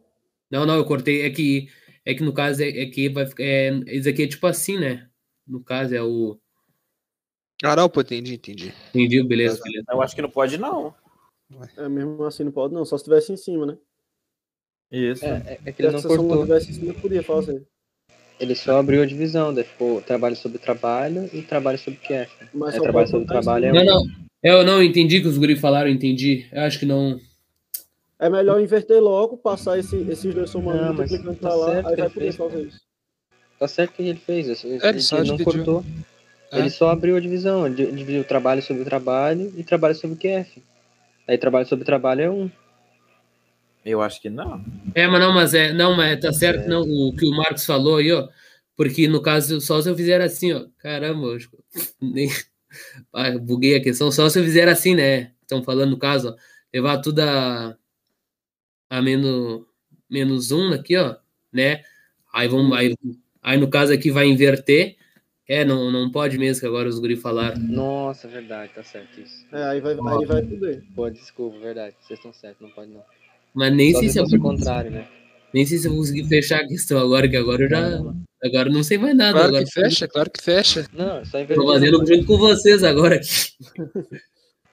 Não, 0.52 0.66
não, 0.68 0.76
eu 0.76 0.86
cortei. 0.86 1.24
É 1.24 1.32
que, 1.32 1.70
é 2.06 2.14
que 2.14 2.24
no 2.24 2.34
caso 2.34 2.64
é, 2.64 2.70
é 2.70 2.86
que 2.88 3.10
vai 3.10 3.26
ficar. 3.26 3.44
É, 3.44 3.70
isso 3.88 4.10
aqui 4.10 4.24
é 4.24 4.28
tipo 4.28 4.46
assim, 4.48 4.78
né? 4.78 5.10
No 5.48 5.64
caso 5.64 5.96
é 5.96 6.02
o. 6.02 6.40
Pô, 7.94 8.02
entendi, 8.02 8.36
entendi. 8.36 8.74
Entendi, 8.90 9.24
beleza, 9.24 9.62
beleza. 9.64 9.86
Eu 9.90 10.02
acho 10.02 10.16
que 10.16 10.22
não 10.22 10.30
pode, 10.30 10.58
não. 10.58 10.96
É, 11.78 11.88
mesmo 11.88 12.24
assim 12.24 12.44
não 12.44 12.52
pode, 12.52 12.74
não. 12.74 12.86
Só 12.86 12.98
se 12.98 13.04
tivesse 13.04 13.32
em 13.32 13.38
cima, 13.38 13.66
né? 13.66 13.78
Isso. 14.92 15.24
É, 15.24 15.30
é, 15.46 15.60
é 15.66 15.72
que 15.72 15.82
ele 15.82 15.90
Se 15.90 15.94
não 15.94 16.02
sessão 16.02 16.24
não 16.24 16.42
tivesse 16.44 16.72
em 16.72 16.74
cima, 16.74 16.94
podia 16.96 17.24
fazer. 17.24 17.66
Ele 18.40 18.56
só 18.56 18.80
abriu 18.80 19.04
a 19.04 19.06
divisão, 19.06 19.54
daí 19.54 19.64
ficou 19.64 20.02
trabalho 20.02 20.36
sobre 20.36 20.58
trabalho 20.58 21.30
e 21.32 21.44
trabalho 21.44 21.78
sobre 21.78 22.00
QF. 22.00 22.50
Mas 22.54 22.74
É, 22.74 22.80
trabalho 22.80 23.08
sobre 23.08 23.28
trabalho 23.28 23.66
é. 23.66 23.72
Não, 23.72 23.86
não. 23.86 24.04
Eu 24.42 24.64
não 24.66 24.82
entendi 24.82 25.22
que 25.22 25.28
os 25.28 25.38
guri 25.38 25.56
falaram, 25.56 25.90
entendi. 25.90 26.48
Eu 26.52 26.62
acho 26.64 26.80
que 26.80 26.86
não. 26.86 27.20
É 28.22 28.30
melhor 28.30 28.62
inverter 28.62 29.02
logo, 29.02 29.36
passar 29.36 29.80
esse, 29.80 29.96
esses 30.10 30.34
dois 30.34 30.50
somando, 30.50 30.80
Não, 30.86 30.94
multiplicando 30.94 31.36
tá 31.36 31.48
pra 31.50 31.56
lá, 31.56 31.72
certo 31.72 31.88
aí 31.88 31.96
que 31.96 32.02
vai 32.02 32.06
ele 32.06 32.14
poder 32.14 32.26
fez, 32.26 32.36
fazer 32.36 32.62
isso. 32.68 32.80
Tá 33.60 33.68
certo 33.68 33.92
o 33.92 33.94
que 33.96 34.04
ele 34.04 34.20
fez. 34.20 34.64
Ele, 34.64 34.80
É, 34.84 34.90
ele 34.90 35.02
só 35.02 35.18
não 35.18 35.24
dividiu. 35.24 35.46
cortou. 35.46 35.86
É. 36.52 36.60
Ele 36.60 36.70
só 36.70 36.90
abriu 36.90 37.16
a 37.16 37.20
divisão. 37.20 37.66
Ele 37.66 37.76
di- 37.76 37.92
dividiu 37.92 38.24
trabalho 38.24 38.62
sobre 38.62 38.84
trabalho 38.86 39.52
e 39.58 39.64
trabalho 39.64 39.96
sobre 39.96 40.18
QF. 40.18 40.62
Aí 41.28 41.38
trabalho 41.38 41.66
sobre 41.68 41.84
trabalho 41.84 42.22
é 42.22 42.30
um. 42.30 42.52
Eu 43.84 44.02
acho 44.02 44.22
que 44.22 44.30
não. 44.30 44.64
É, 44.94 45.08
mas 45.08 45.20
não, 45.20 45.34
mas 45.34 45.54
é. 45.56 45.74
Não, 45.74 45.96
mas 45.98 46.20
tá 46.20 46.32
certo, 46.32 46.66
É. 46.66 46.68
não. 46.68 46.82
O 46.82 47.16
que 47.16 47.26
o 47.26 47.32
Marcos 47.36 47.66
falou 47.66 47.98
aí, 47.98 48.12
ó. 48.12 48.28
Porque 48.78 49.08
no 49.08 49.22
caso, 49.22 49.60
só 49.62 49.82
se 49.82 49.90
eu 49.90 49.96
fizer 49.96 50.22
assim, 50.22 50.54
ó. 50.54 50.66
Caramba, 50.78 51.28
eu 51.28 51.40
nem. 52.02 52.30
Ah, 53.14 53.38
buguei 53.38 53.76
a 53.76 53.82
questão. 53.84 54.10
Só 54.12 54.30
se 54.30 54.40
eu 54.40 54.44
fizer 54.46 54.68
assim, 54.70 54.96
né? 54.96 55.32
Estão 55.42 55.62
falando 55.62 55.90
no 55.92 55.98
caso, 56.00 56.30
ó. 56.30 56.36
Levar 56.74 57.00
tudo 57.00 57.20
a. 57.20 57.76
A 59.02 59.04
menos, 59.04 59.64
menos 60.08 60.52
um 60.52 60.72
aqui, 60.74 60.96
ó. 60.96 61.16
Né? 61.52 61.82
Aí 62.32 62.48
vamos. 62.48 62.78
Aí, 62.78 62.96
aí 63.42 63.58
no 63.58 63.68
caso 63.68 63.92
aqui 63.92 64.12
vai 64.12 64.28
inverter. 64.28 64.96
É, 65.50 65.66
não, 65.66 65.92
não 65.92 66.12
pode 66.12 66.38
mesmo, 66.38 66.62
que 66.62 66.68
agora 66.68 66.88
os 66.88 67.00
guri 67.00 67.16
falaram. 67.16 67.60
Nossa, 67.60 68.28
verdade, 68.28 68.72
tá 68.74 68.84
certo 68.84 69.20
isso. 69.20 69.44
É, 69.52 69.64
aí 69.64 69.82
vai, 69.82 69.94
aí 69.94 70.26
vai 70.26 70.44
poder. 70.44 70.84
Pô, 70.96 71.10
desculpa, 71.10 71.58
verdade. 71.58 71.96
Vocês 72.00 72.20
estão 72.20 72.32
certos, 72.32 72.62
não 72.62 72.70
pode 72.70 72.92
não. 72.92 73.02
Mas 73.54 73.74
nem 73.74 73.92
Só 73.92 74.00
sei 74.00 74.10
se 74.10 74.20
eu 74.20 74.28
vou, 74.28 74.40
contrário, 74.40 74.92
né? 74.92 75.08
nem 75.52 75.66
sei 75.66 75.80
se 75.80 75.88
eu 75.88 75.92
vou 75.92 76.02
conseguir 76.02 76.26
fechar 76.28 76.62
a 76.62 76.68
questão 76.68 77.00
agora, 77.00 77.28
que 77.28 77.36
agora 77.36 77.64
eu 77.64 77.70
já. 77.70 77.86
Agora 78.44 78.70
eu 78.70 78.74
não 78.74 78.84
sei 78.84 79.00
mais 79.00 79.18
nada. 79.18 79.34
Claro 79.34 79.48
agora 79.48 79.66
que 79.66 79.72
fecha, 79.72 80.08
claro 80.08 80.30
que 80.30 80.44
fecha. 80.44 80.88
Não, 80.94 81.18
é 81.18 81.26
só 81.26 81.44
Tô 81.44 81.68
fazendo 81.68 82.06
junto 82.06 82.26
com 82.26 82.38
vocês 82.38 82.84
agora 82.84 83.16
aqui. 83.16 83.28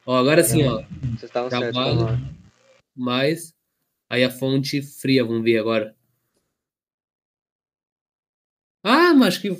ó, 0.06 0.16
agora 0.16 0.44
sim, 0.44 0.64
ó. 0.64 0.82
Vocês 1.16 1.24
estavam 1.24 1.50
certos, 1.50 1.72
Trabalho. 1.72 2.20
Aí 4.10 4.24
a 4.24 4.30
fonte 4.30 4.80
fria, 4.82 5.24
vamos 5.24 5.44
ver 5.44 5.58
agora. 5.58 5.94
Ah, 8.82 9.12
mas 9.14 9.36
que. 9.38 9.50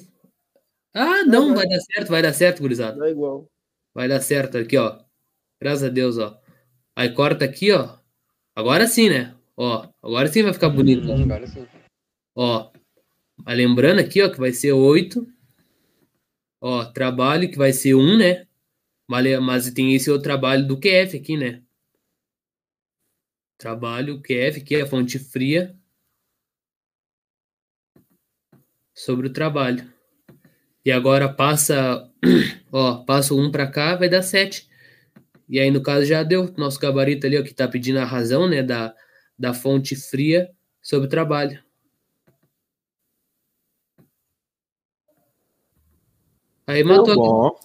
Ah, 0.95 1.25
não, 1.25 1.55
vai 1.55 1.67
dar 1.69 1.81
certo, 1.81 2.09
vai 2.09 2.23
dar 2.23 2.33
certo, 2.33 2.61
gurizada. 2.61 2.99
Dá 2.99 3.11
igual. 3.11 3.51
Vai 3.95 4.09
dar 4.09 4.21
certo 4.21 4.57
aqui, 4.59 4.77
ó. 4.77 5.03
Graças 5.61 5.85
a 5.85 5.89
Deus, 5.89 6.19
ó. 6.19 6.41
Aí 6.97 7.13
corta 7.13 7.45
aqui, 7.45 7.73
ó. 7.73 7.99
Agora 8.57 8.87
sim, 8.87 9.09
né? 9.11 9.37
Ó, 9.57 9.89
agora 10.03 10.29
sim 10.29 10.43
vai 10.43 10.53
ficar 10.53 10.69
bonito. 10.71 11.11
ó. 11.11 11.15
Hum, 11.15 11.23
agora 11.25 11.47
sim. 11.47 11.67
Ó, 12.35 12.71
mas 13.45 13.57
lembrando 13.57 14.01
aqui, 14.01 14.23
ó, 14.23 14.31
que 14.31 14.39
vai 14.39 14.53
ser 14.53 14.73
8. 14.73 15.27
Ó, 16.61 16.85
trabalho 16.87 17.51
que 17.51 17.59
vai 17.59 17.73
ser 17.73 17.95
1, 17.95 18.17
né? 18.19 18.47
Mas, 19.09 19.41
mas 19.41 19.71
tem 19.73 19.95
esse 19.95 20.11
outro 20.11 20.25
trabalho 20.25 20.67
do 20.67 20.79
QF 20.79 21.17
aqui, 21.17 21.37
né? 21.37 21.63
Trabalho 23.59 24.23
QF, 24.23 24.61
que 24.63 24.77
é 24.77 24.83
a 24.83 24.87
fonte 24.87 25.19
fria 25.19 25.77
sobre 28.95 29.27
o 29.27 29.33
trabalho. 29.33 29.93
E 30.85 30.93
agora 30.93 31.29
passa, 31.29 32.09
ó, 32.71 33.05
passa 33.05 33.35
o 33.35 33.41
1 33.41 33.51
para 33.51 33.67
cá, 33.67 33.97
vai 33.97 34.09
dar 34.09 34.23
7. 34.23 34.69
E 35.49 35.59
aí, 35.59 35.71
no 35.71 35.83
caso, 35.83 36.07
já 36.07 36.23
deu. 36.23 36.55
Nosso 36.57 36.79
gabarito 36.79 37.27
ali, 37.27 37.37
ó, 37.37 37.43
que 37.43 37.53
tá 37.53 37.67
pedindo 37.67 37.99
a 37.99 38.05
razão, 38.05 38.49
né, 38.49 38.63
da, 38.63 38.95
da 39.37 39.53
fonte 39.53 39.97
fria 39.97 40.51
sobre 40.81 41.07
o 41.07 41.11
trabalho. 41.11 41.63
Aí 46.65 46.85
matou 46.85 47.07
aqui. 47.07 47.17
Bom. 47.17 47.59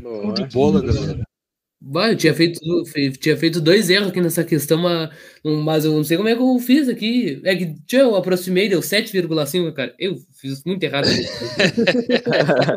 Boa. 0.00 0.34
De 0.34 0.46
bola, 0.46 0.80
galera. 0.80 1.31
Bah, 1.84 2.10
eu 2.12 2.16
tinha 2.16 2.32
feito, 2.32 2.60
fe- 2.86 3.10
tinha 3.10 3.36
feito 3.36 3.60
dois 3.60 3.90
erros 3.90 4.08
aqui 4.08 4.20
nessa 4.20 4.44
questão, 4.44 4.78
mas, 5.64 5.84
eu 5.84 5.92
não 5.92 6.04
sei 6.04 6.16
como 6.16 6.28
é 6.28 6.36
que 6.36 6.40
eu 6.40 6.58
fiz 6.60 6.88
aqui. 6.88 7.40
É 7.44 7.56
que 7.56 7.74
tchau, 7.86 8.00
eu 8.10 8.16
aproximei, 8.16 8.68
deu 8.68 8.78
7,5, 8.80 9.72
cara. 9.72 9.92
Eu 9.98 10.16
fiz 10.32 10.62
muito 10.64 10.82
errado. 10.84 11.08
ali. 11.08 11.26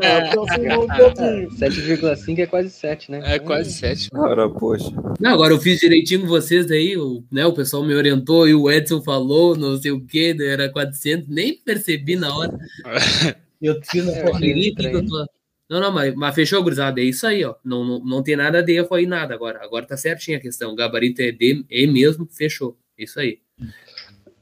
É, 0.01 0.17
aproximou 0.29 0.83
um 0.83 0.87
pouquinho. 0.87 1.49
7,5 1.51 2.39
é 2.39 2.45
quase 2.47 2.69
7, 2.71 3.11
né? 3.11 3.21
É 3.23 3.37
quase 3.39 3.71
sete. 3.73 4.09
Ora, 4.13 4.49
poxa. 4.49 4.91
Não, 5.19 5.31
agora 5.31 5.53
eu 5.53 5.59
fiz 5.59 5.79
direitinho 5.79 6.21
com 6.21 6.27
vocês 6.27 6.65
daí, 6.65 6.97
o, 6.97 7.23
né, 7.31 7.45
o 7.45 7.53
pessoal 7.53 7.83
me 7.85 7.93
orientou 7.93 8.47
e 8.47 8.55
o 8.55 8.71
Edson 8.71 9.01
falou, 9.01 9.55
não 9.55 9.79
sei 9.79 9.91
o 9.91 10.01
que, 10.03 10.35
era 10.41 10.67
400, 10.69 11.27
nem 11.29 11.53
percebi 11.55 12.15
na 12.15 12.35
hora. 12.35 12.57
Eu 13.61 13.79
fiz 13.83 14.05
na 14.05 14.11
É, 14.11 14.21
correria 14.29 14.71
aqui 14.73 14.89
que 14.89 14.95
eu 14.95 15.05
tô... 15.05 15.25
Não, 15.69 15.79
não, 15.79 15.91
mas, 15.91 16.13
mas 16.13 16.35
fechou, 16.35 16.61
gurizada, 16.61 17.01
é 17.01 17.03
isso 17.05 17.25
aí, 17.25 17.43
ó. 17.43 17.55
Não, 17.63 17.83
não, 17.83 17.99
não 17.99 18.23
tem 18.23 18.35
nada 18.35 18.61
de 18.61 18.73
erro 18.73 18.93
aí, 18.95 19.07
nada 19.07 19.33
agora. 19.33 19.63
Agora 19.63 19.85
tá 19.85 19.97
certinho 19.97 20.37
a 20.37 20.41
questão. 20.41 20.71
O 20.71 20.75
gabarito 20.75 21.21
é 21.21 21.31
D, 21.31 21.65
E 21.69 21.87
mesmo, 21.87 22.27
fechou. 22.27 22.77
Isso 22.97 23.19
aí. 23.19 23.41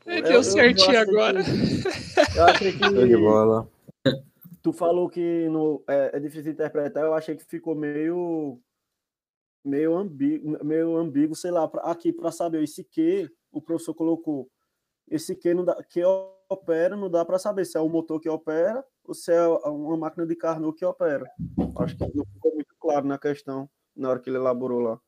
É, 0.06 0.20
Eu- 0.20 0.24
deu 0.24 0.32
eu 0.34 0.44
certinho 0.44 1.00
agora. 1.00 1.41
que- 1.44 2.38
Eu 2.38 2.44
achei 2.45 2.72
Show 2.74 2.90
de 2.90 3.08
que 3.08 3.18
bola. 3.18 3.70
tu 4.62 4.74
falou 4.74 5.10
que 5.10 5.48
no, 5.50 5.82
é, 5.88 6.12
é 6.18 6.20
difícil 6.20 6.44
de 6.44 6.50
interpretar, 6.52 7.04
eu 7.04 7.14
achei 7.14 7.36
que 7.36 7.45
ficou 7.45 7.74
meio 7.74 8.60
meio 9.66 9.95
ambíguo, 9.95 10.58
meio 10.66 10.98
ambíguo, 10.98 11.36
sei 11.36 11.50
lá, 11.52 11.66
pra, 11.68 11.84
aqui 11.84 12.12
para 12.12 12.32
saber 12.34 12.62
esse 12.64 12.84
que 12.84 13.30
o 13.50 13.62
professor 13.62 13.94
colocou. 13.94 14.50
Esse 15.10 15.36
que 15.38 15.54
não 15.54 15.64
dá, 15.64 15.82
que 15.84 16.02
opera 16.50 16.98
não 16.98 17.10
dá 17.10 17.24
para 17.24 17.40
saber 17.40 17.64
se 17.66 17.78
é 17.78 17.80
o 17.80 17.88
motor 17.88 18.20
que 18.20 18.28
opera 18.28 18.84
ou 19.06 19.14
se 19.14 19.32
é 19.32 19.48
uma 19.48 19.98
máquina 19.98 20.26
de 20.26 20.36
Carnot 20.36 20.78
que 20.78 20.86
opera. 20.86 21.26
Acho 21.78 21.96
que 21.98 22.04
não 22.16 22.26
ficou 22.26 22.54
muito 22.54 22.76
claro 22.80 23.06
na 23.06 23.18
questão 23.18 23.70
na 23.96 24.10
hora 24.10 24.20
que 24.20 24.30
ele 24.30 24.38
elaborou 24.38 24.80
lá. 24.80 25.00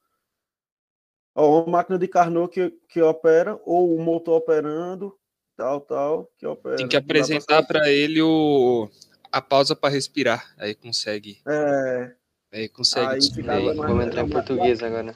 Ó, 1.33 1.63
uma 1.63 1.77
máquina 1.77 1.97
de 1.97 2.07
Carnot 2.07 2.53
que, 2.53 2.71
que 2.87 3.01
opera 3.01 3.59
ou 3.65 3.95
o 3.95 4.01
motor 4.01 4.37
operando, 4.37 5.17
tal, 5.57 5.81
tal, 5.81 6.31
que 6.37 6.45
opera. 6.45 6.77
Tem 6.77 6.87
que 6.87 6.97
apresentar 6.97 7.65
pra 7.65 7.89
ele 7.89 8.21
o 8.21 8.89
a 9.31 9.41
pausa 9.41 9.75
pra 9.75 9.89
respirar. 9.89 10.53
Aí 10.57 10.73
consegue. 10.73 11.41
É, 11.45 12.15
Aí 12.53 12.69
consegue. 12.69 13.19
Aí 13.49 13.49
Aí, 13.49 13.75
vamos 13.75 14.05
entrar 14.05 14.23
em 14.23 14.29
português 14.29 14.81
agora. 14.81 15.13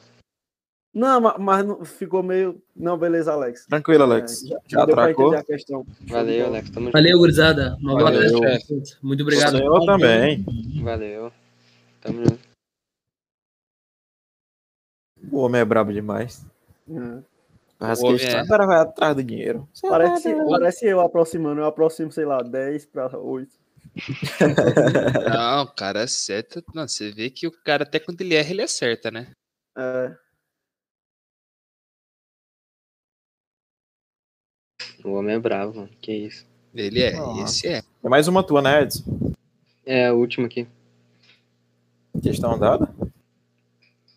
Não, 0.94 1.22
ma- 1.22 1.38
mas, 1.38 1.66
não- 1.66 1.86
ficou 1.86 2.24
meio. 2.24 2.62
Não, 2.76 2.98
beleza, 2.98 3.32
Alex. 3.32 3.66
Tranquilo, 3.68 4.04
Alex. 4.04 4.44
É, 4.44 4.48
já, 4.48 4.60
Já 4.68 4.84
atracou? 4.84 5.28
entender 5.28 5.42
a 5.42 5.44
questão. 5.44 5.86
Valeu, 6.08 6.46
Alex. 6.48 6.70
Tamo 6.72 6.92
Valeu, 6.92 7.18
gurizada. 7.20 7.76
Uma 7.80 7.92
boa 7.96 8.12
Valeu, 8.12 8.32
noite. 8.40 8.98
Muito 9.02 9.22
obrigado. 9.22 9.54
O 9.56 9.58
senhor 9.60 9.86
também. 9.86 10.38
junto. 10.44 10.84
Valeu. 10.84 11.32
Tamo 12.02 12.18
junto. 12.26 12.40
O 15.32 15.38
homem 15.40 15.62
é 15.62 15.66
brabo 15.66 15.94
demais. 15.94 16.46
É. 16.90 17.24
As 17.80 18.02
O 18.02 18.08
questões, 18.12 18.34
é- 18.34 18.40
agora 18.40 18.66
vai 18.66 18.80
atrás 18.80 19.16
do 19.16 19.24
dinheiro. 19.24 19.70
Parece, 19.82 20.34
parece 20.50 20.86
eu 20.88 21.00
aproximando. 21.02 21.62
Eu 21.62 21.66
aproximo, 21.66 22.12
sei 22.12 22.26
lá, 22.26 22.42
10 22.42 22.86
para 22.88 23.16
8. 23.18 23.52
Não, 25.32 25.64
o 25.64 25.68
cara 25.68 26.04
acerta. 26.04 26.64
Não, 26.74 26.88
você 26.88 27.12
vê 27.12 27.30
que 27.30 27.48
o 27.48 27.52
cara, 27.52 27.84
até 27.84 28.00
quando 28.00 28.22
ele 28.22 28.36
erra, 28.36 28.50
ele 28.52 28.62
acerta, 28.64 29.12
né? 29.12 29.32
É, 29.78 30.12
O 35.04 35.12
homem 35.14 35.36
é 35.36 35.40
bravo, 35.40 35.76
mano. 35.76 35.90
Que 36.02 36.12
isso. 36.14 36.46
Ele 36.76 37.02
é, 37.02 37.16
Ah. 37.18 37.44
esse 37.44 37.68
é. 37.68 37.82
É 38.04 38.10
mais 38.10 38.28
uma 38.28 38.44
tua, 38.44 38.62
né, 38.62 38.84
Edson? 38.84 39.34
É 39.86 40.08
a 40.08 40.14
última 40.14 40.46
aqui. 40.48 40.68
Questão 42.22 42.58
dada? 42.60 42.90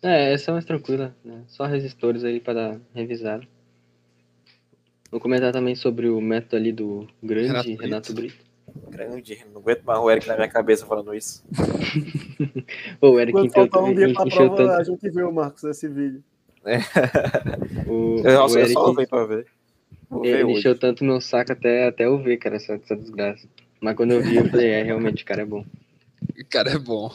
É, 0.01 0.33
essa 0.33 0.51
é 0.51 0.53
mais 0.53 0.65
tranquila, 0.65 1.15
né? 1.23 1.41
Só 1.47 1.65
resistores 1.65 2.23
aí 2.23 2.39
para 2.39 2.53
dar 2.53 2.79
revisada. 2.93 3.47
Vou 5.09 5.19
comentar 5.19 5.51
também 5.53 5.75
sobre 5.75 6.09
o 6.09 6.19
método 6.19 6.55
ali 6.57 6.71
do 6.71 7.07
grande 7.21 7.47
Renato 7.47 7.75
Renato, 7.81 8.13
Brito. 8.13 8.35
Brito. 8.35 8.89
Grande, 8.89 9.45
não 9.53 9.61
aguento 9.61 9.83
mais 9.83 9.99
o 9.99 10.09
Eric 10.09 10.27
na 10.27 10.35
minha 10.35 10.47
cabeça 10.49 10.85
falando 10.85 11.13
isso. 11.13 11.43
O 13.01 13.19
Eric 13.19 13.33
Quando 13.33 13.51
faltar 13.53 13.83
um 13.83 13.93
dia 13.93 14.11
pra 14.13 14.25
prova, 14.25 14.53
a 14.53 14.77
tanto. 14.77 14.85
gente 14.91 15.09
vê 15.11 15.23
o 15.23 15.31
Marcos 15.31 15.63
nesse 15.63 15.87
vídeo. 15.87 16.23
O, 17.87 18.17
Eu, 18.25 18.45
o 18.45 18.49
eu 18.49 18.57
Eric, 18.59 18.73
só 18.73 18.93
vem 18.93 19.07
pra 19.07 19.25
ver. 19.25 19.45
Ele 20.23 20.43
hoje. 20.43 20.59
encheu 20.59 20.77
tanto 20.77 21.03
meu 21.03 21.19
saco 21.21 21.51
até, 21.51 21.87
até 21.87 22.05
eu 22.05 22.21
ver, 22.21 22.37
cara, 22.37 22.55
essa, 22.55 22.73
essa 22.73 22.95
desgraça. 22.95 23.47
Mas 23.81 23.95
quando 23.95 24.11
eu 24.11 24.21
vi, 24.21 24.37
eu 24.37 24.49
falei, 24.49 24.69
é, 24.69 24.83
realmente, 24.83 25.23
o 25.23 25.25
cara 25.25 25.41
é 25.41 25.45
bom. 25.45 25.65
O 26.39 26.45
cara 26.49 26.71
é 26.71 26.79
bom. 26.79 27.11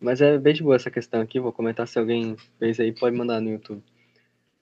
Mas 0.00 0.20
é 0.20 0.38
bem 0.38 0.54
de 0.54 0.62
boa 0.62 0.76
essa 0.76 0.90
questão 0.90 1.20
aqui, 1.20 1.38
vou 1.38 1.52
comentar 1.52 1.86
se 1.86 1.98
alguém 1.98 2.36
fez 2.58 2.80
aí, 2.80 2.90
pode 2.90 3.14
mandar 3.14 3.40
no 3.40 3.50
YouTube. 3.50 3.82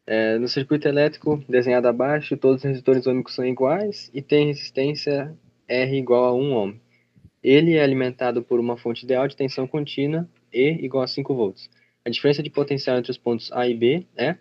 É, 0.07 0.39
no 0.39 0.49
circuito 0.49 0.89
elétrico, 0.89 1.43
desenhado 1.49 1.87
abaixo, 1.87 2.37
todos 2.37 2.59
os 2.59 2.65
resistores 2.65 3.07
ômicos 3.07 3.35
são 3.35 3.47
iguais 3.47 4.11
e 4.13 4.23
tem 4.23 4.47
resistência 4.47 5.37
R 5.69 5.97
igual 5.97 6.25
a 6.25 6.35
1 6.35 6.53
ohm. 6.53 6.75
Ele 7.43 7.77
é 7.77 7.83
alimentado 7.83 8.43
por 8.43 8.59
uma 8.59 8.77
fonte 8.77 9.05
ideal 9.05 9.29
de 9.29 9.37
tensão 9.37 9.67
contínua 9.67 10.29
E 10.53 10.85
igual 10.85 11.05
a 11.05 11.07
5 11.07 11.35
volts. 11.35 11.71
A 12.05 12.11
diferença 12.11 12.43
de 12.43 12.51
potencial 12.51 12.97
entre 12.97 13.11
os 13.11 13.19
pontos 13.19 13.53
A 13.53 13.69
e 13.69 13.75
B 13.75 14.07
é... 14.17 14.37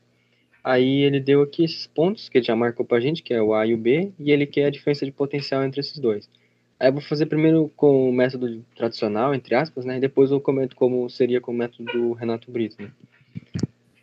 Aí 0.67 1.03
ele 1.03 1.21
deu 1.21 1.43
aqui 1.43 1.63
esses 1.63 1.87
pontos, 1.87 2.27
que 2.27 2.37
ele 2.37 2.45
já 2.45 2.53
marcou 2.53 2.85
pra 2.85 2.99
gente, 2.99 3.23
que 3.23 3.33
é 3.33 3.41
o 3.41 3.53
A 3.53 3.65
e 3.65 3.73
o 3.73 3.77
B, 3.77 4.11
e 4.19 4.33
ele 4.33 4.45
quer 4.45 4.65
a 4.65 4.69
diferença 4.69 5.05
de 5.05 5.13
potencial 5.13 5.63
entre 5.63 5.79
esses 5.79 5.97
dois. 5.97 6.29
Aí 6.77 6.89
eu 6.89 6.91
vou 6.91 7.01
fazer 7.01 7.25
primeiro 7.25 7.71
com 7.73 8.09
o 8.09 8.11
método 8.11 8.65
tradicional, 8.75 9.33
entre 9.33 9.55
aspas, 9.55 9.85
né? 9.85 9.95
E 9.95 10.01
depois 10.01 10.29
eu 10.29 10.41
comento 10.41 10.75
como 10.75 11.09
seria 11.09 11.39
com 11.39 11.53
o 11.53 11.55
método 11.55 11.89
do 11.89 12.11
Renato 12.11 12.51
Brito, 12.51 12.81
né? 12.81 12.91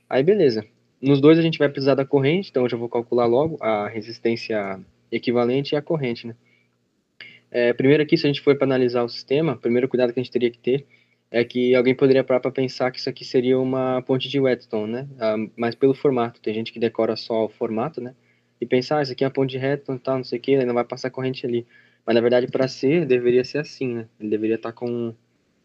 Aí 0.09 0.23
beleza. 0.23 0.65
Nos 1.03 1.21
dois 1.21 1.39
a 1.39 1.43
gente 1.43 1.59
vai 1.59 1.69
precisar 1.69 1.97
da 1.97 2.07
corrente, 2.07 2.49
então 2.49 2.63
eu 2.63 2.71
já 2.71 2.79
vou 2.79 2.89
calcular 2.89 3.27
logo 3.27 3.59
a 3.61 3.87
resistência 3.87 4.81
equivalente 5.13 5.75
e 5.75 5.77
a 5.77 5.83
corrente, 5.83 6.27
né? 6.27 6.35
É, 7.51 7.75
primeiro 7.75 8.03
aqui, 8.03 8.17
se 8.17 8.25
a 8.25 8.29
gente 8.29 8.41
for 8.41 8.57
para 8.57 8.67
analisar 8.67 9.03
o 9.03 9.09
sistema, 9.11 9.55
primeiro 9.55 9.87
cuidado 9.87 10.15
que 10.15 10.19
a 10.19 10.23
gente 10.23 10.33
teria 10.33 10.51
que 10.51 10.59
ter 10.59 10.87
é 11.35 11.45
que 11.45 11.75
alguém 11.75 11.97
poderia 11.97 12.23
parar 12.23 12.39
para 12.39 12.53
pensar 12.53 12.93
que 12.93 13.01
isso 13.01 13.11
aqui 13.11 13.25
seria 13.25 13.59
uma 13.59 14.01
ponte 14.03 14.29
de 14.29 14.39
Whetstone, 14.39 14.93
né? 14.93 15.09
Ah, 15.19 15.35
mas 15.57 15.75
pelo 15.75 15.93
formato, 15.93 16.41
tem 16.41 16.55
gente 16.55 16.73
que 16.73 16.79
decora 16.79 17.17
só 17.17 17.47
o 17.47 17.49
formato, 17.49 18.01
né? 18.01 18.15
E 18.61 18.67
pensar, 18.67 18.99
ah, 18.99 19.03
isso 19.03 19.13
aqui 19.13 19.25
é 19.25 19.27
uma 19.27 19.33
ponte 19.33 19.51
de 19.51 19.59
Whetstone, 19.59 19.99
tal, 19.99 20.19
não 20.19 20.25
sei 20.25 20.39
o 20.39 20.43
que, 20.43 20.65
não 20.65 20.75
vai 20.75 20.85
passar 20.85 21.11
corrente 21.11 21.45
ali. 21.45 21.67
Mas 22.07 22.15
na 22.15 22.21
verdade, 22.21 22.47
para 22.47 22.69
ser, 22.69 23.05
deveria 23.05 23.45
ser 23.45 23.59
assim, 23.59 23.95
né? 23.95 24.09
Ele 24.21 24.31
deveria 24.31 24.55
estar 24.55 24.73
com, 24.73 25.13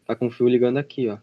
tá 0.04 0.16
com 0.16 0.26
o 0.26 0.30
fio 0.30 0.48
ligando 0.48 0.78
aqui, 0.78 1.08
ó. 1.08 1.18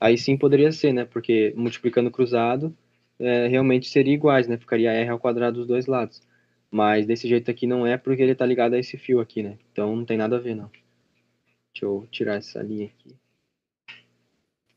Aí 0.00 0.16
sim 0.16 0.36
poderia 0.36 0.70
ser, 0.70 0.92
né? 0.92 1.04
Porque 1.04 1.52
multiplicando 1.56 2.12
cruzado, 2.12 2.76
é, 3.18 3.48
realmente 3.48 3.88
seria 3.88 4.14
iguais, 4.14 4.46
né? 4.46 4.56
Ficaria 4.56 4.92
R 4.92 5.10
ao 5.10 5.18
quadrado 5.18 5.58
dos 5.58 5.66
dois 5.66 5.86
lados. 5.86 6.22
Mas 6.70 7.06
desse 7.06 7.28
jeito 7.28 7.50
aqui 7.50 7.66
não 7.66 7.84
é 7.86 7.98
porque 7.98 8.22
ele 8.22 8.36
tá 8.36 8.46
ligado 8.46 8.74
a 8.74 8.78
esse 8.78 8.96
fio 8.96 9.20
aqui, 9.20 9.42
né? 9.42 9.58
Então 9.72 9.96
não 9.96 10.04
tem 10.04 10.16
nada 10.16 10.36
a 10.36 10.40
ver, 10.40 10.54
não. 10.54 10.70
Deixa 11.72 11.86
eu 11.86 12.06
tirar 12.10 12.36
essa 12.36 12.62
linha 12.62 12.86
aqui. 12.86 13.16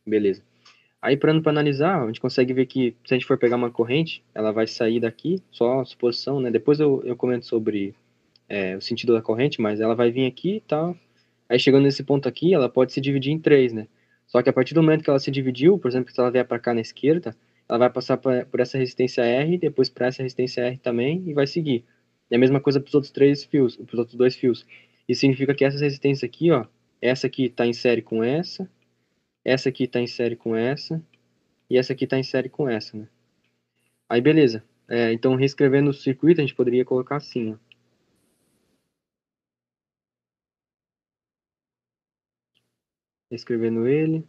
Beleza. 0.05 0.43
Aí, 1.01 1.17
para 1.17 1.31
analisar, 1.31 2.01
a 2.01 2.07
gente 2.07 2.21
consegue 2.21 2.53
ver 2.53 2.65
que 2.65 2.95
se 3.05 3.13
a 3.13 3.17
gente 3.17 3.27
for 3.27 3.37
pegar 3.37 3.57
uma 3.57 3.69
corrente, 3.71 4.23
ela 4.33 4.51
vai 4.51 4.65
sair 4.67 4.99
daqui, 5.01 5.41
só 5.51 5.83
suposição, 5.83 6.39
né? 6.39 6.49
Depois 6.49 6.79
eu, 6.79 7.01
eu 7.05 7.15
comento 7.15 7.45
sobre 7.45 7.93
é, 8.49 8.75
o 8.77 8.81
sentido 8.81 9.13
da 9.13 9.21
corrente, 9.21 9.61
mas 9.61 9.81
ela 9.81 9.95
vai 9.95 10.11
vir 10.11 10.25
aqui 10.27 10.57
e 10.57 10.61
tal. 10.61 10.97
Aí, 11.49 11.59
chegando 11.59 11.83
nesse 11.83 12.03
ponto 12.03 12.27
aqui, 12.27 12.53
ela 12.53 12.69
pode 12.69 12.93
se 12.93 13.01
dividir 13.01 13.31
em 13.33 13.39
três, 13.39 13.73
né? 13.73 13.87
Só 14.27 14.41
que 14.41 14.49
a 14.49 14.53
partir 14.53 14.73
do 14.73 14.81
momento 14.83 15.03
que 15.03 15.09
ela 15.09 15.19
se 15.19 15.31
dividiu, 15.31 15.77
por 15.77 15.89
exemplo, 15.89 16.13
se 16.13 16.19
ela 16.19 16.31
vier 16.31 16.45
para 16.45 16.59
cá 16.59 16.73
na 16.73 16.81
esquerda, 16.81 17.35
ela 17.67 17.79
vai 17.79 17.89
passar 17.89 18.17
pra- 18.17 18.45
por 18.45 18.59
essa 18.61 18.77
resistência 18.77 19.23
R, 19.23 19.57
depois 19.57 19.89
para 19.89 20.07
essa 20.07 20.23
resistência 20.23 20.61
R 20.61 20.77
também, 20.77 21.23
e 21.27 21.33
vai 21.33 21.47
seguir. 21.47 21.83
E 22.31 22.35
a 22.35 22.39
mesma 22.39 22.59
coisa 22.61 22.79
para 22.79 22.87
os 22.89 22.95
outros 22.95 23.11
três 23.11 23.43
fios, 23.43 23.75
para 23.75 23.93
os 23.93 23.99
outros 23.99 24.17
dois 24.17 24.35
fios. 24.35 24.65
Isso 25.07 25.21
significa 25.21 25.53
que 25.53 25.65
essa 25.65 25.77
resistência 25.79 26.25
aqui, 26.25 26.51
ó, 26.51 26.65
essa 27.01 27.27
aqui 27.27 27.45
está 27.45 27.65
em 27.67 27.73
série 27.73 28.01
com 28.01 28.23
essa, 28.23 28.69
essa 29.45 29.69
aqui 29.69 29.83
está 29.85 29.99
em 29.99 30.07
série 30.07 30.35
com 30.35 30.55
essa, 30.55 31.01
e 31.69 31.77
essa 31.77 31.93
aqui 31.93 32.05
está 32.05 32.17
em 32.17 32.23
série 32.23 32.49
com 32.49 32.69
essa, 32.69 32.97
né? 32.97 33.07
Aí, 34.09 34.21
beleza. 34.21 34.63
É, 34.87 35.11
então, 35.13 35.35
reescrevendo 35.35 35.89
o 35.89 35.93
circuito, 35.93 36.39
a 36.41 36.43
gente 36.43 36.55
poderia 36.55 36.85
colocar 36.85 37.17
assim, 37.17 37.53
ó. 37.53 37.57
Reescrevendo 43.29 43.87
ele. 43.87 44.23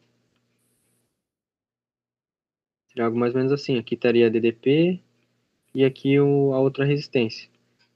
Seria 2.89 3.05
algo 3.05 3.19
mais 3.19 3.35
ou 3.35 3.39
menos 3.39 3.53
assim. 3.53 3.79
Aqui 3.79 3.95
estaria 3.95 4.31
DDP 4.31 5.01
e 5.75 5.85
aqui 5.85 6.19
o, 6.19 6.53
a 6.55 6.61
outra 6.61 6.85
resistência. 6.85 7.51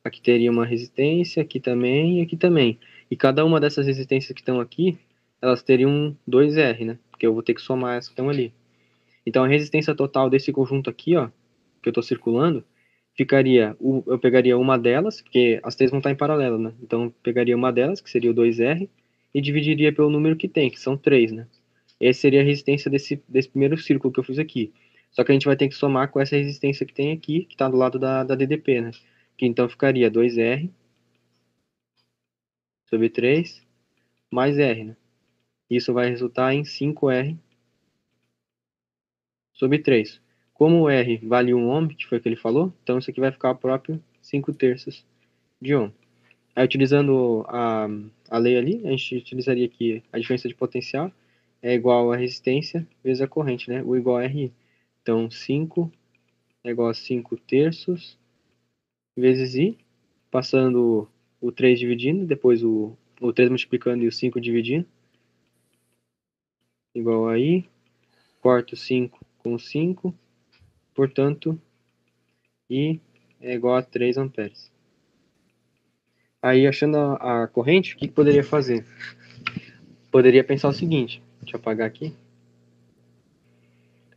Aqui 0.04 0.20
teria 0.20 0.50
uma 0.50 0.66
resistência, 0.66 1.42
aqui 1.42 1.60
também 1.60 2.20
e 2.20 2.22
aqui 2.22 2.36
também. 2.36 2.78
E 3.10 3.16
cada 3.16 3.44
uma 3.44 3.60
dessas 3.60 3.86
resistências 3.86 4.32
que 4.34 4.40
estão 4.40 4.60
aqui, 4.60 4.98
elas 5.40 5.62
teriam 5.62 6.16
2R, 6.28 6.84
né? 6.84 6.98
Porque 7.18 7.26
eu 7.26 7.34
vou 7.34 7.42
ter 7.42 7.52
que 7.52 7.60
somar 7.60 7.98
as 7.98 8.08
que 8.08 8.20
ali. 8.20 8.54
Então 9.26 9.42
a 9.42 9.48
resistência 9.48 9.92
total 9.92 10.30
desse 10.30 10.52
conjunto 10.52 10.88
aqui, 10.88 11.16
ó, 11.16 11.28
que 11.82 11.88
eu 11.88 11.90
estou 11.90 12.02
circulando, 12.02 12.64
ficaria, 13.16 13.76
eu 14.06 14.18
pegaria 14.20 14.56
uma 14.56 14.78
delas, 14.78 15.20
porque 15.20 15.58
as 15.64 15.74
três 15.74 15.90
vão 15.90 15.98
estar 15.98 16.12
em 16.12 16.14
paralelo, 16.14 16.58
né? 16.58 16.72
Então 16.80 17.06
eu 17.06 17.14
pegaria 17.24 17.56
uma 17.56 17.72
delas, 17.72 18.00
que 18.00 18.08
seria 18.08 18.30
o 18.30 18.34
2R, 18.34 18.88
e 19.34 19.40
dividiria 19.40 19.92
pelo 19.92 20.08
número 20.08 20.36
que 20.36 20.46
tem, 20.46 20.70
que 20.70 20.78
são 20.78 20.96
3, 20.96 21.32
né? 21.32 21.48
Essa 22.00 22.20
seria 22.20 22.40
a 22.40 22.44
resistência 22.44 22.88
desse, 22.88 23.20
desse 23.28 23.48
primeiro 23.48 23.76
círculo 23.76 24.12
que 24.12 24.20
eu 24.20 24.24
fiz 24.24 24.38
aqui. 24.38 24.72
Só 25.10 25.24
que 25.24 25.32
a 25.32 25.34
gente 25.34 25.46
vai 25.46 25.56
ter 25.56 25.66
que 25.66 25.74
somar 25.74 26.08
com 26.12 26.20
essa 26.20 26.36
resistência 26.36 26.86
que 26.86 26.94
tem 26.94 27.10
aqui, 27.10 27.44
que 27.46 27.54
está 27.54 27.68
do 27.68 27.76
lado 27.76 27.98
da, 27.98 28.22
da 28.22 28.36
DDP, 28.36 28.80
né? 28.80 28.92
Que 29.36 29.44
então 29.44 29.68
ficaria 29.68 30.08
2R 30.08 30.70
sobre 32.88 33.10
3 33.10 33.66
mais 34.30 34.58
R, 34.58 34.84
né? 34.84 34.96
Isso 35.70 35.92
vai 35.92 36.08
resultar 36.08 36.54
em 36.54 36.62
5R 36.62 37.36
sobre 39.52 39.78
3. 39.78 40.20
Como 40.54 40.82
o 40.82 40.90
R 40.90 41.18
vale 41.18 41.54
1 41.54 41.68
ohm, 41.68 41.88
que 41.88 42.06
foi 42.06 42.18
o 42.18 42.20
que 42.20 42.28
ele 42.28 42.36
falou, 42.36 42.72
então 42.82 42.98
isso 42.98 43.10
aqui 43.10 43.20
vai 43.20 43.30
ficar 43.30 43.50
o 43.50 43.56
próprio 43.56 44.02
5 44.22 44.52
terços 44.54 45.04
de 45.60 45.74
ohm. 45.74 45.90
Aí, 46.54 46.64
utilizando 46.64 47.44
a, 47.48 47.88
a 48.28 48.38
lei 48.38 48.56
ali, 48.56 48.80
a 48.84 48.90
gente 48.90 49.16
utilizaria 49.16 49.66
aqui 49.66 50.02
a 50.12 50.18
diferença 50.18 50.48
de 50.48 50.54
potencial 50.54 51.12
é 51.62 51.74
igual 51.74 52.12
a 52.12 52.16
resistência 52.16 52.86
vezes 53.02 53.20
a 53.20 53.28
corrente, 53.28 53.70
né? 53.70 53.82
O 53.82 53.96
igual 53.96 54.16
a 54.16 54.26
RI. 54.26 54.52
Então, 55.02 55.30
5 55.30 55.90
é 56.64 56.70
igual 56.70 56.88
a 56.88 56.94
5 56.94 57.36
terços 57.36 58.18
vezes 59.16 59.54
I, 59.54 59.76
passando 60.30 61.08
o 61.40 61.50
3 61.50 61.78
dividindo, 61.78 62.26
depois 62.26 62.62
o, 62.62 62.96
o 63.20 63.32
3 63.32 63.48
multiplicando 63.50 64.04
e 64.04 64.08
o 64.08 64.12
5 64.12 64.40
dividindo, 64.40 64.86
igual 66.98 67.28
a 67.28 67.38
I, 67.38 67.68
corto 68.40 68.76
5 68.76 69.18
com 69.38 69.58
5, 69.58 70.14
portanto, 70.94 71.60
I 72.68 73.00
é 73.40 73.54
igual 73.54 73.76
a 73.76 73.82
3 73.82 74.18
amperes. 74.18 74.70
Aí, 76.40 76.66
achando 76.66 76.96
a, 76.96 77.44
a 77.44 77.48
corrente, 77.48 77.94
o 77.94 77.98
que, 77.98 78.08
que 78.08 78.14
poderia 78.14 78.44
fazer? 78.44 78.84
Poderia 80.10 80.44
pensar 80.44 80.68
o 80.68 80.72
seguinte, 80.72 81.22
deixa 81.40 81.56
eu 81.56 81.60
apagar 81.60 81.86
aqui. 81.86 82.14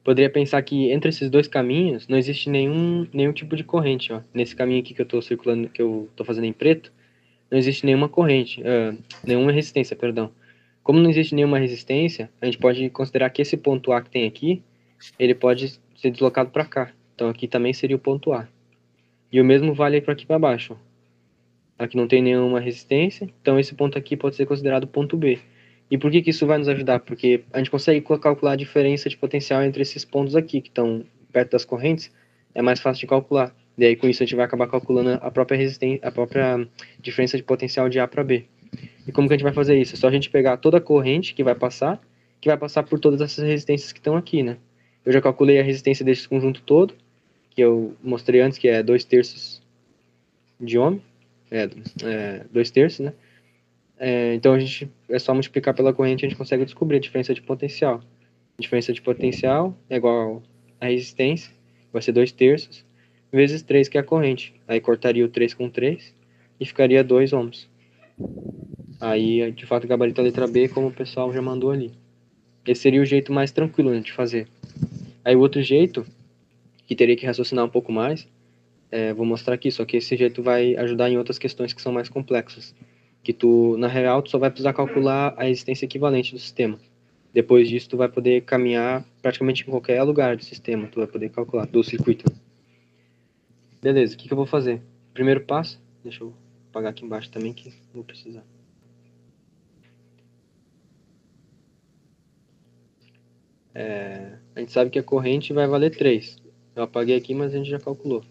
Poderia 0.03 0.29
pensar 0.29 0.61
que 0.63 0.91
entre 0.91 1.09
esses 1.09 1.29
dois 1.29 1.47
caminhos 1.47 2.07
não 2.07 2.17
existe 2.17 2.49
nenhum, 2.49 3.07
nenhum 3.13 3.31
tipo 3.31 3.55
de 3.55 3.63
corrente. 3.63 4.11
Ó. 4.11 4.21
Nesse 4.33 4.55
caminho 4.55 4.81
aqui 4.81 4.93
que 4.93 5.01
eu 5.01 5.05
estou 5.05 5.21
circulando, 5.21 5.69
que 5.69 5.81
eu 5.81 6.07
estou 6.09 6.25
fazendo 6.25 6.45
em 6.45 6.53
preto, 6.53 6.91
não 7.51 7.57
existe 7.57 7.85
nenhuma 7.85 8.09
corrente, 8.09 8.63
ah, 8.65 8.95
nenhuma 9.23 9.51
resistência, 9.51 9.95
perdão. 9.95 10.31
Como 10.83 10.99
não 10.99 11.09
existe 11.09 11.35
nenhuma 11.35 11.59
resistência, 11.59 12.29
a 12.41 12.45
gente 12.45 12.57
pode 12.57 12.89
considerar 12.89 13.29
que 13.29 13.41
esse 13.41 13.55
ponto 13.55 13.91
A 13.91 14.01
que 14.01 14.09
tem 14.09 14.27
aqui, 14.27 14.63
ele 15.17 15.35
pode 15.35 15.79
ser 15.95 16.11
deslocado 16.11 16.49
para 16.49 16.65
cá. 16.65 16.91
Então 17.15 17.29
aqui 17.29 17.47
também 17.47 17.73
seria 17.73 17.95
o 17.95 17.99
ponto 17.99 18.33
A. 18.33 18.47
E 19.31 19.39
o 19.39 19.45
mesmo 19.45 19.73
vale 19.73 20.01
para 20.01 20.13
aqui 20.13 20.25
para 20.25 20.39
baixo. 20.39 20.75
Aqui 21.77 21.95
não 21.97 22.07
tem 22.07 22.21
nenhuma 22.21 22.59
resistência, 22.59 23.29
então 23.41 23.59
esse 23.59 23.73
ponto 23.73 23.97
aqui 23.97 24.15
pode 24.15 24.35
ser 24.35 24.45
considerado 24.45 24.87
ponto 24.87 25.17
B. 25.17 25.39
E 25.89 25.97
por 25.97 26.11
que, 26.11 26.21
que 26.21 26.29
isso 26.29 26.45
vai 26.45 26.57
nos 26.57 26.67
ajudar? 26.67 26.99
Porque 26.99 27.43
a 27.51 27.57
gente 27.57 27.71
consegue 27.71 28.01
co- 28.01 28.17
calcular 28.19 28.53
a 28.53 28.55
diferença 28.55 29.09
de 29.09 29.17
potencial 29.17 29.63
entre 29.63 29.81
esses 29.81 30.05
pontos 30.05 30.35
aqui, 30.35 30.61
que 30.61 30.69
estão 30.69 31.03
perto 31.31 31.51
das 31.51 31.65
correntes, 31.65 32.11
é 32.53 32.61
mais 32.61 32.79
fácil 32.79 33.01
de 33.01 33.07
calcular. 33.07 33.55
E 33.77 33.85
aí 33.85 33.95
com 33.95 34.07
isso 34.07 34.21
a 34.21 34.25
gente 34.25 34.35
vai 34.35 34.45
acabar 34.45 34.67
calculando 34.67 35.19
a 35.21 35.31
própria 35.31 35.57
resistência, 35.57 36.07
a 36.07 36.11
própria 36.11 36.67
diferença 36.99 37.35
de 37.35 37.43
potencial 37.43 37.89
de 37.89 37.99
A 37.99 38.07
para 38.07 38.23
B. 38.23 38.45
E 39.07 39.11
como 39.11 39.27
que 39.27 39.33
a 39.33 39.37
gente 39.37 39.43
vai 39.43 39.53
fazer 39.53 39.79
isso? 39.79 39.95
É 39.95 39.97
só 39.97 40.07
a 40.07 40.11
gente 40.11 40.29
pegar 40.29 40.57
toda 40.57 40.77
a 40.77 40.81
corrente 40.81 41.33
que 41.33 41.43
vai 41.43 41.55
passar, 41.55 42.01
que 42.39 42.49
vai 42.49 42.57
passar 42.57 42.83
por 42.83 42.99
todas 42.99 43.21
essas 43.21 43.45
resistências 43.45 43.91
que 43.91 43.99
estão 43.99 44.15
aqui, 44.15 44.43
né? 44.43 44.57
Eu 45.05 45.11
já 45.11 45.21
calculei 45.21 45.59
a 45.59 45.63
resistência 45.63 46.05
desse 46.05 46.27
conjunto 46.27 46.61
todo, 46.61 46.93
que 47.49 47.61
eu 47.61 47.95
mostrei 48.03 48.41
antes, 48.41 48.57
que 48.57 48.67
é 48.67 48.81
2 48.83 49.03
terços 49.03 49.61
de 50.59 50.77
ohm. 50.77 50.99
é, 51.49 51.69
é, 52.03 52.45
dois 52.51 52.69
terços, 52.69 52.99
né? 52.99 53.13
É, 53.97 54.33
então 54.33 54.53
a 54.53 54.59
gente 54.59 54.89
é 55.09 55.19
só 55.19 55.33
multiplicar 55.33 55.75
pela 55.75 55.93
corrente 55.93 56.25
a 56.25 56.29
gente 56.29 56.37
consegue 56.37 56.65
descobrir 56.65 56.97
a 56.97 56.99
diferença 56.99 57.33
de 57.33 57.41
potencial. 57.41 58.01
A 58.57 58.61
diferença 58.61 58.93
de 58.93 59.01
potencial 59.01 59.77
é 59.89 59.97
igual 59.97 60.41
a 60.79 60.85
resistência, 60.87 61.51
vai 61.91 62.01
ser 62.01 62.11
2 62.11 62.31
terços, 62.31 62.85
vezes 63.31 63.61
3, 63.61 63.87
que 63.87 63.97
é 63.97 64.01
a 64.01 64.03
corrente. 64.03 64.53
Aí 64.67 64.79
cortaria 64.79 65.25
o 65.25 65.29
3 65.29 65.53
com 65.53 65.69
3 65.69 66.13
e 66.59 66.65
ficaria 66.65 67.03
2 67.03 67.33
ohms. 67.33 67.69
Aí, 68.99 69.51
de 69.51 69.65
fato, 69.65 69.87
gabarito 69.87 70.21
a 70.21 70.23
letra 70.23 70.47
B, 70.47 70.67
como 70.67 70.87
o 70.87 70.93
pessoal 70.93 71.33
já 71.33 71.41
mandou 71.41 71.71
ali. 71.71 71.91
Esse 72.67 72.83
seria 72.83 73.01
o 73.01 73.05
jeito 73.05 73.33
mais 73.33 73.51
tranquilo 73.51 73.89
né, 73.89 73.99
de 73.99 74.11
fazer. 74.11 74.47
Aí 75.25 75.35
o 75.35 75.39
outro 75.39 75.61
jeito, 75.61 76.05
que 76.85 76.95
teria 76.95 77.15
que 77.15 77.25
raciocinar 77.25 77.65
um 77.65 77.69
pouco 77.69 77.91
mais, 77.91 78.27
é, 78.91 79.11
vou 79.13 79.25
mostrar 79.25 79.55
aqui, 79.55 79.71
só 79.71 79.85
que 79.85 79.97
esse 79.97 80.15
jeito 80.15 80.43
vai 80.43 80.75
ajudar 80.75 81.09
em 81.09 81.17
outras 81.17 81.39
questões 81.39 81.73
que 81.73 81.81
são 81.81 81.91
mais 81.91 82.09
complexas. 82.09 82.75
Que 83.23 83.33
tu, 83.33 83.75
na 83.77 83.87
real, 83.87 84.21
tu 84.21 84.29
só 84.29 84.37
vai 84.37 84.51
precisar 84.51 84.73
calcular 84.73 85.33
a 85.35 85.43
resistência 85.45 85.85
equivalente 85.85 86.33
do 86.33 86.39
sistema. 86.39 86.79
Depois 87.33 87.69
disso, 87.69 87.89
tu 87.89 87.97
vai 87.97 88.09
poder 88.09 88.41
caminhar 88.41 89.03
praticamente 89.21 89.63
em 89.63 89.65
qualquer 89.65 90.03
lugar 90.03 90.35
do 90.35 90.43
sistema, 90.43 90.87
tu 90.87 90.99
vai 90.99 91.07
poder 91.07 91.29
calcular, 91.29 91.65
do 91.65 91.83
circuito. 91.83 92.31
Beleza, 93.81 94.13
o 94.13 94.17
que, 94.17 94.27
que 94.27 94.33
eu 94.33 94.37
vou 94.37 94.45
fazer? 94.45 94.81
Primeiro 95.13 95.41
passo, 95.41 95.81
deixa 96.03 96.23
eu 96.23 96.33
apagar 96.71 96.91
aqui 96.91 97.05
embaixo 97.05 97.29
também, 97.29 97.53
que 97.53 97.73
vou 97.93 98.03
precisar. 98.03 98.43
É, 103.75 104.37
a 104.55 104.59
gente 104.59 104.71
sabe 104.71 104.89
que 104.89 104.99
a 104.99 105.03
corrente 105.03 105.53
vai 105.53 105.67
valer 105.67 105.95
3. 105.95 106.37
Eu 106.75 106.83
apaguei 106.83 107.15
aqui, 107.15 107.33
mas 107.33 107.53
a 107.53 107.57
gente 107.57 107.69
já 107.69 107.79
calculou. 107.79 108.23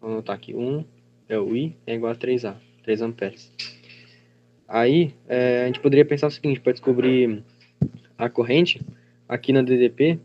Vou 0.00 0.12
anotar 0.12 0.36
aqui. 0.36 0.54
1 0.54 0.84
é 1.28 1.38
o 1.38 1.54
I, 1.54 1.76
é 1.86 1.94
igual 1.94 2.12
a 2.12 2.16
3A, 2.16 2.56
3 2.82 3.02
amperes. 3.02 3.52
Aí, 4.66 5.14
é, 5.28 5.64
a 5.64 5.66
gente 5.66 5.80
poderia 5.80 6.04
pensar 6.04 6.28
o 6.28 6.30
seguinte, 6.30 6.60
para 6.60 6.72
descobrir 6.72 7.42
a 8.16 8.28
corrente, 8.28 8.80
aqui 9.28 9.52
na 9.52 9.62
DDP, 9.62 10.18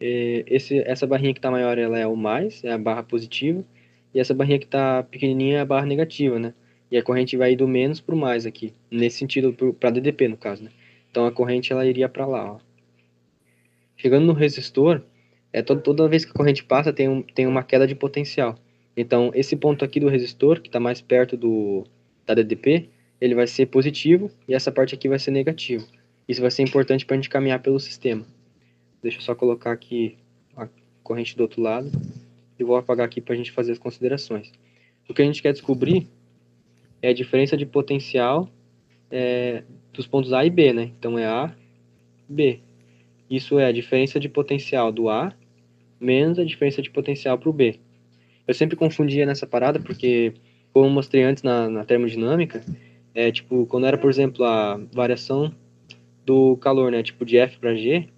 é, 0.00 0.44
esse, 0.46 0.78
essa 0.80 1.06
barrinha 1.06 1.32
que 1.32 1.38
está 1.38 1.50
maior, 1.50 1.78
ela 1.78 1.98
é 1.98 2.06
o 2.06 2.16
mais, 2.16 2.64
é 2.64 2.72
a 2.72 2.78
barra 2.78 3.04
positiva, 3.04 3.64
e 4.14 4.20
essa 4.20 4.34
barrinha 4.34 4.58
que 4.58 4.66
está 4.66 5.02
pequenininha 5.02 5.58
é 5.58 5.60
a 5.60 5.64
barra 5.64 5.86
negativa, 5.86 6.38
né? 6.38 6.54
E 6.90 6.98
a 6.98 7.02
corrente 7.02 7.36
vai 7.36 7.56
do 7.56 7.66
menos 7.66 8.00
para 8.00 8.14
o 8.14 8.18
mais 8.18 8.44
aqui, 8.44 8.74
nesse 8.90 9.18
sentido, 9.18 9.54
para 9.78 9.90
DDP, 9.90 10.28
no 10.28 10.36
caso, 10.36 10.64
né? 10.64 10.70
Então, 11.10 11.26
a 11.26 11.32
corrente, 11.32 11.72
ela 11.72 11.86
iria 11.86 12.08
para 12.08 12.26
lá, 12.26 12.52
ó. 12.52 12.58
Chegando 13.96 14.26
no 14.26 14.32
resistor, 14.32 15.02
é 15.52 15.62
toda, 15.62 16.08
vez 16.08 16.24
que 16.24 16.30
a 16.30 16.34
corrente 16.34 16.64
passa, 16.64 16.92
tem, 16.92 17.08
um, 17.08 17.22
tem 17.22 17.46
uma 17.46 17.62
queda 17.62 17.86
de 17.86 17.94
potencial. 17.94 18.56
Então, 18.96 19.30
esse 19.34 19.56
ponto 19.56 19.84
aqui 19.84 20.00
do 20.00 20.08
resistor, 20.08 20.60
que 20.60 20.68
está 20.68 20.80
mais 20.80 21.00
perto 21.00 21.36
do, 21.36 21.84
da 22.26 22.34
DDP, 22.34 22.88
ele 23.20 23.34
vai 23.34 23.46
ser 23.46 23.66
positivo 23.66 24.30
e 24.48 24.54
essa 24.54 24.72
parte 24.72 24.94
aqui 24.94 25.08
vai 25.08 25.18
ser 25.18 25.30
negativo. 25.30 25.86
Isso 26.28 26.40
vai 26.40 26.50
ser 26.50 26.62
importante 26.62 27.06
para 27.06 27.14
a 27.14 27.18
gente 27.18 27.30
caminhar 27.30 27.60
pelo 27.60 27.78
sistema. 27.78 28.24
Deixa 29.02 29.18
eu 29.18 29.22
só 29.22 29.34
colocar 29.34 29.72
aqui 29.72 30.18
a 30.56 30.68
corrente 31.02 31.36
do 31.36 31.42
outro 31.42 31.62
lado 31.62 31.90
e 32.58 32.64
vou 32.64 32.76
apagar 32.76 33.06
aqui 33.06 33.20
para 33.20 33.34
a 33.34 33.36
gente 33.36 33.52
fazer 33.52 33.72
as 33.72 33.78
considerações. 33.78 34.52
O 35.08 35.14
que 35.14 35.22
a 35.22 35.24
gente 35.24 35.42
quer 35.42 35.52
descobrir 35.52 36.08
é 37.00 37.08
a 37.08 37.14
diferença 37.14 37.56
de 37.56 37.66
potencial 37.66 38.48
é, 39.10 39.64
dos 39.92 40.06
pontos 40.06 40.32
A 40.32 40.44
e 40.44 40.50
B, 40.50 40.72
né? 40.72 40.90
Então 40.98 41.18
é 41.18 41.26
A, 41.26 41.54
B. 42.28 42.60
Isso 43.28 43.58
é 43.58 43.66
a 43.66 43.72
diferença 43.72 44.20
de 44.20 44.28
potencial 44.28 44.92
do 44.92 45.08
A 45.08 45.34
menos 46.02 46.38
a 46.38 46.44
diferença 46.44 46.82
de 46.82 46.90
potencial 46.90 47.38
para 47.38 47.48
o 47.48 47.52
B. 47.52 47.78
Eu 48.46 48.54
sempre 48.54 48.76
confundia 48.76 49.24
nessa 49.24 49.46
parada 49.46 49.78
porque, 49.78 50.34
como 50.72 50.86
eu 50.86 50.90
mostrei 50.90 51.22
antes 51.22 51.44
na, 51.44 51.68
na 51.68 51.84
termodinâmica, 51.84 52.64
é 53.14 53.30
tipo, 53.30 53.66
quando 53.66 53.86
era, 53.86 53.96
por 53.96 54.10
exemplo, 54.10 54.44
a 54.44 54.80
variação 54.92 55.54
do 56.26 56.56
calor, 56.56 56.90
né, 56.90 57.02
tipo 57.02 57.24
de 57.24 57.38
F 57.38 57.58
para 57.58 57.74
G, 57.74 58.08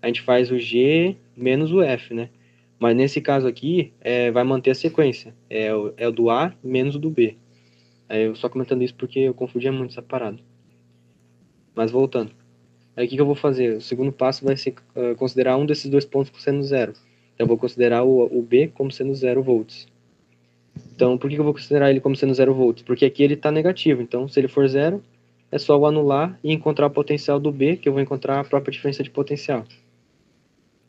a 0.00 0.06
gente 0.06 0.22
faz 0.22 0.50
o 0.50 0.58
G 0.58 1.16
menos 1.36 1.72
o 1.72 1.82
F, 1.82 2.14
né? 2.14 2.30
Mas 2.78 2.96
nesse 2.96 3.20
caso 3.20 3.46
aqui, 3.46 3.92
é, 4.00 4.30
vai 4.30 4.44
manter 4.44 4.70
a 4.70 4.74
sequência. 4.74 5.34
É 5.48 5.74
o, 5.74 5.94
é 5.96 6.08
o 6.08 6.12
do 6.12 6.30
A 6.30 6.54
menos 6.62 6.96
o 6.96 6.98
do 6.98 7.10
B. 7.10 7.36
Eu 8.08 8.34
só 8.34 8.48
comentando 8.48 8.82
isso 8.82 8.94
porque 8.94 9.20
eu 9.20 9.34
confundia 9.34 9.72
muito 9.72 9.92
essa 9.92 10.02
parada. 10.02 10.38
Mas 11.74 11.90
voltando. 11.90 12.32
Aí 12.96 13.06
o 13.06 13.08
que, 13.08 13.16
que 13.16 13.20
eu 13.20 13.26
vou 13.26 13.34
fazer? 13.34 13.76
O 13.76 13.80
segundo 13.80 14.12
passo 14.12 14.44
vai 14.44 14.56
ser 14.56 14.74
uh, 14.94 15.16
considerar 15.16 15.56
um 15.56 15.66
desses 15.66 15.90
dois 15.90 16.04
pontos 16.04 16.30
como 16.30 16.42
sendo 16.42 16.62
zero. 16.62 16.92
Então 17.34 17.44
eu 17.44 17.48
vou 17.48 17.58
considerar 17.58 18.04
o, 18.04 18.26
o 18.26 18.42
B 18.42 18.68
como 18.68 18.92
sendo 18.92 19.14
zero 19.14 19.42
volts. 19.42 19.86
Então, 20.94 21.18
por 21.18 21.28
que 21.28 21.36
eu 21.36 21.44
vou 21.44 21.52
considerar 21.52 21.90
ele 21.90 22.00
como 22.00 22.16
sendo 22.16 22.34
0 22.34 22.54
volts? 22.54 22.82
Porque 22.82 23.04
aqui 23.04 23.22
ele 23.22 23.34
está 23.34 23.50
negativo. 23.50 24.02
Então, 24.02 24.28
se 24.28 24.38
ele 24.38 24.48
for 24.48 24.66
zero, 24.68 25.02
é 25.50 25.58
só 25.58 25.74
eu 25.74 25.86
anular 25.86 26.38
e 26.42 26.52
encontrar 26.52 26.86
o 26.86 26.90
potencial 26.90 27.38
do 27.38 27.50
B, 27.52 27.76
que 27.76 27.88
eu 27.88 27.92
vou 27.92 28.02
encontrar 28.02 28.40
a 28.40 28.44
própria 28.44 28.72
diferença 28.72 29.02
de 29.02 29.10
potencial. 29.10 29.64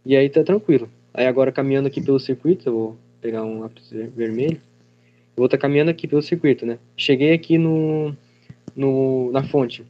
E 0.06 0.16
aí 0.16 0.30
tá 0.30 0.44
tranquilo. 0.44 0.90
Aí 1.18 1.26
agora 1.26 1.52
caminhando 1.52 1.88
aqui 1.88 2.02
pelo 2.02 2.20
circuito, 2.20 2.68
eu 2.68 2.74
vou 2.74 2.98
pegar 3.22 3.44
um 3.44 3.62
lápis 3.62 3.90
vermelho. 3.90 4.58
Eu 4.58 5.38
vou 5.38 5.46
estar 5.46 5.58
tá 5.58 5.62
caminhando 5.62 5.90
aqui 5.90 6.08
pelo 6.08 6.22
circuito, 6.22 6.66
né? 6.66 6.78
Cheguei 6.98 7.34
aqui 7.34 7.58
no, 7.58 8.14
no, 8.76 9.32
na 9.32 9.42
fonte 9.44 9.86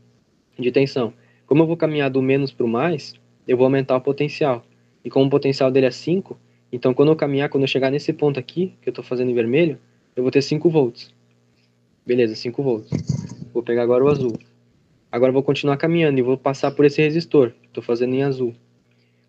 de 0.57 0.71
tensão. 0.71 1.11
Como 1.47 1.63
eu 1.63 1.67
vou 1.67 1.75
caminhar 1.75 2.11
do 2.11 2.21
menos 2.21 2.51
para 2.51 2.65
o 2.65 2.69
mais, 2.69 3.15
eu 3.47 3.57
vou 3.57 3.65
aumentar 3.65 3.95
o 3.95 4.01
potencial. 4.01 4.63
E 5.03 5.09
como 5.09 5.25
o 5.25 5.29
potencial 5.29 5.71
dele 5.71 5.87
é 5.87 5.91
5, 5.91 6.37
então, 6.71 6.93
quando 6.93 7.09
eu 7.09 7.15
caminhar, 7.15 7.49
quando 7.49 7.63
eu 7.63 7.67
chegar 7.67 7.89
nesse 7.89 8.11
ponto 8.11 8.39
aqui, 8.39 8.73
que 8.81 8.89
eu 8.89 8.91
estou 8.91 9.03
fazendo 9.03 9.31
em 9.31 9.33
vermelho, 9.33 9.79
eu 10.15 10.21
vou 10.21 10.31
ter 10.31 10.41
5 10.41 10.69
volts. 10.69 11.13
Beleza, 12.05 12.35
5 12.35 12.61
volts. 12.61 12.91
Vou 13.53 13.63
pegar 13.63 13.83
agora 13.83 14.03
o 14.03 14.09
azul. 14.09 14.33
Agora 15.11 15.29
eu 15.29 15.33
vou 15.33 15.41
continuar 15.41 15.77
caminhando 15.77 16.19
e 16.19 16.21
vou 16.21 16.37
passar 16.37 16.71
por 16.71 16.85
esse 16.85 17.01
resistor. 17.01 17.51
Estou 17.63 17.81
fazendo 17.81 18.13
em 18.13 18.23
azul. 18.23 18.53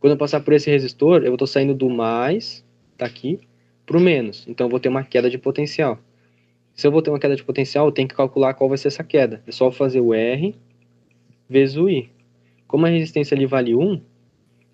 Quando 0.06 0.12
eu 0.12 0.18
passar 0.18 0.38
por 0.38 0.52
esse 0.54 0.70
resistor, 0.70 1.24
eu 1.24 1.32
estou 1.32 1.48
saindo 1.48 1.74
do 1.74 1.90
mais, 1.90 2.64
tá 2.96 3.04
aqui, 3.04 3.40
para 3.84 3.96
o 3.96 4.00
menos. 4.00 4.46
Então, 4.46 4.68
eu 4.68 4.70
vou 4.70 4.78
ter 4.78 4.88
uma 4.88 5.02
queda 5.02 5.28
de 5.28 5.36
potencial. 5.36 5.98
Se 6.76 6.86
eu 6.86 6.92
vou 6.92 7.02
ter 7.02 7.10
uma 7.10 7.18
queda 7.18 7.34
de 7.34 7.42
potencial, 7.42 7.86
eu 7.86 7.90
tenho 7.90 8.06
que 8.06 8.14
calcular 8.14 8.54
qual 8.54 8.68
vai 8.68 8.78
ser 8.78 8.86
essa 8.86 9.02
queda. 9.02 9.42
É 9.48 9.50
só 9.50 9.68
fazer 9.68 10.00
o 10.00 10.14
R 10.14 10.54
vezes 11.48 11.76
o 11.76 11.88
I. 11.88 12.08
Como 12.68 12.86
a 12.86 12.88
resistência 12.88 13.34
ali 13.34 13.46
vale 13.46 13.74
1, 13.74 14.00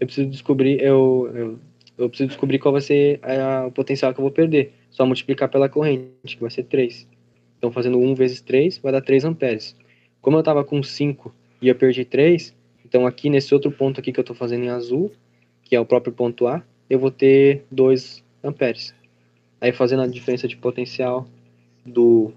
eu 0.00 0.06
preciso 0.06 0.28
descobrir, 0.28 0.78
eu, 0.82 1.30
eu 1.34 1.59
eu 1.96 2.10
preciso 2.10 2.28
descobrir 2.28 2.59
qual 2.59 2.72
vai 2.72 2.82
ser 2.82 3.18
a, 3.22 3.68
o 3.68 3.72
potencial 3.72 4.12
que 4.12 4.20
eu 4.20 4.24
vou 4.24 4.32
perder. 4.32 4.74
Só 4.90 5.06
multiplicar 5.06 5.48
pela 5.48 5.66
corrente, 5.66 6.36
que 6.36 6.42
vai 6.42 6.50
ser 6.50 6.64
3. 6.64 7.09
Então, 7.56 7.72
fazendo 7.72 7.98
1 7.98 8.14
vezes 8.14 8.42
3, 8.42 8.76
vai 8.76 8.92
dar 8.92 9.00
3 9.00 9.24
amperes. 9.24 9.74
Como 10.20 10.36
eu 10.36 10.40
estava 10.40 10.62
com 10.62 10.82
5 10.82 11.34
e 11.62 11.68
eu 11.68 11.74
perdi 11.74 12.04
3, 12.04 12.54
então 12.92 13.06
aqui 13.06 13.30
nesse 13.30 13.54
outro 13.54 13.72
ponto 13.72 13.98
aqui 13.98 14.12
que 14.12 14.20
eu 14.20 14.22
estou 14.22 14.36
fazendo 14.36 14.64
em 14.64 14.68
azul, 14.68 15.10
que 15.73 15.77
é 15.77 15.81
o 15.81 15.86
próprio 15.86 16.12
ponto 16.12 16.47
A, 16.47 16.62
eu 16.90 16.99
vou 16.99 17.11
ter 17.11 17.65
2 17.70 18.23
amperes. 18.44 18.94
Aí 19.59 19.73
fazendo 19.73 20.03
a 20.03 20.07
diferença 20.07 20.47
de 20.47 20.55
potencial 20.55 21.27
do 21.82 22.31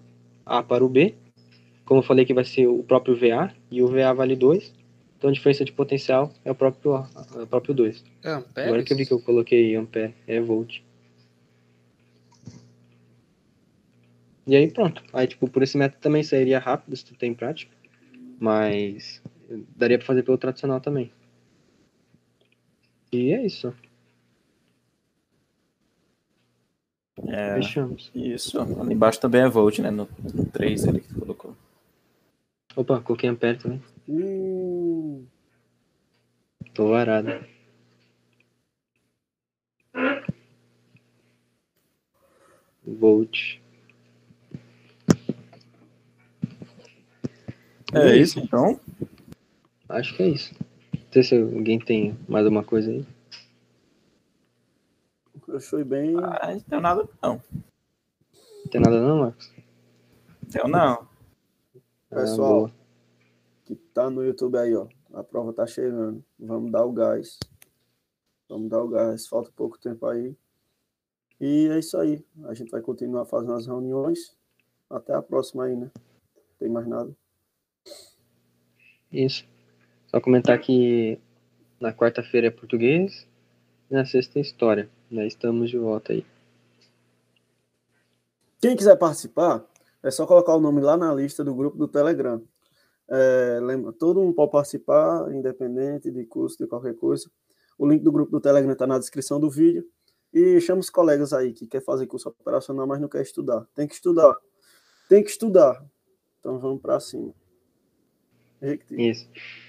A 0.45 0.64
para 0.64 0.86
o 0.86 0.88
B, 0.88 1.14
como 1.84 1.99
eu 1.99 2.06
falei 2.06 2.24
que 2.24 2.34
vai 2.34 2.45
ser 2.45 2.66
o 2.66 2.82
próprio 2.82 3.14
VA, 3.14 3.53
e 3.70 3.82
o 3.82 3.90
VA 3.90 4.14
vale 4.14 4.38
2, 4.38 4.74
então 5.18 5.30
a 5.30 5.34
diferença 5.34 5.66
de 5.66 5.74
potencial 5.74 6.32
é 6.45 6.52
o 6.52 6.56
próprio, 6.56 6.95
é 7.36 7.41
o 7.41 7.45
próprio 7.45 7.76
2. 7.76 8.06
É 8.24 8.30
amperes? 8.30 8.68
Agora 8.70 8.84
que 8.86 8.94
eu 8.94 8.98
vi 8.99 9.06
que 9.06 9.12
eu 9.12 9.20
coloquei 9.20 9.76
ampere, 9.76 10.16
é 10.26 10.40
volt. 10.40 10.80
E 14.48 14.56
aí 14.56 14.72
pronto. 14.72 15.03
Aí 15.12 15.28
tipo, 15.28 15.49
por 15.49 15.62
esse 15.62 15.78
método 15.78 15.99
também 15.99 16.24
sairia 16.24 16.57
rápido 16.57 16.95
se 16.95 17.03
tu 17.03 17.14
tem 17.16 17.34
prática. 17.34 17.76
Mas 18.40 19.22
daria 19.76 19.98
pra 19.98 20.07
fazer 20.07 20.24
pelo 20.24 20.38
tradicional 20.38 20.80
também. 20.80 21.12
E 23.15 23.31
é 23.31 23.45
isso. 23.45 23.73
É, 27.27 27.55
Fechamos. 27.55 28.11
isso. 28.13 28.59
Ali 28.59 28.93
embaixo 28.93 29.19
também 29.21 29.41
é 29.41 29.47
volt, 29.47 29.79
né? 29.79 29.89
No, 29.89 30.07
no 30.33 30.45
3 30.47 30.85
ali 30.87 30.99
que 30.99 31.07
tu 31.07 31.19
colocou. 31.21 31.55
Opa, 32.75 32.99
coloquei 32.99 33.29
ampere 33.29 33.57
também. 33.57 33.81
Hum, 34.07 35.25
Tô 36.73 36.89
varado. 36.89 37.29
Volt. 42.85 43.59
É 47.93 48.17
isso, 48.17 48.39
então. 48.39 48.77
Acho 49.87 50.15
que 50.17 50.23
é 50.23 50.27
isso. 50.27 50.53
Não 51.15 51.23
sei 51.23 51.39
se 51.39 51.41
alguém 51.55 51.79
tem 51.79 52.17
mais 52.27 52.43
alguma 52.43 52.61
coisa 52.61 52.91
aí. 52.91 53.05
eu 55.47 55.61
fui 55.61 55.85
bem. 55.85 56.13
Ah, 56.17 56.51
não 56.51 56.59
tem 56.59 56.81
nada, 56.81 57.09
não. 57.23 57.41
Não 58.33 58.69
tem 58.69 58.81
nada 58.81 59.01
não, 59.01 59.19
Marcos? 59.21 59.53
Tem 60.51 60.69
não. 60.69 61.07
Ah, 62.11 62.15
Pessoal, 62.15 62.53
boa. 62.67 62.71
que 63.63 63.75
tá 63.75 64.09
no 64.09 64.25
YouTube 64.25 64.57
aí, 64.57 64.75
ó. 64.75 64.89
A 65.13 65.23
prova 65.23 65.53
tá 65.53 65.65
chegando. 65.65 66.21
Vamos 66.37 66.69
dar 66.69 66.83
o 66.83 66.91
gás. 66.91 67.39
Vamos 68.49 68.69
dar 68.69 68.83
o 68.83 68.89
gás. 68.89 69.25
Falta 69.25 69.49
pouco 69.55 69.79
tempo 69.79 70.05
aí. 70.07 70.35
E 71.39 71.69
é 71.71 71.79
isso 71.79 71.97
aí. 71.97 72.21
A 72.43 72.53
gente 72.53 72.71
vai 72.71 72.81
continuar 72.81 73.25
fazendo 73.25 73.53
as 73.53 73.65
reuniões. 73.65 74.35
Até 74.89 75.13
a 75.13 75.21
próxima 75.21 75.63
aí, 75.63 75.77
né? 75.77 75.89
Não 75.95 76.43
tem 76.59 76.67
mais 76.69 76.85
nada. 76.85 77.15
Isso. 79.09 79.55
Só 80.15 80.21
comentar 80.21 80.57
que 80.61 81.19
na 81.77 81.91
quarta-feira 81.91 82.47
é 82.47 82.49
português 82.49 83.27
e 83.91 83.93
na 83.93 84.05
sexta 84.05 84.39
é 84.39 84.41
história. 84.41 84.89
Nós 85.11 85.33
estamos 85.33 85.69
de 85.69 85.77
volta 85.77 86.13
aí. 86.13 86.25
Quem 88.61 88.77
quiser 88.77 88.95
participar, 88.95 89.65
é 90.01 90.09
só 90.09 90.25
colocar 90.25 90.55
o 90.55 90.61
nome 90.61 90.79
lá 90.79 90.95
na 90.95 91.13
lista 91.13 91.43
do 91.43 91.53
grupo 91.53 91.77
do 91.77 91.85
Telegram. 91.85 92.41
É, 93.09 93.59
lembra, 93.61 93.91
todo 93.91 94.21
mundo 94.21 94.33
pode 94.33 94.53
participar, 94.53 95.29
independente 95.33 96.09
de 96.09 96.25
curso, 96.25 96.57
de 96.59 96.65
qualquer 96.65 96.95
coisa. 96.95 97.29
O 97.77 97.85
link 97.85 98.01
do 98.01 98.09
grupo 98.09 98.31
do 98.31 98.39
Telegram 98.39 98.71
está 98.71 98.87
na 98.87 98.97
descrição 98.97 99.37
do 99.37 99.49
vídeo. 99.49 99.85
E 100.33 100.61
chama 100.61 100.79
os 100.79 100.89
colegas 100.89 101.33
aí 101.33 101.51
que 101.51 101.67
quer 101.67 101.83
fazer 101.83 102.07
curso 102.07 102.29
operacional, 102.29 102.87
mas 102.87 103.01
não 103.01 103.09
quer 103.09 103.21
estudar. 103.21 103.67
Tem 103.75 103.85
que 103.85 103.95
estudar. 103.95 104.33
Tem 105.09 105.21
que 105.21 105.29
estudar. 105.29 105.85
Então 106.39 106.57
vamos 106.57 106.81
para 106.81 107.01
cima. 107.01 107.33
Isso. 108.91 109.27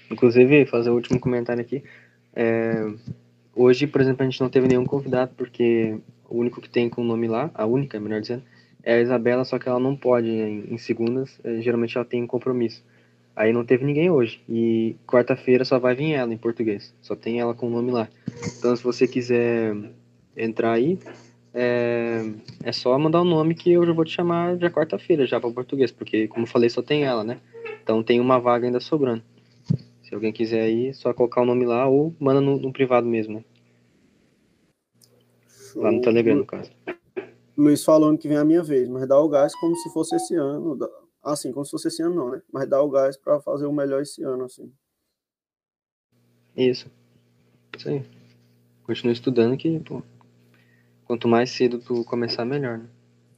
Inclusive, 0.09 0.65
fazer 0.65 0.89
o 0.89 0.95
último 0.95 1.19
comentário 1.19 1.61
aqui. 1.61 1.83
É, 2.35 2.85
hoje, 3.55 3.87
por 3.87 4.01
exemplo, 4.01 4.23
a 4.23 4.29
gente 4.29 4.41
não 4.41 4.49
teve 4.49 4.67
nenhum 4.67 4.85
convidado, 4.85 5.31
porque 5.35 5.97
o 6.29 6.37
único 6.37 6.61
que 6.61 6.69
tem 6.69 6.89
com 6.89 7.01
o 7.01 7.05
nome 7.05 7.27
lá, 7.27 7.49
a 7.53 7.65
única, 7.65 7.99
melhor 7.99 8.21
dizendo, 8.21 8.43
é 8.83 8.95
a 8.95 9.01
Isabela, 9.01 9.43
só 9.43 9.59
que 9.59 9.67
ela 9.67 9.79
não 9.79 9.95
pode 9.95 10.29
em, 10.29 10.73
em 10.73 10.77
segundas, 10.77 11.39
é, 11.43 11.61
geralmente 11.61 11.97
ela 11.97 12.05
tem 12.05 12.25
compromisso. 12.25 12.83
Aí 13.35 13.53
não 13.53 13.63
teve 13.63 13.85
ninguém 13.85 14.09
hoje. 14.09 14.41
E 14.49 14.95
quarta-feira 15.05 15.63
só 15.63 15.77
vai 15.77 15.93
vir 15.93 16.13
ela 16.13 16.33
em 16.33 16.37
português. 16.37 16.91
Só 16.99 17.15
tem 17.15 17.39
ela 17.39 17.53
com 17.53 17.67
o 17.67 17.69
nome 17.69 17.91
lá. 17.91 18.07
Então, 18.57 18.75
se 18.75 18.83
você 18.83 19.07
quiser 19.07 19.75
entrar 20.35 20.71
aí, 20.71 20.97
é, 21.53 22.23
é 22.63 22.71
só 22.71 22.97
mandar 22.97 23.21
o 23.21 23.25
nome 23.25 23.53
que 23.53 23.71
eu 23.71 23.85
já 23.85 23.93
vou 23.93 24.05
te 24.05 24.11
chamar 24.11 24.57
já 24.57 24.71
quarta-feira, 24.71 25.27
já 25.27 25.39
para 25.39 25.51
português, 25.51 25.91
porque, 25.91 26.27
como 26.27 26.47
falei, 26.47 26.69
só 26.69 26.81
tem 26.81 27.03
ela, 27.03 27.23
né? 27.23 27.37
Então 27.87 28.03
tem 28.03 28.19
uma 28.19 28.37
vaga 28.37 28.67
ainda 28.67 28.81
sobrando. 28.81 29.23
Se 30.03 30.13
alguém 30.13 30.33
quiser 30.33 30.59
aí, 30.59 30.93
só 30.93 31.13
colocar 31.13 31.41
o 31.41 31.45
nome 31.45 31.65
lá 31.65 31.87
ou 31.87 32.13
manda 32.19 32.41
no, 32.41 32.57
no 32.57 32.73
privado 32.73 33.07
mesmo, 33.07 33.35
né? 33.35 33.45
Lá 35.73 35.89
no 35.89 36.01
Telegram, 36.01 36.35
no 36.35 36.45
caso. 36.45 36.69
Luiz 37.57 37.85
falando 37.85 38.17
que 38.17 38.27
vem 38.27 38.35
a 38.35 38.43
minha 38.43 38.61
vez, 38.61 38.89
mas 38.89 39.07
dá 39.07 39.17
o 39.17 39.29
gás 39.29 39.55
como 39.55 39.73
se 39.77 39.89
fosse 39.93 40.17
esse 40.17 40.35
ano. 40.35 40.77
Assim, 41.23 41.53
como 41.53 41.63
se 41.63 41.71
fosse 41.71 41.87
esse 41.87 42.03
ano, 42.03 42.13
não, 42.13 42.31
né? 42.31 42.41
Mas 42.51 42.67
dá 42.67 42.81
o 42.81 42.89
gás 42.89 43.15
para 43.15 43.39
fazer 43.39 43.65
o 43.65 43.71
melhor 43.71 44.01
esse 44.01 44.21
ano, 44.21 44.43
assim. 44.43 44.69
Isso. 46.57 46.91
Isso 47.77 47.87
aí. 47.87 48.03
Continua 48.83 49.13
estudando 49.13 49.55
que, 49.55 49.79
pô, 49.79 50.03
quanto 51.05 51.25
mais 51.25 51.51
cedo 51.51 51.79
tu 51.79 52.03
começar, 52.03 52.43
melhor, 52.43 52.79
né? 52.79 52.89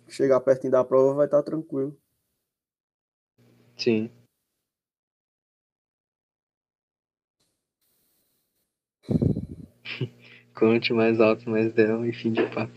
Chegar 0.07 0.39
pertinho 0.39 0.71
da 0.71 0.83
prova 0.83 1.13
vai 1.13 1.25
estar 1.27 1.43
tranquilo. 1.43 1.95
Sim. 3.77 4.09
Conte 10.59 10.91
mais 10.93 11.19
alto, 11.21 11.49
mais 11.49 11.73
del 11.73 12.05
e 12.05 12.11
fim 12.13 12.31
de 12.33 12.43
papo. 12.53 12.73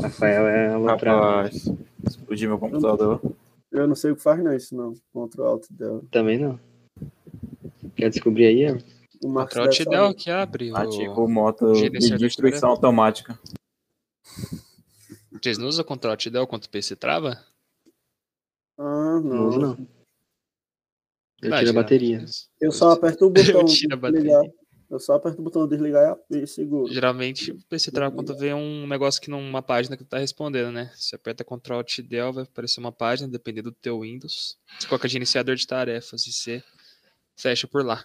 Rafael 0.00 0.46
é 0.46 0.72
a 0.72 0.78
outra. 0.78 1.12
Rapaz, 1.12 1.64
explodi 2.06 2.46
meu 2.46 2.58
computador. 2.58 3.20
Eu 3.70 3.86
não 3.86 3.94
sei 3.94 4.10
o 4.12 4.16
que 4.16 4.22
faz, 4.22 4.42
não, 4.42 4.54
isso 4.54 4.74
não. 4.74 4.94
Contra 5.12 5.42
o 5.42 5.44
alto 5.44 5.72
dela. 5.72 6.02
Também 6.10 6.38
não. 6.38 6.58
Quer 7.94 8.10
descobrir 8.10 8.46
aí? 8.46 8.62
Evan? 8.62 8.78
O 9.22 9.28
Marcos 9.28 9.78
deu 9.86 10.14
que 10.14 10.30
abre. 10.30 10.72
o- 10.72 10.76
Ativo 10.76 11.24
o 11.24 11.28
modo 11.28 11.72
de 11.72 11.90
destruição 12.18 12.70
automática. 12.70 13.38
Vocês 15.32 15.58
não 15.58 15.68
usam 15.68 15.84
Control 15.84 16.16
te 16.16 16.28
deu 16.30 16.46
quando 16.46 16.64
o 16.64 16.70
PC 16.70 16.96
trava? 16.96 17.42
Ah, 18.78 19.20
Não 19.20 19.48
uso, 19.48 19.58
não. 19.58 19.74
não. 19.76 19.88
Eu 21.42 21.52
Ah, 21.54 21.58
tiro 21.58 21.70
a 21.70 21.74
bateria. 21.74 22.24
Eu 22.60 22.72
só 22.72 22.90
aperto 22.92 23.26
o 23.26 23.30
botão 23.30 23.64
de 23.64 23.74
tiro 23.74 23.94
a 23.94 23.96
bateria. 23.96 24.40
Eu 24.88 25.00
só 25.00 25.14
aperto 25.14 25.40
o 25.40 25.44
botão 25.44 25.64
de 25.66 25.70
desligar 25.70 26.16
e 26.30 26.46
seguro. 26.46 26.92
Geralmente 26.92 27.50
o 27.50 27.58
PC 27.68 27.90
trava 27.90 28.14
quando 28.14 28.36
vê 28.36 28.54
um 28.54 28.86
negócio 28.86 29.20
que 29.20 29.28
numa 29.30 29.60
página 29.60 29.96
que 29.96 30.04
tu 30.04 30.08
tá 30.08 30.18
respondendo, 30.18 30.70
né? 30.70 30.92
Você 30.94 31.16
aperta 31.16 31.44
Ctrl 31.44 31.74
Alt 31.74 31.98
Del, 32.02 32.32
vai 32.32 32.44
aparecer 32.44 32.78
uma 32.78 32.92
página, 32.92 33.28
dependendo 33.28 33.70
do 33.70 33.76
teu 33.76 34.00
Windows. 34.00 34.56
Você 34.78 34.86
coloca 34.86 35.08
gerenciador 35.08 35.56
de 35.56 35.66
tarefas 35.66 36.24
e 36.26 36.32
você 36.32 36.62
fecha 37.36 37.66
por 37.66 37.84
lá. 37.84 38.04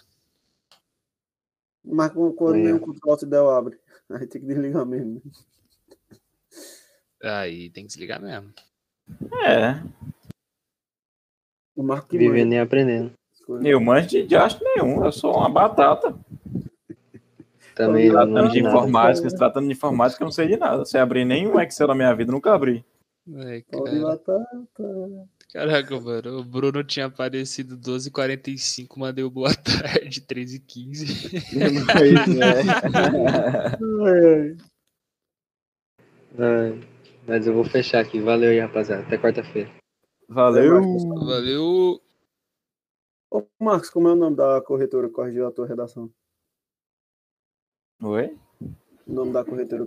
Mas 1.83 2.11
quando 2.13 2.55
É. 2.55 2.63
nem 2.63 2.73
o 2.73 2.79
control 2.79 3.13
alt 3.13 3.23
del 3.25 3.49
abre. 3.49 3.77
Aí 4.09 4.27
tem 4.27 4.41
que 4.41 4.47
desligar 4.47 4.85
mesmo. 4.85 5.21
Aí 7.23 7.69
tem 7.69 7.83
que 7.83 7.87
desligar 7.89 8.19
mesmo. 8.21 8.51
É, 9.45 9.83
O 11.75 11.83
Marco 11.83 12.07
que 12.07 12.17
Vivendo 12.17 12.53
e 12.53 12.59
aprendendo. 12.59 13.13
eu 13.63 13.79
manjo 13.79 14.07
de 14.09 14.25
diacho 14.25 14.59
nenhum, 14.63 15.03
eu 15.05 15.11
sou 15.11 15.35
uma 15.37 15.49
batata. 15.49 16.17
Também 17.75 18.11
Tratando 18.11 18.49
de 18.49 18.59
informática, 18.59 19.29
se 19.29 19.35
tratando 19.35 19.67
de 19.67 19.73
informática, 19.73 20.23
eu 20.23 20.25
não 20.25 20.31
sei 20.31 20.47
de 20.47 20.57
nada. 20.57 20.85
Se 20.85 20.97
abrir 20.97 21.25
nenhum 21.25 21.59
Excel 21.59 21.87
na 21.87 21.95
minha 21.95 22.13
vida, 22.13 22.31
nunca 22.31 22.53
abri. 22.53 22.85
Pode 23.25 23.91
cara. 23.91 23.99
matar. 23.99 24.45
Caraca, 25.53 25.99
mano. 25.99 26.39
O 26.39 26.43
Bruno 26.43 26.83
tinha 26.83 27.05
aparecido 27.05 27.77
12h45, 27.77 28.97
mandei 28.97 29.23
o 29.23 29.29
boa 29.29 29.53
tarde, 29.55 30.21
13h15. 30.21 31.41
É. 34.07 34.55
Ai, 36.39 36.79
mas 37.27 37.45
eu 37.45 37.53
vou 37.53 37.65
fechar 37.65 37.99
aqui. 37.99 38.19
Valeu 38.19 38.51
aí, 38.51 38.59
rapaziada. 38.59 39.03
Até 39.03 39.17
quarta-feira. 39.17 39.69
Valeu. 40.29 40.81
Valeu! 41.25 42.01
Ô, 43.29 43.45
Marcos, 43.59 43.89
como 43.89 44.07
é 44.07 44.13
o 44.13 44.15
nome 44.15 44.37
da 44.37 44.61
corretora 44.61 45.07
que 45.07 45.13
corrigiu 45.13 45.45
a 45.45 45.51
tua 45.51 45.67
redação? 45.67 46.09
Oi? 48.03 48.35
O 49.07 49.13
nome 49.13 49.31
da 49.31 49.45
corretora 49.45 49.85